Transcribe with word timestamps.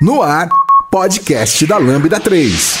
No 0.00 0.22
ar, 0.22 0.48
podcast 0.90 1.66
da 1.66 1.76
Lambda 1.76 2.18
3. 2.18 2.78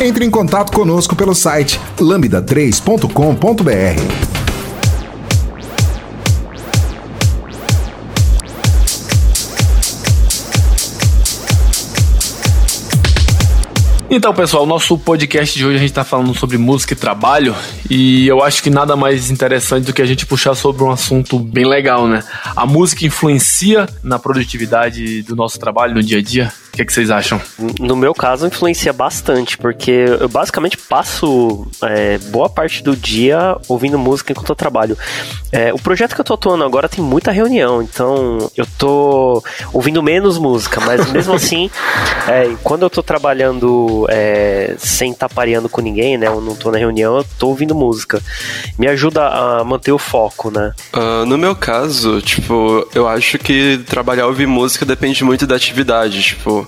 Entre 0.00 0.24
em 0.24 0.30
contato 0.30 0.70
conosco 0.70 1.16
pelo 1.16 1.34
site 1.34 1.80
lambda3.com.br. 1.98 4.38
Então, 14.08 14.32
pessoal, 14.32 14.64
nosso 14.64 14.96
podcast 14.96 15.58
de 15.58 15.66
hoje 15.66 15.76
a 15.76 15.80
gente 15.80 15.90
está 15.90 16.04
falando 16.04 16.32
sobre 16.32 16.56
música 16.56 16.92
e 16.92 16.96
trabalho 16.96 17.54
e 17.90 18.26
eu 18.26 18.42
acho 18.42 18.62
que 18.62 18.70
nada 18.70 18.96
mais 18.96 19.30
interessante 19.30 19.86
do 19.86 19.92
que 19.92 20.00
a 20.00 20.06
gente 20.06 20.24
puxar 20.24 20.54
sobre 20.54 20.84
um 20.84 20.92
assunto 20.92 21.40
bem 21.40 21.66
legal, 21.66 22.06
né? 22.06 22.22
A 22.54 22.64
música 22.64 23.04
influencia 23.04 23.88
na 24.02 24.18
produtividade 24.18 25.22
do 25.22 25.34
nosso 25.34 25.58
trabalho 25.58 25.94
no 25.94 26.02
dia 26.02 26.18
a 26.18 26.22
dia? 26.22 26.52
O 26.78 26.80
que, 26.80 26.84
que 26.84 26.92
vocês 26.92 27.10
acham? 27.10 27.40
No 27.80 27.96
meu 27.96 28.14
caso, 28.14 28.46
influencia 28.46 28.92
bastante, 28.92 29.58
porque 29.58 29.90
eu 30.20 30.28
basicamente 30.28 30.76
passo 30.76 31.66
é, 31.82 32.18
boa 32.18 32.48
parte 32.48 32.84
do 32.84 32.94
dia 32.94 33.56
ouvindo 33.66 33.98
música 33.98 34.30
enquanto 34.30 34.50
eu 34.50 34.54
trabalho. 34.54 34.96
É, 35.50 35.74
o 35.74 35.78
projeto 35.78 36.14
que 36.14 36.20
eu 36.20 36.24
tô 36.24 36.34
atuando 36.34 36.62
agora 36.62 36.88
tem 36.88 37.02
muita 37.02 37.32
reunião, 37.32 37.82
então 37.82 38.48
eu 38.56 38.64
tô 38.78 39.42
ouvindo 39.72 40.00
menos 40.04 40.38
música, 40.38 40.80
mas 40.80 41.10
mesmo 41.10 41.34
assim, 41.34 41.68
é, 42.28 42.54
quando 42.62 42.82
eu 42.82 42.90
tô 42.90 43.02
trabalhando 43.02 44.06
é, 44.08 44.76
sem 44.78 45.10
estar 45.10 45.28
tá 45.28 45.34
pareando 45.34 45.68
com 45.68 45.80
ninguém, 45.80 46.16
né? 46.16 46.28
Eu 46.28 46.40
não 46.40 46.54
tô 46.54 46.70
na 46.70 46.78
reunião, 46.78 47.16
eu 47.16 47.26
tô 47.40 47.48
ouvindo 47.48 47.74
música. 47.74 48.22
Me 48.78 48.86
ajuda 48.86 49.26
a 49.26 49.64
manter 49.64 49.90
o 49.90 49.98
foco, 49.98 50.48
né? 50.48 50.72
Uh, 50.94 51.26
no 51.26 51.36
meu 51.36 51.56
caso, 51.56 52.22
tipo, 52.22 52.86
eu 52.94 53.08
acho 53.08 53.36
que 53.36 53.80
trabalhar 53.88 54.26
ouvir 54.26 54.46
música 54.46 54.86
depende 54.86 55.24
muito 55.24 55.44
da 55.44 55.56
atividade. 55.56 56.22
Tipo, 56.22 56.67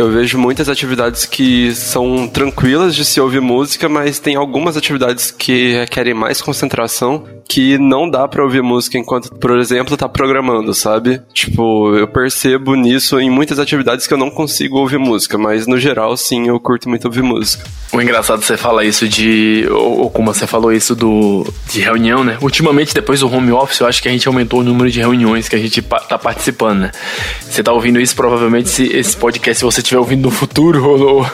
eu 0.00 0.10
vejo 0.10 0.38
muitas 0.38 0.68
atividades 0.68 1.26
que 1.26 1.74
são 1.74 2.26
tranquilas 2.26 2.94
de 2.94 3.04
se 3.04 3.20
ouvir 3.20 3.40
música, 3.40 3.88
mas 3.88 4.18
tem 4.18 4.34
algumas 4.34 4.76
atividades 4.76 5.30
que 5.30 5.72
requerem 5.72 6.14
mais 6.14 6.40
concentração 6.40 7.24
que 7.50 7.76
não 7.78 8.08
dá 8.08 8.28
para 8.28 8.44
ouvir 8.44 8.62
música 8.62 8.96
enquanto, 8.96 9.28
por 9.34 9.58
exemplo, 9.58 9.96
tá 9.96 10.08
programando, 10.08 10.72
sabe? 10.72 11.20
Tipo, 11.34 11.96
eu 11.96 12.06
percebo 12.06 12.76
nisso 12.76 13.18
em 13.18 13.28
muitas 13.28 13.58
atividades 13.58 14.06
que 14.06 14.14
eu 14.14 14.18
não 14.18 14.30
consigo 14.30 14.78
ouvir 14.78 14.98
música, 14.98 15.36
mas 15.36 15.66
no 15.66 15.76
geral, 15.76 16.16
sim, 16.16 16.46
eu 16.46 16.60
curto 16.60 16.88
muito 16.88 17.06
ouvir 17.06 17.22
música. 17.22 17.64
O 17.92 18.00
engraçado 18.00 18.40
você 18.40 18.56
fala 18.56 18.84
isso 18.84 19.08
de. 19.08 19.66
Ou, 19.68 20.08
como 20.10 20.32
você 20.32 20.46
falou 20.46 20.72
isso 20.72 20.94
do 20.94 21.44
de 21.68 21.80
reunião, 21.80 22.22
né? 22.22 22.38
Ultimamente, 22.40 22.94
depois 22.94 23.18
do 23.18 23.28
home 23.28 23.50
office, 23.50 23.80
eu 23.80 23.88
acho 23.88 24.00
que 24.00 24.08
a 24.08 24.12
gente 24.12 24.28
aumentou 24.28 24.60
o 24.60 24.62
número 24.62 24.88
de 24.88 25.00
reuniões 25.00 25.48
que 25.48 25.56
a 25.56 25.58
gente 25.58 25.82
tá 25.82 26.16
participando, 26.16 26.82
né? 26.82 26.92
Você 27.40 27.64
tá 27.64 27.72
ouvindo 27.72 28.00
isso, 28.00 28.14
provavelmente, 28.14 28.68
se 28.68 28.84
esse 28.96 29.16
podcast, 29.16 29.58
se 29.58 29.64
você 29.64 29.82
estiver 29.90 29.98
ouvindo 29.98 30.22
no 30.22 30.30
futuro, 30.30 30.84
ou, 30.88 31.26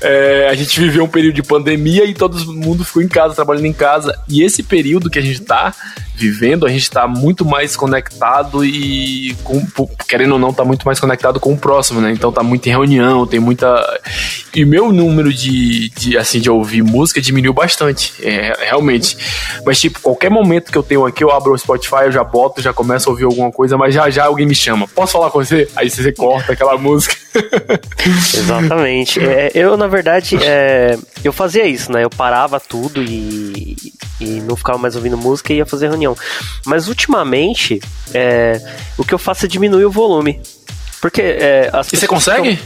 é, 0.00 0.48
a 0.48 0.54
gente 0.54 0.78
viveu 0.80 1.04
um 1.04 1.08
período 1.08 1.34
de 1.34 1.42
pandemia 1.42 2.04
e 2.04 2.14
todo 2.14 2.38
mundo 2.52 2.84
ficou 2.84 3.02
em 3.02 3.08
casa, 3.08 3.34
trabalhando 3.34 3.66
em 3.66 3.72
casa. 3.72 4.18
E 4.28 4.42
esse 4.42 4.62
período 4.62 5.10
que 5.10 5.18
a 5.18 5.22
gente 5.22 5.40
tá 5.42 5.74
vivendo, 6.16 6.64
a 6.64 6.68
gente 6.68 6.82
está 6.82 7.08
muito 7.08 7.44
mais 7.44 7.74
conectado 7.74 8.64
e, 8.64 9.36
com, 9.42 9.66
querendo 10.08 10.34
ou 10.34 10.38
não, 10.38 10.50
está 10.50 10.64
muito 10.64 10.84
mais 10.84 11.00
conectado 11.00 11.40
com 11.40 11.52
o 11.52 11.58
próximo, 11.58 12.00
né? 12.00 12.12
Então 12.12 12.30
tá 12.30 12.42
muito 12.42 12.66
em 12.66 12.70
reunião, 12.70 13.26
tem 13.26 13.40
muita. 13.40 13.74
E 14.54 14.64
meu 14.64 14.92
número 14.92 15.32
de, 15.32 15.90
de, 15.90 16.16
assim, 16.16 16.40
de 16.40 16.48
ouvir 16.48 16.82
música 16.82 17.20
diminuiu 17.20 17.52
bastante, 17.52 18.14
é, 18.22 18.56
realmente. 18.68 19.16
Mas, 19.66 19.80
tipo, 19.80 20.00
qualquer 20.00 20.30
momento 20.30 20.70
que 20.70 20.78
eu 20.78 20.82
tenho 20.82 21.04
aqui, 21.04 21.24
eu 21.24 21.32
abro 21.32 21.52
o 21.52 21.58
Spotify, 21.58 22.04
eu 22.04 22.12
já 22.12 22.22
boto, 22.22 22.62
já 22.62 22.72
começo 22.72 23.08
a 23.08 23.12
ouvir 23.12 23.24
alguma 23.24 23.50
coisa, 23.50 23.76
mas 23.76 23.92
já 23.92 24.08
já 24.08 24.26
alguém 24.26 24.46
me 24.46 24.54
chama. 24.54 24.86
Posso 24.86 25.12
falar 25.12 25.30
com 25.30 25.42
você? 25.42 25.68
Aí 25.74 25.90
você 25.90 26.12
corta 26.12 26.52
aquela 26.52 26.78
música. 26.78 27.16
Exatamente. 28.34 29.20
É, 29.20 29.50
eu, 29.54 29.76
na 29.76 29.86
verdade, 29.86 30.36
é, 30.42 30.98
eu 31.22 31.32
fazia 31.32 31.66
isso, 31.66 31.90
né? 31.92 32.04
Eu 32.04 32.10
parava 32.10 32.60
tudo 32.60 33.02
e, 33.02 33.76
e 34.20 34.40
não 34.42 34.56
ficava 34.56 34.78
mais 34.78 34.96
ouvindo 34.96 35.16
música 35.16 35.52
e 35.52 35.56
ia 35.56 35.66
fazer 35.66 35.88
reunião. 35.88 36.16
Mas 36.64 36.88
ultimamente, 36.88 37.80
é, 38.12 38.60
o 38.98 39.04
que 39.04 39.14
eu 39.14 39.18
faço 39.18 39.44
é 39.44 39.48
diminuir 39.48 39.84
o 39.84 39.90
volume. 39.90 40.40
Porque 41.00 41.20
é, 41.20 41.70
as 41.72 41.92
E 41.92 41.96
você 41.96 42.06
consegue? 42.06 42.58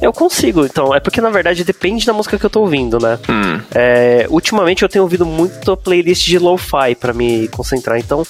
Eu 0.00 0.12
consigo, 0.12 0.64
então. 0.64 0.94
É 0.94 1.00
porque, 1.00 1.20
na 1.20 1.30
verdade, 1.30 1.64
depende 1.64 2.06
da 2.06 2.12
música 2.12 2.38
que 2.38 2.46
eu 2.46 2.50
tô 2.50 2.60
ouvindo, 2.60 2.98
né? 2.98 3.18
Hum. 3.28 3.60
É, 3.74 4.26
ultimamente 4.28 4.82
eu 4.82 4.88
tenho 4.88 5.04
ouvido 5.04 5.26
muito 5.26 5.76
playlist 5.76 6.26
de 6.26 6.38
lo-fi 6.38 6.94
pra 6.98 7.12
me 7.12 7.48
concentrar. 7.48 7.98
Então, 7.98 8.24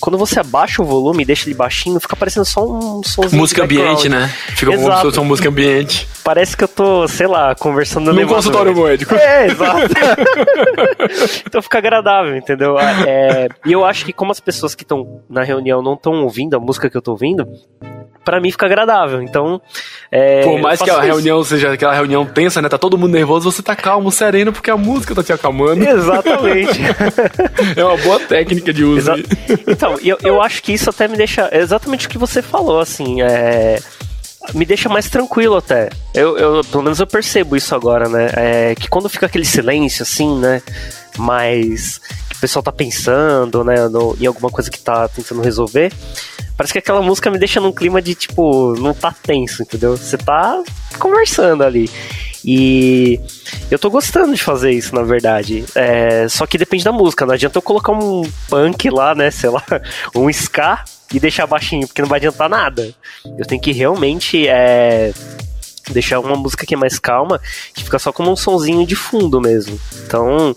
quando 0.00 0.18
você 0.18 0.40
abaixa 0.40 0.82
o 0.82 0.84
volume 0.84 1.22
e 1.22 1.26
deixa 1.26 1.48
ele 1.48 1.54
baixinho, 1.54 2.00
fica 2.00 2.16
parecendo 2.16 2.44
só 2.44 2.64
um 2.64 3.02
somzinho. 3.02 3.40
Música 3.40 3.64
ambiente, 3.64 4.08
né? 4.08 4.32
Fica 4.56 4.72
exato. 4.72 5.02
fosse 5.02 5.18
uma 5.18 5.26
música 5.26 5.48
ambiente. 5.48 6.08
Parece 6.24 6.56
que 6.56 6.64
eu 6.64 6.68
tô, 6.68 7.06
sei 7.08 7.26
lá, 7.26 7.54
conversando 7.54 8.12
no 8.12 8.26
consultório 8.26 8.74
médico. 8.74 9.14
É, 9.14 9.46
exato. 9.46 9.94
então 11.46 11.62
fica 11.62 11.78
agradável, 11.78 12.36
entendeu? 12.36 12.78
É, 12.78 13.48
e 13.66 13.72
eu 13.72 13.84
acho 13.84 14.04
que 14.04 14.12
como 14.12 14.30
as 14.30 14.40
pessoas 14.40 14.74
que 14.74 14.82
estão 14.82 15.20
na 15.28 15.42
reunião 15.42 15.82
não 15.82 15.94
estão 15.94 16.22
ouvindo 16.22 16.56
a 16.56 16.60
música 16.60 16.88
que 16.88 16.96
eu 16.96 17.02
tô 17.02 17.12
ouvindo, 17.12 17.46
para 18.24 18.40
mim 18.40 18.50
fica 18.50 18.66
agradável. 18.66 19.22
Então, 19.22 19.60
é, 20.10 20.42
Por 20.42 20.60
mais 20.60 20.80
que 20.80 20.90
a 20.90 21.00
reunião 21.00 21.42
seja 21.44 21.72
aquela 21.72 21.94
reunião 21.94 22.24
tensa, 22.24 22.60
né? 22.62 22.68
Tá 22.68 22.78
todo 22.78 22.98
mundo 22.98 23.12
nervoso, 23.12 23.50
você 23.50 23.62
tá 23.62 23.74
calmo, 23.74 24.10
sereno, 24.10 24.52
porque 24.52 24.70
a 24.70 24.76
música 24.76 25.14
tá 25.14 25.22
te 25.22 25.32
acalmando. 25.32 25.84
Exatamente. 25.84 26.80
é 27.76 27.84
uma 27.84 27.96
boa 27.96 28.20
técnica 28.20 28.72
de 28.72 28.84
uso. 28.84 29.12
Exa 29.12 29.24
então, 29.66 29.98
eu, 30.02 30.18
eu 30.22 30.42
acho 30.42 30.62
que 30.62 30.72
isso 30.72 30.88
até 30.90 31.08
me 31.08 31.16
deixa. 31.16 31.48
É 31.50 31.58
exatamente 31.58 32.06
o 32.06 32.10
que 32.10 32.18
você 32.18 32.42
falou, 32.42 32.80
assim. 32.80 33.22
É 33.22 33.78
me 34.54 34.64
deixa 34.64 34.88
mais 34.88 35.08
tranquilo 35.08 35.56
até. 35.56 35.88
Eu, 36.12 36.36
eu, 36.36 36.64
pelo 36.64 36.82
menos 36.82 36.98
eu 36.98 37.06
percebo 37.06 37.56
isso 37.56 37.74
agora, 37.74 38.08
né? 38.08 38.30
É, 38.34 38.74
que 38.74 38.88
quando 38.88 39.08
fica 39.08 39.26
aquele 39.26 39.44
silêncio, 39.44 40.02
assim, 40.02 40.38
né? 40.38 40.60
Mais. 41.16 42.00
que 42.28 42.36
o 42.36 42.40
pessoal 42.40 42.62
tá 42.62 42.72
pensando, 42.72 43.62
né? 43.62 43.88
No, 43.88 44.16
em 44.20 44.26
alguma 44.26 44.50
coisa 44.50 44.70
que 44.70 44.80
tá 44.80 45.08
tentando 45.08 45.42
resolver. 45.42 45.92
Parece 46.56 46.72
que 46.72 46.78
aquela 46.78 47.02
música 47.02 47.30
me 47.30 47.38
deixa 47.38 47.60
num 47.60 47.72
clima 47.72 48.00
de 48.00 48.14
tipo, 48.14 48.74
não 48.78 48.94
tá 48.94 49.12
tenso, 49.12 49.62
entendeu? 49.62 49.96
Você 49.96 50.16
tá 50.16 50.62
conversando 50.98 51.64
ali. 51.64 51.90
E 52.44 53.20
eu 53.70 53.78
tô 53.78 53.88
gostando 53.88 54.34
de 54.34 54.42
fazer 54.42 54.72
isso, 54.72 54.94
na 54.94 55.02
verdade. 55.02 55.64
É, 55.74 56.26
só 56.28 56.46
que 56.46 56.58
depende 56.58 56.84
da 56.84 56.92
música. 56.92 57.24
Não 57.24 57.34
adianta 57.34 57.58
eu 57.58 57.62
colocar 57.62 57.92
um 57.92 58.22
punk 58.48 58.90
lá, 58.90 59.14
né? 59.14 59.30
Sei 59.30 59.48
lá, 59.48 59.64
um 60.14 60.28
ska 60.28 60.84
e 61.12 61.20
deixar 61.20 61.46
baixinho, 61.46 61.86
porque 61.86 62.02
não 62.02 62.08
vai 62.08 62.18
adiantar 62.18 62.48
nada. 62.48 62.92
Eu 63.38 63.46
tenho 63.46 63.60
que 63.60 63.72
realmente 63.72 64.48
é, 64.48 65.12
deixar 65.90 66.20
uma 66.20 66.36
música 66.36 66.66
que 66.66 66.74
é 66.74 66.76
mais 66.76 66.98
calma, 66.98 67.40
que 67.74 67.84
fica 67.84 67.98
só 67.98 68.12
como 68.12 68.30
um 68.30 68.36
sonzinho 68.36 68.86
de 68.86 68.94
fundo 68.94 69.40
mesmo. 69.40 69.78
Então, 70.06 70.54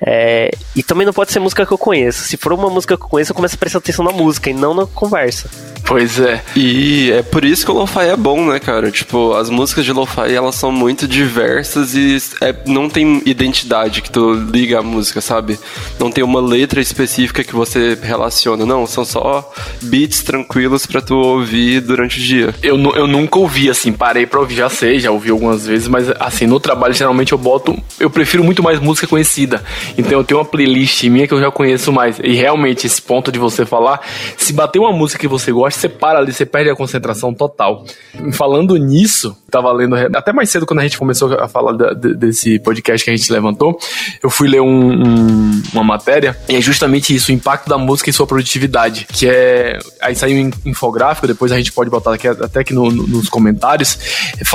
é, 0.00 0.50
e 0.74 0.82
também 0.82 1.06
não 1.06 1.12
pode 1.12 1.32
ser 1.32 1.40
música 1.40 1.64
que 1.64 1.72
eu 1.72 1.78
conheço. 1.78 2.24
Se 2.24 2.36
for 2.36 2.52
uma 2.52 2.68
música 2.68 2.96
que 2.96 3.02
eu 3.02 3.08
conheço, 3.08 3.32
eu 3.32 3.36
começo 3.36 3.54
a 3.54 3.58
prestar 3.58 3.78
atenção 3.78 4.04
na 4.04 4.12
música 4.12 4.50
e 4.50 4.54
não 4.54 4.74
na 4.74 4.86
conversa. 4.86 5.48
Pois 5.86 6.18
é. 6.18 6.42
E 6.56 7.12
é 7.12 7.22
por 7.22 7.44
isso 7.44 7.64
que 7.64 7.70
o 7.70 7.74
lo-fi 7.74 8.06
é 8.08 8.16
bom, 8.16 8.50
né, 8.50 8.58
cara? 8.58 8.90
Tipo, 8.90 9.34
as 9.34 9.48
músicas 9.48 9.84
de 9.84 9.92
lo-fi, 9.92 10.34
elas 10.34 10.56
são 10.56 10.72
muito 10.72 11.06
diversas 11.06 11.94
e 11.94 12.18
é, 12.40 12.54
não 12.66 12.90
tem 12.90 13.22
identidade 13.24 14.02
que 14.02 14.10
tu 14.10 14.32
liga 14.34 14.80
a 14.80 14.82
música, 14.82 15.20
sabe? 15.20 15.58
Não 15.98 16.10
tem 16.10 16.24
uma 16.24 16.40
letra 16.40 16.80
específica 16.80 17.44
que 17.44 17.54
você 17.54 17.96
relaciona. 18.02 18.66
Não, 18.66 18.84
são 18.84 19.04
só 19.04 19.48
beats 19.82 20.22
tranquilos 20.22 20.86
para 20.86 21.00
tu 21.00 21.14
ouvir 21.14 21.80
durante 21.80 22.18
o 22.18 22.22
dia. 22.22 22.54
Eu, 22.62 22.76
eu 22.94 23.06
nunca 23.06 23.38
ouvi, 23.38 23.70
assim, 23.70 23.92
parei 23.92 24.26
pra 24.26 24.40
ouvir, 24.40 24.56
já 24.66 24.68
sei, 24.68 24.98
já 24.98 25.10
ouvi 25.10 25.30
algumas 25.30 25.66
vezes, 25.66 25.88
mas 25.88 26.10
assim, 26.20 26.46
no 26.46 26.58
trabalho 26.58 26.92
geralmente 26.92 27.32
eu 27.32 27.38
boto. 27.38 27.76
Eu 27.98 28.10
prefiro 28.10 28.42
muito 28.42 28.62
mais 28.62 28.78
música 28.80 29.06
conhecida. 29.06 29.62
Então 29.96 30.12
eu 30.12 30.24
tenho 30.24 30.40
uma 30.40 30.46
playlist 30.46 31.04
minha 31.04 31.26
que 31.26 31.34
eu 31.34 31.40
já 31.40 31.50
conheço 31.50 31.92
mais. 31.92 32.18
E 32.22 32.34
realmente, 32.34 32.86
esse 32.86 33.00
ponto 33.00 33.30
de 33.30 33.38
você 33.38 33.64
falar, 33.64 34.00
se 34.36 34.52
bater 34.52 34.78
uma 34.78 34.92
música 34.92 35.20
que 35.20 35.28
você 35.28 35.52
gosta, 35.52 35.80
você 35.80 35.88
para 35.88 36.18
ali, 36.18 36.32
você 36.32 36.44
perde 36.44 36.70
a 36.70 36.76
concentração 36.76 37.32
total. 37.32 37.84
Falando 38.32 38.76
nisso, 38.76 39.36
tava 39.50 39.72
lendo 39.72 39.94
até 39.94 40.32
mais 40.32 40.50
cedo 40.50 40.66
quando 40.66 40.80
a 40.80 40.82
gente 40.82 40.98
começou 40.98 41.32
a 41.34 41.48
falar 41.48 41.72
da, 41.72 41.92
desse 41.92 42.58
podcast 42.58 43.04
que 43.04 43.10
a 43.10 43.16
gente 43.16 43.32
levantou, 43.32 43.78
eu 44.22 44.28
fui 44.28 44.48
ler 44.48 44.60
um, 44.60 44.66
um, 44.66 45.62
uma 45.72 45.84
matéria 45.84 46.36
e 46.48 46.56
é 46.56 46.60
justamente 46.60 47.14
isso, 47.14 47.30
o 47.30 47.34
impacto 47.34 47.68
da 47.68 47.78
música 47.78 48.10
em 48.10 48.12
sua 48.12 48.26
produtividade, 48.26 49.06
que 49.12 49.28
é 49.28 49.78
aí 50.00 50.14
saiu 50.14 50.44
um 50.44 50.50
infográfico, 50.68 51.26
depois 51.26 51.52
a 51.52 51.56
gente 51.56 51.72
pode 51.72 51.90
botar 51.90 52.14
aqui, 52.14 52.28
até 52.28 52.60
aqui 52.60 52.74
no, 52.74 52.90
no, 52.90 53.06
nos 53.06 53.28
comentários, 53.28 53.98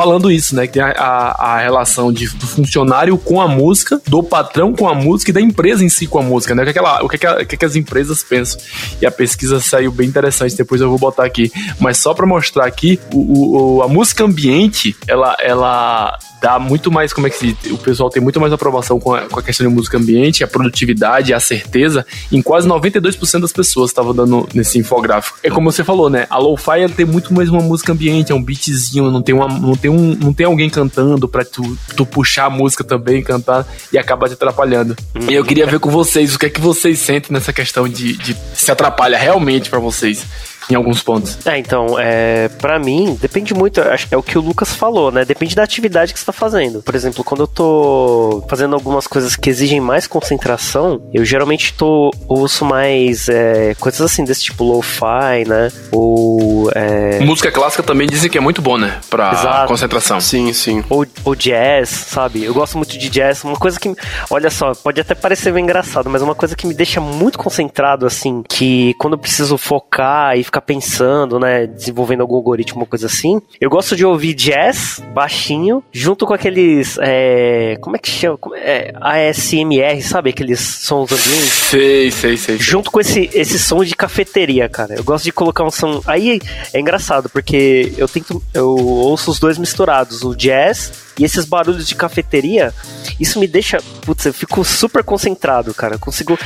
falando 0.02 0.32
isso, 0.32 0.56
né, 0.56 0.66
que 0.66 0.74
tem 0.74 0.82
a, 0.82 0.90
a, 0.90 1.54
a 1.54 1.60
relação 1.60 2.12
de, 2.12 2.28
do 2.30 2.48
funcionário 2.48 3.16
com 3.20 3.40
a 3.40 3.48
música, 3.48 4.02
do 4.08 4.24
patrão 4.24 4.74
com 4.74 4.90
a 4.90 4.96
música 4.96 5.30
e 5.30 5.34
da 5.34 5.40
empresa 5.40 5.86
em 5.86 5.90
si 5.90 6.08
com 6.08 6.18
a 6.18 6.24
música, 6.24 6.56
né, 6.56 6.64
o 6.64 6.66
que, 6.66 6.72
é 6.72 6.74
que, 6.74 6.80
ela, 6.80 7.04
o 7.04 7.08
que, 7.08 7.16
é 7.18 7.20
que, 7.20 7.28
o 7.28 7.46
que, 7.46 7.56
é 7.56 7.58
que 7.60 7.66
as 7.66 7.76
empresas 7.76 8.24
pensam. 8.24 8.60
E 9.00 9.06
a 9.06 9.12
pesquisa 9.12 9.60
saiu 9.60 9.92
bem 9.92 10.08
interessante, 10.08 10.56
depois 10.56 10.82
eu 10.82 10.90
vou 10.90 10.98
botar 10.98 11.24
aqui, 11.24 11.52
mas 11.80 12.00
só 12.00 12.16
para 12.16 12.26
mostrar 12.26 12.66
aqui, 12.66 13.00
o, 13.14 13.76
o, 13.78 13.84
a 13.84 13.88
música 13.88 14.24
ambiente, 14.24 14.96
ela, 15.08 15.38
ela 15.40 16.18
dá 16.42 16.58
muito 16.58 16.92
mais, 16.92 17.14
como 17.14 17.28
é 17.28 17.30
que 17.30 17.38
se 17.38 17.58
o 17.72 17.78
pessoal 17.78 18.10
tem 18.10 18.22
muito 18.22 18.42
mais 18.42 18.52
aprovação 18.52 19.00
com 19.00 19.14
a, 19.14 19.22
com 19.22 19.40
a 19.40 19.44
questão 19.44 19.68
de 19.68 19.72
música 19.72 20.00
ambiente, 20.00 20.44
a 20.44 20.48
produtividade, 20.48 21.36
a 21.36 21.40
certeza, 21.40 22.04
em 22.32 22.42
quase 22.42 22.68
92% 22.68 23.42
das 23.42 23.54
pessoas 23.54 23.92
estavam 23.92 24.14
dando 24.14 24.50
nesse 24.52 24.80
infográfico. 24.80 25.38
É 25.44 25.52
como 25.52 25.72
você 25.72 25.84
falou, 25.84 26.10
né? 26.10 26.26
A 26.32 26.40
lo-fi 26.40 26.90
tem 26.96 27.06
muito 27.06 27.32
mais 27.32 27.48
uma 27.48 27.62
música 27.62 27.94
ambiente, 27.94 28.32
é 28.32 28.36
um 28.36 28.42
beatzinho, 28.42 29.12
não 29.12 29.22
tem, 29.22 29.36
uma, 29.36 29.48
não 29.48 29.76
tem, 29.76 29.92
um, 29.92 30.18
não 30.20 30.34
tem 30.34 30.48
alguém 30.48 30.68
cantando 30.68 31.28
pra 31.28 31.46
tu, 31.46 31.78
tu 31.96 32.08
puxar 32.08 32.46
a 32.46 32.50
música 32.50 32.84
também, 32.84 33.22
cantar 33.22 33.68
e 33.94 33.98
acaba 34.00 34.28
te 34.28 34.34
atrapalhando. 34.34 34.98
Uhum. 35.14 35.30
E 35.30 35.36
eu 35.36 35.46
queria 35.46 35.68
ver 35.68 35.80
com 35.80 35.92
vocês 35.92 36.34
o 36.34 36.40
que 36.40 36.48
é 36.48 36.50
que 36.50 36.60
vocês 36.60 36.98
sentem 36.98 37.32
nessa 37.32 37.54
questão 37.54 37.88
de, 37.88 38.18
de 38.18 38.36
se 38.56 38.72
atrapalha 38.72 39.18
realmente 39.18 39.70
para 39.70 39.80
vocês 39.80 40.26
em 40.70 40.76
alguns 40.76 41.02
pontos. 41.02 41.38
É, 41.46 41.58
então, 41.58 41.98
é, 42.00 42.48
para 42.48 42.80
mim, 42.80 43.18
depende 43.20 43.54
muito, 43.54 43.82
acho 43.82 44.08
que 44.08 44.16
é 44.16 44.18
o 44.18 44.24
que 44.24 44.38
o 44.38 44.42
Lucas 44.42 44.76
falou, 44.76 45.12
né? 45.12 45.26
Depende 45.26 45.56
da 45.56 45.64
atividade 45.64 46.14
que 46.14 46.20
você 46.20 46.26
tá 46.26 46.32
fazendo. 46.32 46.82
Por 46.82 46.96
exemplo, 46.96 47.24
quando 47.24 47.42
eu 47.42 47.48
tô 47.48 48.44
fazendo 48.48 48.76
algumas 48.76 49.08
coisas 49.08 49.36
que 49.36 49.50
exigem 49.50 49.80
mais 49.80 50.08
concentração, 50.08 51.02
eu 51.14 51.26
geralmente 51.26 51.74
tô, 51.74 52.12
ouço 52.28 52.66
mais 52.66 53.28
é, 53.30 53.76
coisas 53.80 54.02
assim, 54.02 54.24
desse 54.24 54.44
tipo 54.44 54.64
lo-fi, 54.64 55.48
né? 55.48 55.72
Ou. 55.92 56.70
É... 56.74 57.20
Música 57.22 57.52
clássica 57.52 57.84
também 57.84 58.08
dizem 58.08 58.30
que 58.30 58.38
é 58.38 58.42
muito 58.42 58.62
bom, 58.62 58.78
né? 58.78 59.00
Pra 59.10 59.32
Exato. 59.32 59.68
concentração. 59.68 60.20
Sim, 60.22 60.54
sim. 60.54 60.84
Ou, 60.90 61.06
ou 61.24 61.36
jazz, 61.36 61.90
sabe? 61.90 62.44
Eu 62.44 62.54
gosto 62.54 62.78
muito 62.78 62.98
de 62.98 63.10
jazz. 63.10 63.44
Uma 63.44 63.58
coisa 63.58 63.80
que. 63.80 63.94
Olha 64.30 64.50
só, 64.50 64.74
pode 64.74 65.02
até 65.02 65.14
parecer 65.14 65.52
bem 65.54 65.64
engraçado, 65.64 66.10
mas 66.10 66.22
uma 66.22 66.36
coisa 66.36 66.56
que 66.56 66.66
me 66.66 66.74
deixa 66.74 67.00
muito 67.02 67.38
concentrado, 67.38 68.06
assim, 68.06 68.44
que 68.48 68.94
quando 68.96 69.14
eu 69.14 69.20
preciso 69.20 69.58
focar 69.58 70.38
e 70.38 70.44
ficar 70.44 70.61
pensando, 70.62 71.40
né, 71.40 71.68
desenvolvendo 71.68 72.22
algum 72.22 72.36
algoritmo, 72.36 72.86
coisa 72.86 73.08
assim. 73.08 73.42
Eu 73.60 73.70
gosto 73.70 73.96
de 73.96 74.06
ouvir 74.06 74.34
jazz 74.34 75.02
baixinho, 75.14 75.84
junto 75.92 76.26
com 76.26 76.34
aqueles, 76.34 76.98
é, 77.02 77.78
como 77.82 77.96
é 77.96 78.00
que 78.00 78.10
chama? 78.10 78.38
É, 78.56 78.94
ASMR, 79.00 80.02
sabe? 80.02 80.30
Aqueles 80.30 80.60
sons 80.60 81.12
ambientes. 81.12 81.52
Sei, 81.52 82.12
sei, 82.12 82.38
sei. 82.38 82.58
Junto 82.58 82.92
com 82.92 83.00
esse, 83.00 83.30
esse 83.34 83.60
som 83.60 83.84
de 83.84 83.96
cafeteria, 83.96 84.70
cara. 84.70 84.96
Eu 84.96 85.04
gosto 85.04 85.26
de 85.26 85.32
colocar 85.32 85.64
um 85.64 85.72
som. 85.72 86.02
Aí 86.06 86.40
é 86.74 86.80
engraçado, 86.80 87.30
porque 87.30 87.94
eu 87.98 88.08
tento. 88.08 88.42
Eu 88.54 88.76
ouço 88.76 89.32
os 89.32 89.40
dois 89.40 89.58
misturados, 89.58 90.24
o 90.24 90.36
jazz 90.36 91.11
e 91.18 91.24
esses 91.24 91.46
barulhos 91.46 91.88
de 91.88 91.96
cafeteria, 91.96 92.74
isso 93.20 93.40
me 93.40 93.48
deixa. 93.48 93.80
Putz, 94.02 94.26
eu 94.26 94.34
fico 94.34 94.64
super 94.64 95.04
concentrado, 95.04 95.74
cara. 95.74 95.96
Eu 95.96 96.00
consigo 96.00 96.38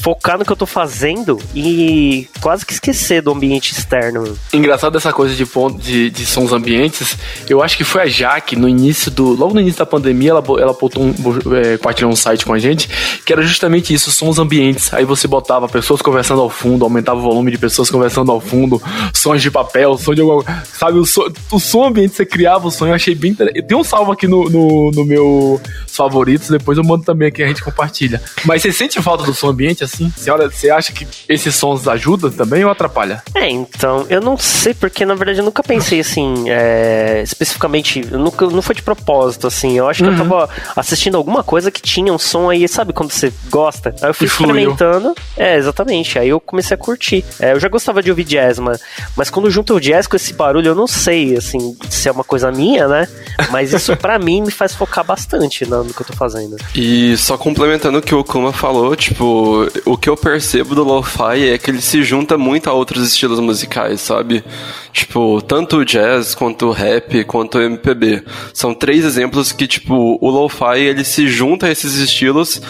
focar 0.00 0.38
no 0.38 0.44
que 0.44 0.52
eu 0.52 0.56
tô 0.56 0.66
fazendo 0.66 1.38
e 1.54 2.28
quase 2.40 2.64
que 2.64 2.72
esquecer 2.72 3.22
do 3.22 3.32
ambiente 3.32 3.72
externo. 3.72 4.36
Engraçado 4.52 4.96
essa 4.96 5.12
coisa 5.12 5.34
de, 5.34 5.44
de, 5.78 6.10
de 6.10 6.26
sons 6.26 6.52
ambientes. 6.52 7.16
Eu 7.48 7.62
acho 7.62 7.76
que 7.76 7.84
foi 7.84 8.02
a 8.02 8.06
Jaque 8.06 8.56
no 8.56 8.68
início 8.68 9.10
do. 9.10 9.34
Logo 9.34 9.54
no 9.54 9.60
início 9.60 9.78
da 9.78 9.86
pandemia, 9.86 10.30
ela, 10.30 10.44
ela 10.58 10.72
botou 10.72 11.02
um, 11.02 11.14
é, 11.56 11.76
compartilhou 11.76 12.12
um 12.12 12.16
site 12.16 12.44
com 12.44 12.52
a 12.52 12.58
gente, 12.58 12.88
que 13.24 13.32
era 13.32 13.42
justamente 13.42 13.92
isso, 13.92 14.10
sons 14.10 14.38
ambientes. 14.38 14.92
Aí 14.92 15.04
você 15.04 15.26
botava 15.26 15.68
pessoas 15.68 16.00
conversando 16.00 16.40
ao 16.40 16.50
fundo, 16.50 16.84
aumentava 16.84 17.18
o 17.18 17.22
volume 17.22 17.50
de 17.50 17.58
pessoas 17.58 17.90
conversando 17.90 18.30
ao 18.30 18.40
fundo, 18.40 18.80
sons 19.14 19.42
de 19.42 19.50
papel, 19.50 19.96
som 19.98 20.14
de 20.14 20.20
alguma. 20.20 20.44
Sabe, 20.72 20.98
o, 20.98 21.06
som, 21.06 21.26
o 21.50 21.58
som 21.58 21.84
ambiente 21.84 22.14
você 22.14 22.24
criava 22.24 22.68
o 22.68 22.70
som, 22.70 22.86
eu 22.86 22.94
achei 22.94 23.14
bem 23.14 23.32
interessante. 23.32 23.66
Tem 23.66 23.76
um 23.76 23.84
salvo 23.84 24.09
aqui 24.12 24.26
no, 24.26 24.48
no, 24.48 24.90
no 24.90 25.04
meu 25.04 25.60
favoritos, 25.86 26.48
depois 26.48 26.78
eu 26.78 26.84
mando 26.84 27.04
também 27.04 27.28
aqui, 27.28 27.42
a 27.42 27.46
gente 27.46 27.62
compartilha. 27.62 28.22
Mas 28.44 28.62
você 28.62 28.72
sente 28.72 29.00
falta 29.02 29.24
do 29.24 29.34
som 29.34 29.48
ambiente, 29.48 29.84
assim? 29.84 30.10
Você, 30.16 30.30
olha, 30.30 30.48
você 30.48 30.70
acha 30.70 30.92
que 30.92 31.06
esses 31.28 31.54
sons 31.54 31.86
ajudam 31.86 32.30
também 32.30 32.64
ou 32.64 32.70
atrapalha? 32.70 33.22
É, 33.34 33.48
então, 33.50 34.06
eu 34.08 34.20
não 34.20 34.38
sei, 34.38 34.72
porque 34.72 35.04
na 35.04 35.14
verdade 35.14 35.38
eu 35.40 35.44
nunca 35.44 35.62
pensei 35.62 36.00
assim, 36.00 36.48
é, 36.48 37.20
especificamente, 37.22 38.00
nunca, 38.06 38.46
não 38.46 38.62
foi 38.62 38.74
de 38.74 38.82
propósito, 38.82 39.46
assim. 39.46 39.76
Eu 39.76 39.88
acho 39.88 40.02
que 40.02 40.08
uhum. 40.08 40.16
eu 40.16 40.18
tava 40.18 40.48
assistindo 40.76 41.16
alguma 41.16 41.42
coisa 41.42 41.70
que 41.70 41.82
tinha 41.82 42.12
um 42.12 42.18
som 42.18 42.48
aí, 42.48 42.66
sabe 42.68 42.92
quando 42.92 43.10
você 43.10 43.32
gosta? 43.50 43.94
Aí 44.00 44.10
eu 44.10 44.14
fui 44.14 44.26
experimentando. 44.26 45.14
É, 45.36 45.56
exatamente. 45.56 46.18
Aí 46.18 46.28
eu 46.28 46.40
comecei 46.40 46.74
a 46.74 46.78
curtir. 46.78 47.24
É, 47.38 47.52
eu 47.52 47.60
já 47.60 47.68
gostava 47.68 48.02
de 48.02 48.10
ouvir 48.10 48.24
jazz, 48.24 48.58
mas, 48.58 48.80
mas 49.16 49.30
quando 49.30 49.50
junto 49.50 49.74
o 49.74 49.80
jazz 49.80 50.06
com 50.06 50.16
esse 50.16 50.32
barulho, 50.32 50.68
eu 50.68 50.74
não 50.74 50.86
sei, 50.86 51.36
assim, 51.36 51.76
se 51.88 52.08
é 52.08 52.12
uma 52.12 52.24
coisa 52.24 52.50
minha, 52.50 52.86
né? 52.88 53.08
Mas 53.50 53.72
isso 53.72 53.96
pra 54.00 54.18
mim 54.18 54.42
me 54.42 54.50
faz 54.50 54.74
focar 54.74 55.04
bastante 55.04 55.64
no, 55.66 55.84
no 55.84 55.94
que 55.94 56.02
eu 56.02 56.06
tô 56.06 56.12
fazendo. 56.14 56.56
E 56.74 57.16
só 57.16 57.36
complementando 57.36 57.98
o 57.98 58.02
que 58.02 58.14
o 58.14 58.24
Kuma 58.24 58.52
falou, 58.52 58.94
tipo, 58.96 59.68
o 59.84 59.96
que 59.96 60.08
eu 60.08 60.16
percebo 60.16 60.74
do 60.74 60.82
lo-fi 60.82 61.50
é 61.50 61.58
que 61.58 61.70
ele 61.70 61.80
se 61.80 62.02
junta 62.02 62.36
muito 62.38 62.68
a 62.68 62.72
outros 62.72 63.06
estilos 63.06 63.38
musicais, 63.40 64.00
sabe? 64.00 64.44
Tipo, 64.92 65.40
tanto 65.42 65.78
o 65.78 65.84
jazz, 65.84 66.34
quanto 66.34 66.70
rap, 66.70 67.24
quanto 67.24 67.60
MPB. 67.60 68.24
São 68.52 68.74
três 68.74 69.04
exemplos 69.04 69.52
que, 69.52 69.66
tipo, 69.66 70.18
o 70.20 70.30
lo-fi 70.30 70.78
ele 70.78 71.04
se 71.04 71.28
junta 71.28 71.66
a 71.66 71.70
esses 71.70 71.94
estilos 71.94 72.60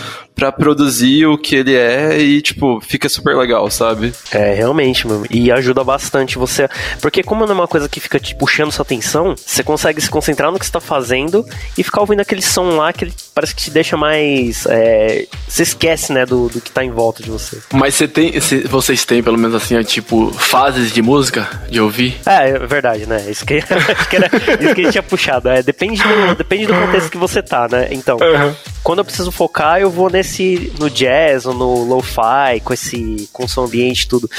para 0.41 0.51
produzir 0.51 1.27
o 1.27 1.37
que 1.37 1.55
ele 1.55 1.77
é 1.77 2.19
e, 2.19 2.41
tipo, 2.41 2.81
fica 2.81 3.11
super 3.11 3.37
legal, 3.37 3.71
sabe? 3.71 4.11
É, 4.33 4.55
realmente, 4.55 5.07
mano. 5.07 5.27
E 5.29 5.53
ajuda 5.53 5.85
bastante 5.85 6.39
você. 6.39 6.67
Porque, 7.03 7.23
como 7.23 7.45
não 7.45 7.53
é 7.53 7.59
uma 7.59 7.69
coisa 7.69 7.91
que 7.91 8.01
fica 8.01 8.19
te 8.19 8.35
puxando 8.35 8.73
sua 8.73 8.83
atenção, 8.83 9.35
você 9.37 9.63
consegue 9.63 10.01
se 10.01 10.09
concentrar 10.09 10.51
no 10.51 10.59
que 10.59 10.65
você 10.65 10.73
tá 10.73 10.81
fazendo 10.81 11.45
e 11.77 11.85
ficar 11.85 12.01
ouvindo 12.01 12.21
aquele 12.21 12.41
som 12.41 12.71
lá 12.71 12.91
que 12.91 13.05
ele 13.05 13.13
parece 13.35 13.55
que 13.55 13.63
te 13.63 13.71
deixa 13.71 13.99
mais. 13.99 14.65
É... 14.67 15.27
Você 15.47 15.63
esquece, 15.63 16.11
né, 16.11 16.25
do, 16.25 16.49
do 16.49 16.59
que 16.59 16.71
tá 16.71 16.83
em 16.83 16.91
volta 16.91 17.23
de 17.23 17.31
você. 17.31 17.59
Mas 17.75 17.95
você 17.95 18.09
tem. 18.09 18.33
Vocês 18.67 19.05
têm, 19.05 19.23
pelo 19.23 19.37
menos 19.37 19.55
assim, 19.55 19.79
tipo, 19.83 20.33
fases 20.33 20.91
de 20.91 21.03
música 21.03 21.47
de 21.69 21.83
ouvir? 21.83 22.19
É, 22.25 22.49
é 22.49 22.59
verdade, 22.67 23.05
né? 23.05 23.27
Isso 23.29 23.45
que, 23.45 23.61
que 24.09 24.17
era, 24.17 24.31
isso 24.59 24.75
que 24.75 24.81
a 24.81 24.85
gente 24.85 24.93
tinha 24.93 25.03
puxado. 25.03 25.51
É, 25.51 25.63
depende, 25.63 26.03
do, 26.03 26.35
depende 26.35 26.67
do 26.67 26.73
contexto 26.73 27.11
que 27.11 27.19
você 27.19 27.43
tá, 27.43 27.69
né? 27.71 27.89
Então, 27.91 28.17
uhum. 28.17 28.55
quando 28.83 29.01
eu 29.01 29.05
preciso 29.05 29.31
focar, 29.31 29.79
eu 29.81 29.91
vou 29.91 30.09
nesse. 30.09 30.30
No 30.79 30.89
jazz 30.91 31.47
ou 31.47 31.55
no 31.55 31.85
lo-fi, 31.85 32.61
com 32.65 32.73
esse. 32.73 33.29
com 33.33 33.49
som 33.49 33.65
ambiente 33.65 34.03
e 34.03 34.09
tudo. 34.09 34.31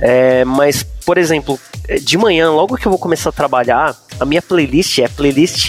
É, 0.00 0.44
mas, 0.44 0.82
por 0.82 1.18
exemplo, 1.18 1.58
de 2.02 2.16
manhã, 2.16 2.50
logo 2.50 2.76
que 2.76 2.86
eu 2.86 2.90
vou 2.90 2.98
começar 2.98 3.30
a 3.30 3.32
trabalhar, 3.32 3.96
a 4.18 4.24
minha 4.24 4.42
playlist 4.42 4.98
é 4.98 5.08
playlist 5.08 5.68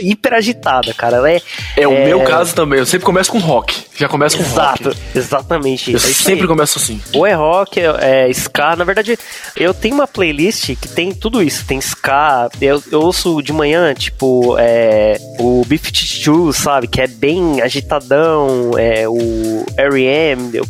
hiper 0.00 0.34
agitada, 0.34 0.92
cara. 0.94 1.18
Ela 1.18 1.30
é, 1.30 1.42
é 1.76 1.88
o 1.88 1.92
é... 1.92 2.04
meu 2.06 2.20
caso 2.20 2.54
também. 2.54 2.78
Eu 2.78 2.86
sempre 2.86 3.04
começo 3.04 3.30
com 3.30 3.38
rock. 3.38 3.84
Já 3.96 4.08
começo 4.08 4.36
com 4.36 4.42
Exato, 4.42 4.88
rock. 4.88 5.00
Exatamente. 5.14 5.90
Eu 5.90 5.96
é 5.96 6.00
sempre 6.00 6.46
começo 6.46 6.78
assim. 6.78 7.00
Ou 7.12 7.26
é 7.26 7.34
rock, 7.34 7.80
é, 7.80 8.28
é 8.28 8.30
ska. 8.30 8.74
Na 8.76 8.84
verdade, 8.84 9.18
eu 9.56 9.74
tenho 9.74 9.94
uma 9.94 10.06
playlist 10.06 10.74
que 10.76 10.88
tem 10.88 11.12
tudo 11.12 11.42
isso. 11.42 11.66
Tem 11.66 11.78
ska. 11.78 12.48
Eu, 12.60 12.82
eu 12.90 13.00
ouço 13.00 13.42
de 13.42 13.52
manhã, 13.52 13.92
tipo, 13.92 14.56
é, 14.58 15.18
o 15.38 15.64
B-52, 15.66 16.52
sabe? 16.54 16.88
Que 16.88 17.02
é 17.02 17.06
bem 17.06 17.60
agitadão. 17.60 18.72
É, 18.78 19.06
o 19.06 19.66
R.E.M. 19.76 20.50
Eu, 20.54 20.66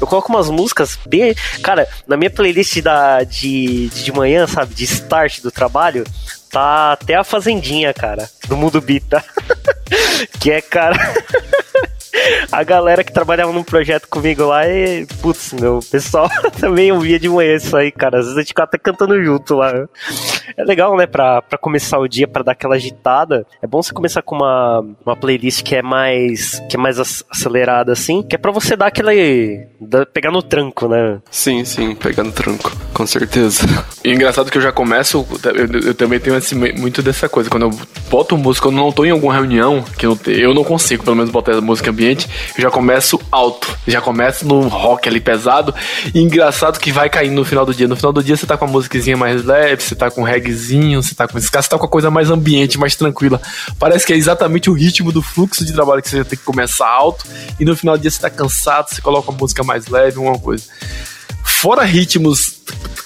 eu 0.00 0.06
coloco 0.06 0.32
umas 0.32 0.50
músicas 0.50 0.98
bem... 1.06 1.34
Cara, 1.62 1.88
na 2.06 2.16
minha 2.16 2.30
playlist 2.30 2.80
da, 2.82 3.22
de, 3.22 3.88
de 3.88 4.12
manhã, 4.12 4.46
sabe? 4.46 4.74
De 4.74 4.84
start 4.84 5.40
do 5.40 5.50
trabalho, 5.50 5.95
tá 6.50 6.92
até 6.92 7.14
a 7.14 7.24
Fazendinha, 7.24 7.92
cara, 7.92 8.28
do 8.48 8.56
Mundo 8.56 8.80
Bita. 8.80 9.24
que 10.40 10.50
é, 10.50 10.60
cara. 10.60 10.96
A 12.50 12.62
galera 12.62 13.04
que 13.04 13.12
trabalhava 13.12 13.52
num 13.52 13.62
projeto 13.62 14.08
comigo 14.08 14.44
lá 14.44 14.66
e, 14.68 15.06
putz, 15.20 15.52
meu, 15.52 15.78
o 15.78 15.84
pessoal 15.84 16.28
também 16.58 16.92
ouvia 16.92 17.18
de 17.18 17.28
manhã 17.28 17.56
isso 17.56 17.76
aí, 17.76 17.90
cara. 17.90 18.18
Às 18.18 18.24
vezes 18.24 18.38
a 18.38 18.40
gente 18.40 18.48
ficava 18.48 18.68
até 18.68 18.78
cantando 18.78 19.22
junto 19.22 19.54
lá. 19.54 19.72
É 20.56 20.64
legal, 20.64 20.96
né, 20.96 21.06
pra, 21.06 21.42
pra 21.42 21.58
começar 21.58 21.98
o 21.98 22.08
dia, 22.08 22.26
pra 22.26 22.42
dar 22.42 22.52
aquela 22.52 22.76
agitada. 22.76 23.46
É 23.62 23.66
bom 23.66 23.82
você 23.82 23.92
começar 23.92 24.22
com 24.22 24.36
uma, 24.36 24.84
uma 25.04 25.16
playlist 25.16 25.62
que 25.62 25.74
é 25.74 25.82
mais 25.82 26.62
que 26.68 26.76
é 26.76 26.78
mais 26.78 26.98
acelerada, 26.98 27.92
assim, 27.92 28.22
que 28.22 28.34
é 28.34 28.38
pra 28.38 28.50
você 28.50 28.76
dar 28.76 28.86
aquele... 28.86 29.66
pegar 30.12 30.30
no 30.30 30.42
tranco, 30.42 30.88
né? 30.88 31.18
Sim, 31.30 31.64
sim, 31.64 31.94
pegar 31.94 32.24
no 32.24 32.32
tranco, 32.32 32.72
com 32.92 33.06
certeza. 33.06 33.66
E 34.04 34.12
engraçado 34.12 34.50
que 34.50 34.58
eu 34.58 34.62
já 34.62 34.72
começo, 34.72 35.26
eu, 35.44 35.80
eu 35.88 35.94
também 35.94 36.18
tenho 36.20 36.36
assim, 36.36 36.54
muito 36.54 37.02
dessa 37.02 37.28
coisa, 37.28 37.50
quando 37.50 37.64
eu 37.64 37.70
boto 38.10 38.36
música, 38.36 38.68
quando 38.68 38.78
eu 38.78 38.84
não 38.84 38.92
tô 38.92 39.04
em 39.04 39.10
alguma 39.10 39.34
reunião, 39.34 39.84
que 39.98 40.06
eu, 40.06 40.18
eu 40.26 40.54
não 40.54 40.64
consigo, 40.64 41.04
pelo 41.04 41.16
menos, 41.16 41.30
botar 41.30 41.60
música 41.60 41.90
ambiente, 41.90 42.05
eu 42.12 42.62
já 42.62 42.70
começo 42.70 43.20
alto, 43.30 43.76
já 43.86 44.00
começo 44.00 44.46
no 44.46 44.68
rock 44.68 45.08
ali 45.08 45.20
pesado, 45.20 45.74
e 46.14 46.20
engraçado 46.20 46.78
que 46.78 46.92
vai 46.92 47.08
caindo 47.08 47.34
no 47.34 47.44
final 47.44 47.66
do 47.66 47.74
dia. 47.74 47.88
No 47.88 47.96
final 47.96 48.12
do 48.12 48.22
dia 48.22 48.36
você 48.36 48.46
tá 48.46 48.56
com 48.56 48.64
a 48.64 48.68
musiquinha 48.68 49.16
mais 49.16 49.44
leve, 49.44 49.82
você 49.82 49.94
tá 49.94 50.10
com 50.10 50.20
um 50.20 50.24
reggaezinho, 50.24 51.02
você 51.02 51.14
tá 51.14 51.26
com 51.26 51.38
esse 51.38 51.48
você 51.48 51.68
tá 51.68 51.78
com 51.78 51.86
a 51.86 51.88
coisa 51.88 52.10
mais 52.10 52.30
ambiente, 52.30 52.78
mais 52.78 52.94
tranquila. 52.94 53.40
Parece 53.78 54.06
que 54.06 54.12
é 54.12 54.16
exatamente 54.16 54.68
o 54.70 54.72
ritmo 54.72 55.10
do 55.10 55.22
fluxo 55.22 55.64
de 55.64 55.72
trabalho 55.72 56.02
que 56.02 56.08
você 56.08 56.24
tem 56.24 56.38
que 56.38 56.44
começar 56.44 56.88
alto, 56.88 57.24
e 57.58 57.64
no 57.64 57.76
final 57.76 57.96
do 57.96 58.00
dia 58.00 58.10
você 58.10 58.20
tá 58.20 58.30
cansado, 58.30 58.88
você 58.88 59.00
coloca 59.00 59.32
a 59.32 59.34
música 59.34 59.64
mais 59.64 59.86
leve, 59.88 60.18
uma 60.18 60.38
coisa. 60.38 60.64
Fora 61.58 61.84
ritmos 61.84 62.60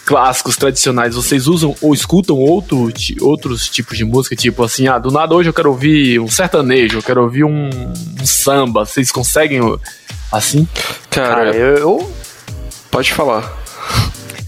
clássicos, 0.05 0.57
tradicionais, 0.57 1.15
vocês 1.15 1.47
usam 1.47 1.73
ou 1.81 1.95
escutam 1.95 2.37
outro, 2.37 2.93
outros 3.21 3.69
tipos 3.69 3.97
de 3.97 4.05
música? 4.05 4.35
Tipo 4.35 4.65
assim, 4.65 4.89
ah, 4.89 4.99
do 4.99 5.13
nada 5.13 5.33
hoje 5.37 5.49
eu 5.49 5.53
quero 5.53 5.71
ouvir 5.71 6.19
um 6.19 6.27
sertanejo, 6.27 6.99
eu 6.99 7.03
quero 7.03 7.23
ouvir 7.23 7.45
um, 7.45 7.71
um 7.71 8.27
samba. 8.27 8.85
Vocês 8.85 9.13
conseguem 9.13 9.61
assim? 10.33 10.67
Cara, 11.09 11.53
Cara 11.53 11.57
eu. 11.57 12.13
Pode 12.91 13.13
falar. 13.13 13.57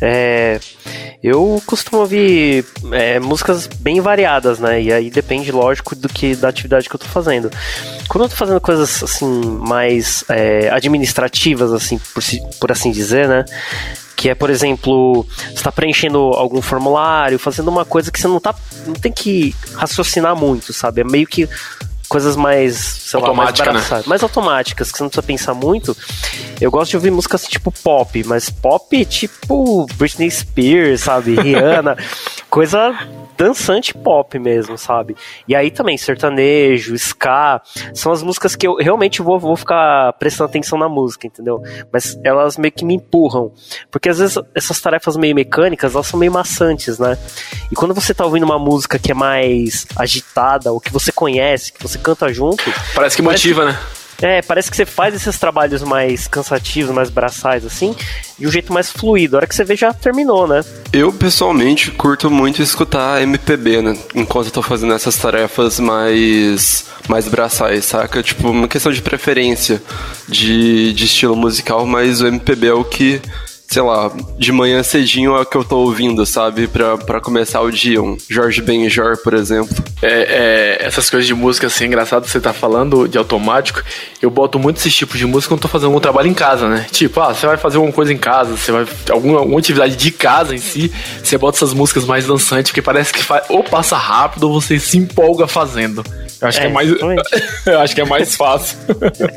É. 0.01 0.59
Eu 1.23 1.63
costumo 1.67 2.01
ouvir 2.01 2.65
é, 2.91 3.21
músicas 3.21 3.69
bem 3.69 4.01
variadas, 4.01 4.59
né? 4.59 4.83
E 4.83 4.93
aí 4.93 5.09
depende, 5.09 5.53
lógico, 5.53 5.95
do 5.95 6.09
que 6.09 6.35
da 6.35 6.49
atividade 6.49 6.89
que 6.89 6.95
eu 6.95 6.99
tô 6.99 7.07
fazendo. 7.07 7.49
Quando 8.09 8.25
eu 8.25 8.29
tô 8.29 8.35
fazendo 8.35 8.61
coisas 8.61 9.03
assim 9.05 9.41
mais 9.61 10.25
é, 10.29 10.69
administrativas, 10.71 11.73
assim, 11.73 11.99
por, 12.13 12.23
por 12.59 12.73
assim 12.73 12.91
dizer, 12.91 13.29
né? 13.29 13.45
que 14.23 14.31
é, 14.31 14.37
por 14.37 14.51
exemplo, 14.51 15.27
está 15.53 15.73
preenchendo 15.73 16.19
algum 16.19 16.63
formulário, 16.63 17.41
fazendo 17.41 17.67
uma 17.69 17.85
coisa 17.85 18.09
que 18.09 18.21
você 18.21 18.29
não 18.29 18.39
tá, 18.39 18.55
não 18.87 18.95
tem 18.95 19.11
que 19.11 19.53
raciocinar 19.75 20.37
muito, 20.37 20.73
sabe? 20.73 21.01
É 21.01 21.05
meio 21.05 21.27
que 21.27 21.49
coisas 22.13 22.37
mais, 22.37 22.77
sei 22.77 23.19
lá, 23.19 23.33
mais, 23.33 23.59
né? 23.59 24.03
mais 24.05 24.23
automáticas, 24.23 24.93
que 24.93 24.99
você 24.99 25.03
não 25.03 25.09
precisa 25.09 25.27
pensar 25.27 25.55
muito. 25.55 25.97
Eu 26.61 26.71
gosto 26.71 26.91
de 26.91 26.97
ouvir 26.97 27.11
músicas 27.11 27.47
tipo 27.47 27.73
pop, 27.73 28.23
mas 28.25 28.51
pop 28.51 29.03
tipo 29.07 29.87
Britney 29.97 30.31
Spears, 30.31 31.01
sabe? 31.01 31.41
Rihanna, 31.41 31.97
coisa 32.51 32.95
dançante 33.37 33.95
pop 33.95 34.39
mesmo, 34.39 34.77
sabe? 34.79 35.17
E 35.47 35.55
aí 35.55 35.71
também, 35.71 35.97
sertanejo, 35.97 36.95
ska, 36.95 37.61
são 37.95 38.13
as 38.13 38.23
músicas 38.23 38.55
que 38.55 38.67
eu 38.67 38.77
realmente 38.77 39.23
vou, 39.23 39.39
vou 39.39 39.57
ficar 39.57 40.13
prestando 40.15 40.51
atenção 40.51 40.79
na 40.79 40.89
música, 40.89 41.27
entendeu? 41.27 41.63
Mas 41.93 42.19
elas 42.25 42.57
meio 42.57 42.73
que 42.73 42.85
me 42.85 42.95
empurram. 42.95 43.53
Porque 43.91 44.09
às 44.09 44.19
vezes 44.19 44.39
essas 44.55 44.81
tarefas 44.81 45.17
meio 45.17 45.35
mecânicas, 45.35 45.95
elas 45.95 46.07
são 46.07 46.19
meio 46.19 46.33
maçantes, 46.33 46.99
né? 46.99 47.19
E 47.71 47.75
quando 47.75 47.95
você 47.95 48.15
tá 48.15 48.25
ouvindo 48.25 48.45
uma 48.45 48.59
música 48.59 48.99
que 48.99 49.11
é 49.11 49.15
mais 49.15 49.87
agitada, 49.97 50.73
ou 50.73 50.81
que 50.81 50.93
você 50.93 51.13
conhece, 51.13 51.73
que 51.73 51.83
você 51.83 51.99
canta 51.99 52.33
junto. 52.33 52.65
Parece 52.95 53.17
que 53.17 53.23
motiva, 53.23 53.63
parece 53.63 53.79
que... 53.79 53.87
né? 53.97 54.02
É, 54.23 54.41
parece 54.41 54.71
que 54.71 54.77
você 54.77 54.87
faz 54.87 55.15
esses 55.15 55.37
trabalhos 55.37 55.83
mais 55.83 56.29
cansativos, 56.29 56.95
mais 56.95 57.11
braçais, 57.11 57.67
assim, 57.67 57.95
de 58.39 58.47
um 58.47 58.51
jeito 58.51 58.73
mais 58.73 58.89
fluido. 58.89 59.35
A 59.35 59.39
hora 59.39 59.47
que 59.49 59.55
você 59.55 59.65
vê, 59.65 59.75
já 59.75 59.93
terminou, 59.93 60.47
né? 60.47 60.65
Eu, 60.93 61.13
pessoalmente, 61.13 61.91
curto 61.91 62.31
muito 62.31 62.63
escutar 62.63 63.21
MPB, 63.21 63.83
né? 63.83 63.99
Enquanto 64.15 64.47
eu 64.47 64.53
tô 64.53 64.63
fazendo 64.63 64.93
essas 64.95 65.17
tarefas 65.17 65.81
mais, 65.81 66.87
mais 67.09 67.27
braçais, 67.27 67.85
saca? 67.85 68.23
Tipo, 68.23 68.51
uma 68.51 68.69
questão 68.69 68.93
de 68.93 69.03
preferência 69.03 69.83
de, 70.29 70.93
de 70.93 71.05
estilo 71.05 71.35
musical, 71.35 71.85
mas 71.85 72.21
o 72.21 72.27
MPB 72.29 72.69
é 72.69 72.73
o 72.73 72.85
que 72.85 73.21
sei 73.73 73.81
lá, 73.81 74.13
de 74.39 74.53
manhã 74.53 74.83
cedinho 74.83 75.35
é 75.35 75.41
o 75.41 75.47
que 75.47 75.57
eu 75.57 75.65
tô 75.65 75.79
ouvindo, 75.79 76.27
sabe? 76.27 76.69
Pra, 76.69 77.21
começar 77.23 77.63
o 77.63 77.71
dia. 77.71 78.03
Um 78.03 78.19
Jorge 78.29 78.61
Benjor, 78.61 79.17
por 79.23 79.33
exemplo. 79.33 79.75
É, 80.03 80.79
é, 80.83 80.87
essas 80.87 81.09
coisas 81.09 81.27
de 81.27 81.33
música, 81.33 81.69
assim, 81.69 81.87
engraçado 81.87 82.29
você 82.29 82.39
tá 82.39 82.53
falando 82.53 83.09
de 83.09 83.17
automático. 83.17 83.83
Eu 84.21 84.31
boto 84.31 84.59
muito 84.59 84.77
esses 84.77 84.95
tipos 84.95 85.19
de 85.19 85.25
música 85.25 85.55
quando 85.55 85.63
tô 85.63 85.69
fazendo 85.69 85.87
algum 85.87 86.01
trabalho 86.01 86.29
em 86.29 86.35
casa, 86.35 86.69
né? 86.69 86.87
Tipo, 86.91 87.19
ah, 87.21 87.33
você 87.33 87.47
vai 87.47 87.57
fazer 87.57 87.79
alguma 87.79 87.95
coisa 87.95 88.13
em 88.13 88.19
casa, 88.19 88.55
você 88.59 88.71
vai. 88.71 88.87
Alguma, 89.11 89.39
alguma 89.39 89.59
atividade 89.59 89.97
de 89.97 90.11
casa 90.11 90.55
em 90.55 90.59
si, 90.59 90.93
você 91.25 91.39
bota 91.39 91.57
essas 91.57 91.73
músicas 91.73 92.05
mais 92.05 92.27
dançantes, 92.27 92.71
porque 92.71 92.83
parece 92.83 93.11
que 93.11 93.25
ou 93.49 93.65
passa 93.65 93.97
rápido 93.97 94.51
ou 94.51 94.61
você 94.61 94.79
se 94.79 94.99
empolga 94.99 95.47
fazendo. 95.47 96.05
Eu 96.43 96.49
acho 96.49 96.59
é, 96.59 96.61
que 96.63 96.67
é 96.67 96.71
mais. 96.71 96.91
eu 97.67 97.81
acho 97.81 97.95
que 97.95 98.01
é 98.01 98.05
mais 98.05 98.35
fácil. 98.35 98.77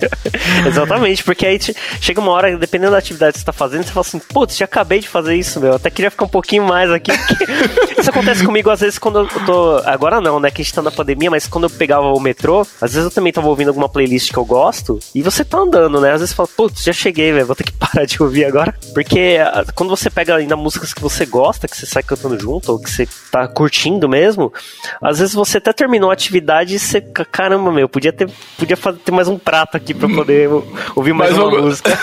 exatamente, 0.68 1.24
porque 1.24 1.46
aí 1.46 1.60
chega 2.02 2.20
uma 2.20 2.32
hora, 2.32 2.58
dependendo 2.58 2.94
da 2.94 2.98
atividade 2.98 3.34
que 3.34 3.40
você 3.40 3.46
tá 3.46 3.54
fazendo, 3.54 3.84
você 3.84 3.92
fala 3.92 4.06
assim, 4.06 4.20
putz, 4.20 4.58
já 4.58 4.66
acabei 4.66 5.00
de 5.00 5.08
fazer 5.08 5.36
isso, 5.36 5.60
meu. 5.60 5.76
Até 5.76 5.92
queria 5.92 6.10
ficar 6.10 6.26
um 6.26 6.30
pouquinho 6.30 6.64
mais 6.64 6.90
aqui. 6.90 7.12
isso 7.96 8.10
acontece 8.10 8.44
comigo 8.44 8.72
às 8.72 8.80
vezes 8.80 8.98
quando 8.98 9.20
eu 9.20 9.28
tô. 9.46 9.78
Agora 9.86 10.20
não, 10.20 10.40
né? 10.40 10.50
Que 10.50 10.62
a 10.62 10.66
gente 10.66 10.74
tá 10.74 10.82
na 10.82 10.92
pandemia, 10.92 11.30
mas 11.30 11.46
quando 11.46 11.66
eu 11.66 11.70
pegava 11.70 12.08
o 12.08 12.20
metrô, 12.20 12.62
às 12.82 12.94
vezes 12.94 13.06
eu 13.06 13.12
também 13.12 13.32
tava 13.32 13.48
ouvindo 13.48 13.68
alguma 13.68 13.88
playlist 13.88 14.32
que 14.32 14.38
eu 14.38 14.46
gosto. 14.46 15.00
E 15.14 15.22
você 15.22 15.46
tá 15.46 15.60
andando, 15.60 16.02
né? 16.02 16.12
Às 16.12 16.22
vezes 16.22 16.32
você 16.32 16.36
fala, 16.36 16.50
putz, 16.58 16.84
já 16.84 16.94
cheguei, 16.94 17.32
velho. 17.32 17.46
Vou 17.46 17.56
ter 17.56 17.66
que 17.66 17.74
parar 17.74 18.06
de 18.06 18.22
ouvir 18.22 18.46
agora. 18.46 18.74
Porque 18.96 19.38
ah, 19.40 19.64
quando 19.76 19.92
você 19.96 20.10
pega 20.10 20.36
ainda 20.36 20.56
músicas 20.56 20.92
que 20.92 21.02
você 21.02 21.24
gosta, 21.24 21.68
que 21.68 21.78
você 21.78 21.86
sai 21.86 22.02
cantando 22.02 22.40
junto, 22.40 22.72
ou 22.72 22.80
que 22.80 22.90
você 22.90 23.08
tá 23.32 23.48
curtindo 23.48 24.10
mesmo, 24.10 24.52
às 25.00 25.20
vezes 25.20 25.36
você 25.36 25.60
até 25.60 25.72
terminou 25.72 26.10
a 26.10 26.14
atividade 26.14 26.74
e 26.74 26.80
você, 26.96 27.02
caramba, 27.02 27.72
meu, 27.72 27.90
podia 27.90 28.14
ter, 28.14 28.30
podia 28.58 28.78
fazer, 28.78 29.00
ter 29.00 29.12
mais 29.12 29.28
um 29.28 29.38
prato 29.38 29.76
aqui 29.76 29.94
pra 29.94 30.08
poder 30.08 30.50
ouvir 30.96 31.14
mais, 31.14 31.36
mais 31.36 31.44
uma 31.44 31.62
música. 31.62 32.00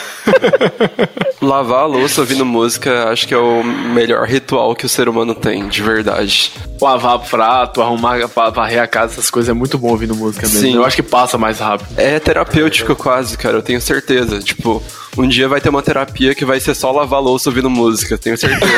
Lavar 1.40 1.80
a 1.80 1.86
louça 1.86 2.20
ouvindo 2.20 2.44
música, 2.44 3.08
acho 3.08 3.26
que 3.26 3.34
é 3.34 3.38
o 3.38 3.64
melhor 3.64 4.26
ritual 4.26 4.76
que 4.76 4.86
o 4.86 4.88
ser 4.88 5.08
humano 5.08 5.34
tem, 5.34 5.68
de 5.68 5.82
verdade. 5.82 6.52
Lavar 6.80 7.18
prato, 7.20 7.80
arrumar, 7.80 8.18
varrer 8.52 8.82
a 8.82 8.86
casa, 8.86 9.14
essas 9.14 9.30
coisas 9.30 9.48
é 9.48 9.52
muito 9.52 9.78
bom 9.78 9.88
ouvindo 9.88 10.14
música 10.14 10.46
mesmo. 10.46 10.60
Sim. 10.60 10.76
Eu 10.76 10.84
acho 10.84 10.96
que 10.96 11.02
passa 11.02 11.38
mais 11.38 11.58
rápido. 11.58 11.88
É 11.96 12.20
terapêutico 12.20 12.94
quase, 12.94 13.38
cara, 13.38 13.56
eu 13.56 13.62
tenho 13.62 13.80
certeza. 13.80 14.40
Tipo, 14.40 14.82
um 15.16 15.26
dia 15.26 15.48
vai 15.48 15.60
ter 15.60 15.70
uma 15.70 15.82
terapia 15.82 16.34
que 16.34 16.44
vai 16.44 16.60
ser 16.60 16.74
só 16.74 16.92
lavar 16.92 17.20
louça 17.20 17.48
ouvindo 17.48 17.70
música, 17.70 18.18
tenho 18.18 18.36
certeza. 18.36 18.68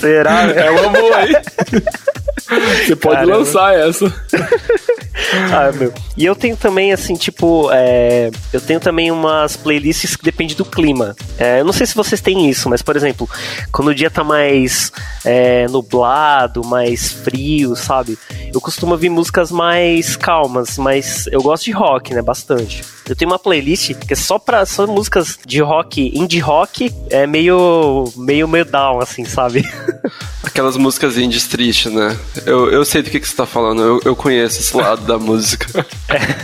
Será? 0.00 0.42
É 0.50 0.70
uma 0.70 0.88
boa 0.88 1.16
aí. 1.16 1.32
Você 2.60 2.96
pode 2.96 3.16
Caramba. 3.16 3.38
lançar 3.38 3.74
essa. 3.78 4.06
ah, 5.52 5.72
meu. 5.72 5.92
E 6.16 6.24
eu 6.24 6.34
tenho 6.34 6.56
também, 6.56 6.92
assim, 6.92 7.14
tipo, 7.14 7.70
é, 7.72 8.30
eu 8.52 8.60
tenho 8.60 8.80
também 8.80 9.10
umas 9.10 9.56
playlists 9.56 10.16
que 10.16 10.24
depende 10.24 10.54
do 10.54 10.64
clima. 10.64 11.16
É, 11.38 11.60
eu 11.60 11.64
não 11.64 11.72
sei 11.72 11.86
se 11.86 11.94
vocês 11.94 12.20
têm 12.20 12.48
isso, 12.48 12.68
mas, 12.68 12.82
por 12.82 12.96
exemplo, 12.96 13.28
quando 13.70 13.88
o 13.88 13.94
dia 13.94 14.10
tá 14.10 14.22
mais 14.22 14.92
é, 15.24 15.66
nublado, 15.68 16.64
mais 16.64 17.12
frio, 17.12 17.74
sabe? 17.76 18.18
Eu 18.52 18.60
costumo 18.60 18.92
ouvir 18.92 19.08
músicas 19.08 19.50
mais 19.50 20.16
calmas, 20.16 20.76
mas 20.78 21.26
eu 21.28 21.42
gosto 21.42 21.64
de 21.64 21.72
rock, 21.72 22.14
né? 22.14 22.22
Bastante. 22.22 22.82
Eu 23.08 23.16
tenho 23.16 23.30
uma 23.30 23.38
playlist 23.38 23.94
que 23.94 24.12
é 24.12 24.16
só 24.16 24.38
pra 24.38 24.64
só 24.64 24.86
músicas 24.86 25.38
de 25.44 25.60
rock, 25.60 26.12
indie 26.14 26.38
rock, 26.38 26.92
é 27.10 27.26
meio, 27.26 28.12
meio, 28.16 28.46
meio 28.46 28.64
down, 28.64 29.00
assim, 29.00 29.24
sabe? 29.24 29.64
Aquelas 30.42 30.76
músicas 30.76 31.16
indies 31.16 31.46
tristes, 31.46 31.92
né? 31.92 32.16
Eu, 32.46 32.70
eu 32.70 32.84
sei 32.84 33.02
do 33.02 33.10
que, 33.10 33.18
que 33.18 33.28
você 33.28 33.34
tá 33.34 33.46
falando, 33.46 33.82
eu, 33.82 34.00
eu 34.04 34.16
conheço 34.16 34.60
esse 34.60 34.76
lado 34.76 35.02
da 35.02 35.18
música. 35.18 35.66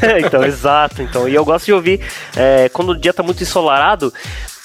É, 0.00 0.20
então, 0.20 0.42
exato. 0.44 1.02
Então, 1.02 1.28
e 1.28 1.34
eu 1.34 1.44
gosto 1.44 1.66
de 1.66 1.72
ouvir 1.72 2.00
é, 2.36 2.68
quando 2.70 2.90
o 2.90 2.96
dia 2.98 3.12
tá 3.12 3.22
muito 3.22 3.42
ensolarado. 3.42 4.12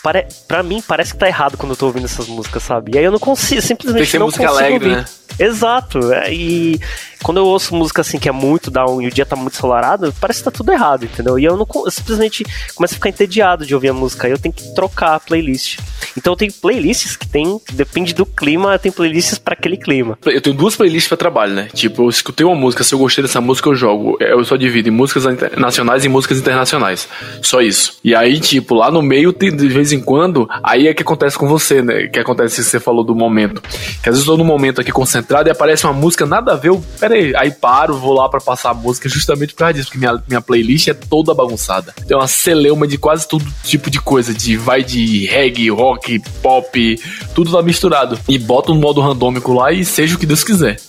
Pare... 0.02 0.28
Pra 0.48 0.62
mim, 0.62 0.82
parece 0.86 1.14
que 1.14 1.18
tá 1.18 1.28
errado 1.28 1.58
quando 1.58 1.72
eu 1.72 1.76
tô 1.76 1.88
ouvindo 1.88 2.06
essas 2.06 2.28
músicas, 2.28 2.64
sabe? 2.64 2.94
E 2.94 2.98
aí 2.98 3.04
eu 3.04 3.12
não 3.12 3.20
consigo, 3.20 3.62
simplesmente 3.62 4.00
Tem 4.00 4.06
que 4.06 4.12
ser 4.12 4.20
não 4.20 4.28
música 4.28 4.46
consigo 4.46 4.60
alegre, 4.66 4.90
ouvir. 4.90 5.02
Né? 5.02 5.06
Exato. 5.40 6.14
É, 6.14 6.34
e 6.34 6.80
quando 7.24 7.38
eu 7.38 7.46
ouço 7.46 7.74
música 7.74 8.02
assim 8.02 8.20
que 8.20 8.30
é 8.30 8.32
muito 8.32 8.70
down 8.70 9.02
e 9.02 9.08
o 9.08 9.12
dia 9.12 9.26
tá 9.26 9.36
muito 9.36 9.54
ensolarado, 9.54 10.14
parece 10.20 10.40
que 10.40 10.46
tá 10.46 10.52
tudo 10.52 10.72
errado, 10.72 11.06
entendeu? 11.06 11.40
E 11.40 11.46
eu 11.46 11.58
não 11.58 11.66
eu 11.74 11.92
simplesmente 11.92 12.46
começo 12.76 12.94
a 12.94 12.96
ficar 12.96 13.10
entediado 13.10 13.66
de 13.66 13.74
ouvir 13.74 13.90
a 13.90 13.94
música. 13.94 14.28
Aí 14.28 14.34
eu 14.34 14.38
tenho 14.38 14.54
que 14.54 14.76
trocar 14.76 15.16
a 15.16 15.20
playlist. 15.20 15.80
Então 16.18 16.34
eu 16.34 16.38
tenho 16.38 16.54
playlists 16.54 17.16
que 17.16 17.28
tem, 17.28 17.60
depende 17.72 18.14
do 18.14 18.26
clima, 18.26 18.78
tem 18.78 18.92
playlists 18.92 19.38
para 19.38 19.54
aquele 19.54 19.78
clima. 19.78 20.18
Eu 20.26 20.42
tenho 20.42 20.56
duas 20.56 20.76
playlists 20.76 21.08
para 21.08 21.18
trabalho, 21.18 21.54
né? 21.54 21.68
Tipo, 21.74 22.04
eu 22.04 22.10
escutei 22.10 22.46
uma 22.46 22.56
música, 22.56 22.84
se 22.84 22.94
eu 22.94 23.00
gostei 23.00 23.24
dessa 23.24 23.42
música, 23.42 23.70
eu 23.70 23.76
jogo. 23.76 24.18
Eu 24.20 24.44
só 24.44 24.56
divido 24.56 24.90
em 24.90 24.92
músicas 24.92 25.24
nacionais 25.58 26.06
e 26.06 26.10
músicas 26.10 26.38
internacionais. 26.38 27.08
Só 27.42 27.62
isso. 27.62 27.98
E 28.04 28.14
aí, 28.14 28.40
tipo, 28.40 28.76
lá 28.76 28.92
no 28.92 29.02
meio, 29.02 29.34
de 29.34 29.68
vez 29.70 29.92
em 29.92 30.00
quando, 30.00 30.48
aí 30.62 30.88
é 30.88 30.94
que 30.94 31.02
acontece 31.02 31.38
com 31.38 31.48
você, 31.48 31.82
né? 31.82 32.08
Que 32.08 32.20
acontece 32.20 32.58
que 32.58 32.64
você 32.64 32.80
falou 32.80 33.04
do 33.04 33.16
momento. 33.16 33.62
Que 34.02 34.10
às 34.10 34.16
vezes 34.16 34.28
eu 34.28 34.34
tô 34.34 34.38
num 34.38 34.44
momento 34.44 34.82
aqui 34.82 34.92
concentrado 34.92 35.50
e 35.50 35.52
aparece 35.52 35.86
uma 35.86 35.94
música 35.94 36.26
nada 36.26 36.54
a 36.54 36.56
ver. 36.56 36.70
Eu, 36.70 36.84
peraí. 37.14 37.36
Aí 37.36 37.52
paro, 37.52 37.98
vou 37.98 38.14
lá 38.14 38.28
pra 38.28 38.42
passar 38.42 38.72
a 38.72 38.74
música 38.74 39.08
justamente 39.08 39.54
por 39.54 39.60
causa 39.60 39.74
disso, 39.74 39.88
porque 39.88 40.00
minha, 40.00 40.22
minha 40.28 40.42
playlist 40.42 40.88
é 40.88 40.94
toda 40.94 41.34
bagunçada. 41.34 41.94
Tem 42.08 42.18
uma 42.18 42.28
celeuma 42.28 42.88
de 42.88 42.98
quase 42.98 43.28
todo 43.28 43.46
tipo 43.64 43.90
de 43.90 44.02
coisa, 44.02 44.34
de 44.34 44.58
vai 44.58 44.84
de 44.84 45.26
reggae, 45.26 45.70
rock, 45.70 46.20
pop, 46.42 47.00
tudo 47.36 47.52
tá 47.52 47.62
misturado. 47.62 48.20
E 48.28 48.38
bota 48.38 48.72
um 48.72 48.76
modo 48.76 49.02
randômico 49.02 49.54
lá 49.54 49.72
e 49.72 49.86
seja 49.86 50.16
o 50.16 50.20
que 50.20 50.26
Deus 50.26 50.44
quiser. 50.44 50.80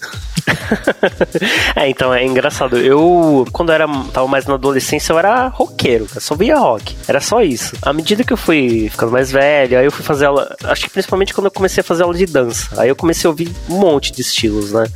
é, 1.77 1.89
então 1.89 2.13
é 2.13 2.25
engraçado. 2.25 2.79
Eu, 2.79 3.47
quando 3.53 3.71
eu 3.71 3.75
era, 3.75 3.87
tava 4.13 4.27
mais 4.27 4.47
na 4.47 4.55
adolescência, 4.55 5.13
eu 5.13 5.19
era 5.19 5.49
roqueiro, 5.49 6.07
eu 6.15 6.21
só 6.21 6.35
via 6.35 6.59
rock. 6.59 6.97
Era 7.07 7.21
só 7.21 7.43
isso. 7.43 7.77
À 7.83 7.93
medida 7.93 8.25
que 8.25 8.33
eu 8.33 8.37
fui 8.37 8.89
ficando 8.91 9.13
mais 9.13 9.31
velho, 9.31 9.79
aí 9.79 9.85
eu 9.85 9.93
fui 9.93 10.05
fazer 10.05 10.27
aula. 10.27 10.55
Acho 10.65 10.85
que 10.85 10.91
principalmente 10.91 11.35
quando 11.35 11.47
eu 11.47 11.51
comecei 11.51 11.81
a 11.81 11.85
fazer 11.85 12.03
aula 12.03 12.17
de 12.17 12.27
dança. 12.27 12.81
Aí 12.81 12.89
eu 12.89 12.97
comecei 12.97 13.27
a 13.27 13.31
ouvir 13.31 13.53
um 13.69 13.79
monte 13.79 14.13
de 14.13 14.21
estilos, 14.21 14.73
né? 14.73 14.87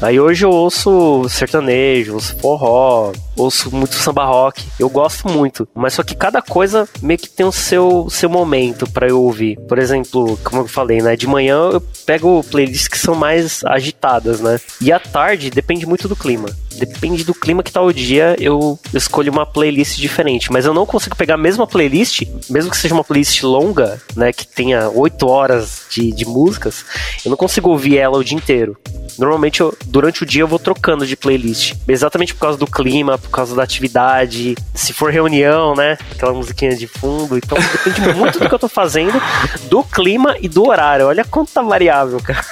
Aí 0.00 0.18
hoje 0.18 0.44
eu 0.44 0.50
ouço 0.50 1.28
sertanejo, 1.28 2.14
ouço 2.14 2.36
forró, 2.38 3.12
ouço 3.36 3.74
muito 3.74 3.94
samba 3.94 4.24
rock. 4.24 4.64
Eu 4.78 4.88
gosto 4.88 5.28
muito. 5.28 5.68
Mas 5.74 5.94
só 5.94 6.02
que 6.02 6.14
cada 6.14 6.42
coisa 6.42 6.88
meio 7.00 7.18
que 7.18 7.28
tem 7.28 7.46
o 7.46 7.52
seu, 7.52 8.08
seu 8.10 8.28
momento 8.28 8.90
para 8.90 9.08
eu 9.08 9.22
ouvir. 9.22 9.58
Por 9.68 9.78
exemplo, 9.78 10.38
como 10.42 10.62
eu 10.62 10.68
falei, 10.68 11.00
né? 11.00 11.16
De 11.16 11.26
manhã 11.26 11.70
eu 11.72 11.80
pego 12.04 12.42
playlists 12.44 12.88
que 12.88 12.98
são 12.98 13.14
mais 13.14 13.64
agitadas, 13.64 14.40
né? 14.40 14.58
E 14.80 14.92
à 14.92 15.00
tarde 15.02 15.50
depende 15.50 15.86
muito 15.86 16.08
do 16.08 16.16
clima. 16.16 16.48
Depende 16.78 17.24
do 17.24 17.34
clima 17.34 17.62
que 17.62 17.72
tá 17.72 17.80
o 17.80 17.92
dia, 17.92 18.36
eu 18.38 18.78
escolho 18.94 19.32
uma 19.32 19.46
playlist 19.46 19.98
diferente. 19.98 20.52
Mas 20.52 20.64
eu 20.64 20.74
não 20.74 20.86
consigo 20.86 21.16
pegar 21.16 21.34
a 21.34 21.38
mesma 21.38 21.66
playlist, 21.66 22.22
mesmo 22.48 22.70
que 22.70 22.76
seja 22.76 22.94
uma 22.94 23.04
playlist 23.04 23.42
longa, 23.42 24.00
né? 24.16 24.32
Que 24.32 24.46
tenha 24.46 24.88
8 24.88 25.26
horas 25.26 25.82
de, 25.90 26.12
de 26.12 26.24
músicas, 26.24 26.84
eu 27.24 27.30
não 27.30 27.36
consigo 27.36 27.70
ouvir 27.70 27.98
ela 27.98 28.18
o 28.18 28.24
dia 28.24 28.36
inteiro. 28.36 28.76
Normalmente, 29.18 29.60
eu, 29.60 29.76
durante 29.86 30.22
o 30.22 30.26
dia, 30.26 30.42
eu 30.42 30.48
vou 30.48 30.58
trocando 30.58 31.06
de 31.06 31.16
playlist. 31.16 31.74
Exatamente 31.86 32.34
por 32.34 32.40
causa 32.40 32.58
do 32.58 32.66
clima, 32.66 33.18
por 33.18 33.30
causa 33.30 33.54
da 33.54 33.62
atividade. 33.62 34.54
Se 34.74 34.92
for 34.92 35.12
reunião, 35.12 35.74
né? 35.74 35.98
Aquela 36.12 36.32
musiquinha 36.32 36.74
de 36.74 36.86
fundo. 36.86 37.36
Então, 37.36 37.58
depende 37.58 38.00
muito 38.16 38.38
do 38.38 38.48
que 38.48 38.54
eu 38.54 38.58
tô 38.58 38.68
fazendo, 38.68 39.20
do 39.68 39.84
clima 39.84 40.36
e 40.40 40.48
do 40.48 40.66
horário. 40.66 41.06
Olha 41.06 41.24
quanta 41.24 41.62
variável, 41.62 42.20
cara. 42.20 42.44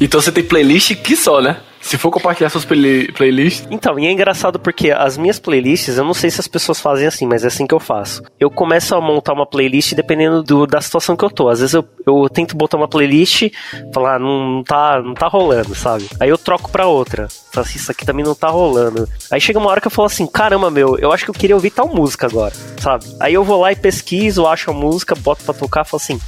Então 0.00 0.20
você 0.20 0.32
tem 0.32 0.42
playlist 0.42 0.94
que 0.94 1.14
só, 1.14 1.42
né? 1.42 1.58
Se 1.90 1.98
for 1.98 2.12
compartilhar 2.12 2.48
suas 2.50 2.64
play 2.64 3.10
playlists. 3.10 3.66
Então, 3.68 3.98
e 3.98 4.06
é 4.06 4.12
engraçado 4.12 4.60
porque 4.60 4.92
as 4.92 5.18
minhas 5.18 5.40
playlists, 5.40 5.96
eu 5.96 6.04
não 6.04 6.14
sei 6.14 6.30
se 6.30 6.38
as 6.38 6.46
pessoas 6.46 6.78
fazem 6.78 7.04
assim, 7.04 7.26
mas 7.26 7.42
é 7.42 7.48
assim 7.48 7.66
que 7.66 7.74
eu 7.74 7.80
faço. 7.80 8.22
Eu 8.38 8.48
começo 8.48 8.94
a 8.94 9.00
montar 9.00 9.32
uma 9.32 9.44
playlist 9.44 9.92
dependendo 9.94 10.40
do, 10.40 10.68
da 10.68 10.80
situação 10.80 11.16
que 11.16 11.24
eu 11.24 11.30
tô. 11.30 11.48
Às 11.48 11.58
vezes 11.58 11.74
eu, 11.74 11.84
eu 12.06 12.28
tento 12.28 12.56
botar 12.56 12.76
uma 12.76 12.86
playlist, 12.86 13.50
falar, 13.92 14.14
ah, 14.14 14.18
não, 14.20 14.62
tá, 14.62 15.02
não 15.02 15.14
tá 15.14 15.26
rolando, 15.26 15.74
sabe? 15.74 16.08
Aí 16.20 16.28
eu 16.28 16.38
troco 16.38 16.70
pra 16.70 16.86
outra. 16.86 17.26
Falo 17.52 17.66
assim, 17.66 17.80
isso 17.80 17.90
aqui 17.90 18.06
também 18.06 18.24
não 18.24 18.36
tá 18.36 18.46
rolando. 18.50 19.08
Aí 19.28 19.40
chega 19.40 19.58
uma 19.58 19.68
hora 19.68 19.80
que 19.80 19.88
eu 19.88 19.90
falo 19.90 20.06
assim, 20.06 20.28
caramba, 20.28 20.70
meu, 20.70 20.96
eu 20.96 21.10
acho 21.10 21.24
que 21.24 21.30
eu 21.30 21.34
queria 21.34 21.56
ouvir 21.56 21.70
tal 21.70 21.88
música 21.88 22.28
agora, 22.28 22.54
sabe? 22.78 23.04
Aí 23.18 23.34
eu 23.34 23.42
vou 23.42 23.60
lá 23.60 23.72
e 23.72 23.76
pesquiso, 23.76 24.46
acho 24.46 24.70
a 24.70 24.74
música, 24.74 25.16
boto 25.16 25.42
pra 25.42 25.54
tocar, 25.54 25.84
falo 25.84 26.00
assim 26.00 26.20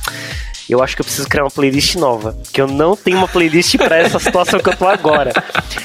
eu 0.69 0.83
acho 0.83 0.95
que 0.97 1.03
eu 1.03 1.05
preciso 1.05 1.29
criar 1.29 1.45
uma 1.45 1.51
playlist 1.51 1.97
nova. 1.97 2.37
Que 2.53 2.61
eu 2.61 2.67
não 2.67 2.97
tenho 2.97 3.19
uma 3.19 3.29
playlist 3.29 3.77
para 3.77 3.99
essa 3.99 4.19
situação 4.19 4.61
que 4.61 4.69
eu 4.69 4.77
tô 4.77 4.87
agora. 4.87 5.33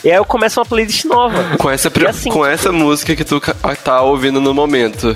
E 0.04 0.12
aí 0.12 0.18
eu 0.18 0.26
começo 0.26 0.60
uma 0.60 0.66
playlist 0.66 1.06
nova. 1.06 1.58
Com 1.58 1.70
essa, 1.70 1.92
assim, 2.08 2.30
com 2.30 2.46
essa 2.46 2.72
música 2.72 3.16
que 3.16 3.24
tu 3.24 3.42
tá 3.84 4.02
ouvindo 4.02 4.40
no 4.40 4.54
momento. 4.54 5.16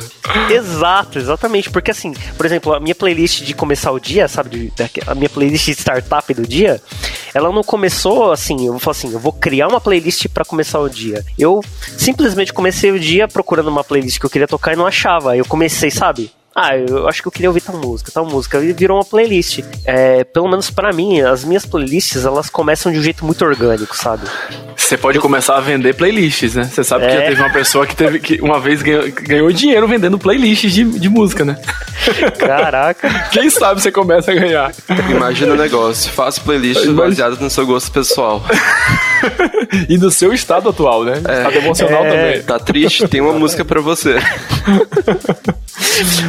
Exato, 0.49 1.19
exatamente. 1.19 1.69
Porque 1.69 1.91
assim, 1.91 2.13
por 2.35 2.45
exemplo, 2.45 2.73
a 2.73 2.79
minha 2.79 2.95
playlist 2.95 3.43
de 3.43 3.53
começar 3.53 3.91
o 3.91 3.99
dia, 3.99 4.27
sabe? 4.27 4.71
A 5.07 5.15
minha 5.15 5.29
playlist 5.29 5.65
de 5.65 5.71
startup 5.71 6.33
do 6.33 6.47
dia, 6.47 6.81
ela 7.33 7.51
não 7.51 7.63
começou 7.63 8.31
assim, 8.31 8.65
eu 8.65 8.73
vou 8.73 8.79
falar 8.79 8.97
assim, 8.97 9.13
eu 9.13 9.19
vou 9.19 9.33
criar 9.33 9.67
uma 9.67 9.81
playlist 9.81 10.27
para 10.27 10.45
começar 10.45 10.79
o 10.79 10.89
dia. 10.89 11.23
Eu 11.37 11.61
simplesmente 11.97 12.53
comecei 12.53 12.91
o 12.91 12.99
dia 12.99 13.27
procurando 13.27 13.69
uma 13.69 13.83
playlist 13.83 14.19
que 14.19 14.25
eu 14.25 14.29
queria 14.29 14.47
tocar 14.47 14.73
e 14.73 14.75
não 14.75 14.87
achava. 14.87 15.37
Eu 15.37 15.45
comecei, 15.45 15.91
sabe? 15.91 16.31
Ah, 16.53 16.75
eu 16.75 17.07
acho 17.07 17.21
que 17.21 17.27
eu 17.27 17.31
queria 17.31 17.49
ouvir 17.49 17.61
tal 17.61 17.77
música, 17.77 18.11
tal 18.11 18.25
música, 18.25 18.59
e 18.59 18.73
virou 18.73 18.97
uma 18.97 19.05
playlist. 19.05 19.59
É, 19.85 20.23
pelo 20.25 20.49
menos 20.49 20.69
para 20.69 20.91
mim, 20.91 21.21
as 21.21 21.45
minhas 21.45 21.65
playlists, 21.65 22.25
elas 22.25 22.49
começam 22.49 22.91
de 22.91 22.99
um 22.99 23.03
jeito 23.03 23.25
muito 23.25 23.43
orgânico, 23.45 23.95
sabe? 23.95 24.23
Você 24.75 24.97
pode 24.97 25.17
começar 25.19 25.55
a 25.55 25.61
vender 25.61 25.95
playlists, 25.95 26.55
né? 26.55 26.65
Você 26.65 26.83
sabe 26.83 27.05
é. 27.05 27.07
que 27.07 27.15
já 27.15 27.21
teve 27.21 27.41
uma 27.41 27.49
pessoa 27.51 27.87
que 27.87 27.95
teve 27.95 28.19
que 28.19 28.41
uma 28.41 28.59
vez 28.59 28.81
ganhou, 28.81 29.09
ganhou 29.09 29.51
dinheiro 29.53 29.87
vendendo 29.87 30.19
playlists 30.19 30.73
de, 30.73 30.83
de 30.83 31.07
música, 31.07 31.45
né? 31.45 31.57
Caraca. 32.37 33.09
Quem 33.31 33.49
sabe 33.49 33.81
você 33.81 33.91
começa 33.91 34.31
a 34.31 34.35
ganhar. 34.35 34.73
Imagina 35.09 35.53
o 35.53 35.55
negócio, 35.55 36.11
faça 36.11 36.41
playlist 36.41 36.85
baseado 36.87 37.39
no 37.39 37.49
seu 37.49 37.65
gosto 37.65 37.91
pessoal. 37.91 38.43
e 39.87 39.97
no 39.97 40.11
seu 40.11 40.33
estado 40.33 40.67
atual, 40.67 41.05
né? 41.05 41.13
É. 41.13 41.37
Estado 41.37 41.55
emocional 41.55 42.05
é. 42.05 42.09
também. 42.09 42.43
Tá 42.43 42.59
triste? 42.59 43.07
Tem 43.07 43.21
uma 43.21 43.33
música 43.33 43.63
para 43.63 43.79
você. 43.79 44.17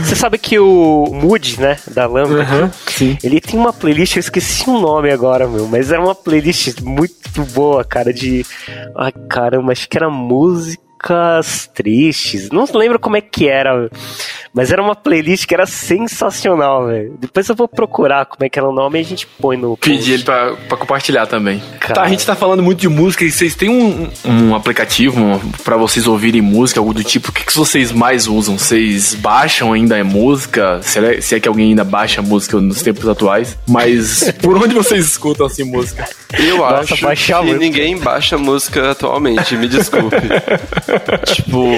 Você 0.05 0.14
sabe 0.14 0.38
que 0.38 0.59
o 0.59 1.07
Mood, 1.12 1.61
né, 1.61 1.78
da 1.90 2.07
Lambda, 2.07 2.42
uhum, 2.42 3.16
ele 3.22 3.40
tem 3.40 3.59
uma 3.59 3.72
playlist, 3.72 4.16
eu 4.16 4.20
esqueci 4.20 4.68
o 4.68 4.78
nome 4.78 5.11
agora, 5.11 5.48
meu, 5.48 5.66
mas 5.66 5.90
era 5.90 6.00
uma 6.00 6.14
playlist 6.14 6.81
muito 6.81 7.42
boa, 7.52 7.85
cara, 7.85 8.12
de. 8.12 8.46
Ai, 8.96 9.12
caramba, 9.28 9.72
acho 9.72 9.88
que 9.88 9.96
era 9.96 10.09
músicas 11.03 11.69
tristes. 11.75 12.49
Não 12.51 12.65
lembro 12.73 12.99
como 12.99 13.17
é 13.17 13.21
que 13.21 13.49
era. 13.49 13.91
Mas 14.55 14.71
era 14.71 14.83
uma 14.83 14.95
playlist 14.95 15.47
que 15.47 15.55
era 15.55 15.67
sensacional, 15.67 16.87
velho. 16.87 17.17
Depois 17.19 17.49
eu 17.49 17.57
vou 17.57 17.67
procurar 17.67 18.27
como 18.27 18.45
é 18.45 18.49
que 18.49 18.59
era 18.59 18.69
o 18.69 18.73
nome 18.73 18.99
e 18.99 19.01
a 19.01 19.05
gente 19.05 19.27
põe 19.27 19.57
no. 19.57 19.77
Pedir 19.77 20.12
ele 20.12 20.23
pra, 20.23 20.55
pra 20.69 20.77
compartilhar 20.77 21.27
também. 21.27 21.61
Cara... 21.81 21.95
Tá, 21.95 22.03
a 22.03 22.09
gente 22.09 22.25
tá 22.25 22.35
falando 22.35 22.62
muito 22.62 22.81
de 22.81 22.88
música 22.88 23.25
e 23.25 23.33
vocês 23.33 23.55
têm 23.55 23.69
um, 23.69 24.09
um 24.25 24.55
aplicativo 24.55 25.21
um, 25.21 25.38
pra 25.65 25.77
vocês 25.77 26.07
ouvirem 26.07 26.41
música, 26.41 26.79
algo 26.79 26.95
do 26.95 27.03
tipo. 27.03 27.31
O 27.31 27.33
que, 27.33 27.45
que 27.47 27.55
vocês 27.55 27.91
mais 27.91 28.27
usam? 28.27 28.59
Vocês 28.59 29.15
baixam 29.15 29.73
ainda 29.73 29.99
a 29.99 30.05
música? 30.05 30.81
Se 30.83 30.99
é, 30.99 31.21
se 31.21 31.35
é 31.35 31.41
que 31.41 31.49
alguém 31.49 31.71
ainda 31.71 31.85
baixa 31.85 32.23
música 32.23 32.61
nos 32.61 32.83
tempos 32.83 33.09
atuais. 33.09 33.59
Mas 33.67 34.31
por 34.43 34.57
onde 34.57 34.75
vocês 34.75 35.07
escutam 35.07 35.47
assim 35.47 35.65
música? 35.65 36.09
Eu 36.38 36.59
Nossa, 36.59 36.95
acho 37.09 37.27
que 37.27 37.35
muito. 37.43 37.59
ninguém 37.59 37.99
baixa 37.99 38.38
música 38.38 38.91
atualmente, 38.91 39.57
me 39.57 39.69
desculpe. 39.69 40.17
tipo. 41.26 41.72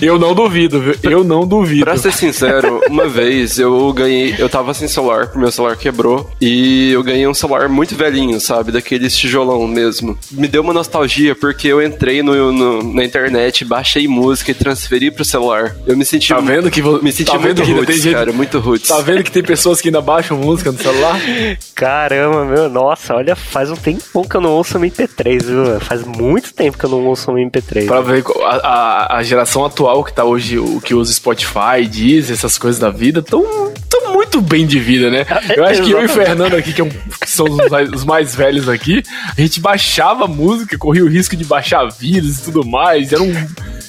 Eu 0.00 0.18
não 0.18 0.34
duvido, 0.34 0.80
viu? 0.80 0.94
Eu 1.02 1.24
não 1.24 1.46
duvido. 1.46 1.84
Pra 1.84 1.96
ser 1.96 2.12
sincero, 2.12 2.80
uma 2.88 3.08
vez 3.08 3.58
eu 3.58 3.92
ganhei. 3.92 4.34
Eu 4.38 4.48
tava 4.48 4.74
sem 4.74 4.88
celular, 4.88 5.30
meu 5.34 5.50
celular 5.50 5.76
quebrou. 5.76 6.30
E 6.40 6.90
eu 6.92 7.02
ganhei 7.02 7.26
um 7.26 7.34
celular 7.34 7.68
muito 7.68 7.94
velhinho, 7.94 8.40
sabe? 8.40 8.72
Daqueles 8.72 9.16
tijolão 9.16 9.66
mesmo. 9.66 10.18
Me 10.30 10.48
deu 10.48 10.62
uma 10.62 10.72
nostalgia 10.72 11.34
porque 11.34 11.68
eu 11.68 11.82
entrei 11.82 12.22
no, 12.22 12.52
no 12.52 12.94
na 12.94 13.04
internet, 13.04 13.64
baixei 13.64 14.06
música 14.08 14.50
e 14.50 14.54
transferi 14.54 15.10
pro 15.10 15.24
celular. 15.24 15.74
Eu 15.86 15.96
me 15.96 16.04
senti. 16.04 16.28
Tá 16.28 16.40
vendo 16.40 16.70
que 16.70 16.82
Me 16.82 17.12
senti 17.12 17.30
tá 17.30 17.38
muito 17.38 17.62
que 17.62 17.72
roots, 17.72 18.02
gente... 18.02 18.14
cara, 18.14 18.32
muito 18.32 18.58
roots. 18.58 18.88
Tá 18.88 19.00
vendo 19.00 19.22
que 19.22 19.30
tem 19.30 19.42
pessoas 19.42 19.80
que 19.80 19.88
ainda 19.88 20.00
baixam 20.00 20.36
música 20.36 20.72
no 20.72 20.78
celular? 20.78 21.20
Caramba, 21.74 22.44
meu, 22.44 22.68
nossa, 22.68 23.14
olha, 23.14 23.34
faz 23.34 23.70
um 23.70 23.76
tempão 23.76 24.24
que 24.24 24.36
eu 24.36 24.40
não 24.40 24.50
ouço 24.50 24.78
um 24.78 24.82
MP3, 24.82 25.44
viu? 25.44 25.80
Faz 25.80 26.04
muito 26.04 26.52
tempo 26.54 26.78
que 26.78 26.84
eu 26.84 26.90
não 26.90 27.06
ouço 27.06 27.30
um 27.30 27.34
MP3. 27.34 27.86
Pra 27.86 28.00
ver 28.00 28.22
a, 28.44 29.16
a, 29.16 29.22
geração 29.22 29.64
atual 29.64 30.02
que 30.04 30.12
tá 30.12 30.24
hoje, 30.24 30.58
o 30.58 30.80
que 30.80 30.94
usa 30.94 31.12
Spotify, 31.12 31.86
diz, 31.88 32.30
essas 32.30 32.58
coisas 32.58 32.80
da 32.80 32.90
vida, 32.90 33.22
tão, 33.22 33.42
tão 33.88 34.12
muito 34.12 34.40
bem 34.40 34.66
de 34.66 34.78
vida, 34.78 35.10
né? 35.10 35.26
Eu 35.56 35.64
acho 35.64 35.82
que 35.82 35.90
eu 35.90 36.02
e 36.02 36.04
o 36.06 36.08
Fernando 36.08 36.54
aqui, 36.54 36.72
que, 36.72 36.80
é 36.80 36.84
um, 36.84 36.88
que 36.88 37.28
são 37.28 37.46
os 37.46 37.70
mais, 37.70 37.90
os 37.90 38.04
mais, 38.04 38.34
velhos 38.34 38.68
aqui, 38.68 39.02
a 39.36 39.40
gente 39.40 39.60
baixava 39.60 40.26
música, 40.26 40.78
corria 40.78 41.04
o 41.04 41.08
risco 41.08 41.36
de 41.36 41.44
baixar 41.44 41.86
vírus 41.88 42.38
e 42.38 42.42
tudo 42.44 42.64
mais. 42.64 43.12
Era 43.12 43.22
um. 43.22 43.32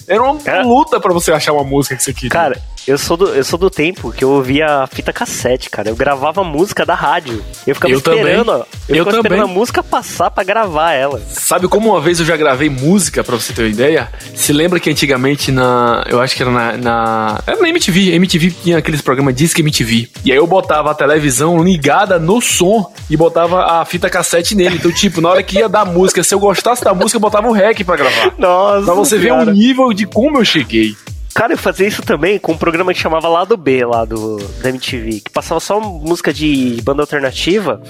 Era 0.07 0.21
uma 0.21 0.61
luta 0.63 0.99
para 0.99 1.13
você 1.13 1.31
achar 1.31 1.53
uma 1.53 1.63
música 1.63 1.95
que 1.95 2.03
você 2.03 2.13
queria. 2.13 2.29
Cara, 2.29 2.61
eu 2.85 2.97
sou, 2.97 3.15
do, 3.15 3.29
eu 3.29 3.43
sou 3.43 3.57
do 3.57 3.69
tempo 3.69 4.11
que 4.11 4.23
eu 4.23 4.29
ouvia 4.29 4.87
fita 4.91 5.13
cassete, 5.13 5.69
cara. 5.69 5.89
Eu 5.89 5.95
gravava 5.95 6.43
música 6.43 6.85
da 6.85 6.93
rádio. 6.93 7.43
Eu 7.65 7.75
ficava 7.75 7.93
eu 7.93 7.97
esperando, 7.97 8.45
também. 8.45 8.65
eu, 8.89 8.95
eu 8.95 9.05
ficava 9.05 9.05
também. 9.05 9.19
esperando 9.19 9.43
a 9.43 9.47
música 9.47 9.83
passar 9.83 10.29
para 10.29 10.43
gravar 10.43 10.91
ela. 10.91 11.21
Sabe 11.29 11.67
como 11.67 11.91
uma 11.91 12.01
vez 12.01 12.19
eu 12.19 12.25
já 12.25 12.35
gravei 12.35 12.69
música, 12.69 13.23
para 13.23 13.35
você 13.37 13.53
ter 13.53 13.63
uma 13.63 13.69
ideia? 13.69 14.11
Se 14.35 14.51
lembra 14.51 14.79
que 14.79 14.89
antigamente 14.89 15.51
na. 15.51 16.03
Eu 16.09 16.19
acho 16.19 16.35
que 16.35 16.41
era 16.41 16.51
na. 16.51 16.77
na 16.77 17.43
era 17.47 17.61
na 17.61 17.69
MTV. 17.69 18.15
MTV 18.15 18.51
tinha 18.51 18.77
aqueles 18.77 19.01
programas 19.01 19.35
Disque 19.35 19.61
MTV. 19.61 20.09
E 20.25 20.31
aí 20.31 20.37
eu 20.37 20.47
botava 20.47 20.91
a 20.91 20.93
televisão 20.93 21.63
ligada 21.63 22.19
no 22.19 22.41
som 22.41 22.91
e 23.09 23.15
botava 23.15 23.63
a 23.63 23.85
fita 23.85 24.09
cassete 24.09 24.55
nele. 24.55 24.75
Então, 24.75 24.91
tipo, 24.91 25.21
na 25.21 25.29
hora 25.29 25.43
que 25.43 25.57
ia 25.57 25.69
dar 25.69 25.85
música, 25.85 26.23
se 26.23 26.35
eu 26.35 26.39
gostasse 26.39 26.83
da 26.83 26.93
música, 26.93 27.15
eu 27.15 27.21
botava 27.21 27.47
o 27.47 27.53
rec 27.53 27.83
pra 27.85 27.95
gravar. 27.95 28.33
Nossa. 28.37 28.85
Pra 28.85 28.93
você 28.93 29.17
cara. 29.17 29.45
ver 29.45 29.49
o 29.49 29.53
nível 29.53 29.93
de 29.93 30.05
como 30.05 30.39
eu 30.39 30.45
cheguei. 30.45 30.95
Cara, 31.33 31.53
eu 31.53 31.57
fazia 31.57 31.87
isso 31.87 32.03
também 32.03 32.37
com 32.37 32.51
um 32.51 32.57
programa 32.57 32.93
que 32.93 32.99
chamava 32.99 33.27
Lado 33.27 33.57
B, 33.57 33.83
lá 33.85 34.05
do, 34.05 34.37
da 34.61 34.69
MTV, 34.69 35.21
que 35.21 35.31
passava 35.31 35.59
só 35.59 35.79
música 35.79 36.31
de 36.31 36.79
banda 36.83 37.01
alternativa 37.01 37.81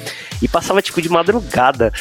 e 0.42 0.48
passava 0.48 0.82
tipo 0.82 1.02
de 1.02 1.10
madrugada. 1.10 1.92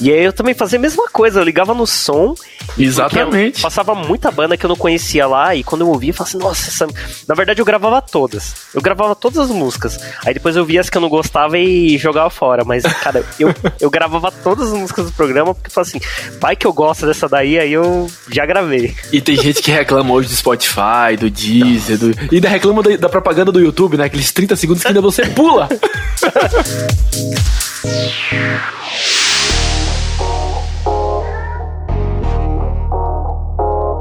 E 0.00 0.12
aí 0.12 0.24
eu 0.24 0.32
também 0.32 0.54
fazia 0.54 0.78
a 0.78 0.82
mesma 0.82 1.08
coisa, 1.08 1.40
eu 1.40 1.44
ligava 1.44 1.72
no 1.72 1.86
som. 1.86 2.34
Exatamente. 2.78 3.62
Passava 3.62 3.94
muita 3.94 4.30
banda 4.30 4.56
que 4.56 4.66
eu 4.66 4.68
não 4.68 4.76
conhecia 4.76 5.26
lá, 5.26 5.54
e 5.54 5.64
quando 5.64 5.82
eu 5.82 5.88
ouvia, 5.88 6.10
eu 6.10 6.14
falava 6.14 6.30
assim, 6.30 6.38
nossa, 6.38 6.68
essa... 6.68 6.86
na 7.26 7.34
verdade 7.34 7.60
eu 7.60 7.64
gravava 7.64 8.02
todas. 8.02 8.54
Eu 8.74 8.82
gravava 8.82 9.14
todas 9.14 9.38
as 9.38 9.50
músicas. 9.50 9.98
Aí 10.24 10.34
depois 10.34 10.56
eu 10.56 10.64
via 10.64 10.80
as 10.80 10.90
que 10.90 10.98
eu 10.98 11.00
não 11.00 11.08
gostava 11.08 11.58
e 11.58 11.96
jogava 11.96 12.28
fora. 12.28 12.64
Mas, 12.64 12.82
cara, 12.82 13.24
eu, 13.40 13.54
eu 13.80 13.90
gravava 13.90 14.30
todas 14.30 14.72
as 14.72 14.78
músicas 14.78 15.06
do 15.06 15.12
programa, 15.12 15.54
porque 15.54 15.68
eu 15.68 15.72
falava 15.72 15.88
assim, 15.88 16.00
vai 16.38 16.54
que 16.54 16.66
eu 16.66 16.72
gosto 16.72 17.06
dessa 17.06 17.28
daí, 17.28 17.58
aí 17.58 17.72
eu 17.72 18.10
já 18.30 18.44
gravei. 18.44 18.94
E 19.12 19.20
tem 19.20 19.36
gente 19.36 19.62
que 19.62 19.70
reclama 19.70 20.12
hoje 20.12 20.28
do 20.28 20.34
Spotify, 20.34 21.16
do 21.18 21.30
Deezer, 21.30 21.98
do... 21.98 22.10
e 22.30 22.36
ainda 22.36 22.48
reclama 22.48 22.82
da, 22.82 22.96
da 22.96 23.08
propaganda 23.08 23.50
do 23.50 23.60
YouTube, 23.60 23.96
né? 23.96 24.04
Aqueles 24.04 24.30
30 24.30 24.54
segundos 24.56 24.82
que 24.82 24.88
ainda 24.88 25.00
você 25.00 25.24
pula. 25.26 25.68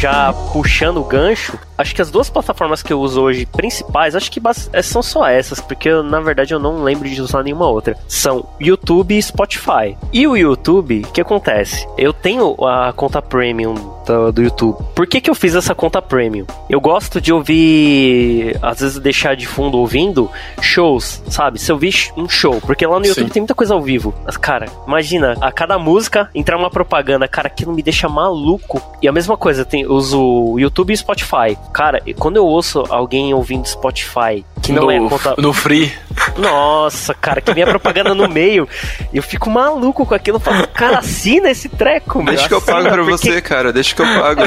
já 0.00 0.32
puxando 0.32 0.96
o 0.96 1.04
gancho, 1.04 1.58
acho 1.76 1.94
que 1.94 2.00
as 2.00 2.10
duas 2.10 2.30
plataformas 2.30 2.82
que 2.82 2.90
eu 2.90 2.98
uso 2.98 3.20
hoje 3.20 3.44
principais, 3.44 4.16
acho 4.16 4.30
que 4.30 4.40
é, 4.72 4.80
são 4.80 5.02
só 5.02 5.28
essas, 5.28 5.60
porque 5.60 5.92
na 6.02 6.20
verdade 6.20 6.54
eu 6.54 6.58
não 6.58 6.82
lembro 6.82 7.06
de 7.06 7.20
usar 7.20 7.42
nenhuma 7.42 7.68
outra. 7.68 7.94
São 8.08 8.46
YouTube 8.58 9.14
e 9.14 9.22
Spotify. 9.22 9.98
E 10.10 10.26
o 10.26 10.34
YouTube, 10.34 11.02
o 11.06 11.12
que 11.12 11.20
acontece? 11.20 11.86
Eu 11.98 12.14
tenho 12.14 12.56
a 12.64 12.94
conta 12.94 13.20
premium 13.20 13.74
do, 14.10 14.32
do, 14.32 14.42
YouTube. 14.42 14.76
Por 14.94 15.06
que, 15.06 15.20
que 15.20 15.30
eu 15.30 15.34
fiz 15.34 15.54
essa 15.54 15.74
conta 15.74 16.02
premium? 16.02 16.46
Eu 16.68 16.80
gosto 16.80 17.20
de 17.20 17.32
ouvir, 17.32 18.56
às 18.60 18.80
vezes 18.80 18.98
deixar 18.98 19.36
de 19.36 19.46
fundo 19.46 19.78
ouvindo 19.78 20.30
shows, 20.60 21.22
sabe? 21.28 21.58
Se 21.58 21.70
eu 21.70 21.78
vi 21.78 21.90
um 22.16 22.28
show, 22.28 22.60
porque 22.60 22.86
lá 22.86 22.98
no 22.98 23.06
YouTube 23.06 23.26
Sim. 23.26 23.32
tem 23.32 23.42
muita 23.42 23.54
coisa 23.54 23.74
ao 23.74 23.82
vivo. 23.82 24.14
Mas, 24.24 24.36
cara, 24.36 24.66
imagina, 24.86 25.36
a 25.40 25.52
cada 25.52 25.78
música 25.78 26.28
entrar 26.34 26.56
uma 26.56 26.70
propaganda, 26.70 27.26
cara, 27.28 27.48
aquilo 27.48 27.72
me 27.72 27.82
deixa 27.82 28.08
maluco. 28.08 28.80
E 29.02 29.08
a 29.08 29.12
mesma 29.12 29.36
coisa, 29.36 29.64
tem, 29.64 29.86
uso 29.86 30.58
YouTube 30.58 30.92
e 30.92 30.96
Spotify. 30.96 31.56
Cara, 31.72 32.02
quando 32.18 32.36
eu 32.36 32.46
ouço 32.46 32.84
alguém 32.88 33.32
ouvindo 33.34 33.66
Spotify, 33.66 34.44
que 34.62 34.72
não 34.72 34.84
no, 34.84 34.90
é 34.90 35.08
conta. 35.08 35.34
No 35.38 35.52
free. 35.52 35.92
Nossa, 36.36 37.14
cara, 37.14 37.40
que 37.40 37.52
minha 37.52 37.66
propaganda 37.66 38.14
no 38.14 38.28
meio. 38.28 38.68
Eu 39.12 39.22
fico 39.22 39.50
maluco 39.50 40.04
com 40.06 40.14
aquilo. 40.14 40.36
Eu 40.36 40.40
falo, 40.40 40.66
cara, 40.68 40.98
assina 40.98 41.50
esse 41.50 41.68
treco, 41.68 42.22
meu. 42.22 42.34
Deixa 42.34 42.48
que 42.48 42.54
eu 42.54 42.62
pago 42.62 42.88
pra 42.88 43.04
porque... 43.04 43.10
você, 43.10 43.42
cara. 43.42 43.72
Deixa 43.72 43.94
que 43.94 44.02
eu 44.02 44.06
pago. 44.06 44.42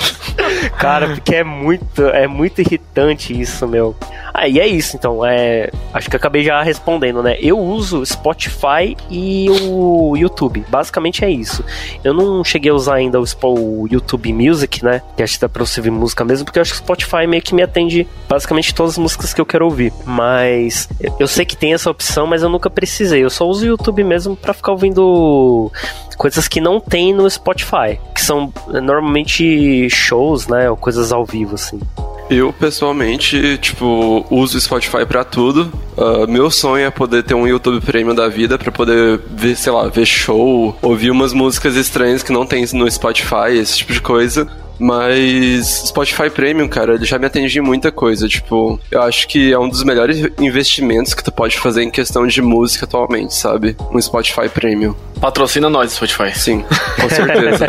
cara, 0.78 1.08
porque 1.08 1.36
é 1.36 1.44
muito, 1.44 2.02
é 2.02 2.26
muito 2.26 2.60
irritante 2.60 3.38
isso, 3.38 3.66
meu. 3.66 3.96
Ah, 4.32 4.48
e 4.48 4.58
é 4.60 4.66
isso, 4.66 4.96
então. 4.96 5.24
É, 5.24 5.70
acho 5.92 6.08
que 6.08 6.16
acabei 6.16 6.42
já 6.42 6.62
respondendo, 6.62 7.22
né? 7.22 7.36
Eu 7.40 7.58
uso 7.58 8.04
Spotify 8.04 8.96
e 9.10 9.48
o 9.50 10.16
YouTube. 10.16 10.64
Basicamente 10.68 11.24
é 11.24 11.30
isso. 11.30 11.64
Eu 12.02 12.14
não 12.14 12.44
cheguei 12.44 12.70
a 12.70 12.74
usar 12.74 12.94
ainda 12.94 13.20
o, 13.20 13.24
o 13.42 13.88
YouTube 13.90 14.32
Music, 14.32 14.84
né? 14.84 15.02
Que 15.16 15.22
acho 15.22 15.34
que 15.34 15.40
dá 15.40 15.48
pra 15.48 15.64
você 15.64 15.80
ouvir 15.80 15.90
música 15.90 16.24
mesmo, 16.24 16.44
porque 16.44 16.58
eu 16.58 16.62
acho 16.62 16.72
que 16.72 16.78
o 16.78 16.82
Spotify 16.82 17.26
meio 17.26 17.42
que 17.42 17.54
me 17.54 17.62
atende 17.62 18.06
basicamente 18.28 18.74
todas 18.74 18.92
as 18.92 18.98
músicas 18.98 19.34
que 19.34 19.40
eu 19.40 19.46
quero 19.46 19.64
ouvir. 19.64 19.92
Mas 20.04 20.88
eu 21.18 21.26
sei 21.26 21.44
que 21.44 21.56
tem 21.56 21.72
essa 21.72 21.90
opção, 21.90 22.26
mas 22.26 22.42
eu 22.42 22.48
nunca 22.48 22.68
precisei. 22.68 23.24
Eu 23.24 23.30
só 23.30 23.46
uso 23.46 23.64
o 23.64 23.68
YouTube 23.68 24.04
mesmo 24.04 24.36
para 24.36 24.52
ficar 24.52 24.72
ouvindo 24.72 25.70
coisas 26.16 26.46
que 26.46 26.60
não 26.60 26.78
tem 26.78 27.14
no 27.14 27.28
Spotify, 27.30 27.98
que 28.14 28.20
são 28.20 28.52
normalmente 28.68 29.88
shows, 29.88 30.46
né, 30.46 30.70
ou 30.70 30.76
coisas 30.76 31.12
ao 31.12 31.24
vivo 31.24 31.54
assim. 31.54 31.80
Eu, 32.28 32.52
pessoalmente, 32.52 33.58
tipo, 33.58 34.24
uso 34.30 34.56
o 34.56 34.60
Spotify 34.60 35.04
para 35.04 35.24
tudo. 35.24 35.72
Uh, 35.96 36.28
meu 36.28 36.48
sonho 36.48 36.86
é 36.86 36.90
poder 36.90 37.24
ter 37.24 37.34
um 37.34 37.44
YouTube 37.44 37.84
Premium 37.84 38.14
da 38.14 38.28
vida 38.28 38.56
para 38.56 38.70
poder 38.70 39.20
ver, 39.30 39.56
sei 39.56 39.72
lá, 39.72 39.88
ver 39.88 40.06
show, 40.06 40.76
ouvir 40.80 41.10
umas 41.10 41.32
músicas 41.32 41.74
estranhas 41.74 42.22
que 42.22 42.30
não 42.30 42.46
tem 42.46 42.64
no 42.72 42.88
Spotify, 42.88 43.50
esse 43.54 43.78
tipo 43.78 43.92
de 43.92 44.00
coisa. 44.00 44.46
Mas 44.80 45.88
Spotify 45.88 46.30
Premium, 46.30 46.66
cara, 46.66 46.94
ele 46.94 47.04
já 47.04 47.18
me 47.18 47.26
atende 47.26 47.58
em 47.58 47.62
muita 47.62 47.92
coisa. 47.92 48.26
Tipo, 48.26 48.80
eu 48.90 49.02
acho 49.02 49.28
que 49.28 49.52
é 49.52 49.58
um 49.58 49.68
dos 49.68 49.84
melhores 49.84 50.26
investimentos 50.40 51.12
que 51.12 51.22
tu 51.22 51.30
pode 51.30 51.58
fazer 51.58 51.82
em 51.82 51.90
questão 51.90 52.26
de 52.26 52.40
música 52.40 52.86
atualmente, 52.86 53.34
sabe? 53.34 53.76
Um 53.92 54.00
Spotify 54.00 54.48
Premium. 54.48 54.94
Patrocina 55.20 55.68
nós, 55.68 55.92
Spotify. 55.92 56.32
Sim, 56.34 56.64
com 57.00 57.08
certeza. 57.10 57.66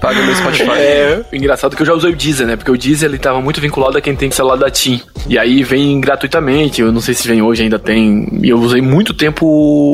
Paga 0.00 0.22
meu 0.22 0.34
Spotify. 0.36 0.70
É, 0.70 1.24
engraçado 1.32 1.74
que 1.74 1.82
eu 1.82 1.86
já 1.86 1.94
usei 1.94 2.12
o 2.12 2.16
Deezer, 2.16 2.46
né? 2.46 2.56
Porque 2.56 2.70
o 2.70 2.78
Deezer 2.78 3.08
ele 3.08 3.18
tava 3.18 3.40
muito 3.40 3.60
vinculado 3.60 3.98
a 3.98 4.00
quem 4.00 4.14
tem 4.14 4.30
celular 4.30 4.56
da 4.56 4.70
TIM. 4.70 5.00
E 5.26 5.38
aí 5.38 5.62
vem 5.62 6.00
gratuitamente, 6.00 6.80
eu 6.80 6.92
não 6.92 7.00
sei 7.00 7.14
se 7.14 7.26
vem 7.26 7.42
hoje, 7.42 7.62
ainda 7.62 7.78
tem. 7.78 8.28
E 8.42 8.48
eu 8.48 8.58
usei 8.58 8.80
muito 8.80 9.12
tempo 9.14 9.46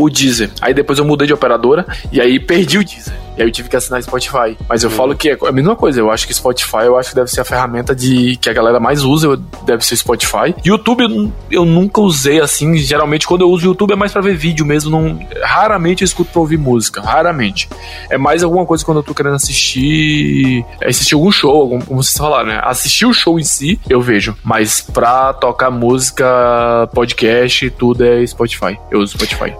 o 0.02 0.08
Deezer. 0.10 0.50
Aí 0.60 0.74
depois 0.74 0.98
eu 0.98 1.04
mudei 1.04 1.26
de 1.26 1.32
operadora 1.32 1.86
e 2.12 2.20
aí 2.20 2.38
perdi 2.38 2.78
o 2.78 2.84
Deezer. 2.84 3.14
E 3.38 3.42
aí 3.42 3.48
eu 3.48 3.52
tive 3.52 3.68
que 3.68 3.76
assinar 3.76 4.02
Spotify. 4.02 4.56
Mas 4.68 4.82
eu 4.82 4.90
uhum. 4.90 4.96
falo 4.96 5.14
que 5.14 5.30
é 5.30 5.38
a 5.46 5.52
mesma 5.52 5.76
coisa. 5.76 6.00
Eu 6.00 6.10
acho 6.10 6.26
que 6.26 6.34
Spotify, 6.34 6.86
eu 6.86 6.98
acho 6.98 7.10
que 7.10 7.14
deve 7.14 7.30
ser 7.30 7.40
a 7.40 7.44
ferramenta 7.44 7.94
de 7.94 8.36
que 8.36 8.50
a 8.50 8.52
galera 8.52 8.80
mais 8.80 9.04
usa, 9.04 9.38
deve 9.64 9.84
ser 9.86 9.96
Spotify. 9.96 10.54
YouTube 10.64 11.04
eu, 11.04 11.32
eu 11.50 11.64
nunca 11.64 12.00
usei 12.00 12.40
assim. 12.40 12.76
Geralmente 12.76 13.28
quando 13.28 13.42
eu 13.42 13.50
uso 13.50 13.66
o 13.66 13.70
YouTube 13.70 13.92
é 13.92 13.96
mais 13.96 14.10
para 14.10 14.22
ver 14.22 14.36
vídeo 14.36 14.66
mesmo. 14.66 14.90
Não, 14.90 15.20
raramente 15.40 16.02
eu 16.02 16.04
escuto 16.04 16.32
pra 16.32 16.40
ouvir 16.40 16.58
música. 16.58 16.97
Raramente. 17.00 17.68
É 18.10 18.18
mais 18.18 18.42
alguma 18.42 18.64
coisa 18.66 18.84
quando 18.84 18.98
eu 18.98 19.02
tô 19.02 19.14
querendo 19.14 19.34
assistir. 19.34 20.64
Assistir 20.84 21.14
algum 21.14 21.30
show, 21.30 21.54
algum, 21.60 21.80
como 21.80 22.02
vocês 22.02 22.16
falaram, 22.16 22.48
né? 22.48 22.60
Assistir 22.64 23.06
o 23.06 23.12
show 23.12 23.38
em 23.38 23.44
si, 23.44 23.80
eu 23.88 24.00
vejo. 24.00 24.36
Mas 24.44 24.80
pra 24.80 25.32
tocar 25.32 25.70
música, 25.70 26.88
podcast, 26.94 27.70
tudo 27.70 28.04
é 28.04 28.26
Spotify. 28.26 28.78
Eu 28.90 29.00
uso 29.00 29.18
Spotify. 29.18 29.54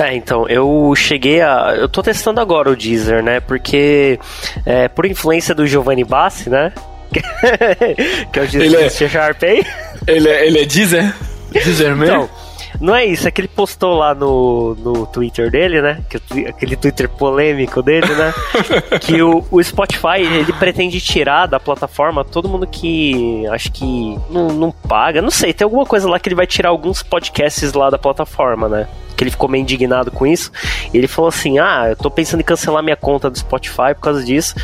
É, 0.00 0.14
então, 0.14 0.48
eu 0.48 0.92
cheguei 0.96 1.40
a. 1.40 1.74
Eu 1.76 1.88
tô 1.88 2.02
testando 2.02 2.40
agora 2.40 2.70
o 2.70 2.76
Deezer, 2.76 3.22
né? 3.22 3.40
Porque 3.40 4.18
é, 4.64 4.88
por 4.88 5.06
influência 5.06 5.54
do 5.54 5.66
Giovanni 5.66 6.04
Bassi, 6.04 6.50
né? 6.50 6.72
que 8.32 8.38
é 8.38 8.42
o 8.42 8.46
Deezer 8.46 8.62
ele 8.62 8.76
é, 8.76 8.90
Sharp 8.90 9.42
aí. 9.42 9.64
Ele 10.06 10.28
é, 10.28 10.46
ele 10.46 10.58
é 10.60 10.64
Deezer? 10.64 11.14
Deezer 11.50 11.96
mesmo? 11.96 12.14
Então, 12.14 12.43
não 12.80 12.94
é 12.94 13.04
isso, 13.04 13.26
é 13.26 13.30
que 13.30 13.40
ele 13.40 13.48
postou 13.48 13.94
lá 13.94 14.14
no, 14.14 14.74
no 14.74 15.06
Twitter 15.06 15.50
dele, 15.50 15.80
né? 15.80 16.02
Que, 16.08 16.46
aquele 16.46 16.76
Twitter 16.76 17.08
polêmico 17.08 17.82
dele, 17.82 18.12
né? 18.14 18.34
que 19.00 19.22
o, 19.22 19.44
o 19.50 19.62
Spotify, 19.62 20.20
ele 20.20 20.52
pretende 20.52 21.00
tirar 21.00 21.46
da 21.46 21.60
plataforma 21.60 22.24
todo 22.24 22.48
mundo 22.48 22.66
que 22.66 23.46
acho 23.48 23.70
que 23.72 24.18
não, 24.30 24.48
não 24.48 24.70
paga. 24.70 25.22
Não 25.22 25.30
sei, 25.30 25.52
tem 25.52 25.64
alguma 25.64 25.86
coisa 25.86 26.08
lá 26.08 26.18
que 26.18 26.28
ele 26.28 26.36
vai 26.36 26.46
tirar 26.46 26.70
alguns 26.70 27.02
podcasts 27.02 27.72
lá 27.72 27.90
da 27.90 27.98
plataforma, 27.98 28.68
né? 28.68 28.88
que 29.16 29.22
ele 29.22 29.30
ficou 29.30 29.48
meio 29.48 29.62
indignado 29.62 30.10
com 30.10 30.26
isso. 30.26 30.50
E 30.92 30.98
ele 30.98 31.06
falou 31.06 31.28
assim: 31.28 31.58
Ah, 31.58 31.86
eu 31.90 31.96
tô 31.96 32.10
pensando 32.10 32.40
em 32.40 32.44
cancelar 32.44 32.82
minha 32.82 32.96
conta 32.96 33.30
do 33.30 33.38
Spotify 33.38 33.94
por 33.94 34.00
causa 34.00 34.24
disso. 34.24 34.54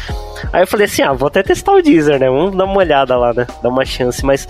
Aí 0.52 0.62
eu 0.62 0.66
falei 0.66 0.86
assim: 0.86 1.02
Ah, 1.02 1.12
vou 1.12 1.28
até 1.28 1.42
testar 1.42 1.72
o 1.72 1.82
Deezer, 1.82 2.18
né? 2.18 2.28
Vamos 2.28 2.56
dar 2.56 2.64
uma 2.64 2.78
olhada 2.78 3.16
lá, 3.16 3.32
né? 3.32 3.46
Dar 3.62 3.68
uma 3.68 3.84
chance. 3.84 4.24
Mas 4.24 4.48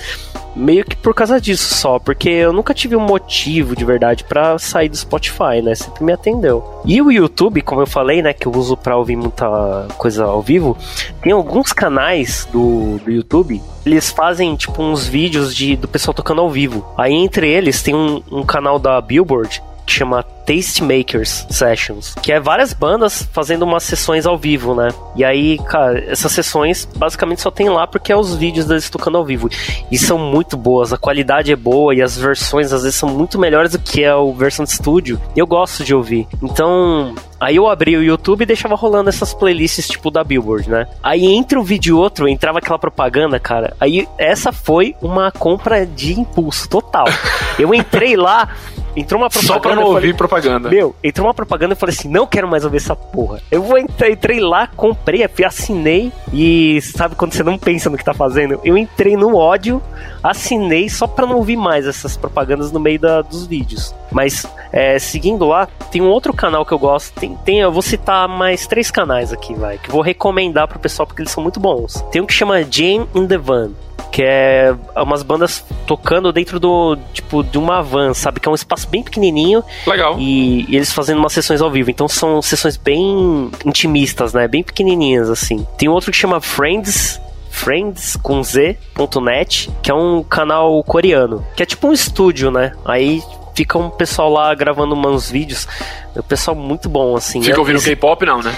meio 0.54 0.84
que 0.84 0.96
por 0.96 1.14
causa 1.14 1.40
disso 1.40 1.74
só, 1.74 1.98
porque 1.98 2.28
eu 2.28 2.52
nunca 2.52 2.74
tive 2.74 2.96
um 2.96 3.00
motivo 3.00 3.76
de 3.76 3.84
verdade 3.84 4.24
para 4.24 4.58
sair 4.58 4.88
do 4.88 4.96
Spotify, 4.96 5.62
né? 5.62 5.74
Sempre 5.74 6.04
me 6.04 6.12
atendeu. 6.12 6.80
E 6.84 7.00
o 7.00 7.10
YouTube, 7.10 7.62
como 7.62 7.82
eu 7.82 7.86
falei, 7.86 8.22
né, 8.22 8.32
que 8.32 8.46
eu 8.46 8.52
uso 8.52 8.76
para 8.76 8.96
ouvir 8.96 9.16
muita 9.16 9.88
coisa 9.96 10.24
ao 10.24 10.42
vivo, 10.42 10.76
tem 11.22 11.32
alguns 11.32 11.72
canais 11.72 12.48
do, 12.52 12.98
do 13.04 13.10
YouTube, 13.10 13.60
eles 13.84 14.10
fazem 14.10 14.54
tipo 14.56 14.82
uns 14.82 15.06
vídeos 15.06 15.54
de 15.54 15.76
do 15.76 15.88
pessoal 15.88 16.14
tocando 16.14 16.40
ao 16.40 16.50
vivo. 16.50 16.86
Aí 16.96 17.12
entre 17.12 17.48
eles 17.48 17.82
tem 17.82 17.94
um, 17.94 18.22
um 18.30 18.44
canal 18.44 18.78
da 18.78 19.00
Billboard 19.00 19.62
que 19.90 19.96
chama 19.96 20.22
Tastemakers 20.22 21.46
Sessions, 21.50 22.14
que 22.22 22.32
é 22.32 22.38
várias 22.38 22.72
bandas 22.72 23.28
fazendo 23.32 23.64
umas 23.64 23.82
sessões 23.82 24.24
ao 24.24 24.38
vivo, 24.38 24.72
né? 24.72 24.88
E 25.16 25.24
aí, 25.24 25.58
cara, 25.58 25.98
essas 26.10 26.30
sessões 26.30 26.88
basicamente 26.96 27.42
só 27.42 27.50
tem 27.50 27.68
lá 27.68 27.86
porque 27.86 28.12
é 28.12 28.16
os 28.16 28.36
vídeos 28.36 28.66
deles 28.66 28.88
tocando 28.88 29.18
ao 29.18 29.24
vivo. 29.24 29.48
E 29.90 29.98
são 29.98 30.16
muito 30.16 30.56
boas, 30.56 30.92
a 30.92 30.96
qualidade 30.96 31.52
é 31.52 31.56
boa 31.56 31.92
e 31.94 32.00
as 32.00 32.16
versões 32.16 32.72
às 32.72 32.84
vezes 32.84 32.96
são 32.96 33.08
muito 33.08 33.38
melhores 33.38 33.72
do 33.72 33.80
que 33.80 34.08
o 34.08 34.32
versão 34.32 34.64
de 34.64 34.70
estúdio. 34.70 35.20
Eu 35.36 35.46
gosto 35.46 35.82
de 35.82 35.94
ouvir. 35.94 36.28
Então, 36.40 37.14
Aí 37.40 37.56
eu 37.56 37.66
abri 37.66 37.96
o 37.96 38.02
YouTube 38.02 38.42
e 38.42 38.46
deixava 38.46 38.74
rolando 38.74 39.08
essas 39.08 39.32
playlists 39.32 39.88
tipo 39.88 40.10
da 40.10 40.22
Billboard, 40.22 40.68
né? 40.68 40.86
Aí 41.02 41.24
entre 41.24 41.58
um 41.58 41.62
vídeo 41.62 41.96
e 41.96 41.98
outro 41.98 42.28
entrava 42.28 42.58
aquela 42.58 42.78
propaganda, 42.78 43.40
cara. 43.40 43.74
Aí 43.80 44.06
essa 44.18 44.52
foi 44.52 44.94
uma 45.00 45.32
compra 45.32 45.86
de 45.86 46.20
impulso 46.20 46.68
total. 46.68 47.06
Eu 47.58 47.74
entrei 47.74 48.14
lá, 48.14 48.50
Entrou 48.96 49.20
uma 49.20 49.30
propaganda. 49.30 49.54
Só 49.54 49.60
pra 49.60 49.74
não 49.74 49.84
ouvir 49.84 50.00
falei, 50.00 50.14
propaganda. 50.14 50.68
Meu, 50.68 50.94
entrou 51.02 51.26
uma 51.26 51.34
propaganda 51.34 51.74
e 51.74 51.76
falei 51.76 51.94
assim: 51.94 52.08
não 52.08 52.26
quero 52.26 52.48
mais 52.48 52.64
ouvir 52.64 52.78
essa 52.78 52.96
porra. 52.96 53.40
Eu 53.50 53.62
vou 53.62 53.78
entrei, 53.78 54.12
entrei 54.12 54.40
lá, 54.40 54.66
comprei, 54.66 55.24
assinei. 55.44 56.12
E 56.32 56.80
sabe 56.82 57.14
quando 57.14 57.32
você 57.32 57.42
não 57.42 57.58
pensa 57.58 57.88
no 57.88 57.96
que 57.96 58.04
tá 58.04 58.14
fazendo? 58.14 58.60
Eu 58.64 58.76
entrei 58.76 59.16
no 59.16 59.36
ódio, 59.36 59.82
assinei 60.22 60.88
só 60.88 61.06
pra 61.06 61.26
não 61.26 61.36
ouvir 61.36 61.56
mais 61.56 61.86
essas 61.86 62.16
propagandas 62.16 62.72
no 62.72 62.80
meio 62.80 62.98
da, 62.98 63.22
dos 63.22 63.46
vídeos. 63.46 63.94
Mas 64.10 64.46
é, 64.72 64.98
seguindo 64.98 65.46
lá, 65.46 65.68
tem 65.90 66.02
um 66.02 66.08
outro 66.08 66.32
canal 66.32 66.64
que 66.64 66.72
eu 66.72 66.78
gosto. 66.78 67.12
Tem, 67.18 67.36
tem, 67.44 67.60
eu 67.60 67.72
vou 67.72 67.82
citar 67.82 68.28
mais 68.28 68.66
três 68.66 68.90
canais 68.90 69.32
aqui, 69.32 69.54
vai, 69.54 69.78
que 69.78 69.88
eu 69.88 69.92
vou 69.92 70.02
recomendar 70.02 70.66
pro 70.68 70.78
pessoal 70.78 71.06
porque 71.06 71.22
eles 71.22 71.32
são 71.32 71.42
muito 71.42 71.60
bons. 71.60 72.04
Tem 72.10 72.20
um 72.20 72.26
que 72.26 72.34
chama 72.34 72.62
Jane 72.62 73.08
in 73.14 73.26
the 73.26 73.38
Van 73.38 73.70
que 74.10 74.22
é 74.22 74.74
umas 74.96 75.22
bandas 75.22 75.64
tocando 75.86 76.32
dentro 76.32 76.58
do, 76.58 76.96
tipo, 77.12 77.42
de 77.42 77.58
uma 77.58 77.82
van, 77.82 78.14
sabe? 78.14 78.40
Que 78.40 78.48
é 78.48 78.50
um 78.50 78.54
espaço 78.54 78.88
bem 78.88 79.02
pequenininho. 79.02 79.62
Legal. 79.86 80.16
E, 80.18 80.66
e 80.68 80.76
eles 80.76 80.92
fazendo 80.92 81.18
umas 81.18 81.32
sessões 81.32 81.60
ao 81.60 81.70
vivo. 81.70 81.90
Então 81.90 82.08
são 82.08 82.40
sessões 82.42 82.76
bem 82.76 83.50
intimistas, 83.64 84.32
né? 84.32 84.46
Bem 84.48 84.62
pequenininhas, 84.62 85.30
assim. 85.30 85.66
Tem 85.76 85.88
outro 85.88 86.10
que 86.10 86.16
chama 86.16 86.40
Friends, 86.40 87.20
friends 87.50 88.16
com 88.16 88.42
z.net, 88.42 89.70
que 89.82 89.90
é 89.90 89.94
um 89.94 90.22
canal 90.22 90.82
coreano, 90.84 91.44
que 91.56 91.62
é 91.62 91.66
tipo 91.66 91.88
um 91.88 91.92
estúdio, 91.92 92.50
né? 92.50 92.72
Aí 92.84 93.22
fica 93.54 93.76
um 93.76 93.90
pessoal 93.90 94.30
lá 94.30 94.54
gravando 94.54 94.94
uns 94.94 95.30
vídeos, 95.30 95.68
o 96.16 96.22
pessoal 96.22 96.56
muito 96.56 96.88
bom 96.88 97.16
assim. 97.16 97.42
Fica 97.42 97.56
é, 97.56 97.58
ouvindo 97.58 97.82
K-pop 97.82 98.24
não, 98.24 98.42
né? 98.42 98.56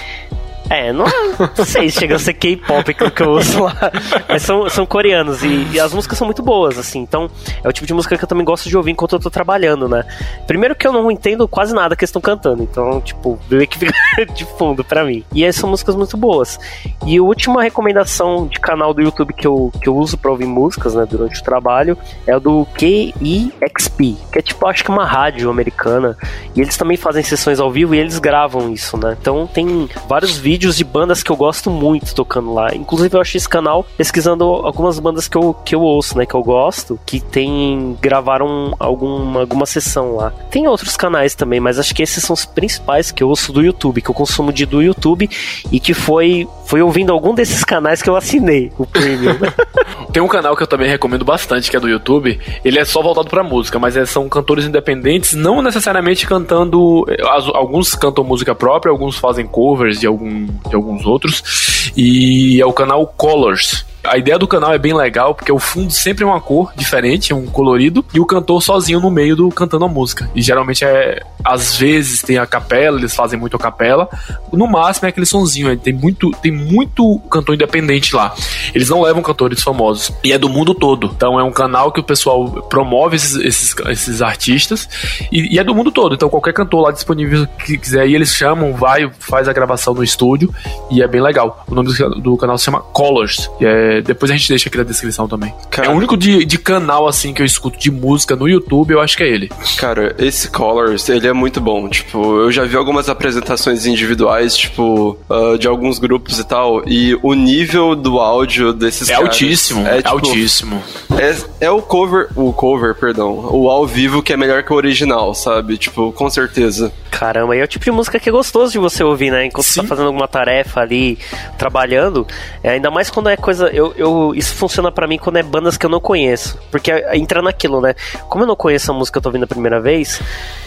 É, 0.73 0.91
não, 0.91 1.05
não 1.37 1.65
sei 1.65 1.91
se 1.91 1.99
chega 1.99 2.15
a 2.15 2.19
ser 2.19 2.33
K-pop 2.33 2.95
que 2.95 3.21
eu 3.21 3.29
uso 3.29 3.61
lá. 3.61 3.91
Mas 4.27 4.41
são, 4.41 4.67
são 4.67 4.87
coreanos 4.87 5.43
e, 5.43 5.67
e, 5.71 5.79
as 5.79 5.93
músicas 5.93 6.17
são 6.17 6.25
muito 6.25 6.41
boas, 6.41 6.79
assim. 6.79 6.99
Então, 6.99 7.29
é 7.63 7.69
o 7.69 7.71
tipo 7.71 7.85
de 7.85 7.93
música 7.93 8.17
que 8.17 8.23
eu 8.23 8.27
também 8.27 8.43
gosto 8.43 8.67
de 8.67 8.75
ouvir 8.75 8.89
enquanto 8.89 9.13
eu 9.13 9.19
tô 9.19 9.29
trabalhando, 9.29 9.87
né? 9.87 10.03
Primeiro 10.47 10.73
que 10.75 10.87
eu 10.87 10.91
não 10.91 11.11
entendo 11.11 11.47
quase 11.47 11.75
nada 11.75 11.95
que 11.95 12.03
eles 12.03 12.09
estão 12.09 12.19
cantando. 12.19 12.63
Então, 12.63 12.99
tipo, 13.01 13.37
meio 13.51 13.67
que 13.67 13.77
fica 13.77 13.93
de 14.33 14.45
fundo 14.57 14.83
pra 14.83 15.05
mim. 15.05 15.23
E 15.31 15.43
essas 15.43 15.61
são 15.61 15.69
músicas 15.69 15.95
muito 15.95 16.17
boas. 16.17 16.59
E 17.05 17.17
a 17.17 17.21
última 17.21 17.61
recomendação 17.61 18.47
de 18.47 18.59
canal 18.59 18.95
do 18.95 19.01
YouTube 19.03 19.31
que 19.31 19.45
eu, 19.45 19.71
que 19.79 19.87
eu 19.87 19.95
uso 19.95 20.17
pra 20.17 20.31
ouvir 20.31 20.47
músicas, 20.47 20.95
né, 20.95 21.05
durante 21.07 21.39
o 21.39 21.43
trabalho, 21.43 21.95
é 22.25 22.35
o 22.35 22.39
do 22.39 22.65
KEXP, 22.73 24.17
que 24.31 24.39
é 24.39 24.41
tipo, 24.41 24.65
acho 24.65 24.83
que 24.83 24.89
uma 24.89 25.05
rádio 25.05 25.51
americana. 25.51 26.17
E 26.55 26.61
eles 26.61 26.75
também 26.77 26.97
fazem 26.97 27.21
sessões 27.21 27.59
ao 27.59 27.69
vivo 27.69 27.93
e 27.93 27.99
eles 27.99 28.17
gravam 28.17 28.73
isso, 28.73 28.97
né? 28.97 29.15
Então, 29.21 29.45
tem 29.45 29.87
vários 30.07 30.35
vídeos 30.35 30.62
vídeos 30.63 30.77
de 30.77 30.83
bandas 30.85 31.21
que 31.21 31.29
eu 31.29 31.35
gosto 31.35 31.69
muito 31.69 32.15
tocando 32.15 32.53
lá. 32.53 32.73
Inclusive 32.73 33.17
eu 33.17 33.21
achei 33.21 33.37
esse 33.37 33.49
canal 33.49 33.85
pesquisando 33.97 34.45
algumas 34.45 34.97
bandas 34.97 35.27
que 35.27 35.35
eu, 35.35 35.53
que 35.53 35.75
eu 35.75 35.81
ouço, 35.81 36.17
né? 36.17 36.25
Que 36.25 36.35
eu 36.35 36.41
gosto, 36.41 36.97
que 37.05 37.19
tem. 37.19 37.97
gravaram 38.01 38.73
alguma, 38.79 39.41
alguma 39.41 39.65
sessão 39.65 40.15
lá. 40.15 40.31
Tem 40.49 40.65
outros 40.65 40.95
canais 40.95 41.35
também, 41.35 41.59
mas 41.59 41.79
acho 41.79 41.93
que 41.93 42.01
esses 42.01 42.23
são 42.23 42.33
os 42.33 42.45
principais 42.45 43.11
que 43.11 43.21
eu 43.21 43.27
ouço 43.27 43.51
do 43.51 43.61
YouTube, 43.61 44.01
que 44.01 44.09
eu 44.09 44.15
consumo 44.15 44.53
de 44.53 44.65
do 44.65 44.81
YouTube 44.81 45.29
e 45.69 45.79
que 45.81 45.93
foi, 45.93 46.47
foi 46.73 46.81
ouvindo 46.81 47.11
algum 47.11 47.35
desses 47.35 47.63
canais 47.63 48.01
que 48.01 48.09
eu 48.09 48.15
assinei 48.15 48.71
o 48.79 48.87
premium. 48.87 49.37
tem 50.11 50.23
um 50.23 50.27
canal 50.27 50.55
que 50.55 50.63
eu 50.63 50.65
também 50.65 50.89
recomendo 50.89 51.23
bastante, 51.23 51.69
que 51.69 51.77
é 51.77 51.79
do 51.79 51.87
YouTube. 51.87 52.39
Ele 52.65 52.79
é 52.79 52.83
só 52.83 52.99
voltado 52.99 53.29
pra 53.29 53.43
música, 53.43 53.77
mas 53.77 53.95
é, 53.95 54.07
são 54.07 54.27
cantores 54.27 54.65
independentes, 54.65 55.35
não 55.35 55.61
necessariamente 55.61 56.25
cantando. 56.25 57.05
Alguns 57.53 57.93
cantam 57.93 58.23
música 58.23 58.55
própria, 58.55 58.89
alguns 58.89 59.19
fazem 59.19 59.45
covers 59.45 59.99
de 59.99 60.07
algum 60.07 60.47
de 60.47 60.73
alguns 60.73 61.05
outros. 61.05 61.91
E 61.95 62.59
é 62.59 62.65
o 62.65 62.73
canal 62.73 63.05
Colors. 63.05 63.85
A 64.03 64.17
ideia 64.17 64.37
do 64.37 64.47
canal 64.47 64.73
é 64.73 64.77
bem 64.77 64.93
legal, 64.93 65.33
porque 65.33 65.51
o 65.51 65.57
fundo 65.57 65.91
sempre 65.91 66.25
é 66.25 66.27
uma 66.27 66.41
cor 66.41 66.73
diferente, 66.75 67.33
um 67.33 67.45
colorido, 67.45 68.05
e 68.13 68.19
o 68.19 68.25
cantor 68.25 68.61
sozinho 68.61 68.99
no 68.99 69.09
meio 69.09 69.33
do 69.33 69.49
cantando 69.49 69.85
a 69.85 69.87
música. 69.87 70.29
E 70.35 70.41
geralmente 70.41 70.83
é. 70.83 71.21
Às 71.43 71.77
vezes 71.77 72.21
tem 72.21 72.37
a 72.37 72.45
capela, 72.45 72.97
eles 72.97 73.13
fazem 73.13 73.37
muito 73.37 73.57
a 73.57 73.59
capela. 73.59 74.09
No 74.51 74.65
máximo 74.65 75.07
é 75.07 75.09
aquele 75.09 75.25
sonzinho. 75.25 75.75
Tem 75.77 75.93
muito, 75.93 76.31
tem 76.41 76.51
muito 76.51 77.19
cantor 77.29 77.55
independente 77.55 78.15
lá. 78.15 78.33
Eles 78.73 78.89
não 78.89 79.01
levam 79.01 79.21
cantores 79.21 79.61
famosos. 79.61 80.13
E 80.23 80.31
é 80.31 80.37
do 80.37 80.47
mundo 80.47 80.73
todo. 80.73 81.11
Então 81.13 81.37
é 81.37 81.43
um 81.43 81.51
canal 81.51 81.91
que 81.91 81.99
o 81.99 82.03
pessoal 82.03 82.49
promove 82.69 83.17
esses, 83.17 83.35
esses, 83.35 83.75
esses 83.89 84.21
artistas. 84.21 84.87
E, 85.31 85.55
e, 85.55 85.59
é 85.59 85.63
do 85.65 85.75
mundo 85.75 85.91
todo. 85.91 86.15
Então 86.15 86.29
qualquer 86.29 86.53
cantor 86.53 86.83
lá 86.83 86.91
disponível 86.91 87.45
que 87.65 87.77
quiser 87.77 88.07
ir, 88.07 88.15
eles 88.15 88.33
chamam, 88.33 88.73
vai, 88.73 89.11
faz 89.19 89.49
a 89.49 89.53
gravação 89.53 89.93
no 89.93 90.03
estúdio. 90.03 90.53
E 90.89 91.01
é 91.01 91.07
bem 91.07 91.21
legal. 91.21 91.65
O 91.67 91.75
nome 91.75 91.93
do, 91.93 92.09
do 92.21 92.37
canal 92.37 92.57
se 92.57 92.63
chama 92.63 92.79
Colors. 92.79 93.49
Que 93.57 93.65
é 93.65 93.92
depois 94.01 94.31
a 94.31 94.35
gente 94.35 94.49
deixa 94.49 94.69
aqui 94.69 94.77
na 94.77 94.83
descrição 94.83 95.27
também. 95.27 95.53
Cara, 95.69 95.87
é 95.87 95.91
o 95.91 95.95
único 95.95 96.15
de, 96.17 96.45
de 96.45 96.57
canal, 96.57 97.07
assim, 97.07 97.33
que 97.33 97.41
eu 97.41 97.45
escuto 97.45 97.77
de 97.77 97.91
música 97.91 98.35
no 98.35 98.47
YouTube, 98.47 98.91
eu 98.91 99.01
acho 99.01 99.17
que 99.17 99.23
é 99.23 99.27
ele. 99.27 99.51
Cara, 99.77 100.15
esse 100.17 100.49
Colors, 100.49 101.07
ele 101.09 101.27
é 101.27 101.33
muito 101.33 101.59
bom. 101.59 101.89
Tipo, 101.89 102.41
eu 102.41 102.51
já 102.51 102.63
vi 102.63 102.75
algumas 102.75 103.09
apresentações 103.09 103.85
individuais, 103.85 104.55
tipo, 104.55 105.17
uh, 105.29 105.57
de 105.57 105.67
alguns 105.67 105.99
grupos 105.99 106.39
e 106.39 106.43
tal, 106.43 106.87
e 106.87 107.17
o 107.21 107.33
nível 107.33 107.95
do 107.95 108.19
áudio 108.19 108.73
desses 108.73 109.09
é 109.09 109.13
caras... 109.13 109.29
Altíssimo, 109.29 109.87
é, 109.87 109.97
tipo, 109.97 110.07
é 110.07 110.11
altíssimo. 110.11 110.83
É, 111.17 111.65
é 111.65 111.71
o 111.71 111.81
cover, 111.81 112.29
o 112.35 112.53
cover, 112.53 112.95
perdão, 112.95 113.49
o 113.51 113.69
ao 113.69 113.85
vivo 113.85 114.21
que 114.21 114.31
é 114.31 114.37
melhor 114.37 114.63
que 114.63 114.71
o 114.71 114.75
original, 114.75 115.33
sabe? 115.33 115.77
Tipo, 115.77 116.11
com 116.11 116.29
certeza. 116.29 116.91
Caramba, 117.11 117.55
e 117.55 117.59
é 117.59 117.63
o 117.63 117.67
tipo 117.67 117.85
de 117.85 117.91
música 117.91 118.19
que 118.19 118.29
é 118.29 118.31
gostoso 118.31 118.71
de 118.71 118.77
você 118.77 119.03
ouvir, 119.03 119.31
né? 119.31 119.45
Enquanto 119.45 119.65
Sim. 119.65 119.73
você 119.73 119.81
tá 119.81 119.87
fazendo 119.87 120.07
alguma 120.07 120.27
tarefa 120.27 120.81
ali, 120.81 121.17
trabalhando, 121.57 122.25
é, 122.63 122.71
ainda 122.71 122.89
mais 122.89 123.09
quando 123.09 123.29
é 123.29 123.37
coisa... 123.37 123.67
Eu, 123.67 123.82
eu, 123.83 123.93
eu 123.95 124.35
isso 124.35 124.55
funciona 124.55 124.91
para 124.91 125.07
mim 125.07 125.17
quando 125.17 125.37
é 125.37 125.43
bandas 125.43 125.77
que 125.77 125.85
eu 125.85 125.89
não 125.89 125.99
conheço. 125.99 126.57
Porque 126.71 126.91
entra 127.13 127.41
naquilo, 127.41 127.81
né? 127.81 127.93
Como 128.29 128.43
eu 128.43 128.47
não 128.47 128.55
conheço 128.55 128.91
a 128.91 128.93
música 128.93 129.13
que 129.13 129.17
eu 129.19 129.21
tô 129.21 129.29
ouvindo 129.29 129.43
a 129.43 129.47
primeira 129.47 129.79
vez, 129.79 130.21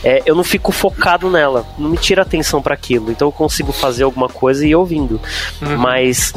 é, 0.05 0.23
eu 0.27 0.35
não 0.35 0.45
fico 0.45 0.73
focado 0.73 1.31
nela. 1.31 1.65
Não 1.79 1.89
me 1.89 1.97
tira 1.97 2.23
atenção 2.23 2.61
para 2.61 2.75
aquilo. 2.75 3.11
Então 3.11 3.29
eu 3.29 3.33
consigo 3.33 3.73
fazer 3.73 4.05
alguma 4.05 4.29
coisa 4.29 4.67
e 4.67 4.71
ir 4.71 4.77
ouvindo. 4.77 5.21
Uhum. 5.63 5.77
Mas 5.79 6.33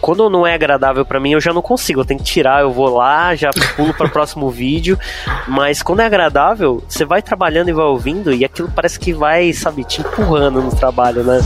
quando 0.00 0.28
não 0.30 0.46
é 0.46 0.54
agradável 0.54 1.04
para 1.04 1.20
mim, 1.20 1.32
eu 1.32 1.40
já 1.40 1.52
não 1.52 1.62
consigo. 1.62 2.00
Eu 2.00 2.04
tenho 2.04 2.20
que 2.20 2.26
tirar, 2.26 2.62
eu 2.62 2.72
vou 2.72 2.88
lá, 2.88 3.34
já 3.34 3.50
pulo 3.76 3.94
para 3.94 4.06
o 4.06 4.10
próximo 4.12 4.50
vídeo. 4.50 4.98
Mas 5.46 5.82
quando 5.82 6.00
é 6.00 6.06
agradável, 6.06 6.82
você 6.88 7.04
vai 7.04 7.22
trabalhando 7.22 7.68
e 7.68 7.72
vai 7.72 7.86
ouvindo 7.86 8.32
e 8.32 8.44
aquilo 8.44 8.70
parece 8.74 8.98
que 8.98 9.12
vai, 9.12 9.52
sabe, 9.52 9.84
te 9.84 10.00
empurrando 10.00 10.62
no 10.62 10.74
trabalho, 10.74 11.22
né? 11.24 11.40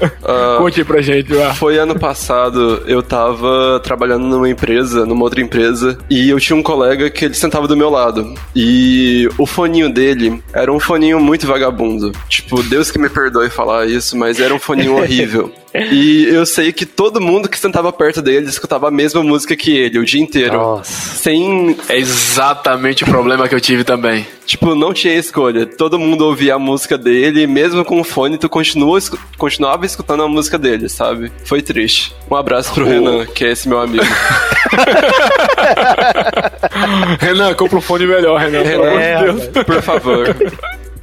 Uh, 0.00 0.58
Conte 0.58 0.84
pra 0.84 1.00
gente, 1.00 1.32
lá. 1.32 1.54
Foi 1.54 1.78
ano 1.78 1.98
passado, 1.98 2.82
eu 2.86 3.02
tava 3.02 3.80
trabalhando 3.82 4.26
numa 4.26 4.48
empresa, 4.48 5.04
numa 5.06 5.24
outra 5.24 5.40
empresa, 5.40 5.98
e 6.08 6.28
eu 6.28 6.38
tinha 6.38 6.56
um 6.56 6.62
colega 6.62 7.10
que 7.10 7.24
ele 7.24 7.34
sentava 7.34 7.66
do 7.66 7.76
meu 7.76 7.90
lado. 7.90 8.34
E 8.54 9.28
o 9.38 9.46
foninho 9.46 9.92
dele 9.92 10.42
era 10.52 10.72
um 10.72 10.80
foninho 10.80 11.20
muito 11.20 11.46
vagabundo. 11.46 12.12
Tipo, 12.28 12.62
Deus 12.62 12.90
que 12.90 12.98
me 12.98 13.08
perdoe 13.08 13.50
falar 13.50 13.86
isso, 13.86 14.16
mas 14.16 14.40
era 14.40 14.54
um 14.54 14.58
foninho 14.58 14.96
horrível. 14.98 15.52
E 15.74 16.26
eu 16.26 16.46
sei 16.46 16.72
que 16.72 16.86
todo 16.86 17.20
mundo 17.20 17.48
que 17.48 17.58
sentava 17.58 17.92
perto 17.92 18.22
dele 18.22 18.46
escutava 18.46 18.88
a 18.88 18.90
mesma 18.90 19.22
música 19.22 19.56
que 19.56 19.76
ele 19.76 19.98
o 19.98 20.04
dia 20.04 20.20
inteiro. 20.20 20.56
Nossa. 20.56 21.16
Sem. 21.16 21.76
É 21.88 21.98
exatamente 21.98 23.04
o 23.04 23.06
problema 23.06 23.48
que 23.48 23.54
eu 23.54 23.60
tive 23.60 23.84
também. 23.84 24.26
Tipo, 24.46 24.74
não 24.74 24.94
tinha 24.94 25.14
escolha. 25.14 25.66
Todo 25.66 25.98
mundo 25.98 26.24
ouvia 26.24 26.54
a 26.54 26.58
música 26.58 26.96
dele, 26.96 27.46
mesmo 27.46 27.84
com 27.84 28.00
o 28.00 28.04
fone, 28.04 28.38
tu 28.38 28.48
continua, 28.48 28.98
continuava 29.36 29.84
escutando 29.84 30.22
a 30.22 30.28
música 30.28 30.58
dele, 30.58 30.88
sabe? 30.88 31.30
Foi 31.44 31.60
triste. 31.60 32.14
Um 32.30 32.36
abraço 32.36 32.72
pro 32.72 32.86
oh. 32.86 32.88
Renan, 32.88 33.26
que 33.26 33.44
é 33.44 33.52
esse 33.52 33.68
meu 33.68 33.78
amigo. 33.78 34.04
Renan, 37.20 37.52
compra 37.54 37.76
um 37.76 37.82
fone 37.82 38.06
melhor, 38.06 38.40
Renan. 38.40 38.62
Renan, 38.62 39.00
é, 39.00 39.22
Deus. 39.22 39.48
por 39.66 39.82
favor. 39.82 40.34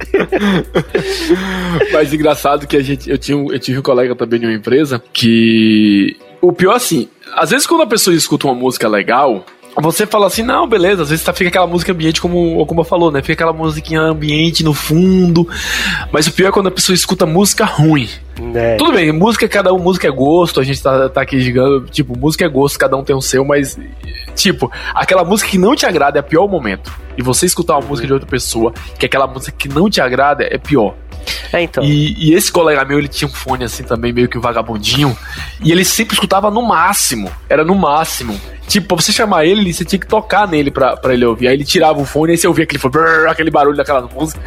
Mas 1.92 2.12
engraçado 2.12 2.66
que 2.66 2.76
a 2.76 2.82
gente, 2.82 3.08
eu, 3.08 3.18
tinha, 3.18 3.36
eu 3.36 3.58
tive 3.58 3.78
um 3.78 3.82
colega 3.82 4.14
também 4.14 4.40
de 4.40 4.46
uma 4.46 4.54
empresa 4.54 5.02
que. 5.12 6.16
O 6.40 6.52
pior 6.52 6.74
assim, 6.74 7.08
às 7.34 7.50
vezes 7.50 7.66
quando 7.66 7.82
a 7.82 7.86
pessoa 7.86 8.14
escuta 8.14 8.46
uma 8.46 8.54
música 8.54 8.86
legal, 8.86 9.44
você 9.82 10.06
fala 10.06 10.26
assim, 10.26 10.42
não, 10.42 10.66
beleza, 10.66 11.02
às 11.02 11.10
vezes 11.10 11.24
tá, 11.24 11.32
fica 11.32 11.48
aquela 11.48 11.66
música 11.66 11.92
ambiente, 11.92 12.20
como, 12.20 12.64
como 12.64 12.82
falou, 12.82 13.10
né? 13.10 13.20
Fica 13.20 13.34
aquela 13.34 13.52
musiquinha 13.52 14.00
ambiente 14.00 14.64
no 14.64 14.72
fundo. 14.72 15.46
Mas 16.10 16.26
o 16.26 16.32
pior 16.32 16.48
é 16.48 16.52
quando 16.52 16.68
a 16.68 16.70
pessoa 16.70 16.94
escuta 16.94 17.26
música 17.26 17.64
ruim. 17.64 18.08
É. 18.54 18.76
Tudo 18.76 18.92
bem, 18.92 19.12
música, 19.12 19.46
cada 19.46 19.72
um, 19.74 19.78
música 19.78 20.08
é 20.08 20.10
gosto, 20.10 20.60
a 20.60 20.64
gente 20.64 20.82
tá, 20.82 21.08
tá 21.10 21.20
aqui 21.20 21.40
gigando, 21.40 21.86
tipo, 21.90 22.18
música 22.18 22.44
é 22.44 22.48
gosto, 22.48 22.78
cada 22.78 22.96
um 22.96 23.04
tem 23.04 23.14
o 23.14 23.20
seu, 23.20 23.44
mas, 23.44 23.78
tipo, 24.36 24.70
aquela 24.94 25.24
música 25.24 25.50
que 25.50 25.58
não 25.58 25.74
te 25.74 25.86
agrada 25.86 26.18
é 26.18 26.20
o 26.20 26.24
pior 26.24 26.46
momento. 26.46 26.92
E 27.16 27.22
você 27.22 27.46
escutar 27.46 27.78
uma 27.78 27.86
música 27.86 28.06
de 28.06 28.12
outra 28.12 28.28
pessoa, 28.28 28.72
que 28.98 29.04
é 29.04 29.08
aquela 29.08 29.26
música 29.26 29.56
que 29.56 29.68
não 29.68 29.88
te 29.88 30.00
agrada, 30.00 30.44
é 30.44 30.58
pior. 30.58 30.94
É, 31.52 31.62
então. 31.62 31.82
E, 31.82 32.30
e, 32.30 32.34
esse 32.34 32.52
colega 32.52 32.84
meu, 32.84 32.98
ele 32.98 33.08
tinha 33.08 33.28
um 33.28 33.32
fone 33.32 33.64
assim 33.64 33.82
também, 33.82 34.12
meio 34.12 34.28
que 34.28 34.38
vagabundinho. 34.38 35.16
E 35.60 35.72
ele 35.72 35.84
sempre 35.84 36.14
escutava 36.14 36.50
no 36.50 36.62
máximo. 36.62 37.30
Era 37.48 37.64
no 37.64 37.74
máximo. 37.74 38.38
Tipo, 38.68 38.88
pra 38.88 38.96
você 38.96 39.12
chamar 39.12 39.44
ele, 39.44 39.72
você 39.72 39.84
tinha 39.84 39.98
que 39.98 40.06
tocar 40.06 40.48
nele 40.48 40.70
pra, 40.70 40.96
pra 40.96 41.14
ele 41.14 41.24
ouvir. 41.24 41.48
Aí 41.48 41.54
ele 41.54 41.64
tirava 41.64 42.00
o 42.00 42.04
fone, 42.04 42.32
aí 42.32 42.38
você 42.38 42.48
ouvia 42.48 42.64
aquele, 42.64 42.82
brrr, 42.82 43.28
aquele 43.28 43.50
barulho 43.50 43.76
daquela 43.76 44.02
música. 44.02 44.40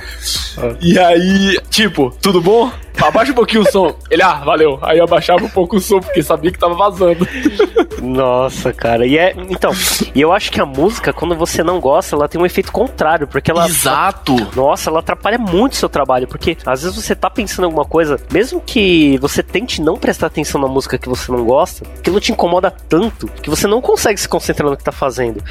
Ah. 0.58 0.75
E 0.82 0.99
aí, 0.99 1.58
tipo, 1.69 2.13
tudo 2.21 2.41
bom? 2.41 2.69
Abaixa 3.02 3.32
um 3.32 3.36
pouquinho 3.36 3.62
o 3.62 3.71
som. 3.71 3.95
Ele, 4.12 4.21
ah, 4.21 4.41
valeu. 4.43 4.78
Aí 4.82 4.97
eu 4.97 5.06
abaixava 5.06 5.43
um 5.43 5.49
pouco 5.49 5.78
o 5.78 5.80
som, 5.80 5.99
porque 6.02 6.21
sabia 6.21 6.52
que 6.52 6.60
tava 6.60 6.75
vazando. 6.75 7.25
Nossa, 8.02 8.73
cara. 8.73 9.06
E 9.06 9.17
é. 9.17 9.34
Então, 9.49 9.71
e 10.15 10.22
eu 10.22 10.32
acho 10.32 10.52
que 10.52 10.60
a 10.60 10.65
música, 10.65 11.13
quando 11.13 11.36
você 11.36 11.63
não 11.63 11.80
gosta, 11.80 12.15
ela 12.15 12.28
tem 12.28 12.39
um 12.39 12.46
efeito 12.46 12.72
contrário, 12.72 13.28
porque 13.28 13.52
ela. 13.52 13.68
Exato! 13.68 14.36
Nossa, 14.56 14.89
ela 14.89 15.00
atrapalha 15.00 15.38
muito 15.38 15.74
o 15.74 15.76
seu 15.76 15.89
trabalho, 15.89 16.28
porque 16.28 16.58
às 16.65 16.84
vezes 16.84 16.96
você 16.96 17.15
tá 17.15 17.30
pensando 17.30 17.63
em 17.63 17.65
alguma 17.65 17.86
coisa, 17.86 18.20
mesmo 18.32 18.62
que 18.62 19.18
você 19.20 19.44
tente 19.44 19.82
não 19.82 19.98
prestar 19.98 20.28
atenção 20.28 20.60
na 20.60 20.68
música 20.68 20.98
que 20.98 21.08
você 21.08 21.32
não 21.32 21.44
gosta, 21.46 21.86
aquilo 21.98 22.20
te 22.20 22.32
incomoda 22.32 22.72
tanto 22.72 23.28
que 23.28 23.50
você 23.50 23.68
não 23.68 23.82
consegue 23.82 24.20
se 24.20 24.28
concentrar 24.28 24.70
no 24.70 24.78
que 24.78 24.84
tá 24.84 24.92
fazendo. 24.92 25.44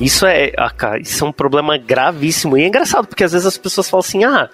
Isso 0.00 0.26
é. 0.26 0.52
Ah, 0.56 0.70
cara, 0.70 1.00
isso 1.00 1.24
é 1.24 1.28
um 1.28 1.32
problema 1.32 1.76
gravíssimo. 1.76 2.56
E 2.56 2.62
é 2.62 2.66
engraçado, 2.66 3.06
porque 3.06 3.24
às 3.24 3.32
vezes 3.32 3.46
as 3.46 3.56
pessoas 3.56 3.88
falam 3.88 4.00
assim: 4.00 4.24
ah, 4.24 4.48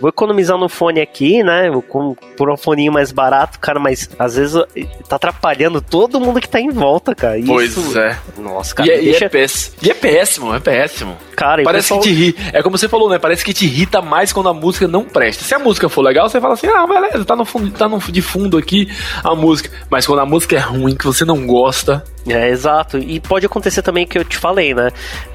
vou 0.00 0.08
economizar 0.08 0.56
no 0.58 0.68
fone 0.68 1.00
aqui, 1.00 1.42
né? 1.42 1.70
Com, 1.88 2.14
por 2.36 2.50
um 2.50 2.56
fone 2.56 2.88
mais 2.90 3.12
barato, 3.12 3.58
cara, 3.58 3.78
mas 3.78 4.08
às 4.18 4.36
vezes 4.36 4.62
tá 5.08 5.16
atrapalhando 5.16 5.80
todo 5.80 6.20
mundo 6.20 6.40
que 6.40 6.48
tá 6.48 6.60
em 6.60 6.70
volta, 6.70 7.14
cara. 7.14 7.38
Pois 7.46 7.76
isso... 7.76 7.98
é. 7.98 8.18
Nossa, 8.38 8.71
cara. 8.74 8.88
E, 8.88 8.92
é, 8.92 9.00
deixa... 9.00 9.24
e, 9.24 9.26
é 9.26 9.28
péssimo. 9.28 9.76
e 9.82 9.90
é 9.90 9.94
péssimo, 9.94 10.54
é 10.54 10.60
péssimo. 10.60 11.16
Cara, 11.36 11.62
Parece 11.62 11.88
pessoal... 11.88 12.00
que 12.00 12.08
te 12.08 12.14
ri. 12.14 12.36
É 12.52 12.62
como 12.62 12.76
você 12.76 12.88
falou, 12.88 13.08
né? 13.08 13.18
Parece 13.18 13.44
que 13.44 13.52
te 13.52 13.64
irrita 13.64 14.00
mais 14.02 14.32
quando 14.32 14.48
a 14.48 14.54
música 14.54 14.86
não 14.86 15.04
presta. 15.04 15.44
Se 15.44 15.54
a 15.54 15.58
música 15.58 15.88
for 15.88 16.02
legal, 16.02 16.28
você 16.28 16.40
fala 16.40 16.54
assim, 16.54 16.66
ah, 16.66 16.86
beleza, 16.86 17.24
tá 17.24 17.34
no, 17.36 17.44
fundo, 17.44 17.70
tá 17.70 17.88
no 17.88 17.98
de 17.98 18.22
fundo 18.22 18.58
aqui 18.58 18.88
a 19.22 19.34
música. 19.34 19.70
Mas 19.90 20.06
quando 20.06 20.20
a 20.20 20.26
música 20.26 20.56
é 20.56 20.60
ruim, 20.60 20.94
que 20.94 21.04
você 21.04 21.24
não 21.24 21.46
gosta. 21.46 22.04
É, 22.26 22.48
exato. 22.48 22.98
E 22.98 23.18
pode 23.20 23.46
acontecer 23.46 23.82
também 23.82 24.06
que 24.06 24.18
eu 24.18 24.24
te 24.24 24.36
falei, 24.36 24.74
né? 24.74 24.90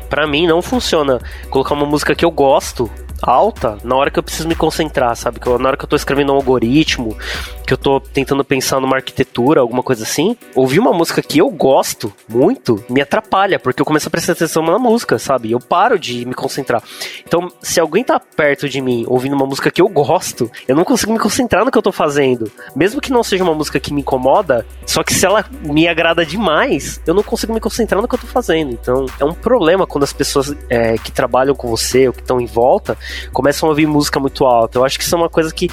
Pra 0.10 0.28
mim 0.28 0.48
não 0.48 0.62
funciona 0.62 1.22
colocar 1.50 1.74
uma 1.74 1.86
música 1.86 2.16
que 2.16 2.26
eu 2.26 2.32
gosto 2.32 2.90
alta 3.22 3.78
na 3.84 3.96
hora 3.96 4.12
que 4.12 4.20
eu 4.20 4.24
preciso 4.24 4.48
me 4.48 4.56
concentrar, 4.56 5.16
sabe? 5.16 5.40
Que 5.40 5.48
eu, 5.48 5.58
na 5.58 5.70
hora 5.70 5.78
que 5.78 5.84
eu 5.84 5.90
tô 5.90 5.96
escrevendo 5.96 6.32
um 6.32 6.36
algoritmo, 6.36 7.18
que 7.66 7.74
eu 7.74 7.78
tô 7.78 8.00
tentando 8.00 8.44
pensar 8.46 8.80
numa 8.80 8.96
arquitetura, 8.96 9.62
alguma 9.62 9.84
coisa 9.84 10.04
assim, 10.04 10.38
ouvir 10.56 10.80
uma 10.80 10.94
música 10.94 11.22
que 11.22 11.40
eu 11.40 11.50
gosto 11.50 12.14
muito 12.28 12.84
me 12.90 13.02
atrapalha, 13.02 13.60
porque 13.60 13.82
eu 13.82 13.86
começo 13.86 14.08
a 14.08 14.12
prestar 14.12 14.34
atenção 14.34 14.64
na 14.64 14.80
música, 14.80 15.20
sabe? 15.20 15.52
Eu 15.52 15.60
paro 15.60 16.00
de 16.00 16.26
me 16.26 16.34
concentrar. 16.34 16.82
Então, 17.26 17.52
se 17.62 17.80
alguém 17.80 18.04
tá 18.04 18.20
perto 18.20 18.70
de 18.70 18.82
mim 18.82 19.06
ouvindo 19.08 19.36
uma 19.36 19.46
música 19.46 19.72
que 19.72 19.82
eu 19.82 19.90
gosto, 19.90 20.50
eu 20.68 20.76
não 20.76 20.84
consigo 20.84 21.12
me 21.12 21.20
concentrar 21.20 21.66
no 21.66 21.72
que 21.72 21.78
eu 21.78 21.82
tô 21.82 21.92
fazendo. 21.92 22.50
Mesmo 22.76 23.02
que 23.02 23.12
não 23.12 23.24
seja 23.24 23.44
uma 23.44 23.54
música 23.54 23.80
que 23.80 23.94
me 23.94 24.02
incomoda, 24.02 24.66
só 24.86 25.04
que 25.04 25.14
se 25.14 25.26
ela 25.26 25.46
me 25.62 25.88
agrada 25.88 26.26
demais, 26.26 27.02
eu 27.06 27.14
não 27.14 27.24
consigo 27.24 27.54
me 27.54 27.60
concentrar 27.60 28.02
no 28.02 28.08
que 28.08 28.16
eu 28.16 28.20
tô 28.20 28.28
fazendo. 28.28 28.72
Então, 28.72 29.06
é 29.20 29.26
um 29.26 29.34
problema 29.34 29.86
quando 29.98 30.04
as 30.04 30.14
pessoas 30.14 30.56
é, 30.70 30.96
que 30.98 31.12
trabalham 31.12 31.56
com 31.56 31.68
você 31.68 32.08
ou 32.08 32.14
que 32.14 32.22
estão 32.22 32.40
em 32.40 32.46
volta 32.46 32.96
começam 33.34 33.68
a 33.68 33.72
ouvir 33.72 33.88
música 33.88 34.20
muito 34.20 34.46
alta. 34.46 34.78
Eu 34.78 34.86
acho 34.86 34.98
que 35.00 35.04
isso 35.04 35.16
é 35.16 35.18
uma 35.18 35.30
coisa 35.30 35.52
que 35.52 35.70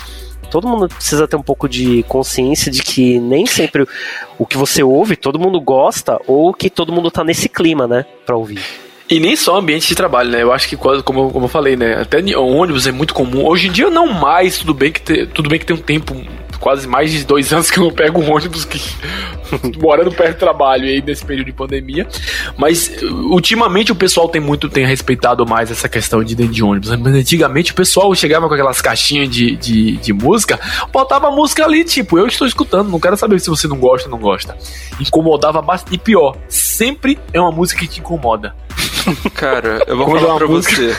todo 0.51 0.67
mundo 0.67 0.89
precisa 0.89 1.29
ter 1.29 1.37
um 1.37 1.43
pouco 1.43 1.69
de 1.69 2.03
consciência 2.05 2.73
de 2.73 2.83
que 2.83 3.19
nem 3.19 3.45
sempre 3.45 3.87
o 4.39 4.47
que 4.47 4.57
você 4.57 4.83
ouve 4.83 5.15
todo 5.15 5.39
mundo 5.39 5.61
gosta 5.61 6.19
ou 6.27 6.55
que 6.55 6.71
todo 6.71 6.93
mundo 6.93 7.11
tá 7.11 7.23
nesse 7.23 7.49
clima, 7.49 7.87
né, 7.87 8.07
para 8.25 8.35
ouvir. 8.35 8.63
E 9.11 9.21
nem 9.21 9.37
só 9.37 9.59
ambiente 9.59 9.87
de 9.87 9.95
trabalho, 9.95 10.31
né? 10.31 10.43
Eu 10.43 10.51
acho 10.51 10.67
que, 10.67 10.79
como, 10.79 11.31
como 11.31 11.45
eu 11.45 11.49
falei, 11.49 11.77
né? 11.77 12.01
Até 12.01 12.19
ônibus 12.39 12.87
é 12.87 12.91
muito 12.91 13.13
comum. 13.13 13.47
Hoje 13.47 13.69
em 13.69 13.71
dia, 13.71 13.91
não 13.91 14.07
mais, 14.07 14.57
tudo 14.57 14.73
bem 14.73 14.91
que, 14.91 15.03
te, 15.03 15.27
tudo 15.27 15.51
bem 15.51 15.59
que 15.59 15.67
tem 15.67 15.77
um 15.77 15.81
tempo 15.81 16.17
quase 16.65 16.89
mais 16.89 17.13
de 17.13 17.27
dois 17.27 17.53
anos 17.53 17.71
que 17.71 17.79
eu 17.79 17.85
não 17.85 17.91
pego 17.91 18.23
um 18.23 18.33
ônibus 18.33 18.65
que 18.65 18.81
morando 19.79 20.11
perto 20.11 20.37
do 20.37 20.39
trabalho 20.39 20.85
aí 20.85 21.03
nesse 21.03 21.23
período 21.23 21.49
de 21.49 21.53
pandemia. 21.53 22.09
Mas 22.57 22.91
ultimamente 23.03 23.93
o 23.93 23.95
pessoal 23.95 24.31
tem 24.31 24.41
muito 24.41 24.71
tem 24.71 24.87
respeitado 24.87 25.45
mais 25.45 25.71
essa 25.71 25.91
questão 25.91 26.25
de 26.25 26.35
dentro 26.35 26.55
de 26.55 26.65
ônibus. 26.65 26.89
Mas 26.97 27.15
antigamente 27.15 27.73
o 27.73 27.75
pessoal 27.75 28.15
chegava 28.15 28.49
com 28.49 28.55
aquelas 28.55 28.81
caixinhas 28.81 29.29
de, 29.29 29.55
de, 29.57 29.99
de 29.99 30.13
música, 30.15 30.59
botava 30.91 31.29
a 31.29 31.31
música 31.31 31.67
ali, 31.67 31.85
tipo, 31.85 32.19
eu 32.19 32.27
estou 32.27 32.47
escutando, 32.47 32.89
não 32.89 32.99
quero 32.99 33.19
saber 33.19 33.39
se 33.41 33.51
você 33.51 33.69
não 33.69 33.77
gosta 33.77 34.09
ou 34.09 34.13
não 34.13 34.19
gosta. 34.19 34.57
Incomodava 34.99 35.61
bastante. 35.61 35.97
E 35.97 35.99
pior, 35.99 36.35
sempre 36.49 37.19
é 37.35 37.39
uma 37.39 37.53
música 37.53 37.81
que 37.81 37.87
te 37.87 38.01
incomoda. 38.01 38.57
Cara, 39.35 39.83
eu 39.87 39.97
vou 39.97 40.19
falar 40.19 40.37
pra 40.37 40.47
música. 40.47 40.75
você. 40.77 40.97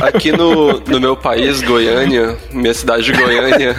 Aqui 0.00 0.32
no, 0.32 0.80
no 0.80 1.00
meu 1.00 1.16
país, 1.16 1.60
Goiânia, 1.62 2.36
minha 2.52 2.72
cidade 2.72 3.04
de 3.04 3.12
Goiânia, 3.12 3.74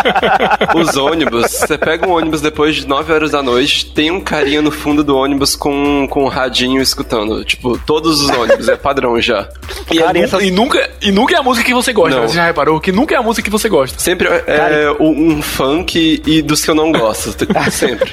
os 0.74 0.96
ônibus, 0.96 1.50
você 1.50 1.76
pega 1.76 2.06
um 2.08 2.12
ônibus 2.12 2.40
depois 2.40 2.76
de 2.76 2.86
9 2.86 3.12
horas 3.12 3.30
da 3.30 3.42
noite, 3.42 3.86
tem 3.86 4.10
um 4.10 4.20
carinha 4.20 4.62
no 4.62 4.70
fundo 4.70 5.04
do 5.04 5.16
ônibus 5.16 5.54
com, 5.54 6.06
com 6.08 6.24
um 6.24 6.28
radinho 6.28 6.80
escutando. 6.80 7.44
Tipo, 7.44 7.78
todos 7.78 8.22
os 8.22 8.30
ônibus, 8.30 8.68
é 8.68 8.76
padrão 8.76 9.20
já. 9.20 9.48
E, 9.90 9.98
Cara, 9.98 10.18
é, 10.18 10.22
essas... 10.22 10.42
e, 10.42 10.50
nunca, 10.50 10.90
e 11.00 11.12
nunca 11.12 11.34
é 11.34 11.38
a 11.38 11.42
música 11.42 11.66
que 11.66 11.74
você 11.74 11.92
gosta, 11.92 12.20
né? 12.20 12.28
Você 12.28 12.34
já 12.36 12.46
reparou 12.46 12.80
que 12.80 12.92
nunca 12.92 13.14
é 13.14 13.18
a 13.18 13.22
música 13.22 13.44
que 13.44 13.50
você 13.50 13.68
gosta. 13.68 13.98
Sempre 13.98 14.28
é, 14.28 14.44
é 14.46 14.96
um 14.98 15.42
funk 15.42 16.22
e 16.26 16.42
dos 16.42 16.64
que 16.64 16.70
eu 16.70 16.74
não 16.74 16.92
gosto. 16.92 17.34
Sempre. 17.70 18.10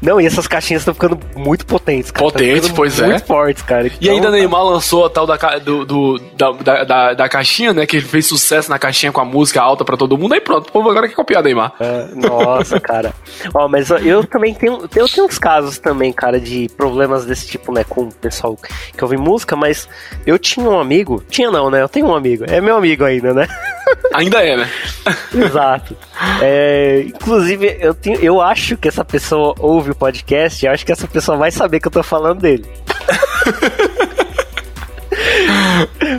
Não, 0.00 0.20
e 0.20 0.26
essas 0.26 0.46
caixinhas 0.46 0.82
estão 0.82 0.94
ficando 0.94 1.18
muito 1.36 1.66
potentes, 1.66 2.10
cara. 2.10 2.26
Tá 2.26 2.32
potentes, 2.32 2.70
pois 2.70 2.98
muito 2.98 3.04
é. 3.04 3.10
Muito 3.12 3.26
fortes, 3.26 3.62
cara. 3.62 3.86
Então, 3.86 3.98
e 4.00 4.10
ainda 4.10 4.30
Neymar 4.30 4.64
lançou 4.64 5.06
a 5.06 5.10
tal 5.10 5.26
da, 5.26 5.36
do, 5.58 5.84
do 5.84 6.18
da, 6.36 6.84
da, 6.84 7.14
da, 7.14 7.28
caixinha, 7.28 7.72
né? 7.72 7.86
Que 7.86 7.96
ele 7.96 8.06
fez 8.06 8.26
sucesso 8.26 8.70
na 8.70 8.78
caixinha 8.78 9.12
com 9.12 9.20
a 9.20 9.24
música 9.24 9.60
alta 9.60 9.84
pra 9.84 9.96
todo 9.96 10.16
mundo. 10.16 10.34
Aí 10.34 10.40
pronto, 10.40 10.68
o 10.68 10.72
povo 10.72 10.90
agora 10.90 11.08
quer 11.08 11.14
copiar 11.14 11.42
Neymar. 11.42 11.72
É, 11.80 12.08
nossa, 12.14 12.78
cara. 12.80 13.12
Ó, 13.54 13.68
mas 13.68 13.90
eu 13.90 14.24
também 14.24 14.54
tenho, 14.54 14.88
eu 14.94 15.08
tenho 15.08 15.26
uns 15.26 15.38
casos 15.38 15.78
também, 15.78 16.12
cara, 16.12 16.40
de 16.40 16.68
problemas 16.76 17.24
desse 17.24 17.46
tipo, 17.46 17.72
né? 17.72 17.84
Com 17.84 18.02
o 18.02 18.14
pessoal 18.14 18.56
que 18.96 19.04
ouve 19.04 19.16
música, 19.16 19.56
mas 19.56 19.88
eu 20.26 20.38
tinha 20.38 20.68
um 20.68 20.78
amigo. 20.78 21.22
Tinha 21.28 21.50
não, 21.50 21.70
né? 21.70 21.82
Eu 21.82 21.88
tenho 21.88 22.06
um 22.06 22.14
amigo. 22.14 22.44
É 22.48 22.60
meu 22.60 22.76
amigo 22.76 23.04
ainda, 23.04 23.34
né? 23.34 23.48
Ainda 24.14 24.44
é, 24.44 24.56
né? 24.56 24.70
Exato. 25.34 25.96
É, 26.42 27.04
inclusive, 27.06 27.78
eu, 27.80 27.94
tenho, 27.94 28.18
eu 28.20 28.40
acho 28.40 28.76
que 28.76 28.88
essa 28.88 29.04
pessoa 29.04 29.47
ouve 29.58 29.90
o 29.90 29.94
podcast 29.94 30.64
e 30.64 30.68
acho 30.68 30.84
que 30.84 30.92
essa 30.92 31.06
pessoa 31.06 31.36
vai 31.36 31.50
saber 31.50 31.80
que 31.80 31.88
eu 31.88 31.92
tô 31.92 32.02
falando 32.02 32.40
dele. 32.40 32.66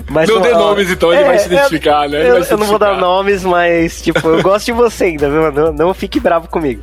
Mas, 0.09 0.29
não 0.29 0.41
dê 0.41 0.51
nomes, 0.51 0.89
então 0.89 1.11
ele 1.13 1.23
é, 1.23 1.25
vai 1.25 1.39
se 1.39 1.47
identificar, 1.47 2.05
eu, 2.05 2.09
né? 2.09 2.29
Eu, 2.29 2.43
eu 2.43 2.57
não 2.57 2.65
vou 2.65 2.79
dar 2.79 2.97
nomes, 2.97 3.43
mas, 3.43 4.01
tipo, 4.01 4.27
eu 4.27 4.41
gosto 4.41 4.65
de 4.67 4.71
você 4.71 5.05
ainda, 5.05 5.29
viu? 5.29 5.51
Não, 5.51 5.73
não 5.73 5.93
fique 5.93 6.19
bravo 6.19 6.47
comigo. 6.47 6.81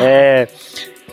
É, 0.00 0.48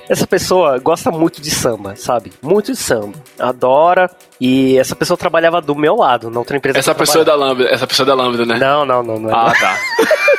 essa 0.10 0.28
pessoa 0.28 0.78
gosta 0.80 1.12
muito 1.12 1.42
de 1.42 1.50
samba, 1.50 1.96
sabe? 1.96 2.32
Muito 2.42 2.72
de 2.72 2.78
samba. 2.78 3.14
Adora. 3.40 4.10
E 4.40 4.78
essa 4.78 4.96
pessoa 4.96 5.18
trabalhava 5.18 5.62
do 5.62 5.76
meu 5.76 5.96
lado, 5.96 6.30
na 6.30 6.40
outra 6.40 6.58
empresa. 6.58 6.78
Essa 6.78 6.94
pessoa 6.94 7.22
é 7.22 7.26
da 7.26 7.36
Lambda, 7.36 7.68
essa 7.70 7.88
pessoa 7.88 8.06
é 8.06 8.08
da 8.08 8.14
Lambda, 8.14 8.46
né? 8.46 8.58
Não, 8.58 8.86
não, 8.86 9.02
não, 9.02 9.20
não 9.20 9.30
é 9.30 9.34
Ah, 9.34 9.54
tá. 9.60 9.78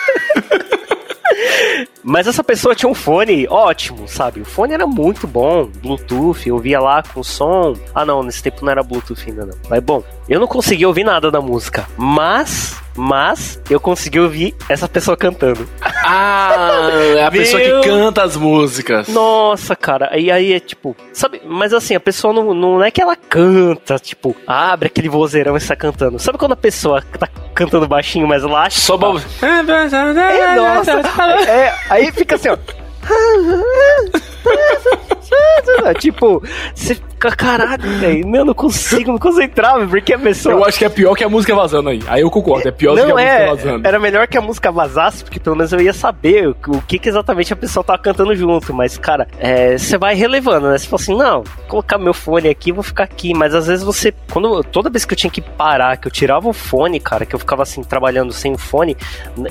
Mas 2.09 2.29
essa 2.29 2.45
pessoa 2.45 2.73
tinha 2.73 2.89
um 2.89 2.95
fone 2.95 3.49
ótimo, 3.49 4.07
sabe? 4.07 4.41
O 4.41 4.45
fone 4.45 4.73
era 4.73 4.87
muito 4.87 5.27
bom, 5.27 5.67
Bluetooth, 5.67 6.49
eu 6.49 6.57
via 6.57 6.79
lá 6.79 7.03
com 7.03 7.21
som. 7.21 7.75
Ah, 7.93 8.05
não, 8.05 8.23
nesse 8.23 8.41
tempo 8.41 8.65
não 8.65 8.71
era 8.71 8.81
Bluetooth 8.85 9.29
ainda 9.29 9.45
não. 9.45 9.59
Mas 9.69 9.83
bom, 9.83 10.05
eu 10.29 10.41
não 10.41 10.47
consegui 10.47 10.85
ouvir 10.85 11.05
nada 11.05 11.31
da 11.31 11.41
música, 11.41 11.87
mas 11.97 12.77
mas 12.97 13.61
eu 13.69 13.79
consegui 13.79 14.19
ouvir 14.19 14.55
essa 14.69 14.89
pessoa 14.89 15.17
cantando. 15.17 15.69
Ah, 15.83 16.89
é 17.17 17.25
a 17.25 17.31
Meu... 17.31 17.43
pessoa 17.43 17.63
que 17.63 17.89
canta 17.89 18.23
as 18.23 18.37
músicas. 18.37 19.09
Nossa, 19.09 19.77
cara. 19.77 20.19
E 20.19 20.31
aí 20.31 20.53
é 20.53 20.61
tipo, 20.61 20.97
sabe? 21.13 21.43
Mas 21.45 21.73
assim, 21.73 21.95
a 21.95 22.01
pessoa 22.01 22.33
não, 22.33 22.55
não 22.55 22.83
é 22.83 22.91
que 22.91 23.03
ela 23.03 23.15
canta, 23.15 23.99
tipo, 23.99 24.35
abre 24.47 24.87
aquele 24.87 25.09
vozeirão 25.09 25.55
e 25.55 25.59
está 25.59 25.77
cantando. 25.77 26.19
Sabe 26.19 26.39
quando 26.39 26.53
a 26.53 26.57
pessoa 26.57 27.03
tá 27.19 27.29
cantando 27.55 27.87
baixinho, 27.87 28.27
mas 28.27 28.43
lá 28.43 28.69
Só 28.71 28.97
tá... 28.97 29.09
É, 29.43 30.57
nossa. 30.57 30.93
é, 31.49 31.75
aí 31.91 32.11
fica 32.13 32.37
assim, 32.37 32.49
ó. 32.49 32.57
tipo, 35.99 36.43
você 36.75 36.95
fica, 36.95 37.31
caralho, 37.35 37.83
velho, 37.99 38.37
eu 38.37 38.45
não 38.45 38.55
consigo 38.55 39.13
me 39.13 39.19
concentrar, 39.19 39.87
porque 39.89 40.15
a 40.15 40.19
pessoa. 40.19 40.55
Eu 40.55 40.65
acho 40.65 40.79
que 40.79 40.85
é 40.85 40.89
pior 40.89 41.15
que 41.15 41.25
a 41.25 41.29
música 41.29 41.55
vazando 41.55 41.89
aí. 41.89 42.01
Aí 42.07 42.23
eu 42.23 42.31
concordo, 42.31 42.69
é 42.69 42.71
pior 42.71 42.97
não, 42.97 43.09
do 43.09 43.15
que 43.15 43.21
a 43.21 43.25
é, 43.25 43.51
música 43.51 43.69
vazando. 43.69 43.89
Era 43.89 43.99
melhor 43.99 44.27
que 44.27 44.37
a 44.37 44.41
música 44.41 44.71
vazasse, 44.71 45.25
porque 45.25 45.41
pelo 45.41 45.57
menos 45.57 45.73
eu 45.73 45.81
ia 45.81 45.93
saber 45.93 46.49
o, 46.49 46.83
que, 46.83 46.99
que, 46.99 47.09
exatamente 47.09 47.53
a 47.53 47.57
pessoa 47.57 47.83
tava 47.83 47.99
cantando 47.99 48.35
junto. 48.35 48.73
Mas, 48.73 48.99
cara, 48.99 49.27
é, 49.39 49.77
você 49.77 49.97
vai 49.99 50.15
relevando, 50.15 50.69
né? 50.69 50.79
Você 50.79 50.87
fala 50.87 51.03
assim, 51.03 51.17
não, 51.17 51.43
vou 51.43 51.67
colocar 51.69 51.99
meu 51.99 52.15
fone 52.15 52.49
aqui, 52.49 52.73
vou 52.73 52.83
ficar 52.83 53.05
aqui. 53.05 53.35
Mas 53.35 53.55
às 53.55 53.67
vezes 53.67 53.85
você. 53.85 54.15
Quando, 54.33 54.63
toda 54.65 54.91
vez 54.91 55.05
que 55.05 55.13
eu 55.13 55.17
tinha 55.19 55.31
que 55.31 55.41
parar, 55.41 55.97
que 55.97 56.07
eu 56.09 56.13
tirava 56.13 56.49
o 56.49 56.53
fone, 56.53 57.01
cara, 57.01 57.25
que 57.25 57.35
eu 57.35 57.39
ficava 57.39 57.63
assim, 57.63 57.83
trabalhando 57.83 58.33
sem 58.33 58.53
o 58.53 58.59
fone, 58.59 58.97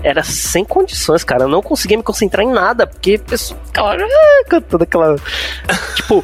era 0.03 0.23
sem 0.23 0.63
condições, 0.63 1.23
cara. 1.23 1.43
Eu 1.43 1.49
não 1.49 1.61
conseguia 1.61 1.97
me 1.97 2.03
concentrar 2.03 2.45
em 2.45 2.51
nada, 2.51 2.85
porque 2.87 3.19
a 3.21 3.29
pessoa 3.29 3.59
ficava 3.65 3.95
ah, 3.95 4.43
cantando 4.47 4.84
aquela. 4.85 5.15
tipo, 5.95 6.23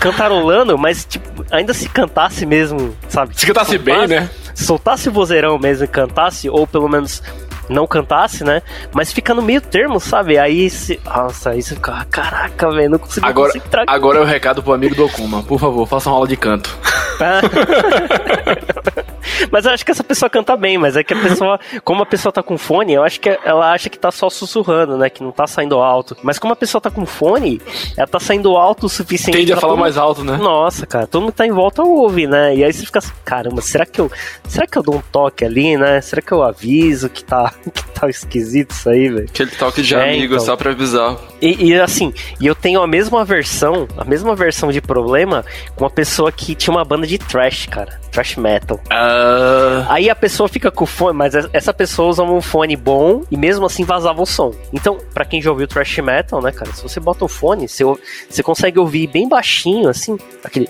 cantarolando, 0.00 0.76
mas 0.76 1.04
tipo, 1.04 1.44
ainda 1.50 1.72
se 1.72 1.88
cantasse 1.88 2.44
mesmo, 2.44 2.94
sabe? 3.08 3.38
Se 3.38 3.46
cantasse 3.46 3.72
soltasse, 3.72 3.78
bem, 3.78 4.06
né? 4.06 4.30
Soltasse 4.54 5.08
o 5.08 5.12
vozeirão 5.12 5.58
mesmo 5.58 5.84
e 5.84 5.88
cantasse, 5.88 6.48
ou 6.48 6.66
pelo 6.66 6.88
menos 6.88 7.22
não 7.68 7.86
cantasse, 7.86 8.44
né? 8.44 8.62
Mas 8.92 9.12
fica 9.12 9.34
no 9.34 9.42
meio 9.42 9.60
termo, 9.60 10.00
sabe? 10.00 10.38
Aí 10.38 10.70
se. 10.70 11.00
Nossa, 11.04 11.50
aí 11.50 11.62
você 11.62 11.74
fica, 11.74 11.92
ah, 11.92 12.04
caraca, 12.04 12.70
velho, 12.70 12.90
não 12.90 12.98
consigo 12.98 13.26
Agora, 13.26 13.52
concentrar. 13.52 13.84
agora 13.88 14.18
é 14.18 14.22
o 14.22 14.24
recado 14.24 14.62
pro 14.62 14.72
amigo 14.72 14.94
do 14.94 15.06
Okuma. 15.06 15.42
Por 15.42 15.58
favor, 15.58 15.86
faça 15.86 16.10
uma 16.10 16.16
aula 16.16 16.28
de 16.28 16.36
canto. 16.36 16.76
mas 19.50 19.64
eu 19.64 19.72
acho 19.72 19.84
que 19.84 19.90
essa 19.90 20.04
pessoa 20.04 20.28
canta 20.28 20.56
bem, 20.56 20.78
mas 20.78 20.96
é 20.96 21.04
que 21.04 21.14
a 21.14 21.20
pessoa, 21.20 21.60
como 21.84 22.02
a 22.02 22.06
pessoa 22.06 22.32
tá 22.32 22.42
com 22.42 22.58
fone, 22.58 22.92
eu 22.92 23.02
acho 23.02 23.20
que 23.20 23.28
ela 23.44 23.72
acha 23.72 23.88
que 23.88 23.98
tá 23.98 24.10
só 24.10 24.28
sussurrando, 24.28 24.96
né? 24.96 25.08
Que 25.08 25.22
não 25.22 25.30
tá 25.30 25.46
saindo 25.46 25.78
alto. 25.78 26.16
Mas 26.22 26.38
como 26.38 26.52
a 26.52 26.56
pessoa 26.56 26.80
tá 26.80 26.90
com 26.90 27.06
fone, 27.06 27.60
ela 27.96 28.06
tá 28.06 28.20
saindo 28.20 28.56
alto 28.56 28.86
o 28.86 28.88
suficiente. 28.88 29.38
Tende 29.38 29.52
a 29.52 29.56
falar 29.56 29.76
mais 29.76 29.96
alto, 29.96 30.24
né? 30.24 30.36
Nossa, 30.36 30.86
cara, 30.86 31.06
todo 31.06 31.22
mundo 31.22 31.32
tá 31.32 31.46
em 31.46 31.52
volta 31.52 31.82
ouve, 31.82 32.26
né? 32.26 32.54
E 32.54 32.64
aí 32.64 32.72
você 32.72 32.84
fica 32.84 32.98
assim, 32.98 33.12
caramba, 33.24 33.62
será 33.62 33.86
que 33.86 34.00
eu, 34.00 34.10
será 34.48 34.66
que 34.66 34.76
eu 34.76 34.82
dou 34.82 34.96
um 34.96 35.02
toque 35.12 35.44
ali, 35.44 35.76
né? 35.76 36.00
Será 36.00 36.20
que 36.20 36.32
eu 36.32 36.42
aviso 36.42 37.08
que 37.08 37.24
tá, 37.24 37.52
que 37.70 37.84
tá 37.92 38.08
esquisito 38.08 38.70
isso 38.72 38.88
aí, 38.88 39.08
velho? 39.08 39.26
Aquele 39.28 39.50
toque 39.52 39.82
de 39.82 39.94
É, 39.94 40.02
amigo, 40.10 40.34
então. 40.34 40.44
só 40.46 40.56
pra 40.56 40.70
avisar. 40.72 41.16
E, 41.40 41.70
e, 41.70 41.80
assim, 41.80 42.12
e 42.40 42.46
eu 42.46 42.54
tenho 42.54 42.80
a 42.82 42.86
mesma 42.86 43.24
versão, 43.24 43.86
a 43.96 44.04
mesma 44.04 44.34
versão 44.34 44.70
de 44.72 44.80
problema 44.80 45.44
com 45.76 45.84
uma 45.84 45.90
pessoa 45.90 46.30
que 46.32 46.54
tinha 46.54 46.74
uma 46.74 46.84
banda 46.84 47.06
de 47.06 47.18
trash, 47.18 47.66
cara. 47.66 48.00
Trash 48.10 48.36
metal. 48.36 48.80
Ah, 48.90 49.86
Aí 49.88 50.08
a 50.08 50.14
pessoa 50.14 50.48
fica 50.48 50.70
com 50.70 50.84
o 50.84 50.86
fone, 50.86 51.16
mas 51.16 51.34
essa 51.52 51.74
pessoa 51.74 52.08
usava 52.08 52.32
um 52.32 52.40
fone 52.40 52.76
bom 52.76 53.22
e 53.30 53.36
mesmo 53.36 53.66
assim 53.66 53.84
vazava 53.84 54.22
o 54.22 54.26
som. 54.26 54.54
Então, 54.72 54.98
pra 55.12 55.24
quem 55.24 55.42
já 55.42 55.50
ouviu 55.50 55.66
thrash 55.66 55.98
metal, 55.98 56.40
né, 56.40 56.52
cara, 56.52 56.72
se 56.72 56.82
você 56.82 57.00
bota 57.00 57.24
o 57.24 57.28
fone, 57.28 57.68
você, 57.68 57.84
você 58.28 58.42
consegue 58.42 58.78
ouvir 58.78 59.06
bem 59.08 59.28
baixinho, 59.28 59.88
assim, 59.88 60.16
aquele. 60.44 60.68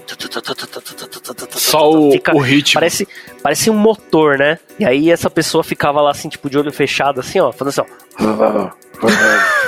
só 1.51 1.91
o, 1.91 2.13
Fica- 2.13 2.35
o 2.35 2.39
ritmo. 2.41 2.75
Parece, 2.81 3.07
parece 3.43 3.71
um 3.71 3.75
motor, 3.77 4.39
né? 4.39 4.59
E 4.79 4.85
aí 4.85 5.11
essa 5.11 5.31
pessoa 5.31 5.63
ficava 5.63 6.01
lá 6.01 6.11
assim, 6.11 6.29
tipo, 6.29 6.49
de 6.51 6.59
olho 6.59 6.73
fechado, 6.75 7.21
assim, 7.21 7.41
ó, 7.41 7.53
fazendo 7.53 7.69
assim, 7.69 7.81
ó. 7.81 8.85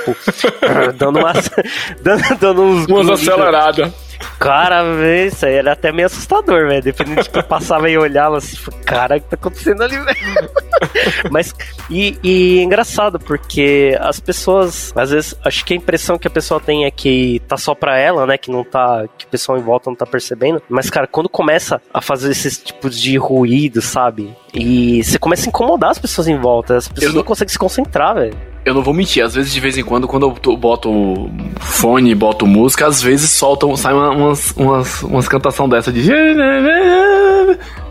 Tipo, 0.06 0.92
dando 0.98 1.18
umas. 1.18 1.50
dando, 2.02 2.36
dando 2.38 2.62
uns. 2.62 2.86
Umas 2.86 3.20
aceleradas. 3.20 3.92
Cara, 4.38 4.82
velho, 4.94 5.28
isso 5.28 5.46
aí 5.46 5.54
era 5.54 5.72
até 5.72 5.90
meio 5.90 6.06
assustador, 6.06 6.68
velho. 6.68 6.82
Dependendo 6.82 7.22
de 7.22 7.30
que 7.30 7.38
eu 7.38 7.42
passava 7.42 7.88
e 7.88 7.96
olhava 7.96 8.36
assim, 8.38 8.56
falei, 8.56 8.80
cara, 8.80 9.16
o 9.16 9.20
que 9.20 9.28
tá 9.28 9.34
acontecendo 9.34 9.82
ali, 9.82 9.98
velho? 9.98 10.50
Mas, 11.30 11.54
e, 11.90 12.18
e 12.22 12.58
é 12.58 12.62
engraçado, 12.62 13.18
porque 13.18 13.96
as 14.00 14.20
pessoas, 14.20 14.92
às 14.94 15.10
vezes, 15.10 15.34
acho 15.44 15.64
que 15.64 15.72
a 15.72 15.76
impressão 15.76 16.18
que 16.18 16.28
a 16.28 16.30
pessoa 16.30 16.60
tem 16.60 16.84
é 16.84 16.90
que 16.90 17.40
tá 17.48 17.56
só 17.56 17.74
pra 17.74 17.98
ela, 17.98 18.26
né? 18.26 18.36
Que 18.36 18.50
não 18.50 18.62
tá, 18.62 19.04
que 19.16 19.24
o 19.24 19.28
pessoal 19.28 19.56
em 19.58 19.62
volta 19.62 19.88
não 19.90 19.96
tá 19.96 20.04
percebendo. 20.06 20.62
Mas, 20.68 20.90
cara, 20.90 21.06
quando 21.06 21.28
começa 21.28 21.80
a 21.92 22.00
fazer 22.02 22.30
esses 22.30 22.58
tipos 22.58 23.00
de 23.00 23.16
ruído, 23.16 23.80
sabe? 23.80 24.36
E 24.52 25.02
você 25.02 25.18
começa 25.18 25.46
a 25.46 25.48
incomodar 25.48 25.90
as 25.90 25.98
pessoas 25.98 26.28
em 26.28 26.38
volta, 26.38 26.76
as 26.76 26.88
pessoas 26.88 27.04
Eu 27.04 27.08
não 27.14 27.16
não- 27.20 27.24
conseguem 27.24 27.52
se 27.52 27.58
concentrar, 27.58 28.14
velho. 28.14 28.36
Eu 28.66 28.74
não 28.74 28.82
vou 28.82 28.92
mentir, 28.92 29.22
às 29.24 29.32
vezes 29.34 29.52
de 29.52 29.60
vez 29.60 29.78
em 29.78 29.84
quando, 29.84 30.08
quando 30.08 30.26
eu 30.26 30.32
to- 30.32 30.56
boto 30.56 31.30
fone, 31.60 32.12
boto 32.16 32.46
música, 32.48 32.84
às 32.88 33.00
vezes 33.00 33.30
soltam, 33.30 33.70
uma- 33.94 34.10
umas, 34.10 34.50
umas, 34.56 35.02
umas 35.04 35.28
cantação 35.28 35.68
dessa 35.68 35.92
de. 35.92 36.10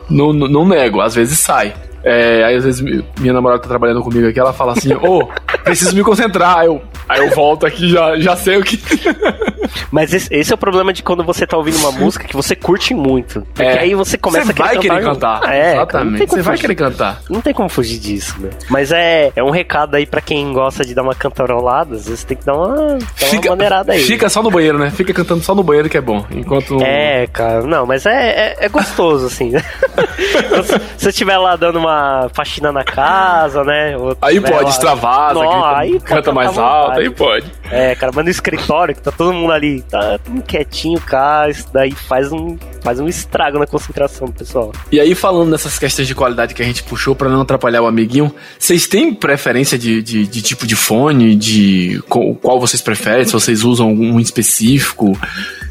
Não, 0.08 0.32
não 0.34 0.68
nego, 0.68 1.02
às 1.02 1.16
vezes 1.16 1.40
sai. 1.40 1.74
É, 2.08 2.44
aí 2.44 2.56
às 2.56 2.64
vezes 2.64 2.80
mi- 2.82 3.04
minha 3.20 3.34
namorada 3.34 3.62
tá 3.64 3.68
trabalhando 3.68 4.02
comigo 4.04 4.28
aqui, 4.28 4.40
ela 4.40 4.54
fala 4.54 4.74
assim, 4.74 4.94
ô, 4.94 5.28
preciso 5.64 5.96
me 5.96 6.04
concentrar. 6.04 6.60
Aí 6.60 6.68
eu, 6.68 6.80
aí 7.10 7.20
eu 7.20 7.32
volto 7.32 7.66
aqui, 7.66 7.90
já, 7.90 8.16
já 8.20 8.36
sei 8.36 8.58
o 8.58 8.64
que. 8.64 8.80
Mas 9.92 10.14
esse, 10.14 10.34
esse 10.34 10.52
é 10.52 10.56
o 10.56 10.58
problema 10.58 10.94
de 10.94 11.02
quando 11.02 11.24
você 11.24 11.46
tá 11.48 11.58
ouvindo 11.58 11.78
uma 11.80 11.92
música 11.92 12.26
que 12.28 12.36
você 12.36 12.56
curte 12.56 12.94
muito. 12.94 13.42
Porque 13.54 13.64
É. 13.64 13.80
aí 13.80 13.96
você 13.96 14.18
começa 14.18 14.46
Você 14.46 14.52
a 14.52 14.56
querer 14.56 14.68
vai 14.68 14.78
querer 14.80 15.02
junto. 15.02 15.14
cantar. 15.16 15.42
Ah, 15.44 15.56
é, 15.56 15.74
Exatamente. 15.74 16.26
Você 16.28 16.42
vai 16.44 16.58
querer 16.58 16.76
cantar. 16.76 17.22
Não 17.30 17.42
tem 17.42 17.54
como 17.54 17.68
fugir 17.70 17.98
disso, 17.98 18.36
né? 18.40 18.52
Mas 18.70 18.92
é, 18.92 19.32
é 19.36 19.44
um 19.44 19.50
recado 19.50 19.96
aí 19.96 20.06
pra 20.06 20.22
quem 20.22 20.54
gosta 20.54 20.86
de 20.86 20.94
dar 20.94 21.02
uma 21.02 21.16
cantarolada, 21.16 21.96
às 21.96 22.06
vezes 22.06 22.24
tem 22.24 22.38
que 22.38 22.46
dar 22.46 22.54
uma, 22.54 22.68
dar 22.68 23.32
uma 23.34 23.50
maneirada 23.50 23.94
aí. 23.94 24.02
fica 24.02 24.30
só 24.30 24.44
no 24.44 24.52
banheiro, 24.52 24.78
né? 24.78 24.92
Fica 24.92 25.14
cantando 25.14 25.42
só 25.44 25.56
no 25.56 25.64
banheiro 25.64 25.90
que 25.90 25.98
é 25.98 26.02
bom. 26.02 26.24
Enquanto. 26.32 26.78
É, 26.84 27.26
cara, 27.28 27.64
não, 27.64 27.86
mas 27.86 28.06
é, 28.06 28.12
é, 28.12 28.66
é 28.66 28.70
gostoso, 28.70 29.26
assim. 29.26 29.50
né? 29.50 29.64
se 30.64 30.76
se 30.76 30.80
você 30.98 31.10
estiver 31.10 31.38
lá 31.38 31.56
dando 31.56 31.80
uma 31.80 31.95
faxina 32.34 32.72
na 32.72 32.84
casa, 32.84 33.64
né? 33.64 33.98
ou 33.98 34.16
Aí 34.22 34.36
tiver 34.36 34.52
pode, 34.52 34.64
lá- 34.64 34.70
extravasa, 34.70 35.34
Não, 35.40 35.50
grita- 35.52 35.78
aí 35.78 35.92
pode 35.92 36.04
canta 36.04 36.16
cantar 36.22 36.32
mais 36.34 36.58
alto, 36.58 37.00
aí 37.00 37.10
pode. 37.10 37.52
É, 37.72 37.96
cara, 37.96 38.12
mas 38.16 38.26
no 38.26 38.32
escritório, 38.32 38.94
que 38.96 39.02
tá 39.02 39.12
todo 39.12 39.34
mundo 39.34 39.52
ali, 39.52 39.82
tá 39.84 40.18
tudo 40.24 40.42
quietinho, 40.44 41.00
cara, 41.02 41.50
isso 41.50 41.68
daí 41.74 41.92
faz 41.92 42.32
um, 42.32 42.58
faz 42.84 43.00
um 43.00 43.08
estrago 43.08 43.58
na 43.60 43.66
concentração 43.68 44.28
do 44.28 44.34
pessoal. 44.34 44.72
E 44.92 45.00
aí, 45.00 45.16
falando 45.16 45.50
nessas 45.50 45.78
questões 45.80 46.08
de 46.08 46.14
qualidade 46.16 46.54
que 46.54 46.62
a 46.62 46.66
gente 46.66 46.84
puxou 46.84 47.16
pra 47.16 47.28
não 47.30 47.42
atrapalhar 47.42 47.82
o 47.82 47.88
amiguinho, 47.88 48.34
vocês 48.60 48.88
têm 48.88 49.14
preferência 49.14 49.78
de, 49.78 50.02
de, 50.02 50.28
de 50.28 50.42
tipo 50.42 50.68
de 50.68 50.76
fone, 50.76 51.36
de 51.36 52.02
qual 52.08 52.60
vocês 52.60 52.82
preferem? 52.82 53.26
Se 53.26 53.34
vocês 53.34 53.64
usam 53.64 53.90
algum 53.90 54.20
específico? 54.20 55.18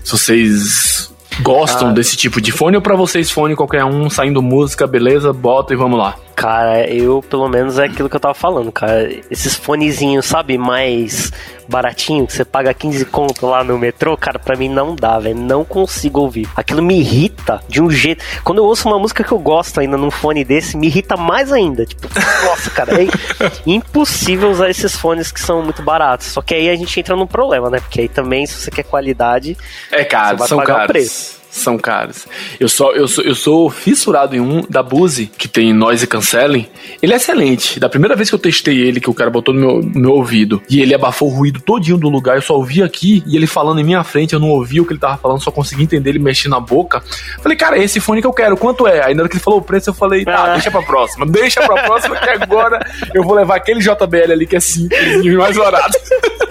Se 0.03 0.13
vocês 0.13 1.14
gostam 1.43 1.89
Ah. 1.89 1.93
desse 1.93 2.17
tipo 2.17 2.41
de 2.41 2.53
fone 2.53 2.77
ou 2.77 2.83
pra 2.83 2.95
vocês 2.95 3.31
fone 3.31 3.55
qualquer 3.57 3.85
um, 3.85 4.09
saindo 4.09 4.41
música, 4.43 4.87
beleza, 4.87 5.33
bota 5.33 5.73
e 5.73 5.77
vamos 5.77 5.99
lá. 5.99 6.17
Cara, 6.37 6.87
eu, 6.89 7.23
pelo 7.23 7.49
menos, 7.49 7.79
é 7.79 7.85
aquilo 7.85 8.09
que 8.09 8.17
eu 8.17 8.21
tava 8.21 8.35
falando, 8.35 8.73
cara. 8.73 9.09
Esses 9.31 9.55
fonezinhos, 9.55 10.27
sabe, 10.27 10.59
mais 10.59 11.33
baratinho, 11.69 12.27
que 12.27 12.33
você 12.33 12.45
paga 12.45 12.73
15 12.75 13.05
conto 13.07 13.47
lá 13.47 13.63
no 13.65 13.79
metrô, 13.79 14.17
cara, 14.17 14.39
pra 14.39 14.57
mim 14.57 14.69
não 14.69 14.95
dá, 14.95 15.19
velho. 15.19 15.37
Não 15.37 15.65
consigo 15.65 16.21
ouvir. 16.21 16.49
Aquilo 16.57 16.83
me 16.83 16.99
irrita 17.01 17.61
de 17.69 17.81
um 17.83 17.91
jeito. 17.91 18.25
Quando 18.43 18.59
eu 18.59 18.65
ouço 18.65 18.89
uma 18.89 18.99
música 18.99 19.25
que 19.25 19.33
eu 19.33 19.39
gosto 19.39 19.81
ainda 19.81 19.97
num 19.97 20.11
fone 20.11 20.45
desse, 20.45 20.77
me 20.77 20.87
irrita 20.87 21.17
mais 21.17 21.53
ainda. 21.53 21.85
Tipo, 21.87 22.09
nossa, 22.45 22.71
cara, 22.71 22.93
é 23.03 23.07
impossível 23.67 24.51
usar 24.51 24.71
esses 24.71 24.97
fones 24.97 25.31
que 25.33 25.41
são 25.41 25.63
muito 25.63 25.83
baratos. 25.83 26.27
Só 26.29 26.43
que 26.43 26.55
aí 26.55 26.69
a 26.69 26.77
gente 26.77 26.99
entra 26.99 27.17
num 27.17 27.27
problema, 27.27 27.71
né? 27.71 27.81
Porque 27.81 28.03
aí 28.03 28.09
também, 28.09 28.47
se 28.47 28.55
você 28.55 28.71
quer 28.71 28.83
qualidade, 28.85 29.57
É 29.91 30.05
caro, 30.05 30.37
Você 30.37 30.39
vai 30.41 30.49
são 30.49 30.59
pagar 30.59 30.73
o 30.73 30.77
caros. 30.77 30.93
preço. 30.93 31.44
São 31.55 31.79
caros. 31.79 32.27
Eu 32.59 32.69
sou, 32.69 32.93
eu, 32.97 33.07
sou, 33.07 33.23
eu 33.23 33.35
sou 33.37 33.71
fissurado 33.71 34.35
em 34.35 34.41
um 34.41 34.63
da 34.69 34.83
Bose, 34.83 35.27
que 35.39 35.47
tem 35.47 35.73
noise 35.73 36.05
canceling. 36.05 36.67
Ele 37.01 37.13
é 37.13 37.17
excelente. 37.17 37.79
Da 37.79 37.89
primeira 37.89 38.17
vez 38.17 38.29
que 38.29 38.35
eu 38.35 38.41
testei 38.41 38.77
ele, 38.81 39.01
que 39.01 39.09
o 39.09 39.15
cara 39.15 39.31
botou 39.31 39.55
no 39.55 39.61
meu, 39.61 39.81
no 39.81 40.01
meu 40.01 40.11
ouvido, 40.15 40.61
e 40.69 40.81
ele 40.83 40.93
abafou 40.93 41.31
o 41.31 41.33
ruído 41.33 41.61
todinho 41.61 41.97
do 41.97 42.09
lugar, 42.09 42.35
eu 42.35 42.43
só 42.43 42.57
ouvi 42.57 42.83
aqui, 42.83 43.23
e 43.25 43.37
ele 43.37 43.47
falando 43.47 43.79
em 43.81 43.85
minha 43.85 44.03
frente, 44.03 44.33
eu 44.35 44.41
não 44.41 44.49
ouvi 44.51 44.81
o 44.81 44.85
que 44.85 44.93
ele 44.95 44.99
tava 44.99 45.17
falando, 45.17 45.41
só 45.45 45.53
consegui 45.53 45.85
entender 45.85 46.11
ele 46.11 46.19
mexendo 46.19 46.51
na 46.51 46.61
boca. 46.61 47.01
Falei, 47.41 47.57
cara, 47.57 47.79
esse 47.79 48.01
fone 48.01 48.21
que 48.21 48.27
eu 48.27 48.33
quero, 48.33 48.57
quanto 48.57 48.89
é? 48.89 49.05
Aí 49.05 49.15
na 49.15 49.23
hora 49.23 49.29
que 49.29 49.37
ele 49.37 49.45
falou 49.45 49.61
o 49.61 49.63
preço, 49.63 49.91
eu 49.91 49.95
falei, 49.95 50.25
tá, 50.25 50.47
Ah. 50.47 50.53
deixa 50.55 50.73
pra 50.73 50.83
próxima, 50.83 51.25
deixa 51.25 51.61
pra 51.63 51.85
próxima, 51.85 52.17
que 52.17 52.31
agora 52.31 52.85
eu 53.15 53.23
vou 53.23 53.37
levar 53.37 53.55
aquele 53.55 53.79
JBL 53.79 54.33
ali 54.33 54.45
que 54.45 54.57
é 54.57 54.61
simples 54.61 55.25
e 55.25 55.31
mais 55.37 55.57
barato. 55.57 55.97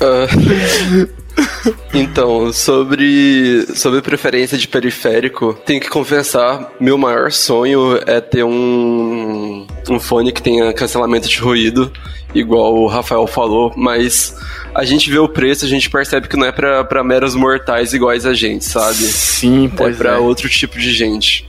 Ah, 0.00 0.26
Então, 1.94 2.52
sobre, 2.52 3.66
sobre 3.76 4.02
preferência 4.02 4.58
de 4.58 4.66
periférico, 4.66 5.54
tenho 5.64 5.80
que 5.80 5.88
confessar, 5.88 6.72
meu 6.80 6.98
maior 6.98 7.30
sonho 7.30 8.00
é 8.04 8.20
ter 8.20 8.42
um, 8.42 9.64
um 9.92 10.00
fone 10.00 10.32
que 10.32 10.42
tenha 10.42 10.72
cancelamento 10.72 11.28
de 11.28 11.38
ruído, 11.38 11.92
igual 12.34 12.74
o 12.74 12.86
Rafael 12.86 13.26
falou, 13.26 13.72
mas 13.76 14.36
a 14.74 14.84
gente 14.84 15.08
vê 15.10 15.18
o 15.18 15.28
preço, 15.28 15.64
a 15.64 15.68
gente 15.68 15.88
percebe 15.88 16.26
que 16.28 16.36
não 16.36 16.46
é 16.46 16.52
pra, 16.52 16.82
pra 16.84 17.04
meros 17.04 17.34
mortais 17.34 17.92
iguais 17.92 18.26
a 18.26 18.34
gente, 18.34 18.64
sabe? 18.64 18.96
Sim, 18.96 19.66
É 19.72 19.76
pois 19.76 19.96
pra 19.96 20.14
é. 20.14 20.18
outro 20.18 20.48
tipo 20.48 20.78
de 20.78 20.92
gente. 20.92 21.46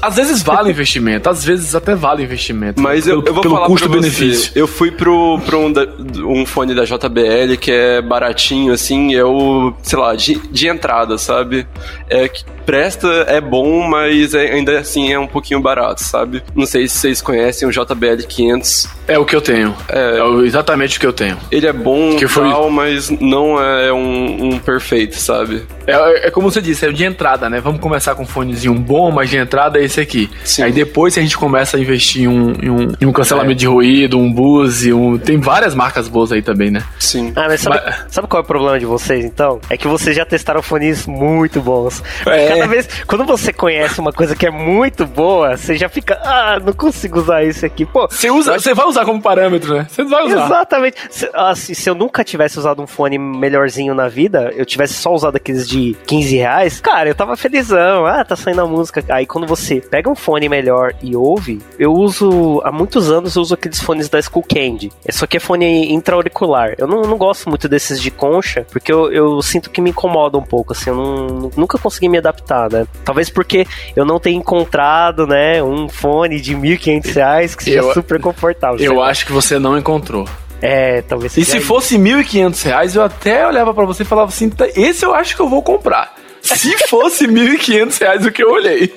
Às 0.00 0.16
vezes 0.16 0.42
vale 0.42 0.70
investimento, 0.70 1.28
às 1.28 1.44
vezes 1.44 1.74
até 1.74 1.94
vale 1.94 2.22
investimento. 2.22 2.80
Mas 2.80 3.06
eu, 3.06 3.22
pelo, 3.22 3.28
eu 3.30 3.34
vou 3.34 3.42
pelo 3.42 3.54
falar 3.56 3.66
custo-benefício. 3.66 4.52
Eu 4.54 4.66
fui 4.66 4.90
pro, 4.90 5.38
pro 5.44 5.58
um, 5.60 5.72
da- 5.72 5.86
um 6.26 6.44
fone 6.46 6.74
da 6.74 6.84
JBL 6.84 7.56
que 7.60 7.70
é 7.70 8.00
baratinho, 8.02 8.72
assim, 8.72 9.14
é 9.14 9.24
o, 9.24 9.72
sei 9.82 9.98
lá, 9.98 10.14
de, 10.14 10.34
de 10.50 10.66
entrada, 10.68 11.18
sabe? 11.18 11.66
É 12.08 12.28
que 12.28 12.44
presta, 12.64 13.08
é 13.28 13.40
bom, 13.40 13.86
mas 13.88 14.34
é- 14.34 14.52
ainda 14.52 14.78
assim 14.78 15.12
é 15.12 15.18
um 15.18 15.26
pouquinho 15.26 15.60
barato, 15.60 16.02
sabe? 16.02 16.42
Não 16.54 16.66
sei 16.66 16.88
se 16.88 16.98
vocês 16.98 17.20
conhecem 17.22 17.68
o 17.68 17.70
JBL 17.72 18.22
500. 18.28 18.88
É 19.06 19.18
o 19.18 19.24
que 19.24 19.36
eu 19.36 19.40
tenho. 19.40 19.74
É. 19.88 20.18
É, 20.18 20.46
exatamente 20.46 20.96
o 20.96 21.00
que 21.00 21.06
eu 21.06 21.12
tenho. 21.12 21.36
Ele 21.50 21.66
é 21.66 21.72
bom 21.72 22.16
Que 22.16 22.26
foi- 22.26 22.48
tal, 22.48 22.70
mas 22.70 23.10
não 23.10 23.60
é 23.62 23.92
um, 23.92 24.50
um 24.54 24.58
perfeito, 24.58 25.16
sabe? 25.16 25.62
É, 25.86 26.28
é 26.28 26.30
como 26.30 26.50
você 26.50 26.60
disse, 26.62 26.86
é 26.86 26.92
de 26.92 27.04
entrada, 27.04 27.50
né? 27.50 27.60
Vamos 27.60 27.80
começar 27.80 28.14
com 28.14 28.22
um 28.22 28.26
fonezinho 28.26 28.74
bom, 28.74 29.10
mas 29.10 29.28
de 29.28 29.36
entrada 29.36 29.78
é 29.78 29.84
esse 29.84 30.00
aqui. 30.00 30.30
Sim. 30.44 30.62
Aí 30.62 30.72
depois 30.72 31.16
a 31.18 31.20
gente 31.20 31.36
começa 31.36 31.76
a 31.76 31.80
investir 31.80 32.22
em 32.22 32.28
um, 32.28 32.52
em 32.62 32.70
um, 32.70 32.92
em 33.02 33.06
um 33.06 33.12
cancelamento 33.12 33.52
É. 33.52 33.60
de 33.60 33.66
ruído, 33.66 34.18
um 34.18 34.32
Bose, 34.32 34.92
um... 34.92 35.18
tem 35.18 35.38
várias 35.38 35.74
marcas 35.74 36.08
boas 36.08 36.32
aí 36.32 36.40
também, 36.40 36.70
né? 36.70 36.82
Sim. 36.98 37.32
Ah, 37.36 37.44
mas 37.48 37.60
sabe, 37.60 37.80
Mas- 37.84 38.04
sabe 38.08 38.26
qual 38.28 38.40
é 38.40 38.44
o 38.44 38.46
problema 38.46 38.78
de 38.78 38.86
vocês, 38.86 39.24
então? 39.24 39.60
É 39.68 39.76
que 39.76 39.86
vocês 39.86 40.16
já 40.16 40.24
testaram 40.24 40.62
fones 40.62 41.06
muito 41.06 41.60
bons. 41.60 42.02
É. 42.26 42.53
Cada 42.54 42.66
vez, 42.66 42.88
quando 43.06 43.24
você 43.24 43.52
conhece 43.52 44.00
uma 44.00 44.12
coisa 44.12 44.34
que 44.36 44.46
é 44.46 44.50
muito 44.50 45.06
boa, 45.06 45.56
você 45.56 45.76
já 45.76 45.88
fica, 45.88 46.20
ah, 46.22 46.58
não 46.60 46.72
consigo 46.72 47.18
usar 47.18 47.44
esse 47.44 47.64
aqui. 47.66 47.84
Pô, 47.84 48.06
você 48.08 48.30
usa, 48.30 48.58
você 48.58 48.74
vai 48.74 48.86
usar 48.86 49.04
como 49.04 49.20
parâmetro, 49.20 49.74
né? 49.74 49.86
Você 49.88 50.04
vai 50.04 50.24
usar. 50.24 50.44
Exatamente. 50.46 50.96
Se, 51.10 51.30
assim, 51.34 51.74
se 51.74 51.88
eu 51.88 51.94
nunca 51.94 52.24
tivesse 52.24 52.58
usado 52.58 52.82
um 52.82 52.86
fone 52.86 53.18
melhorzinho 53.18 53.94
na 53.94 54.08
vida, 54.08 54.52
eu 54.56 54.64
tivesse 54.64 54.94
só 54.94 55.12
usado 55.12 55.36
aqueles 55.36 55.68
de 55.68 55.96
15 56.06 56.36
reais, 56.36 56.80
cara, 56.80 57.08
eu 57.08 57.14
tava 57.14 57.36
felizão. 57.36 58.06
Ah, 58.06 58.24
tá 58.24 58.36
saindo 58.36 58.60
a 58.60 58.66
música. 58.66 59.04
Aí 59.08 59.26
quando 59.26 59.46
você 59.46 59.80
pega 59.80 60.10
um 60.10 60.14
fone 60.14 60.48
melhor 60.48 60.94
e 61.02 61.16
ouve, 61.16 61.60
eu 61.78 61.92
uso, 61.92 62.60
há 62.64 62.72
muitos 62.72 63.10
anos 63.10 63.36
eu 63.36 63.42
uso 63.42 63.54
aqueles 63.54 63.80
fones 63.80 64.08
da 64.08 64.18
Skull 64.18 64.42
Candy. 64.42 64.92
Isso 65.06 65.24
aqui 65.24 65.36
é 65.36 65.40
fone 65.40 65.92
intra-auricular. 65.92 66.74
Eu 66.78 66.86
não, 66.86 67.02
não 67.02 67.16
gosto 67.16 67.48
muito 67.48 67.68
desses 67.68 68.00
de 68.00 68.10
concha, 68.10 68.66
porque 68.70 68.92
eu, 68.92 69.12
eu 69.12 69.42
sinto 69.42 69.70
que 69.70 69.80
me 69.80 69.90
incomoda 69.90 70.38
um 70.38 70.42
pouco, 70.42 70.72
assim, 70.72 70.90
eu 70.90 70.96
não, 70.96 71.50
nunca 71.56 71.78
consegui 71.78 72.08
me 72.08 72.18
adaptar, 72.18 72.43
né? 72.70 72.86
Talvez 73.04 73.30
porque 73.30 73.66
eu 73.96 74.04
não 74.04 74.18
tenha 74.20 74.36
encontrado, 74.38 75.26
né, 75.26 75.62
um 75.62 75.88
fone 75.88 76.40
de 76.40 76.54
1.500 76.54 77.14
reais 77.14 77.54
que 77.54 77.64
seja 77.64 77.78
eu, 77.78 77.92
super 77.92 78.20
confortável. 78.20 78.78
Eu 78.84 79.02
acho 79.02 79.26
que 79.26 79.32
você 79.32 79.58
não 79.58 79.76
encontrou. 79.78 80.28
É, 80.62 81.02
talvez 81.02 81.36
E 81.36 81.44
se 81.44 81.58
isso. 81.58 81.66
fosse 81.66 81.98
1.500 81.98 82.62
reais, 82.64 82.96
eu 82.96 83.02
até 83.02 83.46
olhava 83.46 83.74
para 83.74 83.84
você 83.84 84.02
e 84.02 84.06
falava 84.06 84.28
assim, 84.30 84.48
tá, 84.48 84.66
esse 84.74 85.04
eu 85.04 85.14
acho 85.14 85.34
que 85.36 85.42
eu 85.42 85.48
vou 85.48 85.62
comprar. 85.62 86.14
Se 86.40 86.76
fosse 86.88 87.26
1.500 87.26 87.98
reais 88.00 88.26
o 88.26 88.30
que 88.30 88.42
eu 88.42 88.50
olhei. 88.50 88.92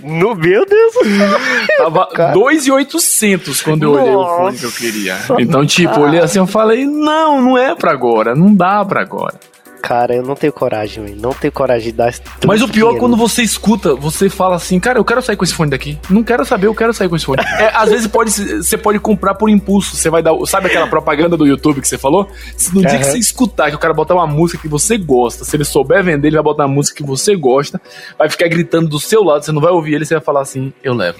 No, 0.00 0.34
meu 0.36 0.64
Deus 0.64 0.92
do 0.94 1.04
céu. 1.04 1.40
Tava 1.78 2.08
2.800 2.34 3.62
quando 3.62 3.82
eu 3.84 3.92
olhei 3.92 4.12
Nossa, 4.12 4.32
o 4.32 4.36
fone 4.38 4.58
que 4.58 4.64
eu 4.64 4.72
queria. 4.72 5.16
Então, 5.38 5.66
tipo, 5.66 6.00
olhei 6.00 6.20
assim, 6.20 6.38
eu 6.38 6.46
falei, 6.46 6.84
não, 6.86 7.40
não 7.42 7.58
é 7.58 7.74
pra 7.74 7.90
agora, 7.92 8.34
não 8.34 8.54
dá 8.54 8.84
pra 8.84 9.00
agora. 9.00 9.34
Cara, 9.82 10.14
eu 10.14 10.22
não 10.22 10.34
tenho 10.34 10.52
coragem, 10.52 11.04
véio. 11.04 11.16
não 11.16 11.32
tenho 11.32 11.52
coragem 11.52 11.90
de 11.90 11.96
dar 11.96 12.12
Mas 12.46 12.62
o 12.62 12.68
pior 12.68 12.94
é 12.94 12.98
quando 12.98 13.16
você 13.16 13.42
escuta, 13.42 13.94
você 13.94 14.28
fala 14.28 14.56
assim, 14.56 14.78
cara, 14.78 14.98
eu 14.98 15.04
quero 15.04 15.22
sair 15.22 15.36
com 15.36 15.44
esse 15.44 15.54
fone 15.54 15.70
daqui. 15.70 15.98
Não 16.08 16.22
quero 16.22 16.44
saber, 16.44 16.66
eu 16.66 16.74
quero 16.74 16.92
sair 16.92 17.08
com 17.08 17.16
esse 17.16 17.24
fone. 17.24 17.42
é, 17.58 17.70
às 17.74 17.90
vezes 17.90 18.06
pode, 18.06 18.30
você 18.30 18.76
pode 18.76 18.98
comprar 18.98 19.34
por 19.34 19.48
impulso. 19.48 19.96
Você 19.96 20.10
vai 20.10 20.22
dar. 20.22 20.32
Sabe 20.46 20.66
aquela 20.66 20.86
propaganda 20.86 21.36
do 21.36 21.46
YouTube 21.46 21.80
que 21.80 21.88
você 21.88 21.98
falou? 21.98 22.28
No 22.72 22.80
dia 22.80 22.92
uhum. 22.92 22.98
que 22.98 23.04
você 23.04 23.18
escutar 23.18 23.70
que 23.70 23.76
o 23.76 23.78
cara 23.78 23.94
botar 23.94 24.14
uma 24.14 24.26
música 24.26 24.60
que 24.60 24.68
você 24.68 24.96
gosta, 24.96 25.44
se 25.44 25.56
ele 25.56 25.64
souber 25.64 26.02
vender, 26.02 26.28
ele 26.28 26.36
vai 26.36 26.44
botar 26.44 26.64
uma 26.64 26.74
música 26.74 26.96
que 26.96 27.02
você 27.02 27.36
gosta, 27.36 27.80
vai 28.18 28.28
ficar 28.28 28.48
gritando 28.48 28.88
do 28.88 29.00
seu 29.00 29.22
lado, 29.22 29.44
você 29.44 29.52
não 29.52 29.60
vai 29.60 29.72
ouvir 29.72 29.94
ele, 29.94 30.04
você 30.04 30.14
vai 30.14 30.22
falar 30.22 30.42
assim, 30.42 30.72
eu 30.82 30.94
levo. 30.94 31.18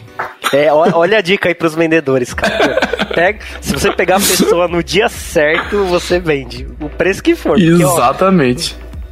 É, 0.53 0.73
olha 0.73 1.19
a 1.19 1.21
dica 1.21 1.49
aí 1.49 1.55
pros 1.55 1.75
vendedores, 1.75 2.35
cara. 2.35 2.81
Pega, 3.15 3.39
se 3.61 3.73
você 3.73 3.93
pegar 3.93 4.17
a 4.17 4.21
pessoa 4.21 4.69
no 4.69 4.83
dia 4.83 5.09
certo, 5.09 5.85
você 5.85 6.19
vende. 6.19 6.67
O 6.81 6.89
preço 6.89 7.23
que 7.23 7.35
for. 7.35 7.53
Porque, 7.53 7.65
Exatamente. 7.65 8.50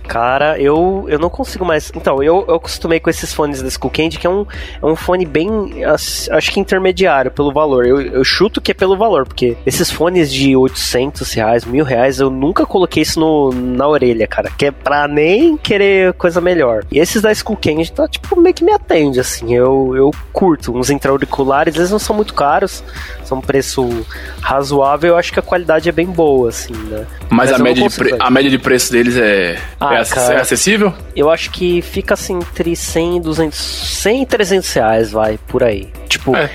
Cara, 0.08 0.58
eu, 0.58 1.04
eu 1.06 1.18
não 1.18 1.28
consigo 1.28 1.66
mais. 1.66 1.92
Então, 1.94 2.22
eu, 2.22 2.42
eu 2.48 2.54
acostumei 2.54 2.98
com 2.98 3.10
esses 3.10 3.34
fones 3.34 3.60
da 3.60 3.68
Skull 3.68 3.90
Candy, 3.90 4.18
que 4.18 4.26
é 4.26 4.30
um, 4.30 4.46
é 4.82 4.86
um 4.86 4.96
fone 4.96 5.26
bem, 5.26 5.84
acho 5.84 6.50
que 6.50 6.58
intermediário 6.58 7.30
pelo 7.30 7.52
valor. 7.52 7.86
Eu, 7.86 8.00
eu 8.00 8.24
chuto 8.24 8.58
que 8.58 8.70
é 8.70 8.74
pelo 8.74 8.96
valor, 8.96 9.26
porque 9.26 9.58
esses 9.66 9.90
fones 9.90 10.32
de 10.32 10.56
800 10.56 11.30
reais, 11.34 11.66
mil 11.66 11.84
reais, 11.84 12.20
eu 12.20 12.30
nunca 12.30 12.64
coloquei 12.64 13.02
isso 13.02 13.20
no, 13.20 13.52
na 13.52 13.86
orelha, 13.86 14.26
cara. 14.26 14.50
Que 14.50 14.66
é 14.66 14.70
pra 14.70 15.06
nem 15.06 15.58
querer 15.58 16.14
coisa 16.14 16.40
melhor. 16.40 16.84
E 16.90 16.98
esses 16.98 17.20
da 17.20 17.30
Skull 17.30 17.58
Candy, 17.58 17.92
tá, 17.92 18.08
tipo, 18.08 18.40
meio 18.40 18.54
que 18.54 18.64
me 18.64 18.72
atende, 18.72 19.20
assim. 19.20 19.54
Eu, 19.54 19.92
eu 19.94 20.10
curto. 20.32 20.74
Uns 20.74 20.88
intra-auriculares, 20.88 21.76
eles 21.76 21.90
não 21.90 21.98
são 21.98 22.16
muito 22.16 22.32
caros, 22.32 22.82
são 23.28 23.38
um 23.38 23.42
preço 23.42 24.06
razoável. 24.40 25.10
Eu 25.10 25.16
acho 25.16 25.32
que 25.32 25.38
a 25.38 25.42
qualidade 25.42 25.88
é 25.88 25.92
bem 25.92 26.06
boa, 26.06 26.48
assim, 26.48 26.72
né? 26.72 27.06
Mas, 27.30 27.50
Mas 27.50 27.60
a, 27.60 27.62
média 27.62 27.88
de 27.88 28.14
a 28.18 28.30
média 28.30 28.50
de 28.50 28.58
preço 28.58 28.90
deles 28.90 29.16
é. 29.16 29.58
Ah, 29.78 29.94
é, 29.94 30.04
cara, 30.04 30.34
é 30.34 30.40
acessível? 30.40 30.94
Eu 31.14 31.30
acho 31.30 31.50
que 31.50 31.82
fica 31.82 32.14
assim 32.14 32.36
entre 32.36 32.74
100 32.74 33.16
e 33.16 33.20
200, 33.20 33.58
100 33.58 34.22
e 34.22 34.26
300 34.26 34.72
reais, 34.72 35.12
vai, 35.12 35.38
por 35.46 35.62
aí. 35.62 35.88
Tipo, 36.08 36.34
é. 36.34 36.50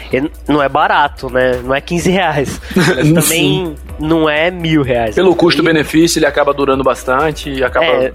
não 0.47 0.63
é 0.63 0.67
barato, 0.67 1.29
né? 1.29 1.61
Não 1.63 1.75
é 1.75 1.79
15 1.79 2.09
reais. 2.09 2.61
Mas 2.75 3.25
também 3.25 3.75
não 3.99 4.29
é 4.29 4.49
mil 4.51 4.81
reais. 4.81 5.15
Pelo 5.15 5.35
custo-benefício, 5.35 6.19
ele 6.19 6.25
acaba 6.25 6.53
durando 6.53 6.83
bastante 6.83 7.49
e 7.49 7.63
acaba 7.63 7.85
é, 7.85 8.11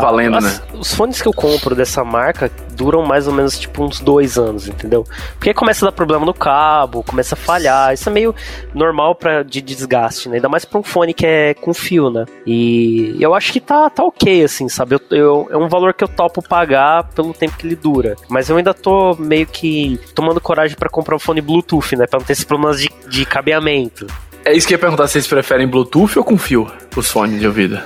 valendo, 0.00 0.36
As, 0.36 0.44
né? 0.44 0.60
Os 0.74 0.94
fones 0.94 1.20
que 1.20 1.28
eu 1.28 1.32
compro 1.32 1.74
dessa 1.74 2.04
marca 2.04 2.50
duram 2.80 3.04
mais 3.04 3.26
ou 3.26 3.34
menos 3.34 3.58
tipo 3.58 3.84
uns 3.84 4.00
dois 4.00 4.38
anos, 4.38 4.66
entendeu? 4.66 5.04
Porque 5.34 5.52
começa 5.52 5.84
a 5.84 5.90
dar 5.90 5.94
problema 5.94 6.24
no 6.24 6.32
cabo, 6.32 7.02
começa 7.02 7.34
a 7.34 7.38
falhar. 7.38 7.92
Isso 7.92 8.08
é 8.08 8.12
meio 8.12 8.34
normal 8.74 9.14
pra, 9.14 9.42
de 9.42 9.60
desgaste, 9.60 10.28
né? 10.28 10.36
Ainda 10.36 10.48
mais 10.48 10.64
pra 10.64 10.78
um 10.78 10.82
fone 10.82 11.12
que 11.12 11.26
é 11.26 11.54
com 11.54 11.74
fio, 11.74 12.10
né? 12.10 12.24
E 12.46 13.16
eu 13.20 13.34
acho 13.34 13.52
que 13.52 13.60
tá, 13.60 13.90
tá 13.90 14.02
ok, 14.02 14.44
assim, 14.44 14.68
sabe? 14.68 14.94
Eu, 14.94 15.00
eu, 15.10 15.48
é 15.50 15.56
um 15.56 15.68
valor 15.68 15.92
que 15.92 16.02
eu 16.02 16.08
topo 16.08 16.42
pagar 16.42 17.04
pelo 17.10 17.34
tempo 17.34 17.56
que 17.56 17.66
ele 17.66 17.76
dura. 17.76 18.16
Mas 18.28 18.48
eu 18.48 18.56
ainda 18.56 18.72
tô 18.72 19.14
meio 19.16 19.46
que 19.46 20.00
tomando 20.14 20.40
coragem 20.40 20.76
para 20.76 20.88
comprar 20.88 21.16
um 21.16 21.18
fone 21.18 21.40
Bluetooth, 21.40 21.96
né? 21.96 22.06
Pra 22.06 22.18
não 22.18 22.26
ter 22.26 22.32
esses 22.32 22.44
problemas 22.44 22.80
de, 22.80 22.90
de 23.08 23.26
cabeamento. 23.26 24.06
É 24.44 24.52
isso 24.52 24.66
que 24.66 24.74
eu 24.74 24.76
ia 24.76 24.80
perguntar, 24.80 25.06
vocês 25.06 25.26
preferem 25.26 25.66
Bluetooth 25.66 26.18
ou 26.18 26.24
com 26.24 26.38
fio, 26.38 26.70
os 26.96 27.10
fones 27.10 27.40
de 27.40 27.46
ouvido? 27.46 27.80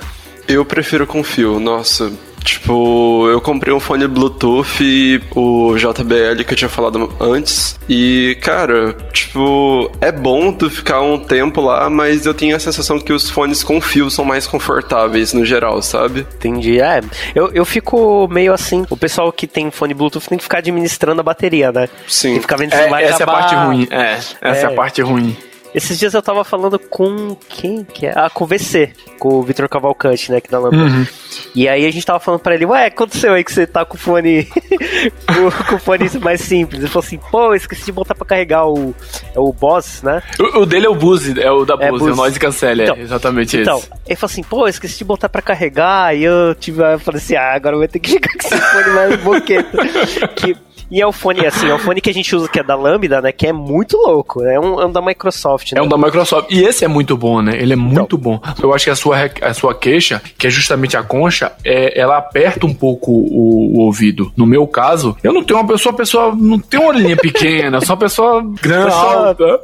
Eu 0.47 0.63
prefiro 0.63 1.05
com 1.07 1.23
fio, 1.23 1.59
nossa. 1.59 2.11
Tipo, 2.45 3.27
eu 3.27 3.41
comprei 3.41 3.73
um 3.73 3.79
fone 3.79 4.07
Bluetooth, 4.07 5.19
o 5.35 5.75
JBL 5.75 6.43
que 6.45 6.53
eu 6.53 6.55
tinha 6.55 6.69
falado 6.69 7.11
antes. 7.19 7.75
E, 7.89 8.37
cara, 8.39 8.93
tipo, 9.11 9.91
é 9.99 10.11
bom 10.11 10.53
tu 10.53 10.69
ficar 10.69 11.01
um 11.01 11.17
tempo 11.17 11.59
lá, 11.59 11.89
mas 11.89 12.27
eu 12.27 12.35
tenho 12.35 12.55
a 12.55 12.59
sensação 12.59 12.99
que 12.99 13.11
os 13.11 13.31
fones 13.31 13.63
com 13.63 13.81
fio 13.81 14.11
são 14.11 14.23
mais 14.23 14.45
confortáveis 14.45 15.33
no 15.33 15.43
geral, 15.43 15.81
sabe? 15.81 16.19
Entendi. 16.35 16.79
É, 16.79 17.01
eu, 17.33 17.51
eu 17.51 17.65
fico 17.65 18.27
meio 18.27 18.53
assim. 18.53 18.85
O 18.91 18.95
pessoal 18.95 19.31
que 19.31 19.47
tem 19.47 19.71
fone 19.71 19.95
Bluetooth 19.95 20.29
tem 20.29 20.37
que 20.37 20.43
ficar 20.43 20.59
administrando 20.59 21.21
a 21.21 21.23
bateria, 21.23 21.71
né? 21.71 21.89
Sim. 22.07 22.27
Tem 22.27 22.35
que 22.35 22.41
ficar 22.41 22.57
vendo 22.57 22.75
se 22.75 22.79
é, 22.79 22.87
vai 22.87 23.05
essa 23.05 23.23
acabar. 23.23 23.31
é 23.31 23.35
a 23.35 23.39
parte 23.39 23.55
ruim. 23.55 23.87
É, 23.89 24.11
essa 24.13 24.37
é, 24.39 24.61
é 24.61 24.65
a 24.65 24.71
parte 24.71 25.01
ruim. 25.01 25.35
Esses 25.75 25.99
dias 25.99 26.13
eu 26.13 26.21
tava 26.21 26.45
falando 26.45 26.79
com 26.79 27.35
quem 27.49 27.83
que 27.83 28.05
é? 28.05 28.13
Ah, 28.15 28.29
com 28.29 28.45
o 28.45 28.47
VC, 28.47 28.93
com 29.19 29.35
o 29.35 29.43
Vitor 29.43 29.67
Cavalcante, 29.67 30.31
né, 30.31 30.37
aqui 30.37 30.49
da 30.49 30.57
Lambda. 30.57 30.77
Uhum. 30.77 31.05
E 31.53 31.67
aí 31.67 31.85
a 31.85 31.91
gente 31.91 32.05
tava 32.05 32.17
falando 32.17 32.39
pra 32.39 32.55
ele, 32.55 32.65
ué, 32.65 32.85
aconteceu 32.85 33.33
aí 33.33 33.43
que 33.43 33.51
você 33.51 33.67
tá 33.67 33.83
com 33.83 33.97
o 33.97 33.99
fone 33.99 34.45
com, 35.27 35.65
com 35.67 35.75
o 35.75 35.79
fone 35.79 36.09
mais 36.21 36.39
simples. 36.39 36.79
Ele 36.79 36.89
falou 36.89 37.05
assim, 37.05 37.19
pô, 37.29 37.53
esqueci 37.53 37.83
de 37.83 37.91
botar 37.91 38.15
pra 38.15 38.25
carregar 38.25 38.65
o, 38.65 38.95
é 39.35 39.39
o 39.39 39.51
Boss, 39.51 40.01
né? 40.01 40.23
O, 40.39 40.61
o 40.61 40.65
dele 40.65 40.85
é 40.85 40.89
o 40.89 40.95
Buzz, 40.95 41.35
é 41.37 41.51
o 41.51 41.65
da 41.65 41.75
Buzz, 41.75 41.87
é, 41.87 41.91
Buzz. 41.91 42.07
é 42.07 42.13
o 42.13 42.15
Noise 42.15 42.39
Cancel, 42.39 42.81
então, 42.81 42.95
é 42.95 43.01
exatamente 43.01 43.57
então, 43.57 43.77
esse. 43.77 43.87
Então, 43.87 43.99
ele 44.05 44.15
falou 44.15 44.31
assim, 44.31 44.43
pô, 44.43 44.67
esqueci 44.69 44.97
de 44.97 45.03
botar 45.03 45.27
pra 45.27 45.41
carregar, 45.41 46.15
e 46.15 46.23
eu 46.23 46.55
tive, 46.55 46.81
eu 46.81 46.99
falei 46.99 47.19
assim, 47.19 47.35
ah, 47.35 47.53
agora 47.53 47.75
eu 47.75 47.79
vou 47.79 47.87
ter 47.89 47.99
que 47.99 48.11
chegar 48.15 48.31
com 48.31 48.47
esse 48.47 48.57
fone 48.57 48.89
mais 48.95 49.21
boqueta. 49.21 49.77
que 50.35 50.55
e 50.89 51.01
é 51.01 51.07
o 51.07 51.11
fone, 51.11 51.45
assim, 51.45 51.67
é 51.67 51.73
o 51.73 51.79
fone 51.79 51.99
que 51.99 52.09
a 52.09 52.13
gente 52.13 52.35
usa, 52.35 52.47
que 52.47 52.59
é 52.59 52.63
da 52.63 52.75
Lambda, 52.75 53.21
né? 53.21 53.31
Que 53.31 53.47
é 53.47 53.53
muito 53.53 53.97
louco. 53.97 54.43
É 54.43 54.59
um, 54.59 54.79
é 54.79 54.85
um 54.85 54.91
da 54.91 55.01
Microsoft, 55.01 55.71
né? 55.71 55.79
É 55.79 55.81
um 55.81 55.87
da 55.87 55.97
Microsoft. 55.97 56.51
E 56.51 56.63
esse 56.63 56.85
é 56.85 56.87
muito 56.87 57.17
bom, 57.17 57.41
né? 57.41 57.53
Ele 57.59 57.73
é 57.73 57.75
muito 57.75 58.15
então. 58.15 58.19
bom. 58.19 58.41
Eu 58.61 58.73
acho 58.73 58.85
que 58.85 58.91
a 58.91 58.95
sua, 58.95 59.17
a 59.41 59.53
sua 59.53 59.73
queixa, 59.73 60.21
que 60.37 60.47
é 60.47 60.49
justamente 60.49 60.95
a 60.95 61.03
concha, 61.03 61.51
é, 61.63 61.99
ela 61.99 62.17
aperta 62.17 62.65
um 62.65 62.73
pouco 62.73 63.11
o, 63.11 63.77
o 63.77 63.79
ouvido. 63.81 64.31
No 64.37 64.45
meu 64.45 64.67
caso, 64.67 65.17
eu 65.23 65.33
não 65.33 65.43
tenho 65.43 65.59
uma 65.59 65.67
pessoa, 65.67 65.95
pessoa 65.95 66.35
não 66.35 66.59
tem 66.59 66.79
uma 66.79 66.89
orelhinha 66.89 67.17
pequena, 67.17 67.81
sou 67.81 67.95
uma 67.95 67.99
pessoa 67.99 68.41
grande, 68.61 68.85
pessoa, 68.85 69.27
alta, 69.27 69.61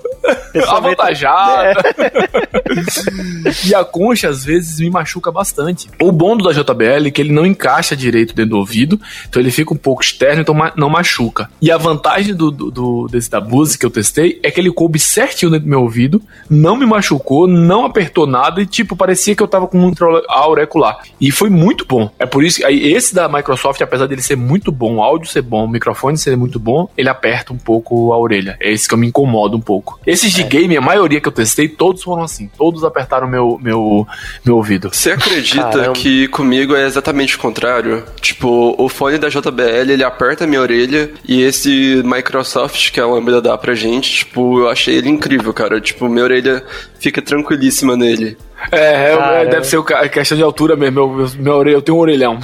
pessoa 0.51 0.77
avantajada. 0.77 1.71
É. 1.71 3.67
e 3.67 3.75
a 3.75 3.83
concha, 3.83 4.29
às 4.29 4.43
vezes, 4.43 4.79
me 4.79 4.89
machuca 4.89 5.31
bastante. 5.31 5.87
O 6.01 6.11
bom 6.11 6.35
do 6.35 6.43
da 6.43 6.51
JBL 6.51 7.07
é 7.07 7.11
que 7.11 7.21
ele 7.21 7.31
não 7.31 7.45
encaixa 7.45 7.95
direito 7.95 8.33
dentro 8.33 8.51
do 8.51 8.57
ouvido, 8.57 8.99
então 9.29 9.41
ele 9.41 9.51
fica 9.51 9.73
um 9.73 9.77
pouco 9.77 10.01
externo, 10.01 10.41
então 10.41 10.55
não 10.75 10.89
machuca 10.89 11.10
machuca. 11.11 11.49
E 11.61 11.69
a 11.69 11.77
vantagem 11.77 12.33
do, 12.33 12.49
do, 12.49 12.71
do 12.71 13.07
desse 13.07 13.29
da 13.29 13.41
Bose 13.41 13.77
que 13.77 13.85
eu 13.85 13.89
testei 13.89 14.39
é 14.41 14.49
que 14.49 14.59
ele 14.59 14.71
coube 14.71 14.97
certinho 14.97 15.51
dentro 15.51 15.65
do 15.65 15.69
meu 15.69 15.81
ouvido, 15.81 16.21
não 16.49 16.77
me 16.77 16.85
machucou, 16.85 17.47
não 17.47 17.85
apertou 17.85 18.25
nada 18.25 18.61
e, 18.61 18.65
tipo, 18.65 18.95
parecia 18.95 19.35
que 19.35 19.43
eu 19.43 19.47
tava 19.47 19.67
com 19.67 19.77
um 19.77 19.91
auricular. 20.29 20.99
E 21.19 21.31
foi 21.31 21.49
muito 21.49 21.85
bom. 21.85 22.09
É 22.17 22.25
por 22.25 22.43
isso 22.43 22.59
que 22.59 22.65
aí, 22.65 22.93
esse 22.93 23.13
da 23.13 23.27
Microsoft, 23.27 23.81
apesar 23.81 24.07
dele 24.07 24.21
ser 24.21 24.37
muito 24.37 24.71
bom, 24.71 24.95
o 24.95 25.03
áudio 25.03 25.29
ser 25.29 25.41
bom, 25.41 25.65
o 25.65 25.69
microfone 25.69 26.17
ser 26.17 26.35
muito 26.37 26.59
bom, 26.59 26.89
ele 26.97 27.09
aperta 27.09 27.51
um 27.51 27.57
pouco 27.57 28.13
a 28.13 28.17
orelha. 28.17 28.57
É 28.59 28.71
esse 28.71 28.87
que 28.87 28.93
eu 28.93 28.97
me 28.97 29.07
incomodo 29.07 29.57
um 29.57 29.61
pouco. 29.61 29.99
Esses 30.05 30.31
de 30.31 30.43
é. 30.43 30.47
game, 30.47 30.77
a 30.77 30.81
maioria 30.81 31.19
que 31.19 31.27
eu 31.27 31.31
testei, 31.31 31.67
todos 31.67 32.03
foram 32.03 32.23
assim. 32.23 32.49
Todos 32.57 32.83
apertaram 32.83 33.27
meu, 33.27 33.59
meu, 33.61 34.07
meu 34.45 34.57
ouvido. 34.57 34.89
Você 34.91 35.11
acredita 35.11 35.69
Caramba. 35.69 35.93
que 35.93 36.27
comigo 36.29 36.75
é 36.75 36.85
exatamente 36.85 37.35
o 37.35 37.39
contrário? 37.39 38.03
Tipo, 38.19 38.75
o 38.77 38.87
fone 38.87 39.17
da 39.17 39.29
JBL, 39.29 39.91
ele 39.91 40.03
aperta 40.03 40.43
a 40.43 40.47
minha 40.47 40.61
orelha 40.61 41.00
e 41.27 41.41
esse 41.41 42.01
Microsoft 42.03 42.91
que 42.91 42.99
a 42.99 43.05
Lambda 43.05 43.41
dá 43.41 43.57
pra 43.57 43.73
gente, 43.73 44.11
tipo, 44.11 44.59
eu 44.59 44.69
achei 44.69 44.95
ele 44.95 45.09
incrível, 45.09 45.53
cara. 45.53 45.79
Tipo, 45.79 46.07
minha 46.07 46.23
orelha 46.23 46.63
fica 46.99 47.21
tranquilíssima 47.21 47.95
nele. 47.95 48.37
É, 48.71 49.13
é 49.13 49.45
deve 49.45 49.65
ser 49.65 49.79
a 49.93 50.07
questão 50.07 50.37
de 50.37 50.43
altura 50.43 50.75
mesmo. 50.75 51.07
Meu, 51.07 51.29
meu 51.37 51.53
orelha, 51.53 51.75
eu 51.75 51.81
tenho 51.81 51.97
um 51.97 52.01
orelhão. 52.01 52.39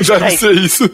Já 0.00 0.18
não 0.18 0.30
sei 0.30 0.52
isso. 0.52 0.90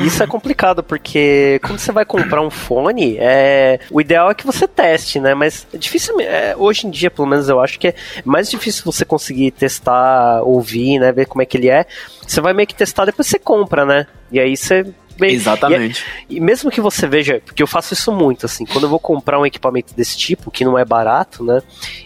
Isso 0.00 0.22
é 0.22 0.26
complicado, 0.26 0.82
porque 0.82 1.58
quando 1.62 1.78
você 1.78 1.90
vai 1.90 2.04
comprar 2.04 2.40
um 2.40 2.50
fone, 2.50 3.16
é, 3.18 3.80
o 3.90 4.00
ideal 4.00 4.30
é 4.30 4.34
que 4.34 4.46
você 4.46 4.68
teste, 4.68 5.18
né? 5.18 5.34
Mas 5.34 5.66
é 5.74 5.76
difícil, 5.76 6.20
é, 6.20 6.54
hoje 6.56 6.86
em 6.86 6.90
dia, 6.90 7.10
pelo 7.10 7.26
menos 7.26 7.48
eu 7.48 7.60
acho 7.60 7.78
que 7.80 7.88
é 7.88 7.94
mais 8.24 8.48
difícil 8.48 8.84
você 8.84 9.04
conseguir 9.04 9.50
testar, 9.50 10.42
ouvir, 10.42 11.00
né? 11.00 11.10
Ver 11.10 11.26
como 11.26 11.42
é 11.42 11.46
que 11.46 11.56
ele 11.56 11.68
é. 11.68 11.84
Você 12.24 12.40
vai 12.40 12.52
meio 12.52 12.68
que 12.68 12.76
testar, 12.76 13.06
depois 13.06 13.26
você 13.26 13.38
compra, 13.40 13.84
né? 13.84 14.06
E 14.30 14.38
aí 14.38 14.56
você 14.56 14.86
bem. 15.18 15.34
Exatamente. 15.34 16.04
E, 16.28 16.36
e, 16.36 16.40
mesmo 16.40 16.70
que 16.70 16.80
você 16.80 17.06
veja, 17.06 17.42
porque 17.44 17.62
eu 17.62 17.66
faço 17.66 17.92
isso 17.94 18.12
muito, 18.12 18.46
assim, 18.46 18.64
quando 18.64 18.84
eu 18.84 18.90
vou 18.90 19.00
comprar 19.00 19.38
um 19.38 19.46
equipamento 19.46 19.94
desse 19.94 20.16
tipo, 20.16 20.50
que 20.50 20.64
não 20.64 20.78
é 20.78 20.84
barato, 20.84 21.44
né? 21.44 21.60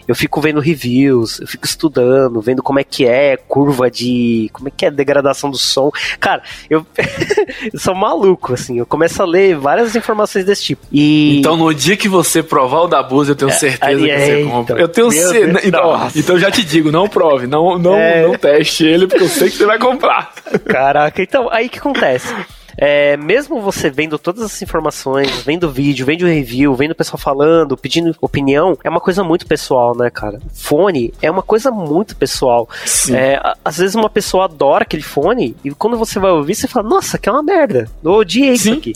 Eu 0.07 0.15
fico 0.15 0.41
vendo 0.41 0.59
reviews, 0.59 1.39
eu 1.39 1.47
fico 1.47 1.65
estudando, 1.65 2.41
vendo 2.41 2.63
como 2.63 2.79
é 2.79 2.83
que 2.83 3.05
é, 3.05 3.37
curva 3.37 3.89
de. 3.89 4.49
como 4.51 4.67
é 4.67 4.71
que 4.71 4.85
é 4.85 4.91
degradação 4.91 5.49
do 5.49 5.57
som. 5.57 5.91
Cara, 6.19 6.41
eu, 6.69 6.85
eu 7.71 7.79
sou 7.79 7.95
maluco, 7.95 8.53
assim, 8.53 8.79
eu 8.79 8.85
começo 8.85 9.21
a 9.21 9.25
ler 9.25 9.55
várias 9.55 9.95
informações 9.95 10.45
desse 10.45 10.63
tipo. 10.63 10.85
E... 10.91 11.39
Então, 11.39 11.55
no 11.55 11.73
dia 11.73 11.95
que 11.95 12.09
você 12.09 12.41
provar 12.41 12.81
o 12.81 12.87
da 12.87 13.03
Bose, 13.03 13.29
eu 13.31 13.35
tenho 13.35 13.51
é, 13.51 13.53
certeza 13.53 14.07
é, 14.07 14.17
que 14.17 14.25
você 14.25 14.43
compra. 14.49 14.79
Eu 14.79 14.87
tenho 14.87 15.11
certeza. 15.11 15.67
Então, 15.67 16.11
então, 16.15 16.39
já 16.39 16.49
te 16.49 16.63
digo, 16.63 16.91
não 16.91 17.07
prove, 17.07 17.47
não, 17.47 17.77
não, 17.77 17.95
é... 17.95 18.23
não 18.23 18.37
teste 18.37 18.85
ele, 18.85 19.07
porque 19.07 19.23
eu 19.23 19.29
sei 19.29 19.49
que 19.49 19.57
você 19.57 19.65
vai 19.65 19.77
comprar. 19.77 20.33
Caraca, 20.65 21.21
então, 21.21 21.49
aí 21.51 21.69
que 21.69 21.79
acontece? 21.79 22.33
É, 22.77 23.17
mesmo 23.17 23.61
você 23.61 23.89
vendo 23.89 24.17
todas 24.17 24.43
essas 24.43 24.61
informações, 24.61 25.41
vendo 25.43 25.69
vídeo, 25.69 26.05
vendo 26.05 26.25
review, 26.25 26.73
vendo 26.75 26.91
o 26.91 26.95
pessoal 26.95 27.17
falando, 27.17 27.77
pedindo 27.77 28.15
opinião, 28.21 28.77
é 28.83 28.89
uma 28.89 28.99
coisa 28.99 29.23
muito 29.23 29.45
pessoal, 29.45 29.95
né, 29.95 30.09
cara? 30.09 30.39
Fone 30.53 31.13
é 31.21 31.29
uma 31.29 31.43
coisa 31.43 31.71
muito 31.71 32.15
pessoal. 32.15 32.67
É, 33.11 33.39
às 33.63 33.77
vezes 33.77 33.95
uma 33.95 34.09
pessoa 34.09 34.45
adora 34.45 34.83
aquele 34.83 35.03
fone 35.03 35.55
e 35.63 35.71
quando 35.71 35.97
você 35.97 36.19
vai 36.19 36.31
ouvir, 36.31 36.55
você 36.55 36.67
fala, 36.67 36.87
nossa, 36.87 37.17
que 37.17 37.29
é 37.29 37.31
uma 37.31 37.43
merda. 37.43 37.89
Eu 38.03 38.11
odiei 38.11 38.57
Sim, 38.57 38.71
isso 38.71 38.73
aqui. 38.73 38.93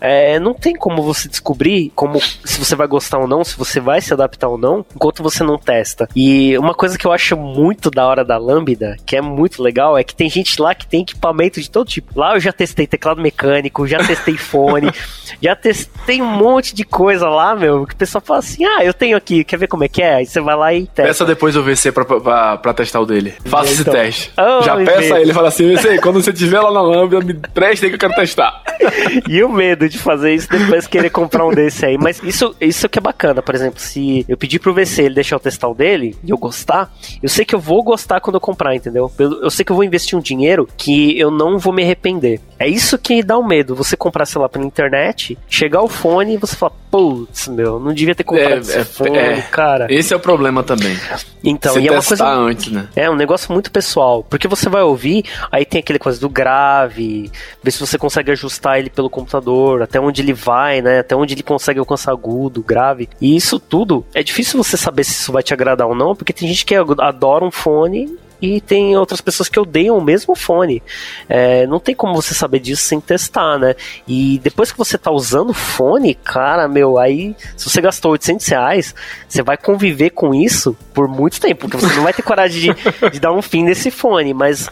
É. 0.00 0.34
é. 0.34 0.40
não 0.40 0.54
tem 0.54 0.74
como 0.74 1.02
você 1.02 1.28
descobrir 1.28 1.92
como 1.94 2.20
se 2.20 2.58
você 2.58 2.74
vai 2.74 2.86
gostar 2.86 3.18
ou 3.18 3.26
não, 3.26 3.44
se 3.44 3.56
você 3.56 3.80
vai 3.80 4.00
se 4.00 4.12
adaptar 4.12 4.48
ou 4.48 4.58
não, 4.58 4.84
enquanto 4.94 5.22
você 5.22 5.42
não 5.42 5.58
testa. 5.58 6.08
E 6.14 6.56
uma 6.58 6.74
coisa 6.74 6.96
que 6.96 7.06
eu 7.06 7.12
acho 7.12 7.36
muito 7.36 7.90
da 7.90 8.06
hora 8.06 8.24
da 8.24 8.38
Lambda, 8.38 8.96
que 9.04 9.16
é 9.16 9.20
muito 9.20 9.62
legal, 9.62 9.96
é 9.96 10.04
que 10.04 10.14
tem 10.14 10.28
gente 10.28 10.60
lá 10.60 10.74
que 10.74 10.86
tem 10.86 11.02
equipamento 11.02 11.60
de 11.60 11.70
todo 11.70 11.88
tipo. 11.88 12.18
Lá 12.18 12.34
eu 12.34 12.40
já 12.40 12.52
testei 12.52 12.86
teclado 12.86 13.17
teclado 13.18 13.20
mecânico, 13.20 13.86
já 13.86 13.98
testei 13.98 14.36
fone, 14.36 14.90
já 15.42 15.54
testei 15.56 16.22
um 16.22 16.26
monte 16.26 16.74
de 16.74 16.84
coisa 16.84 17.28
lá, 17.28 17.54
meu, 17.54 17.86
que 17.86 17.94
o 17.94 17.96
pessoal 17.96 18.22
fala 18.24 18.38
assim, 18.38 18.64
ah, 18.64 18.84
eu 18.84 18.94
tenho 18.94 19.16
aqui, 19.16 19.44
quer 19.44 19.56
ver 19.56 19.66
como 19.66 19.84
é 19.84 19.88
que 19.88 20.00
é? 20.00 20.16
Aí 20.16 20.26
você 20.26 20.40
vai 20.40 20.56
lá 20.56 20.72
e 20.72 20.86
testa. 20.86 21.02
Peça 21.02 21.24
depois 21.24 21.56
o 21.56 21.62
VC 21.62 21.92
pra, 21.92 22.04
pra, 22.04 22.56
pra 22.56 22.74
testar 22.74 23.00
o 23.00 23.06
dele. 23.06 23.34
Faça 23.44 23.72
então, 23.72 23.72
esse 23.72 23.84
teste. 23.84 24.32
Oh, 24.38 24.62
já 24.62 24.76
peça 24.76 25.20
ele, 25.20 25.34
fala 25.34 25.48
assim, 25.48 25.74
VC, 25.74 25.98
quando 26.00 26.22
você 26.22 26.30
estiver 26.30 26.60
lá 26.60 26.72
na 26.72 26.82
Lambda, 26.82 27.20
me 27.20 27.34
preste 27.34 27.88
que 27.88 27.94
eu 27.94 27.98
quero 27.98 28.14
testar. 28.14 28.62
e 29.28 29.42
o 29.42 29.48
medo 29.48 29.88
de 29.88 29.98
fazer 29.98 30.34
isso 30.34 30.48
depois 30.48 30.86
querer 30.86 31.10
comprar 31.10 31.44
um 31.44 31.50
desse 31.50 31.84
aí. 31.84 31.98
Mas 31.98 32.22
isso, 32.22 32.54
isso 32.60 32.88
que 32.88 32.98
é 32.98 33.02
bacana, 33.02 33.42
por 33.42 33.54
exemplo, 33.54 33.80
se 33.80 34.24
eu 34.28 34.36
pedir 34.36 34.58
pro 34.58 34.74
VC 34.74 35.02
ele 35.02 35.16
deixar 35.16 35.36
eu 35.36 35.40
testar 35.40 35.68
o 35.68 35.74
dele 35.74 36.16
e 36.22 36.30
eu 36.30 36.38
gostar, 36.38 36.92
eu 37.22 37.28
sei 37.28 37.44
que 37.44 37.54
eu 37.54 37.58
vou 37.60 37.82
gostar 37.82 38.20
quando 38.20 38.36
eu 38.36 38.40
comprar, 38.40 38.74
entendeu? 38.74 39.10
Eu, 39.18 39.42
eu 39.42 39.50
sei 39.50 39.64
que 39.64 39.72
eu 39.72 39.76
vou 39.76 39.84
investir 39.84 40.18
um 40.18 40.22
dinheiro 40.22 40.68
que 40.76 41.18
eu 41.18 41.30
não 41.30 41.58
vou 41.58 41.72
me 41.72 41.82
arrepender. 41.82 42.40
É 42.58 42.68
isso 42.68 42.98
que 42.98 43.07
dá 43.22 43.36
o 43.36 43.40
um 43.40 43.46
medo. 43.46 43.74
Você 43.74 43.96
comprar, 43.96 44.26
sei 44.26 44.40
lá, 44.40 44.48
pela 44.48 44.64
internet, 44.64 45.38
chegar 45.48 45.82
o 45.82 45.88
fone 45.88 46.34
e 46.34 46.36
você 46.36 46.54
fala, 46.54 46.72
putz, 46.90 47.48
meu, 47.48 47.78
não 47.78 47.92
devia 47.92 48.14
ter 48.14 48.24
comprado 48.24 48.56
é, 48.56 48.58
esse 48.58 48.78
é, 48.78 48.84
fone, 48.84 49.16
é, 49.16 49.40
cara. 49.42 49.86
Esse 49.90 50.12
é 50.12 50.16
o 50.16 50.20
problema 50.20 50.62
também. 50.62 50.96
Então, 51.42 51.72
você 51.72 51.80
e 51.80 51.88
é 51.88 51.92
uma 51.92 52.02
coisa. 52.02 52.26
antes, 52.26 52.72
né? 52.72 52.88
É 52.96 53.10
um 53.10 53.14
negócio 53.14 53.52
muito 53.52 53.70
pessoal. 53.70 54.24
Porque 54.24 54.48
você 54.48 54.68
vai 54.68 54.82
ouvir, 54.82 55.24
aí 55.50 55.64
tem 55.64 55.80
aquele 55.80 55.98
coisa 55.98 56.20
do 56.20 56.28
grave, 56.28 57.30
ver 57.62 57.70
se 57.70 57.80
você 57.80 57.98
consegue 57.98 58.30
ajustar 58.32 58.78
ele 58.78 58.90
pelo 58.90 59.10
computador, 59.10 59.82
até 59.82 60.00
onde 60.00 60.22
ele 60.22 60.32
vai, 60.32 60.82
né? 60.82 61.00
Até 61.00 61.14
onde 61.14 61.34
ele 61.34 61.42
consegue 61.42 61.78
alcançar 61.78 62.12
agudo, 62.12 62.62
grave. 62.62 63.08
E 63.20 63.36
isso 63.36 63.58
tudo, 63.58 64.04
é 64.14 64.22
difícil 64.22 64.62
você 64.62 64.76
saber 64.76 65.04
se 65.04 65.12
isso 65.12 65.32
vai 65.32 65.42
te 65.42 65.52
agradar 65.52 65.86
ou 65.86 65.94
não, 65.94 66.14
porque 66.14 66.32
tem 66.32 66.48
gente 66.48 66.64
que 66.64 66.74
adora 66.74 67.44
um 67.44 67.50
fone 67.50 68.18
e 68.40 68.60
tem 68.60 68.96
outras 68.96 69.20
pessoas 69.20 69.48
que 69.48 69.58
odeiam 69.58 69.96
o 69.96 70.04
mesmo 70.04 70.34
fone. 70.34 70.82
É, 71.28 71.66
não 71.66 71.80
tem 71.80 71.94
como 71.94 72.14
você 72.14 72.34
saber 72.34 72.60
disso 72.60 72.82
sem 72.82 73.00
testar, 73.00 73.58
né? 73.58 73.74
E 74.06 74.38
depois 74.42 74.70
que 74.70 74.78
você 74.78 74.96
tá 74.96 75.10
usando 75.10 75.50
o 75.50 75.54
fone, 75.54 76.14
cara, 76.14 76.68
meu, 76.68 76.98
aí 76.98 77.34
se 77.56 77.68
você 77.68 77.80
gastou 77.80 78.12
800 78.12 78.46
reais, 78.46 78.94
você 79.28 79.42
vai 79.42 79.56
conviver 79.56 80.10
com 80.10 80.34
isso 80.34 80.76
por 80.94 81.08
muito 81.08 81.40
tempo, 81.40 81.68
porque 81.68 81.76
você 81.76 81.94
não 81.94 82.04
vai 82.04 82.12
ter 82.12 82.22
coragem 82.22 82.74
de, 82.74 83.10
de 83.10 83.20
dar 83.20 83.32
um 83.32 83.42
fim 83.42 83.62
nesse 83.62 83.90
fone, 83.90 84.32
mas 84.34 84.68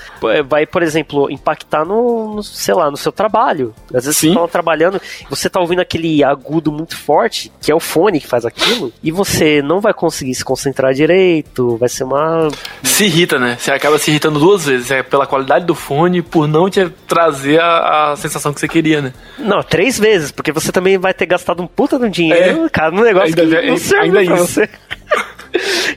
vai, 0.49 0.67
por 0.67 0.83
exemplo, 0.83 1.31
impactar 1.31 1.85
no, 1.85 2.37
no 2.37 2.43
sei 2.43 2.75
lá, 2.75 2.91
no 2.91 2.97
seu 2.97 3.13
trabalho. 3.13 3.75
Às 3.93 4.05
vezes 4.05 4.17
Sim. 4.17 4.33
você 4.33 4.41
tá 4.41 4.49
trabalhando, 4.49 5.01
você 5.29 5.49
tá 5.49 5.61
ouvindo 5.61 5.81
aquele 5.81 6.23
agudo 6.23 6.73
muito 6.73 6.97
forte, 6.97 7.53
que 7.61 7.71
é 7.71 7.75
o 7.75 7.81
fone 7.81 8.21
que 8.21 8.27
faz 8.27 8.45
aquilo, 8.45 8.93
e 9.03 9.11
você 9.11 9.63
não 9.63 9.81
vai 9.81 9.95
conseguir 9.95 10.35
se 10.35 10.45
concentrar 10.45 10.93
direito, 10.95 11.77
vai 11.77 11.89
ser 11.89 12.05
uma... 12.05 12.49
Se 12.83 13.05
irrita, 13.05 13.39
né? 13.39 13.56
Você 13.59 13.71
acaba 13.71 13.99
se 13.99 14.11
irritando 14.11 14.39
duas 14.39 14.67
vezes. 14.67 14.91
É 14.91 15.03
pela 15.03 15.27
qualidade 15.27 15.65
do 15.65 15.75
fone 15.75 16.23
por 16.23 16.47
não 16.47 16.69
te 16.69 16.89
trazer 17.07 17.61
a, 17.61 18.13
a 18.13 18.17
sensação 18.17 18.53
que 18.53 18.61
você 18.61 18.69
queria, 18.69 19.01
né? 19.01 19.13
Não, 19.39 19.63
três 19.63 19.99
vezes, 19.99 20.31
porque 20.31 20.53
você 20.53 20.71
também 20.73 20.99
vai 20.99 21.15
ter 21.15 21.27
gastado 21.27 21.63
um 21.63 21.67
puta 21.67 21.99
de 21.99 22.09
dinheiro, 22.09 22.67
é. 22.67 22.69
cara, 22.69 22.91
num 22.91 23.03
negócio 23.03 23.29
ainda, 23.29 23.61
que 23.61 23.69
não 23.69 23.77
serve 23.77 24.19
ainda 24.19 24.25
pra 24.25 24.35
isso. 24.35 24.47
você. 24.47 24.69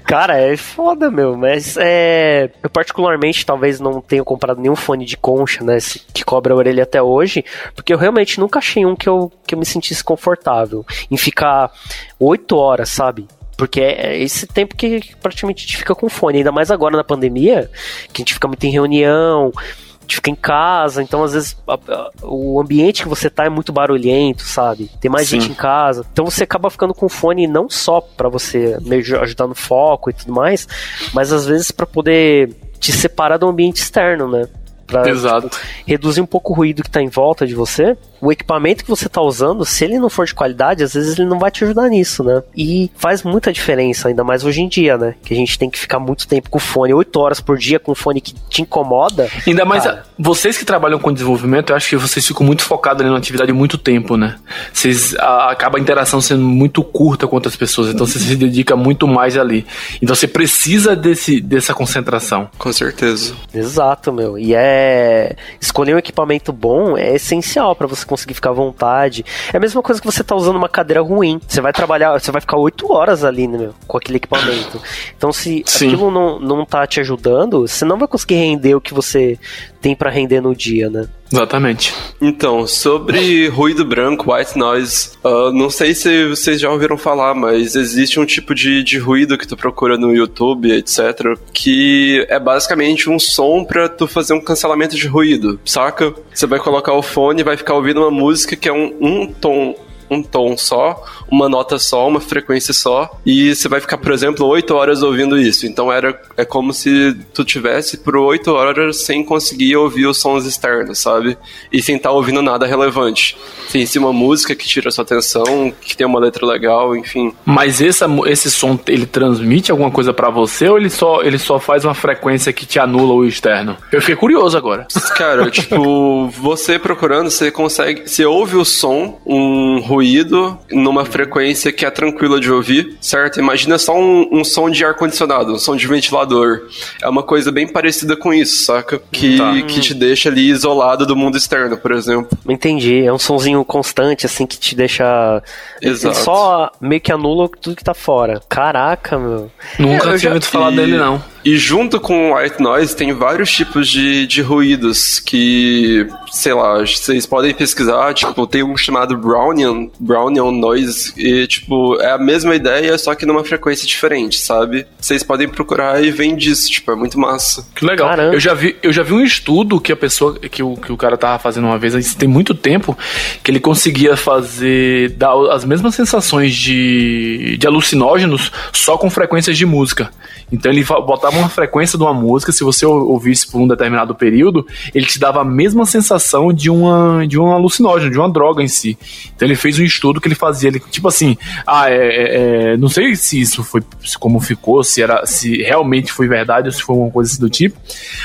Cara, 0.05 0.39
é 0.39 0.55
foda, 0.57 1.11
meu. 1.11 1.35
Mas 1.35 1.77
é. 1.77 2.49
Eu, 2.63 2.69
particularmente, 2.69 3.45
talvez 3.45 3.79
não 3.79 4.01
tenha 4.01 4.23
comprado 4.23 4.61
nenhum 4.61 4.75
fone 4.75 5.05
de 5.05 5.17
concha, 5.17 5.63
né? 5.63 5.77
Que 6.13 6.23
cobra 6.23 6.53
a 6.53 6.57
orelha 6.57 6.83
até 6.83 7.01
hoje. 7.01 7.43
Porque 7.75 7.93
eu 7.93 7.97
realmente 7.97 8.39
nunca 8.39 8.59
achei 8.59 8.85
um 8.85 8.95
que 8.95 9.07
eu, 9.07 9.31
que 9.45 9.53
eu 9.53 9.59
me 9.59 9.65
sentisse 9.65 10.03
confortável 10.03 10.85
em 11.09 11.17
ficar 11.17 11.71
oito 12.19 12.55
horas, 12.55 12.89
sabe? 12.89 13.27
Porque 13.59 13.81
é 13.81 14.17
esse 14.17 14.47
tempo 14.47 14.73
que 14.73 15.01
praticamente 15.21 15.65
a 15.65 15.67
gente 15.67 15.75
fica 15.75 15.93
com 15.93 16.07
fone, 16.07 16.37
ainda 16.37 16.49
mais 16.49 16.71
agora 16.71 16.95
na 16.95 17.03
pandemia, 17.03 17.69
que 18.13 18.21
a 18.21 18.23
gente 18.23 18.33
fica 18.33 18.47
muito 18.47 18.63
em 18.63 18.71
reunião, 18.71 19.51
a 19.53 20.01
gente 20.03 20.15
fica 20.15 20.29
em 20.29 20.35
casa, 20.35 21.03
então 21.03 21.21
às 21.25 21.33
vezes 21.33 21.57
a, 21.67 21.73
a, 21.73 22.09
o 22.23 22.61
ambiente 22.61 23.03
que 23.03 23.09
você 23.09 23.29
tá 23.29 23.43
é 23.43 23.49
muito 23.49 23.73
barulhento, 23.73 24.43
sabe? 24.43 24.89
Tem 25.01 25.11
mais 25.11 25.27
Sim. 25.27 25.41
gente 25.41 25.51
em 25.51 25.55
casa. 25.55 26.05
Então 26.09 26.23
você 26.23 26.45
acaba 26.45 26.69
ficando 26.69 26.93
com 26.93 27.09
fone 27.09 27.47
não 27.47 27.69
só 27.69 27.99
para 27.99 28.29
você 28.29 28.77
meio 28.79 29.01
ajudar 29.21 29.45
no 29.45 29.55
foco 29.55 30.09
e 30.09 30.13
tudo 30.13 30.31
mais, 30.31 30.65
mas 31.13 31.33
às 31.33 31.45
vezes 31.45 31.69
para 31.69 31.85
poder 31.85 32.55
te 32.79 32.93
separar 32.93 33.35
do 33.35 33.45
ambiente 33.45 33.81
externo, 33.81 34.31
né? 34.31 34.47
Pra, 34.87 35.09
Exato. 35.09 35.49
Tipo, 35.49 35.63
reduzir 35.85 36.21
um 36.21 36.25
pouco 36.25 36.53
o 36.53 36.55
ruído 36.55 36.81
que 36.81 36.89
tá 36.89 37.01
em 37.01 37.09
volta 37.09 37.45
de 37.45 37.55
você 37.55 37.97
o 38.21 38.31
equipamento 38.31 38.83
que 38.83 38.89
você 38.89 39.07
está 39.07 39.21
usando, 39.21 39.65
se 39.65 39.83
ele 39.83 39.99
não 39.99 40.09
for 40.09 40.25
de 40.25 40.33
qualidade, 40.33 40.83
às 40.83 40.93
vezes 40.93 41.17
ele 41.17 41.27
não 41.27 41.39
vai 41.39 41.51
te 41.51 41.63
ajudar 41.63 41.89
nisso, 41.89 42.23
né? 42.23 42.43
E 42.55 42.91
faz 42.95 43.23
muita 43.23 43.51
diferença, 43.51 44.07
ainda 44.07 44.23
mais 44.23 44.43
hoje 44.43 44.61
em 44.61 44.67
dia, 44.67 44.97
né? 44.97 45.15
Que 45.23 45.33
a 45.33 45.37
gente 45.37 45.57
tem 45.57 45.69
que 45.69 45.79
ficar 45.79 45.99
muito 45.99 46.27
tempo 46.27 46.49
com 46.49 46.57
o 46.57 46.61
fone, 46.61 46.93
8 46.93 47.19
horas 47.19 47.39
por 47.39 47.57
dia 47.57 47.79
com 47.79 47.91
o 47.91 47.95
fone 47.95 48.21
que 48.21 48.33
te 48.49 48.61
incomoda. 48.61 49.29
Ainda 49.47 49.65
mais 49.65 49.83
cara. 49.83 50.03
vocês 50.17 50.57
que 50.57 50.65
trabalham 50.65 50.99
com 50.99 51.13
desenvolvimento, 51.13 51.69
eu 51.71 51.75
acho 51.75 51.89
que 51.89 51.95
vocês 51.95 52.25
ficam 52.25 52.45
muito 52.45 52.61
focados 52.63 53.01
ali 53.01 53.09
na 53.09 53.17
atividade 53.17 53.51
muito 53.53 53.77
tempo, 53.77 54.17
né? 54.17 54.35
Vocês 54.73 55.15
a, 55.15 55.51
acaba 55.51 55.77
a 55.77 55.81
interação 55.81 56.19
sendo 56.19 56.43
muito 56.43 56.83
curta 56.83 57.27
com 57.27 57.35
outras 57.35 57.55
pessoas, 57.55 57.89
então 57.89 58.05
você 58.05 58.19
se 58.19 58.35
dedica 58.35 58.75
muito 58.75 59.07
mais 59.07 59.37
ali. 59.37 59.65
Então 60.01 60.15
você 60.15 60.27
precisa 60.27 60.95
desse, 60.95 61.39
dessa 61.39 61.73
concentração. 61.73 62.49
Com 62.57 62.71
certeza. 62.73 63.33
Exato, 63.53 64.11
meu. 64.11 64.37
E 64.37 64.53
é 64.53 65.35
escolher 65.61 65.95
um 65.95 65.97
equipamento 65.97 66.51
bom 66.51 66.97
é 66.97 67.15
essencial 67.15 67.75
para 67.75 67.87
você 67.87 68.05
conseguir 68.09 68.33
ficar 68.33 68.49
à 68.49 68.53
vontade. 68.53 69.23
É 69.53 69.57
a 69.57 69.59
mesma 69.59 69.81
coisa 69.81 70.01
que 70.01 70.05
você 70.05 70.23
tá 70.23 70.35
usando 70.35 70.55
uma 70.55 70.67
cadeira 70.67 71.01
ruim. 71.01 71.39
Você 71.47 71.61
vai 71.61 71.71
trabalhar, 71.71 72.19
você 72.19 72.31
vai 72.31 72.41
ficar 72.41 72.57
oito 72.57 72.91
horas 72.91 73.23
ali, 73.23 73.47
né, 73.47 73.57
meu, 73.57 73.75
com 73.87 73.97
aquele 73.97 74.17
equipamento. 74.17 74.81
Então, 75.15 75.31
se 75.31 75.63
Sim. 75.65 75.87
aquilo 75.87 76.09
não, 76.09 76.39
não 76.39 76.65
tá 76.65 76.85
te 76.87 76.99
ajudando, 76.99 77.67
você 77.67 77.85
não 77.85 77.97
vai 77.97 78.07
conseguir 78.07 78.35
render 78.35 78.75
o 78.75 78.81
que 78.81 78.93
você 78.93 79.37
tem 79.81 79.95
para 79.95 80.09
render 80.09 80.41
no 80.41 80.55
dia, 80.55 80.89
né? 80.89 81.07
Exatamente. 81.31 81.93
Então, 82.19 82.65
sobre 82.65 83.47
ruído 83.47 83.85
branco, 83.85 84.33
white 84.33 84.57
noise, 84.57 85.11
uh, 85.23 85.51
não 85.51 85.69
sei 85.69 85.93
se 85.93 86.27
vocês 86.27 86.59
já 86.59 86.69
ouviram 86.69 86.97
falar, 86.97 87.33
mas 87.35 87.75
existe 87.75 88.19
um 88.19 88.25
tipo 88.25 88.55
de, 88.55 88.83
de 88.83 88.97
ruído 88.97 89.37
que 89.37 89.47
tu 89.47 89.55
procura 89.55 89.97
no 89.97 90.13
YouTube, 90.13 90.71
etc., 90.71 91.37
que 91.53 92.25
é 92.29 92.39
basicamente 92.39 93.09
um 93.09 93.19
som 93.19 93.63
pra 93.63 93.87
tu 93.87 94.07
fazer 94.07 94.33
um 94.33 94.41
cancelamento 94.41 94.95
de 94.95 95.07
ruído, 95.07 95.59
saca? 95.63 96.13
Você 96.33 96.47
vai 96.47 96.59
colocar 96.59 96.93
o 96.93 97.01
fone 97.01 97.41
e 97.41 97.43
vai 97.43 97.55
ficar 97.55 97.75
ouvindo 97.75 98.01
uma 98.01 98.11
música 98.11 98.55
que 98.55 98.67
é 98.67 98.73
um, 98.73 98.95
um 98.99 99.27
tom 99.27 99.75
um 100.09 100.23
tom 100.23 100.57
só, 100.57 101.03
uma 101.31 101.49
nota 101.49 101.77
só, 101.79 102.07
uma 102.07 102.19
frequência 102.19 102.73
só, 102.73 103.09
e 103.25 103.53
você 103.55 103.67
vai 103.67 103.79
ficar, 103.79 103.97
por 103.97 104.11
exemplo, 104.11 104.45
oito 104.47 104.75
horas 104.75 105.03
ouvindo 105.03 105.39
isso. 105.39 105.65
Então 105.65 105.91
era 105.91 106.19
é 106.37 106.45
como 106.45 106.73
se 106.73 107.15
tu 107.33 107.43
tivesse 107.43 107.97
por 107.97 108.15
oito 108.15 108.51
horas 108.51 109.03
sem 109.03 109.23
conseguir 109.23 109.75
ouvir 109.75 110.05
os 110.05 110.19
sons 110.19 110.45
externos, 110.45 110.99
sabe? 110.99 111.37
E 111.71 111.81
sem 111.81 111.95
estar 111.95 112.09
tá 112.09 112.15
ouvindo 112.15 112.41
nada 112.41 112.65
relevante. 112.65 113.37
Sem 113.67 113.85
ser 113.85 113.99
uma 113.99 114.13
música 114.13 114.55
que 114.55 114.67
tira 114.67 114.91
sua 114.91 115.03
atenção, 115.03 115.73
que 115.81 115.95
tem 115.95 116.05
uma 116.05 116.19
letra 116.19 116.45
legal, 116.45 116.95
enfim. 116.95 117.33
Mas 117.45 117.81
essa, 117.81 118.07
esse 118.25 118.49
som, 118.49 118.79
ele 118.87 119.05
transmite 119.05 119.71
alguma 119.71 119.91
coisa 119.91 120.13
para 120.13 120.29
você 120.29 120.67
ou 120.67 120.77
ele 120.77 120.89
só, 120.89 121.21
ele 121.21 121.37
só 121.37 121.59
faz 121.59 121.85
uma 121.85 121.93
frequência 121.93 122.51
que 122.53 122.65
te 122.65 122.79
anula 122.79 123.13
o 123.13 123.25
externo? 123.25 123.77
Eu 123.91 124.01
fiquei 124.01 124.15
curioso 124.15 124.57
agora. 124.57 124.87
Cara, 125.15 125.49
tipo, 125.51 126.27
você 126.29 126.79
procurando, 126.79 127.29
você 127.29 127.51
consegue, 127.51 128.07
você 128.07 128.25
ouve 128.25 128.55
o 128.55 128.65
som, 128.65 129.19
um 129.25 129.79
ruído 129.79 130.09
ruído 130.09 130.57
numa 130.71 131.05
frequência 131.05 131.18
que 131.27 131.85
é 131.85 131.91
tranquila 131.91 132.39
de 132.39 132.51
ouvir, 132.51 132.97
certo? 133.01 133.39
Imagina 133.39 133.77
só 133.77 133.97
um, 133.97 134.27
um 134.31 134.43
som 134.43 134.69
de 134.69 134.83
ar-condicionado, 134.83 135.53
um 135.53 135.59
som 135.59 135.75
de 135.75 135.87
ventilador. 135.87 136.61
É 137.01 137.09
uma 137.09 137.23
coisa 137.23 137.51
bem 137.51 137.67
parecida 137.67 138.15
com 138.15 138.33
isso, 138.33 138.65
saca? 138.65 139.01
Que, 139.11 139.37
tá. 139.37 139.53
que 139.67 139.79
te 139.79 139.93
deixa 139.93 140.29
ali 140.29 140.49
isolado 140.49 141.05
do 141.05 141.15
mundo 141.15 141.37
externo, 141.37 141.77
por 141.77 141.91
exemplo. 141.91 142.37
Entendi. 142.47 143.03
É 143.03 143.11
um 143.11 143.19
sonzinho 143.19 143.63
constante, 143.65 144.25
assim, 144.25 144.45
que 144.45 144.57
te 144.57 144.75
deixa. 144.75 145.41
Exato. 145.81 146.15
Ele 146.15 146.23
só 146.23 146.71
meio 146.79 147.01
que 147.01 147.11
anula 147.11 147.49
tudo 147.61 147.75
que 147.75 147.83
tá 147.83 147.93
fora. 147.93 148.41
Caraca, 148.47 149.17
meu. 149.17 149.51
Nunca 149.77 150.11
é, 150.11 150.17
tinha 150.17 150.31
ouvido 150.31 150.45
falar 150.45 150.71
dele, 150.71 150.97
não. 150.97 151.21
E 151.43 151.57
junto 151.57 151.99
com 152.01 152.31
o 152.31 152.35
white 152.35 152.61
noise 152.61 152.95
tem 152.95 153.13
vários 153.13 153.49
tipos 153.51 153.87
de, 153.87 154.27
de 154.27 154.41
ruídos 154.41 155.19
que, 155.19 156.05
sei 156.31 156.53
lá, 156.53 156.79
vocês 156.79 157.25
podem 157.25 157.53
pesquisar, 157.53 158.13
tipo, 158.13 158.45
tem 158.47 158.63
um 158.63 158.77
chamado 158.77 159.17
Brownian, 159.17 159.89
Brownian 159.99 160.51
noise, 160.51 161.13
e 161.17 161.47
tipo, 161.47 161.99
é 161.99 162.11
a 162.11 162.17
mesma 162.17 162.55
ideia, 162.55 162.97
só 162.97 163.15
que 163.15 163.25
numa 163.25 163.43
frequência 163.43 163.87
diferente, 163.87 164.39
sabe? 164.39 164.85
Vocês 164.99 165.23
podem 165.23 165.47
procurar 165.47 166.03
e 166.03 166.11
vem 166.11 166.35
disso, 166.35 166.69
tipo, 166.69 166.91
é 166.91 166.95
muito 166.95 167.19
massa. 167.19 167.67
Que 167.75 167.85
legal. 167.85 168.09
Caramba. 168.09 168.33
Eu 168.33 168.39
já 168.39 168.53
vi, 168.53 168.75
eu 168.81 168.91
já 168.91 169.03
vi 169.03 169.13
um 169.13 169.23
estudo 169.23 169.79
que 169.79 169.91
a 169.91 169.95
pessoa, 169.95 170.37
que 170.37 170.61
o, 170.61 170.75
que 170.75 170.91
o 170.91 170.97
cara 170.97 171.17
tava 171.17 171.39
fazendo 171.39 171.65
uma 171.65 171.77
vez, 171.77 171.93
isso 171.93 172.17
tem 172.17 172.29
muito 172.29 172.53
tempo, 172.53 172.97
que 173.43 173.51
ele 173.51 173.59
conseguia 173.59 174.15
fazer, 174.15 175.11
dar 175.11 175.33
as 175.51 175.65
mesmas 175.65 175.95
sensações 175.95 176.55
de, 176.55 177.57
de 177.57 177.67
alucinógenos 177.67 178.51
só 178.71 178.97
com 178.97 179.09
frequências 179.09 179.57
de 179.57 179.65
música. 179.65 180.11
Então 180.51 180.71
ele 180.71 180.83
botava 180.83 181.37
uma 181.37 181.49
frequência 181.49 181.97
de 181.97 182.03
uma 182.03 182.13
música, 182.13 182.51
se 182.51 182.63
você 182.63 182.85
ouvisse 182.85 183.49
por 183.49 183.59
um 183.61 183.67
determinado 183.67 184.15
período, 184.15 184.65
ele 184.93 185.05
te 185.05 185.19
dava 185.19 185.41
a 185.41 185.45
mesma 185.45 185.85
sensação 185.85 186.18
de 186.53 186.69
uma 186.69 187.25
de 187.27 187.39
um 187.39 187.51
alucinógeno, 187.51 188.11
de 188.11 188.17
uma 188.17 188.29
droga 188.29 188.61
em 188.61 188.67
si. 188.67 188.97
Então 189.35 189.47
ele 189.47 189.55
fez 189.55 189.79
um 189.79 189.83
estudo 189.83 190.19
que 190.19 190.27
ele 190.27 190.35
fazia, 190.35 190.69
ele, 190.69 190.79
tipo 190.79 191.07
assim, 191.07 191.37
ah, 191.65 191.89
é, 191.89 191.95
é, 191.95 192.73
é 192.73 192.77
não 192.77 192.89
sei 192.89 193.15
se 193.15 193.39
isso 193.39 193.63
foi 193.63 193.81
como 194.19 194.39
ficou, 194.39 194.83
se 194.83 195.01
era 195.01 195.25
se 195.25 195.57
realmente 195.57 196.11
foi 196.11 196.27
verdade 196.27 196.67
ou 196.67 196.71
se 196.71 196.81
foi 196.81 196.95
uma 196.95 197.09
coisa 197.09 197.31
assim 197.31 197.41
do 197.41 197.49
tipo, 197.49 197.77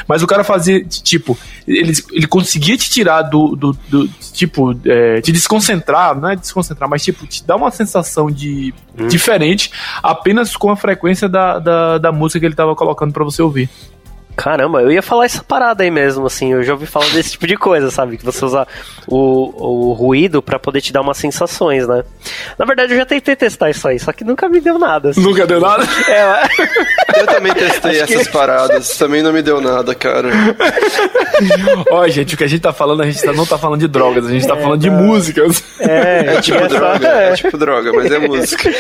mas 0.06 0.22
o 0.22 0.26
cara 0.26 0.44
fazia 0.44 0.84
tipo, 0.84 1.38
ele, 1.66 1.92
ele 2.12 2.26
conseguia 2.26 2.76
te 2.76 2.90
tirar 2.90 3.22
do, 3.22 3.56
do, 3.56 3.76
do 3.88 4.08
tipo, 4.32 4.78
é, 4.84 5.20
te 5.20 5.32
desconcentrar, 5.32 6.18
não 6.18 6.28
é 6.28 6.36
desconcentrar, 6.36 6.88
mas 6.88 7.02
tipo, 7.02 7.26
te 7.26 7.44
dar 7.44 7.56
uma 7.56 7.70
sensação 7.70 8.30
de 8.30 8.74
hum. 8.98 9.06
diferente 9.06 9.70
apenas 10.02 10.56
com 10.56 10.70
a 10.70 10.76
frequência 10.76 11.28
da, 11.28 11.58
da, 11.58 11.98
da 11.98 12.12
música 12.12 12.40
que 12.40 12.46
ele 12.46 12.54
tava 12.54 12.74
colocando 12.74 13.12
para 13.12 13.24
você 13.24 13.42
ouvir. 13.42 13.68
Caramba, 14.36 14.82
eu 14.82 14.90
ia 14.90 15.02
falar 15.02 15.26
essa 15.26 15.42
parada 15.44 15.84
aí 15.84 15.90
mesmo, 15.90 16.26
assim, 16.26 16.52
eu 16.52 16.62
já 16.62 16.72
ouvi 16.72 16.86
falar 16.86 17.08
desse 17.10 17.32
tipo 17.32 17.46
de 17.46 17.56
coisa, 17.56 17.90
sabe? 17.90 18.16
Que 18.16 18.24
você 18.24 18.44
usa 18.44 18.66
o, 19.06 19.90
o 19.90 19.92
ruído 19.92 20.42
para 20.42 20.58
poder 20.58 20.80
te 20.80 20.92
dar 20.92 21.02
umas 21.02 21.16
sensações, 21.16 21.86
né? 21.86 22.02
Na 22.58 22.66
verdade, 22.66 22.92
eu 22.92 22.98
já 22.98 23.06
tentei 23.06 23.36
testar 23.36 23.70
isso 23.70 23.86
aí, 23.86 23.98
só 23.98 24.12
que 24.12 24.24
nunca 24.24 24.48
me 24.48 24.60
deu 24.60 24.78
nada. 24.78 25.10
Assim. 25.10 25.22
Nunca 25.22 25.46
deu 25.46 25.60
nada? 25.60 25.84
É, 26.06 27.20
eu 27.20 27.26
também 27.26 27.52
testei 27.54 28.02
Acho 28.02 28.12
essas 28.12 28.26
que... 28.26 28.32
paradas, 28.34 28.96
também 28.98 29.22
não 29.22 29.32
me 29.32 29.42
deu 29.42 29.60
nada, 29.60 29.94
cara. 29.94 30.28
Ó, 31.90 32.06
gente, 32.08 32.34
o 32.34 32.38
que 32.38 32.44
a 32.44 32.46
gente 32.46 32.60
tá 32.60 32.72
falando, 32.72 33.02
a 33.02 33.06
gente 33.06 33.22
tá, 33.22 33.32
não 33.32 33.46
tá 33.46 33.56
falando 33.56 33.80
de 33.80 33.88
drogas, 33.88 34.26
a 34.26 34.30
gente 34.30 34.46
tá 34.46 34.56
é, 34.56 34.60
falando 34.60 34.84
não. 34.84 34.96
de 34.96 35.02
músicas. 35.02 35.64
É, 35.80 36.36
é 36.36 36.40
tipo 36.40 36.58
é 36.58 36.68
droga, 36.68 37.06
só... 37.06 37.12
é 37.12 37.32
tipo 37.34 37.56
droga, 37.56 37.92
mas 37.92 38.10
é 38.10 38.18
música. 38.18 38.70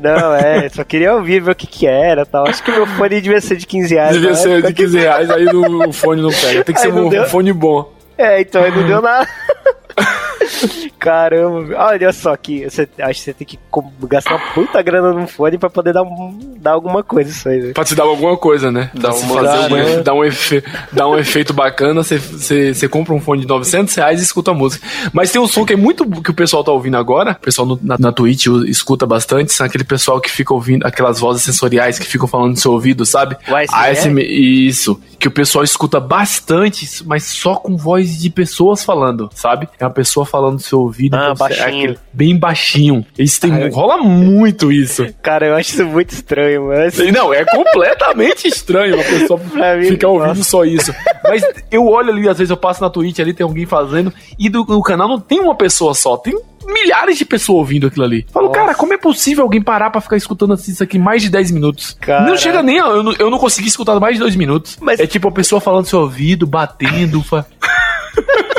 Não, 0.00 0.34
é, 0.34 0.68
só 0.68 0.84
queria 0.84 1.14
ouvir, 1.14 1.40
ver 1.40 1.52
o 1.52 1.54
que 1.54 1.66
que 1.66 1.86
era 1.86 2.26
tal. 2.26 2.46
Acho 2.46 2.62
que 2.62 2.70
meu 2.70 2.86
fone 2.86 3.20
devia 3.20 3.40
ser 3.40 3.56
de 3.56 3.66
15 3.66 3.94
reais. 3.94 4.12
Devia 4.12 4.34
ser 4.34 4.62
de 4.62 4.72
15 4.72 4.98
reais 4.98 5.03
reais, 5.04 5.30
aí 5.30 5.46
o 5.46 5.92
fone 5.92 6.22
não 6.22 6.30
pega. 6.30 6.64
Tem 6.64 6.74
que 6.74 6.80
aí 6.80 6.86
ser 6.86 6.92
um 6.92 7.08
deu... 7.08 7.24
fone 7.26 7.52
bom. 7.52 7.92
É, 8.16 8.40
então 8.40 8.62
aí 8.62 8.70
não 8.70 8.86
deu 8.86 9.02
nada. 9.02 9.28
Caramba, 10.98 11.74
olha 11.76 12.12
só 12.12 12.36
que 12.36 12.64
você 12.64 12.88
acho 12.98 13.18
que 13.18 13.24
você 13.24 13.32
tem 13.34 13.46
que 13.46 13.58
gastar 14.04 14.36
uma 14.36 14.52
puta 14.52 14.80
grana 14.82 15.12
no 15.12 15.26
fone 15.26 15.58
pra 15.58 15.70
poder 15.70 15.92
dar, 15.92 16.02
um, 16.02 16.54
dar 16.58 16.72
alguma 16.72 17.02
coisa 17.02 17.30
isso 17.30 17.48
aí. 17.48 17.60
Né? 17.60 17.72
Pra 17.72 17.84
te 17.84 17.94
dar 17.94 18.04
alguma 18.04 18.36
coisa, 18.36 18.70
né? 18.70 18.90
Dá, 18.94 19.12
uma, 19.12 19.34
fazer 19.34 19.74
um, 19.74 20.02
dá, 20.02 20.14
um 20.14 20.24
efe, 20.24 20.64
dá 20.92 21.08
um 21.08 21.18
efeito 21.18 21.52
bacana, 21.52 22.02
você, 22.02 22.18
você, 22.18 22.74
você 22.74 22.88
compra 22.88 23.14
um 23.14 23.20
fone 23.20 23.42
de 23.42 23.46
900 23.46 23.94
reais 23.94 24.20
e 24.20 24.24
escuta 24.24 24.50
a 24.50 24.54
música. 24.54 24.86
Mas 25.12 25.30
tem 25.30 25.40
um 25.40 25.46
som 25.46 25.64
que 25.64 25.72
é 25.72 25.76
muito 25.76 26.04
que 26.22 26.30
o 26.30 26.34
pessoal 26.34 26.64
tá 26.64 26.72
ouvindo 26.72 26.96
agora, 26.96 27.32
o 27.32 27.44
pessoal 27.44 27.66
no, 27.66 27.78
na, 27.82 27.96
na 27.98 28.12
Twitch 28.12 28.46
escuta 28.66 29.06
bastante, 29.06 29.52
são 29.52 29.66
aquele 29.66 29.84
pessoal 29.84 30.20
que 30.20 30.30
fica 30.30 30.54
ouvindo 30.54 30.86
aquelas 30.86 31.20
vozes 31.20 31.42
sensoriais 31.42 31.98
que 31.98 32.06
ficam 32.06 32.26
falando 32.26 32.50
no 32.50 32.56
seu 32.56 32.72
ouvido, 32.72 33.04
sabe? 33.04 33.36
ASMR? 33.72 34.24
Isso, 34.24 35.00
que 35.18 35.28
o 35.28 35.30
pessoal 35.30 35.64
escuta 35.64 36.00
bastante, 36.00 36.86
mas 37.04 37.24
só 37.24 37.56
com 37.56 37.76
voz 37.76 38.18
de 38.20 38.30
pessoas 38.30 38.84
falando, 38.84 39.30
sabe? 39.34 39.68
É 39.78 39.84
uma 39.84 39.90
pessoa 39.90 40.26
falando 40.34 40.54
no 40.54 40.60
seu 40.60 40.80
ouvido. 40.80 41.14
Ah, 41.14 41.32
baixinho. 41.32 41.92
É 41.92 41.96
bem 42.12 42.36
baixinho. 42.36 43.06
Isso 43.16 43.40
tem, 43.40 43.52
ah, 43.52 43.70
rola 43.72 43.98
muito 43.98 44.72
isso. 44.72 45.06
Cara, 45.22 45.46
eu 45.46 45.54
acho 45.54 45.74
isso 45.74 45.86
muito 45.86 46.10
estranho, 46.10 46.66
mas... 46.66 46.98
Não, 47.12 47.32
é 47.32 47.44
completamente 47.44 48.48
estranho 48.48 48.96
uma 48.96 49.04
pessoa 49.04 49.38
ficar 49.86 50.08
ouvindo 50.08 50.28
nossa. 50.28 50.42
só 50.42 50.64
isso. 50.64 50.92
Mas 51.22 51.44
eu 51.70 51.86
olho 51.86 52.10
ali, 52.10 52.28
às 52.28 52.36
vezes 52.36 52.50
eu 52.50 52.56
passo 52.56 52.82
na 52.82 52.90
Twitch 52.90 53.20
ali, 53.20 53.32
tem 53.32 53.44
alguém 53.44 53.64
fazendo, 53.64 54.12
e 54.36 54.48
do, 54.48 54.64
no 54.64 54.82
canal 54.82 55.06
não 55.08 55.20
tem 55.20 55.38
uma 55.38 55.54
pessoa 55.54 55.94
só, 55.94 56.16
tem 56.16 56.34
milhares 56.66 57.16
de 57.16 57.24
pessoas 57.24 57.58
ouvindo 57.58 57.86
aquilo 57.86 58.04
ali. 58.04 58.26
Falo, 58.32 58.48
Nossa. 58.48 58.58
cara, 58.58 58.74
como 58.74 58.92
é 58.92 58.98
possível 58.98 59.44
alguém 59.44 59.62
parar 59.62 59.90
pra 59.90 60.00
ficar 60.00 60.16
escutando 60.16 60.52
assim, 60.54 60.72
isso 60.72 60.82
aqui 60.82 60.98
mais 60.98 61.22
de 61.22 61.30
10 61.30 61.52
minutos? 61.52 61.96
Cara. 62.00 62.26
Não 62.26 62.36
chega 62.36 62.60
nem. 62.60 62.78
Eu 62.78 63.04
não, 63.04 63.12
eu 63.12 63.30
não 63.30 63.38
consegui 63.38 63.68
escutar 63.68 64.00
mais 64.00 64.14
de 64.14 64.20
2 64.20 64.34
minutos. 64.34 64.78
Mas... 64.80 64.98
É 64.98 65.06
tipo 65.06 65.28
a 65.28 65.32
pessoa 65.32 65.60
falando 65.60 65.82
no 65.82 65.88
seu 65.88 66.00
ouvido, 66.00 66.44
batendo. 66.44 67.22
fa... 67.22 67.46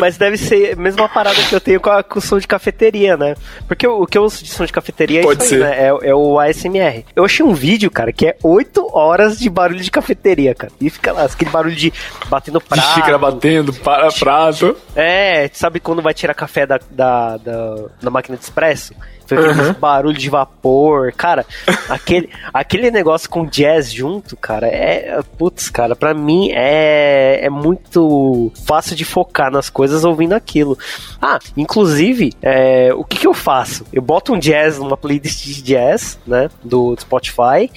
Mas 0.00 0.16
deve 0.16 0.36
ser 0.36 0.72
a 0.72 0.76
mesma 0.76 1.08
parada 1.08 1.36
que 1.42 1.54
eu 1.54 1.60
tenho 1.60 1.80
com, 1.80 1.90
a, 1.90 2.02
com 2.02 2.18
o 2.18 2.22
som 2.22 2.38
de 2.38 2.46
cafeteria, 2.46 3.16
né? 3.16 3.34
Porque 3.66 3.86
o, 3.86 4.02
o 4.02 4.06
que 4.06 4.16
eu 4.16 4.22
uso 4.22 4.42
de 4.42 4.50
som 4.50 4.64
de 4.64 4.72
cafeteria 4.72 5.20
é 5.20 5.22
Pode 5.22 5.44
isso 5.44 5.54
aí, 5.54 5.60
né? 5.60 5.86
É, 5.86 6.08
é, 6.10 6.14
o 6.14 6.38
ASMR. 6.38 7.04
Eu 7.14 7.24
achei 7.24 7.44
um 7.44 7.54
vídeo, 7.54 7.90
cara, 7.90 8.12
que 8.12 8.26
é 8.26 8.36
8 8.42 8.96
horas 8.96 9.38
de 9.38 9.48
barulho 9.48 9.80
de 9.80 9.90
cafeteria, 9.90 10.54
cara. 10.54 10.72
E 10.80 10.90
fica 10.90 11.12
lá, 11.12 11.24
aquele 11.24 11.50
barulho 11.50 11.76
de 11.76 11.92
batendo 12.28 12.60
prato. 12.60 12.88
De 12.88 12.94
xícara 12.94 13.18
batendo, 13.18 13.72
para 13.72 14.10
prato. 14.12 14.76
É, 14.96 15.48
sabe 15.52 15.80
quando 15.80 16.02
vai 16.02 16.14
tirar 16.14 16.34
café 16.34 16.66
da, 16.66 16.80
da, 16.90 17.36
da, 17.36 17.74
da 18.02 18.10
máquina 18.10 18.36
de 18.36 18.44
expresso? 18.44 18.94
Foi 19.30 19.50
aquele 19.50 19.68
uhum. 19.68 19.74
barulho 19.74 20.18
de 20.18 20.28
vapor. 20.28 21.12
Cara, 21.12 21.46
aquele, 21.88 22.28
aquele 22.52 22.90
negócio 22.90 23.30
com 23.30 23.46
jazz 23.46 23.92
junto, 23.92 24.36
cara, 24.36 24.66
é. 24.66 25.20
Putz, 25.38 25.68
cara, 25.68 25.94
pra 25.94 26.12
mim 26.12 26.50
é, 26.52 27.40
é 27.44 27.50
muito 27.50 28.50
fácil 28.66 28.96
de 28.96 29.04
focar 29.04 29.50
nas 29.50 29.70
coisas 29.70 30.04
ouvindo 30.04 30.32
aquilo. 30.32 30.76
Ah, 31.22 31.38
inclusive, 31.56 32.32
é, 32.42 32.92
o 32.92 33.04
que, 33.04 33.18
que 33.18 33.26
eu 33.26 33.34
faço? 33.34 33.86
Eu 33.92 34.02
boto 34.02 34.32
um 34.32 34.38
jazz 34.38 34.78
numa 34.78 34.96
playlist 34.96 35.44
de 35.44 35.62
jazz, 35.62 36.18
né? 36.26 36.50
Do 36.64 36.96
Spotify. 36.98 37.70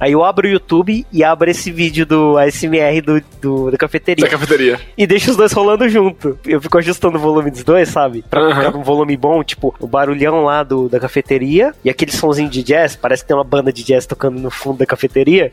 Aí 0.00 0.12
eu 0.12 0.24
abro 0.24 0.46
o 0.46 0.50
YouTube 0.50 1.04
e 1.12 1.24
abro 1.24 1.50
esse 1.50 1.70
vídeo 1.70 2.06
do 2.06 2.38
ASMR 2.38 3.00
do, 3.02 3.22
do, 3.40 3.70
da 3.70 3.76
cafeteria. 3.76 4.24
Da 4.24 4.30
cafeteria. 4.30 4.80
E 4.96 5.06
deixo 5.06 5.30
os 5.30 5.36
dois 5.36 5.52
rolando 5.52 5.88
junto. 5.88 6.38
Eu 6.46 6.60
fico 6.60 6.78
ajustando 6.78 7.18
o 7.18 7.20
volume 7.20 7.50
dos 7.50 7.64
dois, 7.64 7.88
sabe? 7.88 8.24
Pra 8.28 8.42
uhum. 8.42 8.54
ficar 8.54 8.76
um 8.76 8.82
volume 8.82 9.16
bom, 9.16 9.42
tipo, 9.42 9.74
o 9.80 9.86
barulhão 9.86 10.44
lá 10.44 10.62
do, 10.62 10.88
da 10.88 11.00
cafeteria 11.00 11.74
e 11.84 11.90
aquele 11.90 12.12
sonzinho 12.12 12.48
de 12.48 12.62
jazz, 12.62 12.94
parece 12.94 13.22
que 13.22 13.28
tem 13.28 13.36
uma 13.36 13.44
banda 13.44 13.72
de 13.72 13.82
jazz 13.82 14.06
tocando 14.06 14.38
no 14.38 14.50
fundo 14.50 14.78
da 14.78 14.86
cafeteria. 14.86 15.52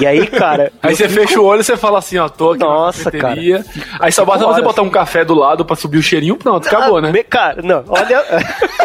E 0.00 0.06
aí, 0.06 0.26
cara. 0.26 0.72
aí 0.82 0.96
você 0.96 1.08
fico... 1.08 1.26
fecha 1.26 1.40
o 1.40 1.44
olho 1.44 1.60
e 1.60 1.64
você 1.64 1.76
fala 1.76 1.98
assim, 1.98 2.18
ó, 2.18 2.28
tô 2.28 2.52
aqui 2.52 2.60
Nossa, 2.60 3.04
na 3.04 3.10
cafeteria. 3.10 3.64
Cara, 3.64 3.96
aí 4.00 4.12
só 4.12 4.24
basta 4.24 4.46
você 4.46 4.62
botar 4.62 4.82
um 4.82 4.90
café 4.90 5.24
do 5.24 5.34
lado 5.34 5.64
pra 5.64 5.76
subir 5.76 5.98
o 5.98 6.02
cheirinho, 6.02 6.36
pronto, 6.36 6.66
acabou, 6.66 7.00
né? 7.00 7.12
Cara, 7.22 7.62
não, 7.62 7.84
olha. 7.88 8.24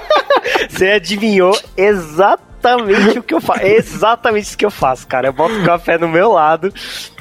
você 0.70 0.92
adivinhou 0.92 1.58
exatamente 1.76 2.51
exatamente 2.62 3.20
o 3.20 3.24
que 3.24 3.34
eu 3.34 3.42
faço. 3.42 3.62
É 3.62 3.76
exatamente 3.76 4.44
isso 4.44 4.58
que 4.58 4.66
eu 4.66 4.72
faço, 4.72 5.08
cara. 5.08 5.28
Eu 5.28 5.34
boto 5.34 5.56
o 5.56 5.66
café 5.66 5.98
no 5.98 6.08
meu 6.08 6.32
lado 6.32 6.74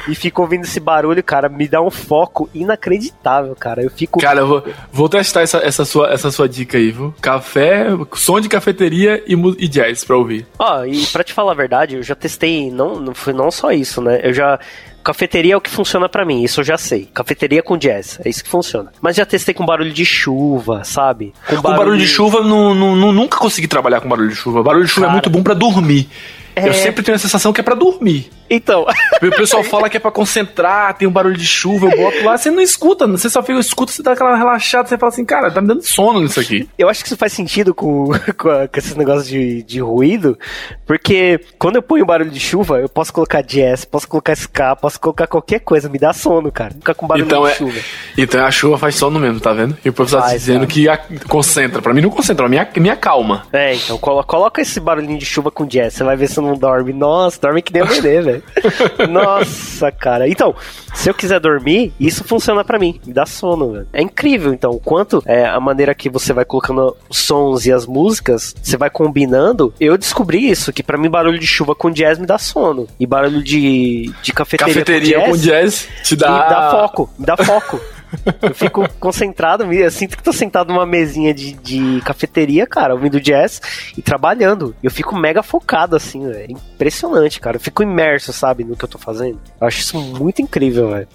e 0.09 0.15
fico 0.15 0.43
ouvindo 0.43 0.65
esse 0.65 0.79
barulho, 0.79 1.23
cara. 1.23 1.49
Me 1.49 1.67
dá 1.67 1.81
um 1.81 1.91
foco 1.91 2.49
inacreditável, 2.55 3.55
cara. 3.57 3.83
Eu 3.83 3.91
fico. 3.91 4.21
Cara, 4.21 4.41
eu 4.41 4.47
vou, 4.47 4.65
vou 4.93 5.09
testar 5.09 5.43
essa, 5.43 5.59
essa, 5.59 5.85
sua, 5.85 6.13
essa 6.13 6.31
sua 6.31 6.49
dica 6.49 6.79
aí, 6.79 6.91
viu? 6.91 7.15
Café, 7.21 7.87
som 8.15 8.41
de 8.41 8.49
cafeteria 8.49 9.23
e, 9.27 9.35
e 9.59 9.69
jazz 9.69 10.05
pra 10.05 10.17
ouvir. 10.17 10.47
Ó, 10.59 10.85
e 10.85 11.07
pra 11.07 11.25
te 11.25 11.33
falar 11.33 11.53
a 11.53 11.57
verdade, 11.57 11.97
eu 11.97 12.03
já 12.03 12.15
testei, 12.15 12.71
não, 12.71 13.01
não 13.01 13.15
foi 13.15 13.33
não 13.33 13.51
só 13.51 13.73
isso, 13.73 14.01
né? 14.01 14.21
Eu 14.23 14.33
já 14.33 14.59
Cafeteria 15.03 15.55
é 15.55 15.57
o 15.57 15.61
que 15.61 15.71
funciona 15.71 16.09
para 16.09 16.25
mim, 16.25 16.43
isso 16.43 16.61
eu 16.61 16.65
já 16.65 16.77
sei. 16.77 17.09
Cafeteria 17.13 17.63
com 17.63 17.77
jazz, 17.77 18.19
é 18.25 18.29
isso 18.29 18.45
que 18.45 18.51
funciona. 18.51 18.93
Mas 19.01 19.17
já 19.17 19.25
testei 19.25 19.55
com 19.55 19.65
barulho 19.65 19.93
de 19.93 20.05
chuva, 20.05 20.85
sabe? 20.85 21.33
Com 21.47 21.57
barulho, 21.57 21.63
com 21.63 21.77
barulho 21.77 21.99
de 21.99 22.07
chuva, 22.07 22.43
não, 22.43 22.75
não, 22.75 23.13
nunca 23.13 23.39
consegui 23.39 23.67
trabalhar 23.67 24.01
com 24.01 24.09
barulho 24.09 24.29
de 24.29 24.35
chuva. 24.35 24.63
Barulho 24.63 24.85
de 24.85 24.91
chuva 24.91 25.07
é 25.07 25.09
Cara, 25.09 25.19
é 25.19 25.21
muito 25.21 25.31
bom 25.31 25.43
para 25.43 25.55
dormir. 25.55 26.09
É... 26.55 26.69
Eu 26.69 26.75
sempre 26.75 27.03
tenho 27.03 27.17
a 27.17 27.19
sensação 27.19 27.53
que 27.53 27.61
é 27.61 27.65
para 27.65 27.75
dormir. 27.75 28.31
Então. 28.51 28.85
O 29.23 29.31
pessoal 29.37 29.63
fala 29.63 29.91
que 29.91 29.99
é 29.99 30.01
pra 30.01 30.11
concentrar, 30.11 30.95
tem 30.97 31.07
um 31.07 31.11
barulho 31.11 31.37
de 31.37 31.45
chuva, 31.47 31.89
eu 31.89 31.97
boto 31.97 32.25
lá, 32.25 32.39
você 32.39 32.51
não 32.51 32.63
escuta, 32.63 33.07
você 33.07 33.29
só 33.29 33.43
fica, 33.43 33.59
escuta, 33.61 33.93
você 33.93 34.03
dá 34.03 34.13
aquela 34.13 34.35
relaxada, 34.35 34.89
você 34.89 34.97
fala 34.97 35.13
assim, 35.13 35.27
cara, 35.27 35.51
tá 35.51 35.61
me 35.61 35.69
dando 35.69 35.83
sono 35.83 36.21
nisso 36.23 36.41
aqui. 36.41 36.67
Eu 36.79 36.89
acho 36.89 37.03
que 37.03 37.09
isso 37.09 37.19
faz 37.19 37.35
sentido 37.35 37.75
com, 37.75 38.07
com, 38.39 38.49
a, 38.49 38.67
com 38.67 38.79
esses 38.79 38.97
negócios 38.97 39.29
de, 39.29 39.63
de 39.63 39.79
ruído, 39.81 40.39
porque 40.87 41.39
quando 41.59 41.77
eu 41.77 41.83
ponho 41.83 42.07
barulho 42.07 42.31
de 42.31 42.41
chuva, 42.41 42.81
eu 42.81 42.89
posso 42.89 43.13
colocar 43.13 43.43
jazz, 43.43 43.85
posso 43.85 44.09
colocar 44.09 44.33
ska, 44.33 44.75
posso 44.75 44.99
colocar 44.99 45.27
qualquer 45.27 45.61
coisa, 45.61 45.87
me 45.91 45.99
dá 45.99 46.15
sono, 46.15 46.51
cara. 46.51 46.73
Ficar 46.73 46.95
com 46.95 47.07
barulho 47.07 47.27
então 47.27 47.43
de 47.45 47.51
é, 47.51 47.55
chuva. 47.55 47.79
Então 48.17 48.43
a 48.47 48.51
chuva 48.51 48.79
faz 48.79 48.95
sono 48.95 49.21
mesmo, 49.21 49.39
tá 49.39 49.53
vendo? 49.53 49.77
E 49.85 49.91
o 49.91 49.93
professor 49.93 50.23
tá 50.23 50.29
Faz, 50.29 50.41
dizendo 50.41 50.61
cara. 50.61 50.67
que 50.73 50.89
a- 50.89 50.99
concentra. 51.29 51.83
Pra 51.83 51.93
mim 51.93 52.01
não 52.01 52.09
concentra, 52.11 52.49
me, 52.49 52.59
me 52.79 52.89
acalma. 52.89 53.47
É, 53.53 53.75
então 53.75 53.99
colo- 53.99 54.25
coloca 54.25 54.63
esse 54.63 54.81
barulhinho 54.81 55.19
de 55.19 55.27
chuva 55.27 55.51
com 55.51 55.67
jazz, 55.67 55.93
você 55.93 56.05
vai 56.05 56.17
ver 56.17 56.27
se 56.29 56.41
não 56.41 56.55
dorme. 56.55 56.93
Nossa, 56.95 57.39
dorme 57.39 57.61
que 57.61 57.71
nem 57.73 57.83
um 57.83 57.87
bebê, 57.87 58.23
velho. 58.23 58.40
Nossa, 59.09 59.91
cara. 59.91 60.29
Então, 60.29 60.55
se 60.95 61.09
eu 61.09 61.15
quiser 61.15 61.41
dormir, 61.41 61.93
isso 61.99 62.25
funciona 62.25 62.65
pra 62.65 62.79
mim, 62.79 63.01
me 63.07 63.13
dá 63.13 63.27
sono, 63.27 63.73
velho. 63.73 63.87
É 63.93 64.03
incrível, 64.03 64.53
então, 64.53 64.71
o 64.73 64.81
quanto 64.81 65.23
é 65.27 65.45
a 65.47 65.61
maneira 65.61 65.95
que 65.95 66.09
você 66.09 66.33
vai 66.33 66.45
colocando 66.45 66.97
os 67.09 67.19
sons 67.19 67.67
e 67.67 67.73
as 67.73 67.87
músicas, 67.87 68.55
você 68.61 68.77
vai 68.77 68.91
combinando. 68.91 69.73
Eu 69.81 69.97
descobri 69.97 70.51
isso, 70.51 70.73
que 70.73 70.83
pra 70.83 70.99
mim 70.99 71.11
barulho 71.11 71.39
de 71.39 71.47
chuva 71.47 71.75
com 71.75 71.91
jazz 71.91 72.19
me 72.19 72.27
dá 72.27 72.39
sono. 72.39 72.87
E 72.99 73.07
barulho 73.07 73.43
de, 73.43 74.13
de 74.23 74.33
cafeteria, 74.33 74.75
Cafeteria 74.75 75.21
com 75.25 75.37
jazz 75.37 75.89
te 76.03 76.17
dá. 76.17 76.31
me 76.31 76.39
dá 76.51 76.71
foco, 76.71 77.11
me 77.19 77.27
dá 77.27 77.37
foco. 77.37 77.81
Eu 78.43 78.55
fico 78.55 78.89
concentrado, 78.99 79.73
eu 79.73 79.91
sinto 79.91 80.17
que 80.17 80.23
tô 80.23 80.33
sentado 80.33 80.73
numa 80.73 80.87
mesinha 80.87 81.33
de, 81.33 81.53
de 81.53 82.01
cafeteria, 82.05 82.67
cara, 82.67 82.95
ouvindo 82.95 83.21
jazz 83.21 83.61
e 83.97 84.03
trabalhando. 84.03 84.75
Eu 84.83 84.91
fico 84.91 85.17
mega 85.17 85.43
focado, 85.43 85.97
assim, 85.97 86.27
velho. 86.29 86.53
Impressionante, 86.53 87.41
cara. 87.41 87.57
Eu 87.57 87.61
fico 87.61 87.83
imerso, 87.83 88.33
sabe, 88.33 88.65
no 88.65 88.77
que 88.77 88.85
eu 88.85 88.89
tô 88.89 88.99
fazendo. 88.99 89.39
Eu 89.61 89.67
acho 89.67 89.81
isso 89.81 89.99
muito 89.99 90.43
incrível, 90.43 90.91
velho. 90.91 91.09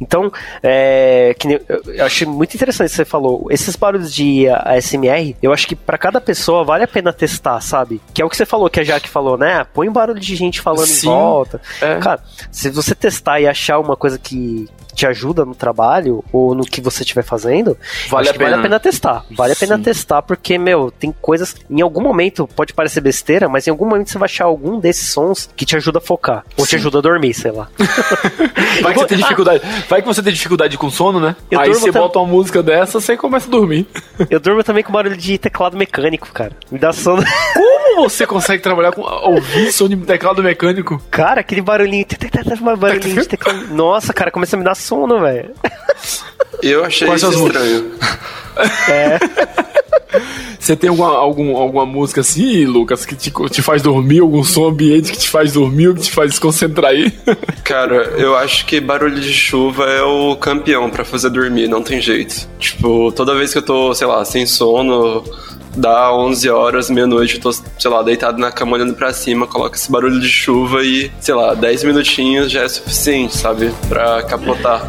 Então, 0.00 0.30
é, 0.62 1.34
que 1.38 1.46
nem- 1.48 1.60
eu, 1.68 2.04
achei 2.04 2.26
muito 2.26 2.54
interessante 2.54 2.88
o 2.88 2.90
que 2.90 2.96
você 2.96 3.04
falou. 3.04 3.46
Esses 3.50 3.76
barulhos 3.76 4.12
de 4.14 4.48
ASMR, 4.48 5.36
eu 5.42 5.52
acho 5.52 5.66
que 5.66 5.76
pra 5.76 5.98
cada 5.98 6.20
pessoa 6.20 6.64
vale 6.64 6.84
a 6.84 6.88
pena 6.88 7.12
testar, 7.12 7.60
sabe? 7.60 8.00
Que 8.14 8.22
é 8.22 8.24
o 8.24 8.28
que 8.30 8.36
você 8.36 8.46
falou, 8.46 8.68
que 8.70 8.80
a 8.80 8.84
Jaque 8.84 9.08
falou, 9.08 9.36
né? 9.36 9.64
Põe 9.74 9.88
um 9.88 9.92
barulho 9.92 10.20
de 10.20 10.34
gente 10.36 10.60
falando 10.60 10.86
Sim. 10.86 11.06
em 11.08 11.10
volta. 11.10 11.60
É. 11.80 11.96
Cara, 11.98 12.22
se 12.50 12.70
você 12.70 12.94
testar 12.94 13.40
e 13.40 13.46
achar 13.46 13.78
uma 13.78 13.96
coisa 13.96 14.18
que 14.18 14.68
te 14.92 15.06
ajuda 15.06 15.44
no 15.44 15.54
trabalho 15.54 16.22
ou 16.32 16.52
no 16.54 16.64
que 16.64 16.80
você 16.80 17.02
estiver 17.04 17.22
fazendo, 17.22 17.78
Vale 18.08 18.28
a 18.28 18.32
que 18.32 18.38
vale 18.38 18.50
a 18.50 18.56
pena. 18.56 18.62
pena 18.64 18.80
testar. 18.80 19.24
Vale 19.30 19.52
a 19.52 19.56
pena 19.56 19.76
Sim. 19.76 19.82
testar 19.84 20.20
porque, 20.20 20.58
meu, 20.58 20.90
tem 20.90 21.14
coisas. 21.22 21.54
Em 21.70 21.80
algum 21.80 22.02
momento 22.02 22.46
pode 22.56 22.74
parecer 22.74 23.00
besteira, 23.00 23.48
mas 23.48 23.66
em 23.66 23.70
algum 23.70 23.86
momento 23.88 24.10
você 24.10 24.18
vai 24.18 24.26
achar 24.26 24.44
algum 24.46 24.78
desses 24.80 25.08
sons 25.10 25.48
que 25.56 25.64
te 25.64 25.76
ajuda 25.76 25.98
a 25.98 26.00
focar. 26.02 26.44
Ou 26.56 26.66
te 26.66 26.70
Sim. 26.70 26.76
ajuda 26.76 26.98
a 26.98 27.00
dormir, 27.02 27.32
sei 27.32 27.52
lá. 27.52 27.68
Vai 28.82 28.92
que 28.92 29.00
você 29.00 29.06
tem 29.06 29.18
dificuldade. 29.18 29.49
Vai 29.88 30.00
que 30.02 30.06
você 30.08 30.22
tem 30.22 30.32
dificuldade 30.32 30.76
com 30.78 30.90
sono, 30.90 31.18
né? 31.20 31.34
Eu 31.50 31.58
Aí 31.60 31.68
você 31.72 31.90
tam- 31.90 32.02
bota 32.02 32.18
uma 32.18 32.28
música 32.28 32.62
dessa, 32.62 33.00
você 33.00 33.16
começa 33.16 33.46
a 33.48 33.50
dormir. 33.50 33.86
Eu 34.28 34.38
durmo 34.38 34.62
também 34.62 34.82
com 34.84 34.92
barulho 34.92 35.16
de 35.16 35.36
teclado 35.38 35.76
mecânico, 35.76 36.28
cara. 36.32 36.52
Me 36.70 36.78
dá 36.78 36.92
sono. 36.92 37.22
Como 37.54 38.08
você 38.08 38.26
consegue 38.26 38.62
trabalhar 38.62 38.92
com 38.92 39.02
ouvir 39.02 39.72
som 39.72 39.88
de 39.88 39.96
teclado 39.96 40.42
mecânico? 40.42 41.02
Cara, 41.10 41.40
aquele 41.40 41.60
barulhinho. 41.60 42.06
Barulhinho 42.78 43.20
de 43.22 43.28
teclado. 43.28 43.66
Nossa, 43.74 44.12
cara, 44.12 44.30
começa 44.30 44.56
a 44.56 44.58
me 44.58 44.64
dar 44.64 44.74
sono, 44.74 45.20
velho. 45.20 45.50
Eu 46.62 46.84
achei 46.84 47.06
Quais 47.08 47.22
isso 47.22 47.46
estranho. 47.46 47.90
Você 50.70 50.76
tem 50.76 50.88
alguma, 50.88 51.08
algum, 51.16 51.56
alguma 51.56 51.84
música 51.84 52.20
assim, 52.20 52.64
Lucas, 52.64 53.04
que 53.04 53.16
te, 53.16 53.32
te 53.50 53.60
faz 53.60 53.82
dormir? 53.82 54.20
Algum 54.20 54.44
som 54.44 54.68
ambiente 54.68 55.10
que 55.10 55.18
te 55.18 55.28
faz 55.28 55.52
dormir 55.52 55.88
ou 55.88 55.94
que 55.96 56.02
te 56.02 56.12
faz 56.12 56.30
desconcentrar 56.30 56.92
aí? 56.92 57.12
Cara, 57.64 57.96
eu 58.16 58.36
acho 58.36 58.64
que 58.66 58.80
barulho 58.80 59.20
de 59.20 59.32
chuva 59.32 59.86
é 59.86 60.00
o 60.00 60.36
campeão 60.36 60.88
pra 60.88 61.04
fazer 61.04 61.28
dormir, 61.28 61.66
não 61.66 61.82
tem 61.82 62.00
jeito. 62.00 62.48
Tipo, 62.56 63.10
toda 63.10 63.34
vez 63.34 63.50
que 63.50 63.58
eu 63.58 63.62
tô, 63.62 63.92
sei 63.92 64.06
lá, 64.06 64.24
sem 64.24 64.46
sono, 64.46 65.24
dá 65.76 66.14
11 66.14 66.48
horas, 66.50 66.88
meia-noite, 66.88 67.34
eu 67.34 67.40
tô, 67.40 67.52
sei 67.52 67.90
lá, 67.90 68.00
deitado 68.04 68.38
na 68.38 68.52
cama 68.52 68.76
olhando 68.76 68.94
pra 68.94 69.12
cima, 69.12 69.48
coloco 69.48 69.74
esse 69.74 69.90
barulho 69.90 70.20
de 70.20 70.28
chuva 70.28 70.84
e, 70.84 71.10
sei 71.18 71.34
lá, 71.34 71.52
10 71.52 71.82
minutinhos 71.82 72.48
já 72.48 72.62
é 72.62 72.68
suficiente, 72.68 73.36
sabe? 73.36 73.72
Pra 73.88 74.22
capotar. 74.22 74.88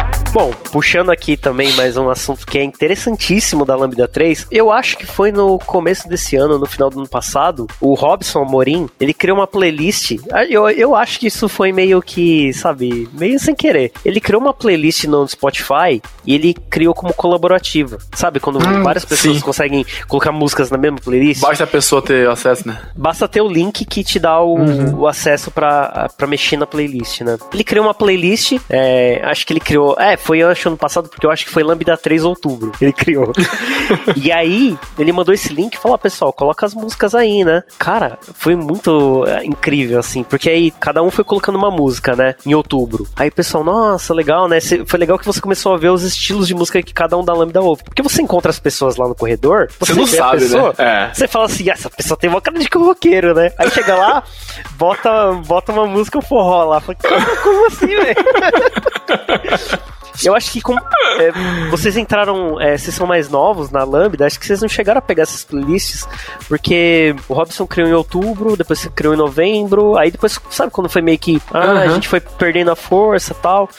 Bom, 0.33 0.51
puxando 0.71 1.11
aqui 1.11 1.35
também 1.35 1.73
mais 1.73 1.97
um 1.97 2.09
assunto 2.09 2.47
que 2.47 2.57
é 2.57 2.63
interessantíssimo 2.63 3.65
da 3.65 3.75
Lambda 3.75 4.07
3, 4.07 4.47
eu 4.49 4.71
acho 4.71 4.97
que 4.97 5.05
foi 5.05 5.29
no 5.29 5.59
começo 5.59 6.07
desse 6.07 6.37
ano, 6.37 6.57
no 6.57 6.65
final 6.65 6.89
do 6.89 6.99
ano 6.99 7.07
passado, 7.09 7.67
o 7.81 7.93
Robson 7.95 8.39
Amorim, 8.43 8.87
ele 8.97 9.13
criou 9.13 9.39
uma 9.39 9.45
playlist. 9.45 10.15
ah, 10.31 10.45
Eu, 10.45 10.69
eu 10.69 10.95
acho 10.95 11.19
que 11.19 11.27
isso 11.27 11.49
foi 11.49 11.73
meio 11.73 12.01
que, 12.01 12.53
sabe, 12.53 13.09
meio 13.11 13.37
sem 13.41 13.53
querer. 13.53 13.91
Ele 14.05 14.21
criou 14.21 14.41
uma 14.41 14.53
playlist 14.53 15.03
no 15.03 15.27
Spotify 15.27 16.01
e 16.25 16.35
ele 16.35 16.53
criou 16.69 16.93
como 16.93 17.13
colaborativa. 17.13 17.97
Sabe, 18.15 18.39
quando 18.39 18.57
várias 18.81 19.03
pessoas 19.03 19.35
sim. 19.35 19.41
conseguem 19.41 19.85
colocar 20.07 20.31
músicas 20.31 20.71
na 20.71 20.77
mesma 20.77 20.99
playlist? 21.03 21.41
Basta 21.41 21.65
a 21.65 21.67
pessoa 21.67 22.01
ter 22.01 22.29
acesso, 22.29 22.65
né? 22.65 22.81
Basta 22.95 23.27
ter 23.27 23.41
o 23.41 23.49
link 23.49 23.83
que 23.83 24.01
te 24.01 24.17
dá 24.17 24.39
o, 24.41 24.55
o 24.95 25.07
acesso 25.07 25.51
pra, 25.51 26.09
pra 26.17 26.25
mexer 26.25 26.55
na 26.55 26.65
playlist, 26.65 27.19
né? 27.19 27.37
Ele 27.53 27.65
criou 27.65 27.85
uma 27.85 27.93
playlist, 27.93 28.53
é, 28.69 29.21
acho 29.25 29.45
que 29.45 29.51
ele 29.51 29.59
criou. 29.59 29.97
É, 29.99 30.20
foi 30.21 30.39
eu 30.39 30.49
acho 30.49 30.67
ano 30.69 30.77
passado, 30.77 31.09
porque 31.09 31.25
eu 31.25 31.31
acho 31.31 31.45
que 31.45 31.51
foi 31.51 31.63
Lambda 31.63 31.97
3 31.97 32.23
outubro. 32.23 32.71
Ele 32.81 32.93
criou. 32.93 33.31
e 34.15 34.31
aí, 34.31 34.77
ele 34.97 35.11
mandou 35.11 35.33
esse 35.33 35.53
link 35.53 35.75
e 35.75 35.77
falou: 35.77 35.95
"Ó, 35.95 35.97
pessoal, 35.97 36.31
coloca 36.33 36.65
as 36.65 36.73
músicas 36.73 37.13
aí, 37.15 37.43
né? 37.43 37.63
Cara, 37.77 38.17
foi 38.35 38.55
muito 38.55 39.25
é, 39.27 39.43
incrível, 39.45 39.99
assim, 39.99 40.23
porque 40.23 40.49
aí 40.49 40.71
cada 40.71 41.01
um 41.03 41.11
foi 41.11 41.23
colocando 41.23 41.57
uma 41.57 41.71
música, 41.71 42.15
né? 42.15 42.35
Em 42.45 42.53
outubro. 42.53 43.07
Aí 43.15 43.29
o 43.29 43.33
pessoal, 43.33 43.63
nossa, 43.63 44.13
legal, 44.13 44.47
né? 44.47 44.59
Foi 44.85 44.99
legal 44.99 45.17
que 45.19 45.25
você 45.25 45.41
começou 45.41 45.73
a 45.73 45.77
ver 45.77 45.89
os 45.89 46.03
estilos 46.03 46.47
de 46.47 46.55
música 46.55 46.81
que 46.81 46.93
cada 46.93 47.17
um 47.17 47.23
da 47.23 47.33
Lambda 47.33 47.61
ouve. 47.61 47.83
Porque 47.83 48.01
você 48.01 48.21
encontra 48.21 48.49
as 48.49 48.59
pessoas 48.59 48.95
lá 48.97 49.07
no 49.07 49.15
corredor, 49.15 49.67
Você 49.79 49.93
não 49.93 50.05
vê 50.05 50.17
a 50.17 50.23
sabe, 50.23 50.35
né? 50.37 50.41
pessoa, 50.43 50.73
É. 50.77 51.09
você 51.13 51.27
fala 51.27 51.45
assim, 51.45 51.69
"Ah, 51.69 51.73
essa 51.73 51.89
pessoa 51.89 52.17
tem 52.17 52.29
uma 52.29 52.41
cara 52.41 52.57
de 52.59 52.67
roqueiro, 52.73 53.33
né? 53.33 53.51
Aí 53.57 53.69
chega 53.69 53.95
lá, 53.95 54.23
bota, 54.77 55.31
bota 55.45 55.71
uma 55.71 55.85
música 55.85 56.21
forró 56.21 56.63
lá. 56.65 56.79
Fala, 56.79 56.95
"Cara, 56.95 57.35
como 57.37 57.67
assim, 57.67 57.87
velho? 57.87 58.15
Eu 60.23 60.35
acho 60.35 60.51
que 60.51 60.61
como 60.61 60.79
é, 60.79 61.31
vocês 61.69 61.97
entraram, 61.97 62.59
é, 62.59 62.77
vocês 62.77 62.95
são 62.95 63.07
mais 63.07 63.29
novos 63.29 63.69
na 63.69 63.83
Lambda, 63.83 64.25
acho 64.25 64.39
que 64.39 64.45
vocês 64.45 64.61
não 64.61 64.69
chegaram 64.69 64.99
a 64.99 65.01
pegar 65.01 65.23
essas 65.23 65.43
playlists, 65.43 66.07
porque 66.47 67.15
o 67.27 67.33
Robson 67.33 67.65
criou 67.65 67.87
em 67.87 67.93
outubro, 67.93 68.55
depois 68.55 68.79
você 68.79 68.89
criou 68.89 69.13
em 69.13 69.17
novembro, 69.17 69.97
aí 69.97 70.11
depois, 70.11 70.39
sabe 70.49 70.71
quando 70.71 70.89
foi 70.89 71.01
meio 71.01 71.17
que, 71.17 71.41
ah, 71.53 71.59
a 71.59 71.63
Aham. 71.63 71.93
gente 71.93 72.07
foi 72.07 72.19
perdendo 72.19 72.71
a 72.71 72.75
força 72.75 73.33
e 73.33 73.35
tal, 73.41 73.69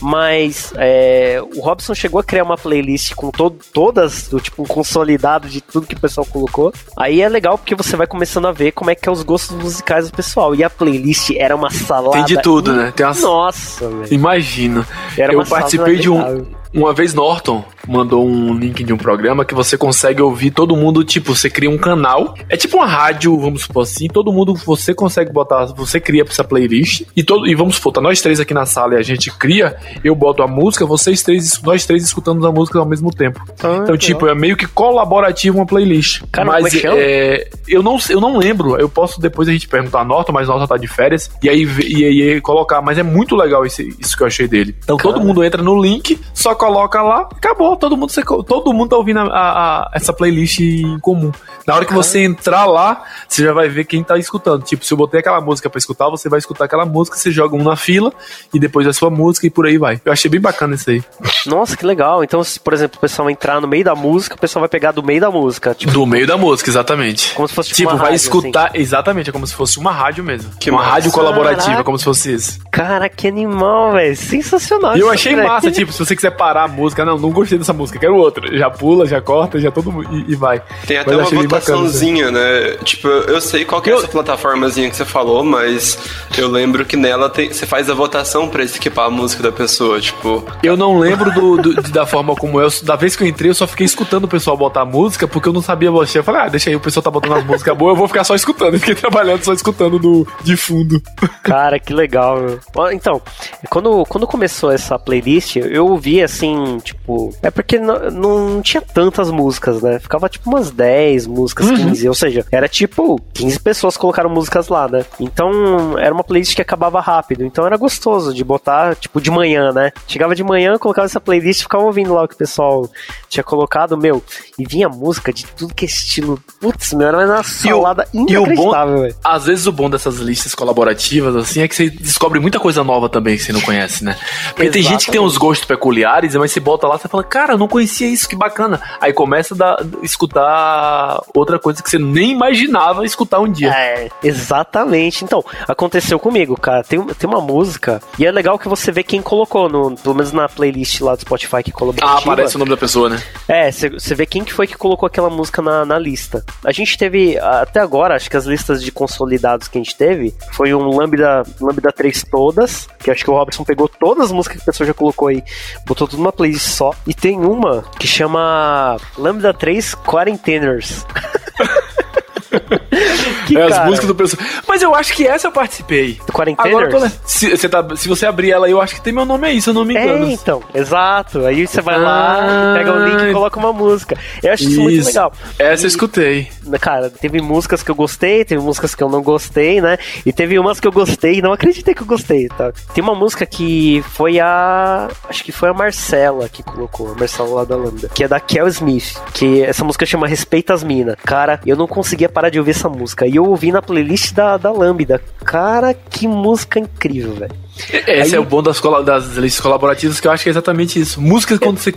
mas 0.00 0.72
é, 0.76 1.40
o 1.54 1.60
Robson 1.60 1.94
chegou 1.94 2.20
a 2.20 2.24
criar 2.24 2.44
uma 2.44 2.56
playlist 2.56 3.14
com 3.14 3.30
to 3.30 3.50
todas, 3.72 4.28
do 4.28 4.40
tipo, 4.40 4.62
um 4.62 4.66
consolidado 4.66 5.48
de 5.48 5.60
tudo 5.60 5.86
que 5.86 5.94
o 5.94 6.00
pessoal 6.00 6.26
colocou, 6.26 6.72
aí 6.96 7.20
é 7.20 7.28
legal 7.28 7.58
porque 7.58 7.74
você 7.74 7.96
vai 7.96 8.06
começando 8.06 8.46
a 8.46 8.52
ver 8.52 8.72
como 8.72 8.90
é 8.90 8.94
que 8.94 9.08
é 9.08 9.12
os 9.12 9.22
gostos 9.22 9.56
musicais 9.56 10.10
do 10.10 10.16
pessoal, 10.16 10.54
e 10.54 10.64
a 10.64 10.70
playlist 10.70 11.30
era 11.36 11.54
uma 11.54 11.70
salada. 11.70 12.12
Tem 12.12 12.24
de 12.24 12.40
tudo, 12.42 12.72
né? 12.72 12.92
Tem 12.94 13.06
umas... 13.06 13.20
Nossa, 13.20 13.88
velho. 13.88 14.12
Imagino. 14.12 14.86
Era 15.16 15.32
eu 15.32 15.38
uma 15.38 15.44
participei 15.76 15.96
de 15.98 16.10
um. 16.10 16.63
Uma 16.74 16.92
vez 16.92 17.14
Norton 17.14 17.64
mandou 17.86 18.26
um 18.26 18.54
link 18.54 18.82
de 18.82 18.92
um 18.92 18.96
programa 18.96 19.44
que 19.44 19.54
você 19.54 19.76
consegue 19.76 20.20
ouvir 20.20 20.50
todo 20.50 20.76
mundo, 20.76 21.04
tipo, 21.04 21.34
você 21.34 21.48
cria 21.48 21.70
um 21.70 21.78
canal. 21.78 22.34
É 22.48 22.56
tipo 22.56 22.76
uma 22.78 22.86
rádio, 22.86 23.38
vamos 23.38 23.62
supor 23.62 23.84
assim, 23.84 24.08
todo 24.08 24.32
mundo 24.32 24.54
você 24.54 24.92
consegue 24.94 25.32
botar, 25.32 25.66
você 25.66 26.00
cria 26.00 26.24
essa 26.28 26.42
playlist 26.42 27.02
e 27.14 27.22
todo 27.22 27.46
e 27.46 27.54
vamos 27.54 27.76
supor, 27.76 27.92
tá 27.92 28.00
nós 28.00 28.20
três 28.20 28.40
aqui 28.40 28.52
na 28.52 28.66
sala 28.66 28.94
e 28.94 28.96
a 28.96 29.02
gente 29.02 29.30
cria, 29.30 29.76
eu 30.02 30.14
boto 30.14 30.42
a 30.42 30.48
música, 30.48 30.84
vocês 30.86 31.22
três, 31.22 31.60
nós 31.62 31.86
três 31.86 32.02
escutamos 32.02 32.44
a 32.44 32.50
música 32.50 32.78
ao 32.78 32.86
mesmo 32.86 33.10
tempo. 33.10 33.40
Ah, 33.62 33.80
então, 33.82 33.96
tipo, 33.96 34.26
é 34.26 34.34
meio 34.34 34.56
que 34.56 34.66
colaborativo 34.66 35.58
uma 35.58 35.66
playlist. 35.66 36.22
Cara, 36.32 36.48
é 36.48 36.62
mas 36.62 36.72
chama? 36.72 36.96
é, 36.98 37.48
eu 37.68 37.82
não 37.82 37.98
eu 38.08 38.20
não 38.20 38.36
lembro, 38.36 38.76
eu 38.76 38.88
posso 38.88 39.20
depois 39.20 39.48
a 39.48 39.52
gente 39.52 39.68
perguntar 39.68 40.00
a 40.00 40.04
Norton, 40.04 40.32
mas 40.32 40.48
a 40.48 40.52
Norton 40.52 40.66
tá 40.66 40.76
de 40.76 40.88
férias 40.88 41.30
e 41.42 41.48
aí 41.48 41.64
e 41.86 42.04
aí 42.04 42.22
e 42.36 42.40
colocar, 42.40 42.80
mas 42.82 42.98
é 42.98 43.02
muito 43.02 43.36
legal 43.36 43.64
esse, 43.64 43.94
isso 44.00 44.16
que 44.16 44.22
eu 44.22 44.26
achei 44.26 44.48
dele. 44.48 44.74
Então 44.82 44.96
todo 44.96 45.14
Cara. 45.14 45.24
mundo 45.24 45.44
entra 45.44 45.62
no 45.62 45.80
link, 45.80 46.18
só 46.32 46.54
coloca 46.64 47.02
lá, 47.02 47.28
acabou. 47.30 47.76
Todo 47.76 47.96
mundo, 47.96 48.10
todo 48.46 48.72
mundo 48.72 48.88
tá 48.90 48.96
ouvindo 48.96 49.20
a, 49.20 49.24
a- 49.24 49.82
a- 49.82 49.90
essa 49.92 50.12
playlist 50.12 50.60
em 50.60 50.98
comum. 50.98 51.30
Na 51.66 51.74
hora 51.74 51.84
que 51.84 51.92
você 51.92 52.22
entrar 52.24 52.64
lá, 52.66 53.02
você 53.28 53.42
já 53.44 53.52
vai 53.52 53.68
ver 53.68 53.84
quem 53.84 54.02
tá 54.02 54.16
escutando. 54.18 54.62
Tipo, 54.62 54.84
se 54.84 54.92
eu 54.92 54.98
botei 54.98 55.20
aquela 55.20 55.40
música 55.40 55.68
pra 55.68 55.78
escutar, 55.78 56.08
você 56.08 56.28
vai 56.28 56.38
escutar 56.38 56.64
aquela 56.64 56.84
música, 56.86 57.16
você 57.16 57.30
joga 57.30 57.54
um 57.56 57.62
na 57.62 57.76
fila 57.76 58.12
e 58.52 58.58
depois 58.58 58.86
a 58.86 58.92
sua 58.92 59.10
música 59.10 59.46
e 59.46 59.50
por 59.50 59.66
aí 59.66 59.76
vai. 59.78 60.00
Eu 60.04 60.12
achei 60.12 60.30
bem 60.30 60.40
bacana 60.40 60.74
isso 60.74 60.88
aí. 60.90 61.02
Nossa, 61.46 61.76
que 61.76 61.84
legal. 61.84 62.22
Então, 62.24 62.42
se, 62.42 62.58
por 62.58 62.72
exemplo, 62.72 62.96
o 62.96 63.00
pessoal 63.00 63.28
entrar 63.30 63.60
no 63.60 63.68
meio 63.68 63.84
da 63.84 63.94
música, 63.94 64.34
o 64.36 64.38
pessoal 64.38 64.60
vai 64.60 64.68
pegar 64.68 64.92
do 64.92 65.02
meio 65.02 65.20
da 65.20 65.30
música. 65.30 65.74
Tipo, 65.74 65.92
Do 65.92 66.06
meio 66.06 66.26
da 66.26 66.36
música, 66.38 66.70
exatamente. 66.70 67.32
como 67.34 67.46
se 67.48 67.54
fosse 67.54 67.68
tipo, 67.70 67.76
Tipo, 67.78 67.90
uma 67.90 67.96
vai 67.98 68.12
rádio, 68.12 68.16
escutar, 68.22 68.70
exatamente, 68.74 69.28
é 69.30 69.32
como 69.32 69.46
se 69.46 69.54
fosse 69.54 69.78
uma 69.78 69.92
rádio 69.92 70.24
mesmo. 70.24 70.50
Que 70.58 70.70
uma 70.70 70.80
massa. 70.80 70.92
rádio 70.92 71.12
colaborativa, 71.12 71.66
Caraca. 71.66 71.84
como 71.84 71.98
se 71.98 72.04
fosse 72.04 72.32
isso. 72.32 72.58
Cara, 72.70 73.08
que 73.08 73.26
animal, 73.28 73.92
velho. 73.92 74.16
Sensacional. 74.16 74.96
E 74.96 75.00
eu 75.00 75.10
achei 75.10 75.34
massa, 75.36 75.70
tipo, 75.72 75.92
se 75.92 75.98
você 75.98 76.14
quiser 76.16 76.30
parar 76.30 76.53
parar 76.54 76.64
a 76.64 76.68
música. 76.68 77.04
Não, 77.04 77.18
não 77.18 77.30
gostei 77.30 77.58
dessa 77.58 77.72
música, 77.72 77.98
quero 77.98 78.16
outra. 78.16 78.56
Já 78.56 78.70
pula, 78.70 79.04
já 79.06 79.20
corta, 79.20 79.58
já 79.58 79.70
todo 79.70 80.04
e, 80.04 80.32
e 80.32 80.36
vai. 80.36 80.62
Tem 80.86 80.98
até 80.98 81.16
mas 81.16 81.32
uma 81.32 81.42
votaçãozinha, 81.42 82.30
né? 82.30 82.76
Tipo, 82.84 83.08
eu 83.08 83.40
sei 83.40 83.64
qual 83.64 83.82
que 83.82 83.90
é 83.90 83.92
eu... 83.92 83.98
essa 83.98 84.06
plataformazinha 84.06 84.88
que 84.88 84.96
você 84.96 85.04
falou, 85.04 85.42
mas 85.42 85.98
eu 86.38 86.48
lembro 86.48 86.84
que 86.84 86.96
nela 86.96 87.28
tem, 87.28 87.52
você 87.52 87.66
faz 87.66 87.90
a 87.90 87.94
votação 87.94 88.48
pra 88.48 88.62
equipar 88.62 89.06
a 89.06 89.10
música 89.10 89.42
da 89.42 89.50
pessoa, 89.50 90.00
tipo. 90.00 90.44
Eu 90.62 90.76
não 90.76 90.98
lembro 90.98 91.32
do, 91.32 91.56
do, 91.56 91.82
da 91.90 92.06
forma 92.06 92.36
como 92.36 92.60
eu. 92.60 92.68
Da 92.82 92.94
vez 92.94 93.16
que 93.16 93.24
eu 93.24 93.26
entrei, 93.26 93.50
eu 93.50 93.54
só 93.54 93.66
fiquei 93.66 93.84
escutando 93.84 94.24
o 94.24 94.28
pessoal 94.28 94.56
botar 94.56 94.82
a 94.82 94.86
música, 94.86 95.26
porque 95.26 95.48
eu 95.48 95.52
não 95.52 95.62
sabia 95.62 95.90
você. 95.90 96.20
Eu 96.20 96.24
falei, 96.24 96.42
ah, 96.42 96.48
deixa 96.48 96.70
aí, 96.70 96.76
o 96.76 96.80
pessoal 96.80 97.02
tá 97.02 97.10
botando 97.10 97.34
as 97.34 97.44
músicas 97.44 97.76
boas, 97.76 97.92
eu 97.92 97.96
vou 97.96 98.06
ficar 98.06 98.22
só 98.22 98.34
escutando. 98.34 98.74
Eu 98.74 98.80
fiquei 98.80 98.94
trabalhando 98.94 99.42
só 99.42 99.52
escutando 99.52 99.98
do, 99.98 100.26
de 100.42 100.56
fundo. 100.56 101.02
Cara, 101.42 101.78
que 101.80 101.92
legal, 101.92 102.38
meu. 102.38 102.92
Então, 102.92 103.20
quando, 103.68 104.04
quando 104.06 104.26
começou 104.26 104.70
essa 104.70 104.98
playlist, 104.98 105.56
eu 105.56 105.86
ouvi 105.86 106.20
assim, 106.34 106.78
tipo. 106.80 107.03
É 107.42 107.50
porque 107.50 107.78
não, 107.78 108.10
não 108.10 108.62
tinha 108.62 108.80
tantas 108.80 109.30
músicas, 109.30 109.82
né? 109.82 109.98
Ficava 109.98 110.28
tipo 110.28 110.48
umas 110.48 110.70
10 110.70 111.26
músicas, 111.26 111.68
uhum. 111.68 111.76
15. 111.76 112.08
Ou 112.08 112.14
seja, 112.14 112.46
era 112.50 112.68
tipo 112.68 113.20
15 113.34 113.60
pessoas 113.60 113.96
colocaram 113.96 114.30
músicas 114.30 114.68
lá, 114.68 114.88
né? 114.88 115.04
Então 115.20 115.98
era 115.98 116.14
uma 116.14 116.24
playlist 116.24 116.54
que 116.54 116.62
acabava 116.62 117.00
rápido. 117.00 117.44
Então 117.44 117.66
era 117.66 117.76
gostoso 117.76 118.32
de 118.32 118.42
botar, 118.42 118.94
tipo, 118.96 119.20
de 119.20 119.30
manhã, 119.30 119.72
né? 119.72 119.92
Chegava 120.06 120.34
de 120.34 120.42
manhã, 120.42 120.78
colocava 120.78 121.06
essa 121.06 121.20
playlist 121.20 121.60
e 121.60 121.62
ficava 121.64 121.84
ouvindo 121.84 122.14
lá 122.14 122.24
o 122.24 122.28
que 122.28 122.34
o 122.34 122.38
pessoal 122.38 122.90
tinha 123.28 123.44
colocado, 123.44 123.96
meu. 123.96 124.22
E 124.58 124.64
vinha 124.66 124.88
música 124.88 125.32
de 125.32 125.44
tudo 125.46 125.74
que 125.74 125.84
é 125.84 125.88
estilo. 125.88 126.40
Putz, 126.60 126.92
meu, 126.92 127.08
era 127.08 127.18
uma 127.18 127.42
salada 127.42 128.08
inacreditável, 128.12 129.02
velho. 129.02 129.16
Às 129.22 129.46
vezes 129.46 129.66
o 129.66 129.72
bom 129.72 129.90
dessas 129.90 130.16
listas 130.18 130.54
colaborativas, 130.54 131.36
assim, 131.36 131.60
é 131.60 131.68
que 131.68 131.74
você 131.74 131.90
descobre 131.90 132.40
muita 132.40 132.58
coisa 132.58 132.82
nova 132.82 133.08
também 133.08 133.36
que 133.36 133.42
você 133.42 133.52
não 133.52 133.60
conhece, 133.60 134.04
né? 134.04 134.14
Porque 134.14 134.62
Exatamente. 134.62 134.72
tem 134.72 134.82
gente 134.82 135.06
que 135.06 135.12
tem 135.12 135.20
uns 135.20 135.36
gostos 135.36 135.66
peculiares, 135.66 136.34
mas 136.36 136.52
você 136.52 136.60
bota 136.60 136.86
lá, 136.86 136.93
você 136.98 137.08
fala, 137.08 137.24
cara, 137.24 137.54
eu 137.54 137.58
não 137.58 137.68
conhecia 137.68 138.08
isso, 138.08 138.28
que 138.28 138.36
bacana. 138.36 138.80
Aí 139.00 139.12
começa 139.12 139.54
a 139.54 139.56
dar, 139.56 139.86
escutar 140.02 141.20
outra 141.34 141.58
coisa 141.58 141.82
que 141.82 141.90
você 141.90 141.98
nem 141.98 142.32
imaginava 142.32 143.04
escutar 143.04 143.40
um 143.40 143.50
dia. 143.50 143.70
É, 143.70 144.10
exatamente. 144.22 145.24
Então, 145.24 145.44
aconteceu 145.66 146.18
comigo, 146.18 146.58
cara. 146.58 146.82
Tem, 146.82 147.04
tem 147.04 147.28
uma 147.28 147.40
música, 147.40 148.00
e 148.18 148.26
é 148.26 148.30
legal 148.30 148.58
que 148.58 148.68
você 148.68 148.92
vê 148.92 149.02
quem 149.02 149.22
colocou, 149.22 149.68
no, 149.68 149.96
pelo 149.96 150.14
menos 150.14 150.32
na 150.32 150.48
playlist 150.48 151.00
lá 151.00 151.14
do 151.14 151.20
Spotify 151.20 151.62
que 151.62 151.72
colocou. 151.72 152.06
Ah, 152.06 152.18
aparece 152.18 152.56
o 152.56 152.58
nome 152.58 152.70
da 152.70 152.76
pessoa, 152.76 153.08
né? 153.08 153.22
É, 153.48 153.70
você 153.70 154.14
vê 154.14 154.26
quem 154.26 154.44
que 154.44 154.52
foi 154.52 154.66
que 154.66 154.76
colocou 154.76 155.06
aquela 155.06 155.30
música 155.30 155.60
na, 155.60 155.84
na 155.84 155.98
lista. 155.98 156.44
A 156.64 156.72
gente 156.72 156.96
teve, 156.96 157.38
até 157.38 157.80
agora, 157.80 158.14
acho 158.14 158.30
que 158.30 158.36
as 158.36 158.46
listas 158.46 158.82
de 158.82 158.90
consolidados 158.90 159.68
que 159.68 159.78
a 159.78 159.82
gente 159.82 159.96
teve, 159.96 160.34
foi 160.52 160.74
um 160.74 160.96
Lambda, 160.96 161.42
Lambda 161.60 161.92
3 161.92 162.24
todas, 162.30 162.88
que 162.98 163.10
acho 163.10 163.24
que 163.24 163.30
o 163.30 163.34
Robson 163.34 163.64
pegou 163.64 163.88
todas 163.88 164.26
as 164.26 164.32
músicas 164.32 164.58
que 164.58 164.62
a 164.62 164.66
pessoa 164.66 164.86
já 164.86 164.94
colocou 164.94 165.28
aí, 165.28 165.42
botou 165.86 166.06
tudo 166.06 166.18
numa 166.18 166.32
playlist 166.32 166.68
só. 166.68 166.83
E 167.06 167.14
tem 167.14 167.40
uma 167.40 167.82
que 167.98 168.06
chama 168.06 168.96
Lambda 169.16 169.54
3 169.54 169.94
Quarenteners. 169.94 171.06
que, 173.46 173.56
é, 173.56 173.62
as 173.62 173.86
músicas 173.86 174.08
do 174.08 174.14
pessoal. 174.14 174.42
Mas 174.66 174.82
eu 174.82 174.94
acho 174.94 175.14
que 175.14 175.26
essa 175.26 175.48
eu 175.48 175.52
participei. 175.52 176.18
Do 176.26 176.34
Agora, 176.58 177.12
se, 177.24 177.50
você 177.50 177.68
tá, 177.68 177.84
se 177.96 178.08
você 178.08 178.26
abrir 178.26 178.50
ela, 178.50 178.68
eu 178.68 178.80
acho 178.80 178.94
que 178.94 179.00
tem 179.00 179.12
meu 179.12 179.24
nome 179.24 179.46
aí, 179.46 179.60
se 179.60 179.70
eu 179.70 179.74
não 179.74 179.84
me 179.84 179.94
engano. 179.94 180.26
É, 180.26 180.32
então, 180.32 180.62
exato. 180.74 181.44
Aí 181.46 181.66
você 181.66 181.80
vai 181.80 181.96
ah, 181.96 181.98
lá, 181.98 182.74
pega 182.76 182.92
o 182.92 183.04
link 183.04 183.30
e 183.30 183.32
coloca 183.32 183.58
uma 183.58 183.72
música. 183.72 184.16
Eu 184.42 184.52
acho 184.52 184.64
isso, 184.64 184.72
isso 184.72 184.82
muito 184.82 185.06
legal. 185.06 185.32
Essa 185.58 185.82
e, 185.82 185.84
eu 185.84 185.88
escutei. 185.88 186.48
Cara, 186.80 187.10
teve 187.10 187.40
músicas 187.40 187.82
que 187.82 187.90
eu 187.90 187.94
gostei, 187.94 188.44
teve 188.44 188.62
músicas 188.62 188.94
que 188.94 189.02
eu 189.02 189.08
não 189.08 189.22
gostei, 189.22 189.80
né? 189.80 189.98
E 190.24 190.32
teve 190.32 190.58
umas 190.58 190.80
que 190.80 190.86
eu 190.86 190.92
gostei 190.92 191.38
e 191.38 191.42
não 191.42 191.52
acreditei 191.52 191.94
que 191.94 192.02
eu 192.02 192.06
gostei, 192.06 192.48
tá? 192.48 192.72
Tem 192.94 193.02
uma 193.02 193.14
música 193.14 193.46
que 193.46 194.02
foi 194.08 194.40
a. 194.40 195.08
Acho 195.28 195.44
que 195.44 195.52
foi 195.52 195.68
a 195.68 195.74
Marcela 195.74 196.48
que 196.48 196.62
colocou, 196.62 197.12
a 197.12 197.14
Marcela 197.14 197.48
lá 197.50 197.64
da 197.64 197.76
Lambda, 197.76 198.08
que 198.12 198.24
é 198.24 198.28
da 198.28 198.40
Kel 198.40 198.68
Smith. 198.68 199.16
Que 199.32 199.62
essa 199.62 199.84
música 199.84 200.06
chama 200.06 200.26
Respeita 200.26 200.74
as 200.74 200.82
Minas. 200.82 201.16
Cara, 201.24 201.60
eu 201.66 201.76
não 201.76 201.86
conseguia 201.86 202.28
parar 202.28 202.50
de 202.50 202.58
ouvir 202.64 202.70
essa 202.70 202.88
música. 202.88 203.26
E 203.26 203.36
eu 203.36 203.44
ouvi 203.44 203.70
na 203.70 203.82
playlist 203.82 204.32
da, 204.32 204.56
da 204.56 204.72
Lambda. 204.72 205.20
Cara, 205.44 205.92
que 205.92 206.26
música 206.26 206.78
incrível, 206.78 207.34
velho. 207.34 207.63
Esse 207.76 208.10
Aí... 208.10 208.34
é 208.34 208.40
o 208.40 208.44
bom 208.44 208.62
das, 208.62 208.80
das 209.04 209.36
listas 209.36 209.60
colaborativas, 209.60 210.20
que 210.20 210.28
eu 210.28 210.32
acho 210.32 210.44
que 210.44 210.48
é 210.48 210.52
exatamente 210.52 211.00
isso. 211.00 211.20
Música, 211.20 211.58
quando 211.58 211.78
você. 211.78 211.92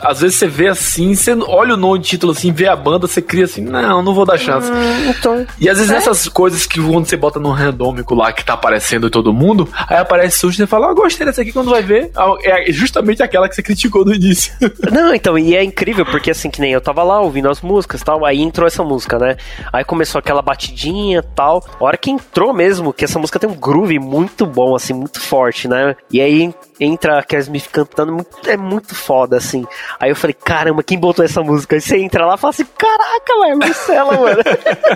Às 0.00 0.20
vezes 0.20 0.36
você 0.36 0.46
vê 0.46 0.68
assim, 0.68 1.14
você 1.14 1.34
olha 1.34 1.74
o 1.74 1.76
nome, 1.76 2.00
título 2.00 2.32
assim, 2.32 2.52
vê 2.52 2.68
a 2.68 2.76
banda, 2.76 3.06
você 3.06 3.20
cria 3.20 3.44
assim, 3.44 3.60
não, 3.60 4.02
não 4.02 4.14
vou 4.14 4.24
dar 4.24 4.38
chance. 4.38 4.70
Hum, 4.70 5.10
então... 5.10 5.46
E 5.58 5.68
às 5.68 5.78
vezes 5.78 5.92
é? 5.92 5.96
essas 5.96 6.28
coisas 6.28 6.66
que 6.66 6.80
quando 6.80 7.06
você 7.06 7.16
bota 7.16 7.40
no 7.40 7.50
randômico 7.50 8.14
lá 8.14 8.32
que 8.32 8.44
tá 8.44 8.54
aparecendo 8.54 9.10
todo 9.10 9.32
mundo, 9.32 9.68
aí 9.88 9.96
aparece 9.96 10.38
sujo 10.38 10.54
e 10.54 10.56
você 10.58 10.66
fala, 10.66 10.90
ah, 10.90 10.94
gostei 10.94 11.26
dessa 11.26 11.42
aqui, 11.42 11.52
quando 11.52 11.70
vai 11.70 11.82
ver, 11.82 12.10
é 12.42 12.72
justamente 12.72 13.22
aquela 13.22 13.48
que 13.48 13.54
você 13.54 13.62
criticou 13.62 14.04
no 14.04 14.14
início. 14.14 14.52
Não, 14.92 15.14
então, 15.14 15.38
e 15.38 15.56
é 15.56 15.62
incrível, 15.62 16.06
porque 16.06 16.30
assim, 16.30 16.50
que 16.50 16.60
nem 16.60 16.72
eu 16.72 16.80
tava 16.80 17.02
lá 17.02 17.20
ouvindo 17.20 17.48
as 17.48 17.60
músicas 17.60 18.02
tal, 18.02 18.24
aí 18.24 18.40
entrou 18.40 18.66
essa 18.66 18.84
música, 18.84 19.18
né? 19.18 19.36
Aí 19.72 19.84
começou 19.84 20.18
aquela 20.18 20.42
batidinha 20.42 21.22
tal. 21.22 21.64
A 21.80 21.84
hora 21.84 21.96
que 21.96 22.10
entrou 22.10 22.52
mesmo, 22.52 22.92
que 22.92 23.04
essa 23.04 23.18
música 23.18 23.38
tem 23.38 23.48
um 23.48 23.54
groove 23.54 23.98
muito 23.98 24.46
bom, 24.46 24.74
assim, 24.74 25.07
muito 25.08 25.20
forte, 25.20 25.66
né? 25.66 25.96
E 26.12 26.20
aí 26.20 26.54
entra 26.78 27.18
a 27.18 27.36
Smith 27.38 27.68
cantando, 27.72 28.24
é 28.46 28.56
muito 28.56 28.94
foda, 28.94 29.36
assim. 29.36 29.66
Aí 29.98 30.10
eu 30.10 30.16
falei, 30.16 30.34
caramba, 30.34 30.82
quem 30.82 30.98
botou 30.98 31.24
essa 31.24 31.42
música? 31.42 31.74
Aí 31.74 31.80
você 31.80 31.98
entra 31.98 32.26
lá 32.26 32.34
e 32.34 32.38
fala 32.38 32.50
assim, 32.50 32.66
caraca, 32.76 33.32
é 33.46 33.54
Marcela, 33.54 34.16
mano. 34.16 34.42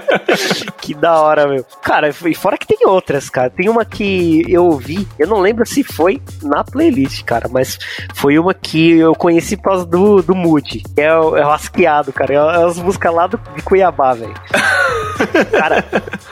que 0.80 0.94
da 0.94 1.20
hora, 1.20 1.48
meu. 1.48 1.64
Cara, 1.82 2.10
e 2.10 2.34
fora 2.34 2.58
que 2.58 2.66
tem 2.66 2.86
outras, 2.86 3.30
cara. 3.30 3.50
Tem 3.50 3.68
uma 3.68 3.84
que 3.84 4.44
eu 4.48 4.66
ouvi, 4.66 5.08
eu 5.18 5.26
não 5.26 5.40
lembro 5.40 5.66
se 5.66 5.82
foi 5.82 6.20
na 6.42 6.62
playlist, 6.62 7.24
cara, 7.24 7.48
mas 7.48 7.78
foi 8.14 8.38
uma 8.38 8.54
que 8.54 8.98
eu 8.98 9.14
conheci 9.14 9.56
por 9.56 9.64
causa 9.64 9.86
do, 9.86 10.22
do 10.22 10.34
Mood. 10.34 10.82
É 10.96 11.12
o, 11.14 11.36
é 11.36 11.42
Asqueado, 11.52 12.12
cara. 12.12 12.34
É 12.34 12.64
as 12.64 12.78
músicas 12.78 13.14
lá 13.14 13.26
do, 13.26 13.38
de 13.54 13.62
Cuiabá, 13.62 14.14
velho. 14.14 14.34
cara, 15.50 15.82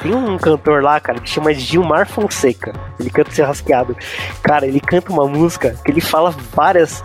tem 0.03 0.14
um 0.14 0.38
cantor 0.38 0.82
lá, 0.82 1.01
cara, 1.01 1.20
que 1.20 1.28
chama 1.28 1.53
Gilmar 1.55 2.09
Fonseca. 2.09 2.72
Ele 2.98 3.11
canta 3.11 3.30
esse 3.30 3.42
rasqueado. 3.42 3.96
Cara, 4.42 4.66
ele 4.66 4.80
canta 4.80 5.12
uma 5.12 5.26
música 5.26 5.76
que 5.84 5.90
ele 5.90 6.01
fala 6.01 6.34
várias 6.55 7.03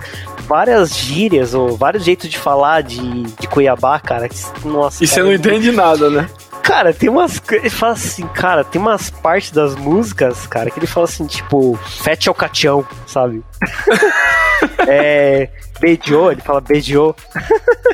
várias 0.48 0.96
gírias 0.96 1.54
ou 1.54 1.76
vários 1.76 2.04
jeitos 2.06 2.30
de 2.30 2.38
falar 2.38 2.84
de, 2.84 3.24
de 3.24 3.48
Cuiabá, 3.48 4.00
cara. 4.00 4.30
Nossa, 4.64 5.04
e 5.04 5.08
cara, 5.08 5.16
você 5.16 5.24
não 5.24 5.32
é 5.32 5.36
entende 5.36 5.72
nada, 5.72 6.10
né? 6.10 6.30
Cara, 6.66 6.91
tem 6.91 7.10
umas. 7.10 7.39
Ele 7.52 7.70
fala 7.70 7.93
assim, 7.93 8.26
cara, 8.28 8.64
tem 8.64 8.82
umas 8.82 9.12
partes 9.12 9.52
das 9.52 9.76
músicas, 9.76 10.48
cara, 10.48 10.72
que 10.72 10.80
ele 10.80 10.88
fala 10.88 11.06
assim, 11.06 11.28
tipo, 11.28 11.78
fete 12.02 12.28
ao 12.28 12.34
catião, 12.34 12.84
sabe? 13.06 13.43
é. 14.88 15.49
Beijou, 15.80 16.32
ele 16.32 16.41
fala 16.41 16.62
beijou. 16.62 17.16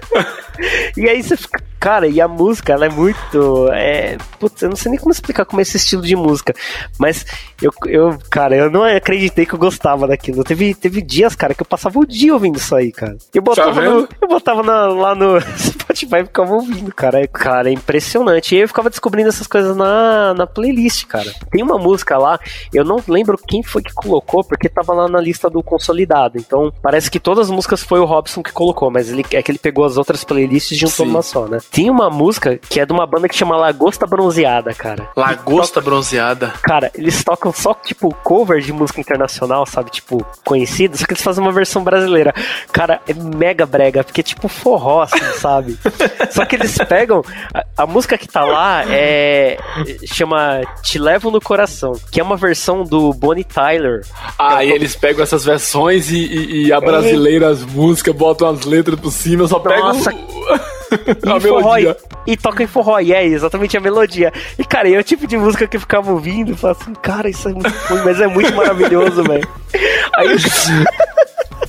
e 0.95 1.09
aí 1.09 1.24
você 1.24 1.36
fica, 1.36 1.59
Cara, 1.82 2.05
e 2.05 2.22
a 2.22 2.28
música, 2.28 2.74
ela 2.74 2.86
é 2.86 2.89
muito. 2.89 3.68
É, 3.74 4.16
putz, 4.39 4.62
eu 4.62 4.70
não 4.70 4.76
sei 4.76 4.91
nem 4.91 4.99
como 4.99 5.12
explicar 5.12 5.45
como 5.45 5.59
é 5.59 5.64
esse 5.64 5.78
estilo 5.78 6.03
de 6.03 6.16
música. 6.16 6.53
Mas 6.99 7.26
eu, 7.59 7.72
eu 7.88 8.20
cara, 8.30 8.55
eu 8.55 8.70
não 8.70 8.84
acreditei 8.84 9.47
que 9.47 9.55
eu 9.55 9.57
gostava 9.57 10.07
daquilo. 10.07 10.43
Teve, 10.43 10.76
teve 10.76 11.01
dias, 11.01 11.34
cara, 11.34 11.55
que 11.55 11.64
eu 11.64 11.66
passava 11.66 11.97
o 11.97 12.05
dia 12.05 12.36
ouvindo 12.36 12.57
isso 12.57 12.76
aí, 12.76 12.91
cara. 12.91 13.18
Eu 13.34 13.41
botava, 13.41 13.74
tá 13.74 13.82
no, 13.82 14.07
eu 14.22 14.28
botava 14.28 14.62
na, 14.62 14.86
lá 14.89 15.16
no 15.16 15.41
Spotify 15.57 16.18
e 16.18 16.26
ficava 16.26 16.53
ouvindo, 16.53 16.93
cara. 16.93 17.20
É, 17.20 17.26
cara, 17.26 17.68
é 17.68 17.74
impressionante. 17.74 18.53
E 18.53 18.57
aí 18.57 18.62
eu 18.62 18.68
ficava 18.68 18.88
descobrindo 18.88 19.30
essas 19.30 19.47
coisas 19.47 19.76
na, 19.76 20.36
na 20.36 20.45
playlist, 20.45 21.07
cara. 21.07 21.34
Tem 21.49 21.64
uma 21.64 21.80
música 21.80 22.16
lá, 22.16 22.39
eu 22.72 22.86
não 22.86 23.03
lembro 23.07 23.39
quem 23.47 23.64
foi 23.64 23.82
que 23.82 23.91
colocou, 23.91 24.43
porque 24.43 24.70
tava 24.70 24.93
lá 24.93 25.09
na 25.09 25.20
lista 25.20 25.49
do 25.52 25.62
consolidado. 25.62 26.38
Então, 26.38 26.74
parece 26.82 27.12
que 27.12 27.20
todas 27.20 27.47
as 27.47 27.52
músicas 27.52 27.84
foi 27.84 27.99
o 27.99 28.06
Robson 28.06 28.41
que 28.41 28.52
colocou, 28.52 28.89
mas 28.89 29.10
ele 29.10 29.26
é 29.32 29.41
que 29.41 29.52
ele 29.52 29.60
pegou 29.60 29.86
as 29.86 29.97
outras 29.97 30.24
playlists 30.24 30.78
de 30.78 30.86
um 30.86 30.89
uma 31.04 31.22
só, 31.22 31.47
né? 31.47 31.60
Tem 31.72 31.89
uma 31.89 32.10
música 32.10 32.58
que 32.58 32.80
é 32.80 32.86
de 32.86 32.93
uma 32.93 33.06
banda 33.06 33.28
que 33.28 33.36
chama 33.36 33.56
Lagosta 33.58 34.06
Bronzeada, 34.06 34.74
cara. 34.74 35.10
Lagosta 35.16 35.76
toca... 35.76 35.86
Bronzeada? 35.86 36.54
Cara, 36.62 36.91
eles 36.95 37.24
tocam 37.24 37.52
só, 37.52 37.74
tipo, 37.74 38.14
cover 38.24 38.62
de 38.62 38.72
música 38.72 38.99
internacional, 39.02 39.66
sabe? 39.66 39.89
Tipo, 39.89 40.26
conhecido, 40.45 40.97
só 40.97 41.06
que 41.06 41.14
eles 41.14 41.24
fazem 41.24 41.43
uma 41.43 41.52
versão 41.52 41.84
brasileira. 41.84 42.34
Cara, 42.72 43.02
é 43.08 43.14
mega 43.14 43.66
brega, 43.66 44.04
porque 44.04 44.22
é 44.22 44.24
tipo 44.24 44.47
forró, 44.47 45.02
assim, 45.02 45.20
sabe? 45.39 45.78
só 46.32 46.45
que 46.45 46.56
eles 46.56 46.78
pegam. 46.88 47.22
A, 47.54 47.84
a, 47.84 47.88
música 47.88 48.18
que 48.18 48.28
tá 48.28 48.43
lá 48.43 48.84
é. 48.88 49.58
chama 50.06 50.62
Te 50.82 50.97
Levo 50.97 51.32
no 51.32 51.41
Coração, 51.41 51.93
que 52.12 52.20
é 52.20 52.24
uma 52.24 52.38
versão 52.38 52.84
do 52.84 53.14
Bonnie 53.14 53.43
Tyler. 53.43 54.06
Ah, 54.38 54.64
é 54.64 54.68
e 54.68 54.72
eles 54.72 54.95
pegam 54.95 55.24
essas 55.24 55.41
versões 55.46 56.10
e, 56.12 56.18
e, 56.18 56.68
e 56.68 56.74
a 56.74 56.80
brasileira 56.80 57.50
as 57.50 57.64
músicas, 57.64 58.16
botam 58.16 58.50
as 58.50 58.66
letras 58.66 59.00
por 59.00 59.12
cima, 59.12 59.48
só 59.48 59.62
Nossa. 59.64 60.12
pegam. 60.12 60.32
a 61.36 61.39
melodia. 61.39 61.98
E, 62.28 62.38
toca 62.38 62.64
em 62.64 62.68
forró, 62.68 63.00
e 63.00 63.14
é 63.14 63.26
exatamente 63.26 63.78
a 63.78 63.80
melodia. 63.80 64.32
E, 64.58 64.64
cara, 64.64 64.89
é 64.89 65.00
o 65.00 65.04
tipo 65.04 65.26
de 65.26 65.38
música 65.38 65.68
que 65.68 65.78
eu 65.78 65.82
ficava 65.82 66.12
ouvindo 66.12 66.52
e 66.52 66.56
falava 66.56 66.80
assim, 66.82 66.94
cara, 66.94 67.30
isso 67.30 67.48
é 67.48 67.54
muito 67.54 67.70
ruim, 67.70 68.02
mas 68.04 68.22
é 68.22 68.28
muito 68.28 68.54
maravilhoso, 68.54 69.24
velho. 69.24 69.48
Aí 70.18 70.32
eu 70.32 70.38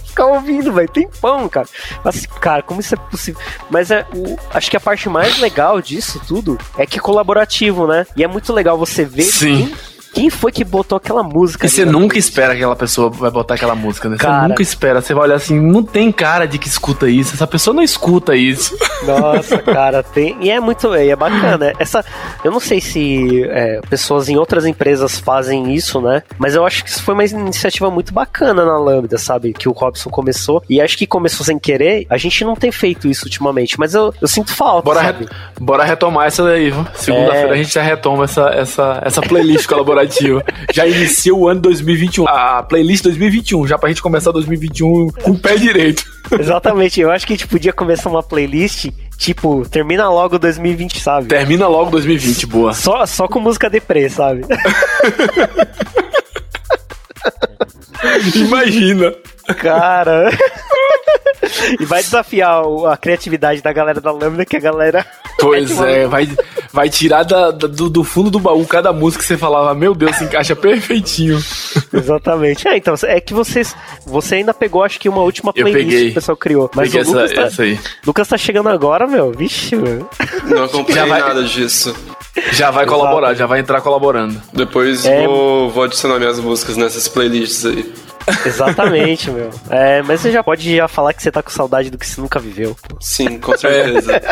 ficar 0.05 0.27
ouvindo, 0.27 0.73
velho. 0.73 0.89
Tem 0.89 1.09
pão, 1.20 1.49
cara. 1.49 1.66
Mas, 2.05 2.27
cara, 2.27 2.62
como 2.62 2.81
isso 2.81 2.95
é 2.95 2.99
possível? 2.99 3.41
Mas 3.70 3.91
é, 3.91 4.07
o, 4.14 4.39
acho 4.53 4.70
que 4.70 4.77
a 4.77 4.81
parte 4.81 5.09
mais 5.09 5.39
legal 5.39 5.81
disso 5.81 6.20
tudo 6.27 6.59
é 6.77 6.87
que 6.87 6.99
é 6.99 7.03
colaborativo, 7.03 7.87
né? 7.87 8.07
E 8.16 8.23
é 8.23 8.27
muito 8.27 8.53
legal 8.53 8.77
você 8.77 9.05
ver 9.05 9.23
Sim. 9.23 9.66
Quem 9.66 9.77
Quem 10.13 10.29
foi 10.29 10.53
que 10.53 10.63
botou 10.65 10.97
aquela 10.97 11.23
música? 11.23 11.67
E 11.67 11.69
você 11.71 11.85
nunca 11.85 12.19
espera 12.19 12.53
que 12.53 12.59
aquela 12.59 12.77
pessoa 12.77 13.09
vai 13.09 13.31
botar 13.31 13.55
aquela 13.55 13.75
música, 13.75 14.09
né? 14.09 14.17
Cara, 14.19 14.43
você 14.43 14.49
nunca 14.49 14.63
espera. 14.63 15.01
Você 15.01 15.15
vai 15.15 15.25
olhar 15.25 15.37
assim, 15.37 15.59
não 15.59 15.83
tem 15.83 16.13
cara 16.13 16.47
de 16.47 16.59
que 16.59 16.69
escuta 16.69 17.09
isso. 17.09 17.35
Essa 17.35 17.47
pessoa 17.47 17.75
não 17.75 17.83
escuta 17.83 18.37
isso. 18.37 18.77
Nossa, 19.07 19.59
cara, 19.59 20.03
tem. 20.03 20.37
E 20.41 20.51
é 20.51 20.61
muito. 20.61 20.95
E 20.95 21.09
é 21.09 21.17
bacana. 21.17 21.73
Essa. 21.79 22.05
Eu 22.45 22.51
não 22.51 22.61
sei 22.61 22.81
se 22.81 23.43
é, 23.45 23.81
pessoas 23.89 24.29
em 24.29 24.37
outras 24.37 24.67
empresas 24.67 25.19
fazem 25.19 25.75
isso, 25.75 26.01
né? 26.01 26.23
Mas 26.39 26.55
eu 26.55 26.67
acho 26.67 26.85
que 26.85 26.91
isso 26.91 27.03
foi 27.03 27.15
uma 27.15 27.25
iniciativa 27.25 27.91
muito 27.91 28.13
bacana 28.13 28.65
na 28.65 28.79
Lambda, 28.79 29.17
sabe? 29.17 29.53
Que 29.53 29.69
o 29.69 29.73
Robson 29.73 30.11
começou. 30.11 30.63
E 30.69 30.81
acho 30.81 30.99
que 30.99 31.07
começou 31.07 31.45
sem 31.45 31.59
querer. 31.59 32.07
A 32.11 32.19
gente 32.19 32.45
não 32.45 32.55
tem 32.55 32.71
feito 32.71 33.09
isso 33.09 33.25
ultimamente, 33.25 33.79
mas 33.79 33.95
eu, 33.95 34.13
eu 34.21 34.29
sinto 34.29 34.55
falta. 34.55 34.83
Bora, 34.83 35.01
re 35.01 35.27
bora 35.59 35.85
retomar 35.85 36.27
essa 36.27 36.45
daí, 36.45 36.73
Segunda-feira 36.95 37.49
é... 37.49 37.53
a 37.53 37.57
gente 37.57 37.73
já 37.73 37.83
retoma 37.83 38.25
essa, 38.25 38.49
essa, 38.51 39.03
essa 39.05 39.23
playlist 39.23 39.67
colaborativa. 39.67 40.01
já 40.72 40.86
inicia 40.86 41.34
o 41.34 41.48
ano 41.48 41.61
2021. 41.61 42.28
A 42.28 42.62
playlist 42.62 43.05
2021, 43.05 43.66
já 43.66 43.78
pra 43.78 43.88
gente 43.88 44.03
começar 44.03 44.32
2021 44.32 45.09
com 45.09 45.30
o 45.30 45.38
pé 45.38 45.57
direito. 45.57 46.05
Exatamente, 46.38 47.00
eu 47.00 47.11
acho 47.11 47.26
que 47.26 47.32
a 47.32 47.36
gente 47.36 47.46
podia 47.46 47.72
começar 47.72 48.09
uma 48.09 48.22
playlist 48.22 48.90
Tipo, 49.22 49.64
termina 49.68 50.09
logo 50.11 50.36
2020, 50.36 51.00
sabe? 51.00 51.28
Termina 51.28 51.68
logo 51.68 51.92
2020, 51.92 52.44
boa. 52.46 52.74
Só, 52.74 53.07
só 53.07 53.28
com 53.28 53.38
música 53.38 53.70
deprê, 53.70 54.09
sabe? 54.09 54.42
Imagina. 58.35 59.14
Cara. 59.59 60.31
e 61.79 61.85
vai 61.85 62.03
desafiar 62.03 62.62
a 62.91 62.97
criatividade 62.97 63.62
da 63.62 63.73
galera 63.73 64.01
da 64.01 64.12
Lambda, 64.12 64.45
que 64.45 64.57
a 64.57 64.61
galera. 64.61 65.07
Pois 65.39 65.81
é, 65.81 66.07
vai, 66.07 66.29
vai 66.73 66.89
tirar 66.89 67.25
da, 67.25 67.51
da, 67.51 67.66
do, 67.66 67.91
do, 67.91 68.05
fundo 68.05 68.31
do 68.31 68.39
baú 68.39 68.64
cada 68.64 68.93
música 68.93 69.23
que 69.23 69.27
você 69.27 69.37
falava, 69.37 69.75
meu 69.75 69.93
Deus, 69.93 70.14
se 70.14 70.23
encaixa 70.23 70.55
perfeitinho. 70.55 71.43
Exatamente. 71.93 72.68
É, 72.68 72.77
então, 72.77 72.95
é 73.03 73.20
que 73.20 73.35
vocês. 73.35 73.75
Você 74.07 74.37
ainda 74.37 74.55
pegou, 74.55 74.85
acho 74.85 75.01
que 75.01 75.09
uma 75.09 75.23
última 75.23 75.53
playlist 75.53 76.05
que 76.05 76.11
o 76.11 76.14
pessoal 76.14 76.37
criou. 76.37 76.70
Mas 76.77 76.93
peguei 76.93 77.03
o 77.03 77.12
Lucas, 77.12 77.25
essa, 77.25 77.35
tá, 77.35 77.47
essa 77.47 77.62
aí. 77.62 77.81
Lucas 78.07 78.29
tá 78.29 78.37
chegando 78.37 78.68
agora, 78.68 79.09
meu. 79.09 79.33
Vixe, 79.33 79.75
meu. 79.75 80.09
Não 80.45 80.64
acompanhei 80.64 81.09
vai... 81.09 81.20
nada 81.20 81.43
disso. 81.43 81.93
Já 82.53 82.70
vai 82.70 82.85
Exato. 82.85 82.99
colaborar, 82.99 83.35
já 83.35 83.47
vai 83.47 83.61
entrar 83.61 83.80
colaborando. 83.80 84.41
Depois 84.53 85.05
é... 85.05 85.26
vou, 85.26 85.70
vou 85.70 85.85
adicionar 85.85 86.18
minhas 86.18 86.41
músicas 86.41 86.76
nessas 86.76 87.07
playlists 87.09 87.66
aí. 87.66 87.93
Exatamente, 88.47 89.31
meu. 89.31 89.51
É, 89.70 90.03
mas 90.03 90.20
você 90.20 90.31
já 90.31 90.43
pode 90.43 90.77
já 90.77 90.89
falar 90.89 91.12
que 91.12 91.23
você 91.23 91.31
tá 91.31 91.43
com 91.43 91.51
saudade 91.51 91.91
do 91.91 91.99
que 91.99 92.07
você 92.07 92.20
nunca 92.20 92.39
viveu. 92.39 92.77
Pô. 92.89 92.97
Sim, 93.01 93.39
com 93.39 93.57
certeza. 93.57 94.20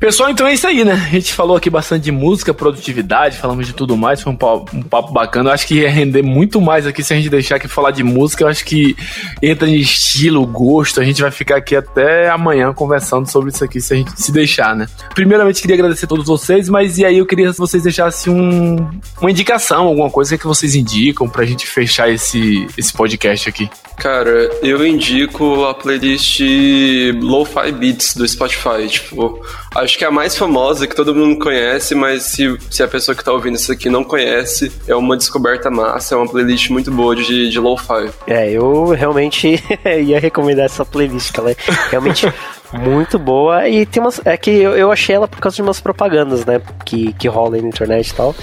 Pessoal, 0.00 0.30
então 0.30 0.46
é 0.46 0.54
isso 0.54 0.66
aí, 0.66 0.84
né? 0.84 0.94
A 0.94 1.10
gente 1.10 1.32
falou 1.32 1.56
aqui 1.56 1.70
bastante 1.70 2.02
de 2.04 2.10
música, 2.10 2.52
produtividade, 2.52 3.38
falamos 3.38 3.66
de 3.66 3.72
tudo 3.72 3.96
mais, 3.96 4.20
foi 4.20 4.32
um 4.32 4.36
papo, 4.36 4.76
um 4.76 4.82
papo 4.82 5.12
bacana. 5.12 5.50
Eu 5.50 5.54
acho 5.54 5.66
que 5.66 5.80
ia 5.80 5.90
render 5.90 6.22
muito 6.22 6.60
mais 6.60 6.86
aqui 6.86 7.02
se 7.04 7.12
a 7.12 7.16
gente 7.16 7.28
deixar 7.28 7.56
aqui 7.56 7.68
falar 7.68 7.92
de 7.92 8.02
música. 8.02 8.44
Eu 8.44 8.48
acho 8.48 8.64
que 8.64 8.96
entra 9.40 9.68
em 9.68 9.76
estilo, 9.76 10.44
gosto. 10.46 11.00
A 11.00 11.04
gente 11.04 11.22
vai 11.22 11.30
ficar 11.30 11.56
aqui 11.56 11.76
até 11.76 12.28
amanhã 12.28 12.72
conversando 12.72 13.30
sobre 13.30 13.50
isso 13.50 13.62
aqui, 13.64 13.80
se 13.80 13.94
a 13.94 13.96
gente 13.96 14.20
se 14.20 14.32
deixar, 14.32 14.74
né? 14.74 14.86
Primeiramente, 15.14 15.60
queria 15.60 15.76
agradecer 15.76 16.06
a 16.06 16.08
todos 16.08 16.26
vocês, 16.26 16.68
mas 16.68 16.98
e 16.98 17.04
aí 17.04 17.18
eu 17.18 17.26
queria 17.26 17.50
que 17.50 17.58
vocês 17.58 17.82
deixassem 17.82 18.32
um, 18.32 18.90
uma 19.20 19.30
indicação, 19.30 19.86
alguma 19.86 20.10
coisa 20.10 20.36
que 20.36 20.46
vocês 20.46 20.74
indicam 20.74 21.01
indicam 21.02 21.28
pra 21.28 21.44
gente 21.44 21.66
fechar 21.66 22.08
esse, 22.08 22.66
esse 22.78 22.92
podcast 22.92 23.48
aqui? 23.48 23.68
Cara, 23.96 24.50
eu 24.62 24.84
indico 24.86 25.64
a 25.64 25.74
playlist 25.74 26.40
Lo-Fi 27.20 27.72
Beats 27.72 28.14
do 28.14 28.26
Spotify. 28.26 28.88
Tipo, 28.88 29.40
acho 29.74 29.98
que 29.98 30.04
é 30.04 30.08
a 30.08 30.10
mais 30.10 30.36
famosa, 30.36 30.86
que 30.86 30.94
todo 30.94 31.14
mundo 31.14 31.38
conhece, 31.38 31.94
mas 31.94 32.22
se, 32.22 32.56
se 32.70 32.82
a 32.82 32.88
pessoa 32.88 33.14
que 33.14 33.24
tá 33.24 33.32
ouvindo 33.32 33.56
isso 33.56 33.72
aqui 33.72 33.88
não 33.88 34.04
conhece, 34.04 34.72
é 34.86 34.94
uma 34.94 35.16
descoberta 35.16 35.70
massa, 35.70 36.14
é 36.14 36.18
uma 36.18 36.28
playlist 36.28 36.70
muito 36.70 36.90
boa 36.90 37.14
de, 37.14 37.50
de 37.50 37.58
Lo-Fi. 37.58 38.10
É, 38.26 38.50
eu 38.50 38.86
realmente 38.86 39.62
ia 40.06 40.18
recomendar 40.18 40.66
essa 40.66 40.84
playlist, 40.84 41.32
que 41.32 41.40
ela 41.40 41.50
é 41.50 41.56
realmente 41.90 42.26
muito 42.72 43.18
boa. 43.18 43.68
E 43.68 43.84
tem 43.84 44.02
umas. 44.02 44.20
É 44.24 44.36
que 44.36 44.50
eu, 44.50 44.76
eu 44.76 44.90
achei 44.90 45.14
ela 45.14 45.28
por 45.28 45.38
causa 45.38 45.56
de 45.56 45.62
umas 45.62 45.80
propagandas, 45.80 46.44
né? 46.44 46.60
Que, 46.84 47.12
que 47.12 47.28
rola 47.28 47.56
aí 47.56 47.62
na 47.62 47.68
internet 47.68 48.08
e 48.08 48.14
tal. 48.14 48.34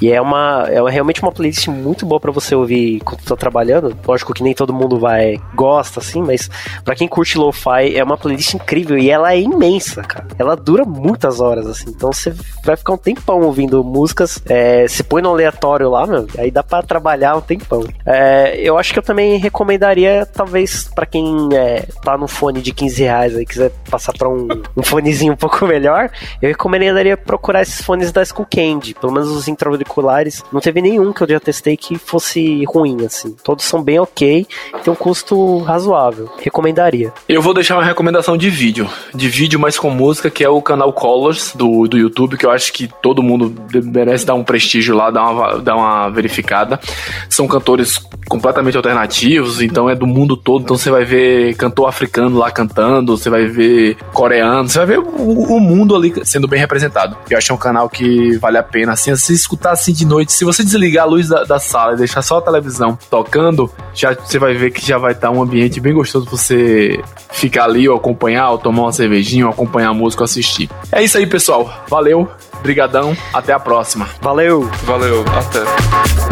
E 0.00 0.10
é 0.10 0.20
uma. 0.20 0.66
É 0.68 0.80
realmente 0.90 1.22
uma 1.22 1.32
playlist 1.32 1.68
muito 1.68 2.06
boa 2.06 2.20
para 2.20 2.30
você 2.30 2.54
ouvir 2.54 3.00
quando 3.00 3.22
tá 3.22 3.36
trabalhando. 3.36 3.96
Lógico 4.06 4.32
que 4.32 4.42
nem 4.42 4.54
todo 4.54 4.72
mundo 4.72 4.98
vai. 4.98 5.38
gosta, 5.54 6.00
assim, 6.00 6.22
mas 6.22 6.48
para 6.84 6.94
quem 6.94 7.08
curte 7.08 7.38
lo-fi, 7.38 7.96
é 7.96 8.04
uma 8.04 8.16
playlist 8.16 8.54
incrível. 8.54 8.96
E 8.96 9.10
ela 9.10 9.32
é 9.32 9.40
imensa, 9.40 10.02
cara. 10.02 10.26
Ela 10.38 10.56
dura 10.56 10.84
muitas 10.84 11.40
horas, 11.40 11.66
assim. 11.66 11.90
Então 11.90 12.12
você 12.12 12.32
vai 12.64 12.76
ficar 12.76 12.92
um 12.92 12.98
tempão 12.98 13.40
ouvindo 13.42 13.82
músicas. 13.82 14.40
É, 14.46 14.86
se 14.86 15.02
põe 15.02 15.22
no 15.22 15.30
aleatório 15.30 15.90
lá, 15.90 16.06
meu. 16.06 16.26
Aí 16.38 16.50
dá 16.50 16.62
para 16.62 16.82
trabalhar 16.82 17.36
um 17.36 17.40
tempão. 17.40 17.84
É, 18.06 18.60
eu 18.60 18.78
acho 18.78 18.92
que 18.92 18.98
eu 18.98 19.02
também 19.02 19.38
recomendaria, 19.38 20.26
talvez, 20.26 20.88
para 20.94 21.06
quem 21.06 21.48
é, 21.52 21.86
tá 22.02 22.16
no 22.16 22.28
fone 22.28 22.60
de 22.60 22.72
15 22.72 23.02
reais 23.02 23.36
aí, 23.36 23.44
quiser 23.44 23.71
passar 23.90 24.12
para 24.12 24.28
um, 24.28 24.48
um 24.76 24.82
fonezinho 24.82 25.32
um 25.32 25.36
pouco 25.36 25.66
melhor, 25.66 26.10
eu 26.40 26.48
recomendaria 26.48 27.16
procurar 27.16 27.62
esses 27.62 27.82
fones 27.82 28.10
da 28.12 28.22
Skull 28.22 28.46
Candy, 28.50 28.94
pelo 28.94 29.12
menos 29.12 29.28
os 29.28 29.48
intra-auriculares. 29.48 30.42
Não 30.52 30.60
teve 30.60 30.80
nenhum 30.80 31.12
que 31.12 31.22
eu 31.22 31.28
já 31.28 31.40
testei 31.40 31.76
que 31.76 31.98
fosse 31.98 32.64
ruim, 32.64 33.04
assim. 33.04 33.36
Todos 33.44 33.64
são 33.64 33.82
bem 33.82 33.98
ok, 33.98 34.46
tem 34.82 34.92
um 34.92 34.96
custo 34.96 35.58
razoável. 35.58 36.30
Recomendaria. 36.38 37.12
Eu 37.28 37.42
vou 37.42 37.54
deixar 37.54 37.76
uma 37.76 37.84
recomendação 37.84 38.36
de 38.36 38.48
vídeo, 38.50 38.88
de 39.14 39.28
vídeo 39.28 39.58
mais 39.58 39.78
com 39.78 39.90
música, 39.90 40.30
que 40.30 40.44
é 40.44 40.48
o 40.48 40.62
canal 40.62 40.92
Colors 40.92 41.54
do, 41.54 41.86
do 41.86 41.98
YouTube, 41.98 42.36
que 42.36 42.46
eu 42.46 42.50
acho 42.50 42.72
que 42.72 42.88
todo 43.02 43.22
mundo 43.22 43.54
merece 43.84 44.24
dar 44.24 44.34
um 44.34 44.44
prestígio 44.44 44.94
lá, 44.94 45.10
dar 45.10 45.30
uma, 45.30 45.58
dar 45.58 45.76
uma 45.76 46.08
verificada. 46.08 46.80
São 47.28 47.46
cantores 47.46 47.98
completamente 48.28 48.76
alternativos, 48.76 49.60
então 49.60 49.88
é 49.88 49.94
do 49.94 50.06
mundo 50.06 50.36
todo, 50.36 50.62
então 50.62 50.76
você 50.76 50.90
vai 50.90 51.04
ver 51.04 51.54
cantor 51.56 51.88
africano 51.88 52.38
lá 52.38 52.50
cantando, 52.50 53.16
você 53.16 53.28
vai 53.28 53.46
ver 53.46 53.61
ver 53.62 53.96
coreano, 54.12 54.68
você 54.68 54.78
vai 54.78 54.86
ver 54.86 54.98
o, 54.98 55.56
o, 55.56 55.60
mundo 55.60 55.94
ali 55.94 56.12
sendo 56.24 56.48
bem 56.48 56.58
representado. 56.58 57.16
Eu 57.28 57.38
acho 57.38 57.52
é 57.52 57.54
um 57.54 57.58
canal 57.58 57.88
que 57.88 58.36
vale 58.38 58.58
a 58.58 58.62
pena, 58.62 58.92
assim, 58.92 59.14
se 59.16 59.32
escutar 59.32 59.72
assim 59.72 59.92
de 59.92 60.04
noite, 60.04 60.32
se 60.32 60.44
você 60.44 60.62
desligar 60.62 61.04
a 61.04 61.08
luz 61.08 61.28
da, 61.28 61.44
da 61.44 61.58
sala 61.58 61.94
e 61.94 61.96
deixar 61.96 62.22
só 62.22 62.38
a 62.38 62.42
televisão 62.42 62.98
tocando, 63.10 63.70
já 63.94 64.14
você 64.14 64.38
vai 64.38 64.54
ver 64.54 64.70
que 64.70 64.86
já 64.86 64.98
vai 64.98 65.12
estar 65.12 65.30
um 65.30 65.42
ambiente 65.42 65.80
bem 65.80 65.92
gostoso 65.92 66.26
pra 66.26 66.36
você 66.36 67.02
ficar 67.30 67.64
ali 67.64 67.88
ou 67.88 67.96
acompanhar, 67.96 68.50
ou 68.50 68.58
tomar 68.58 68.82
uma 68.82 68.92
cervejinha, 68.92 69.46
ou 69.46 69.52
acompanhar 69.52 69.90
a 69.90 69.94
música 69.94 70.22
ou 70.22 70.24
assistir. 70.24 70.68
É 70.90 71.02
isso 71.02 71.16
aí, 71.18 71.26
pessoal. 71.26 71.84
Valeu, 71.88 72.28
brigadão, 72.62 73.16
até 73.32 73.52
a 73.52 73.60
próxima. 73.60 74.08
Valeu. 74.20 74.68
Valeu, 74.84 75.24
até. 75.36 76.31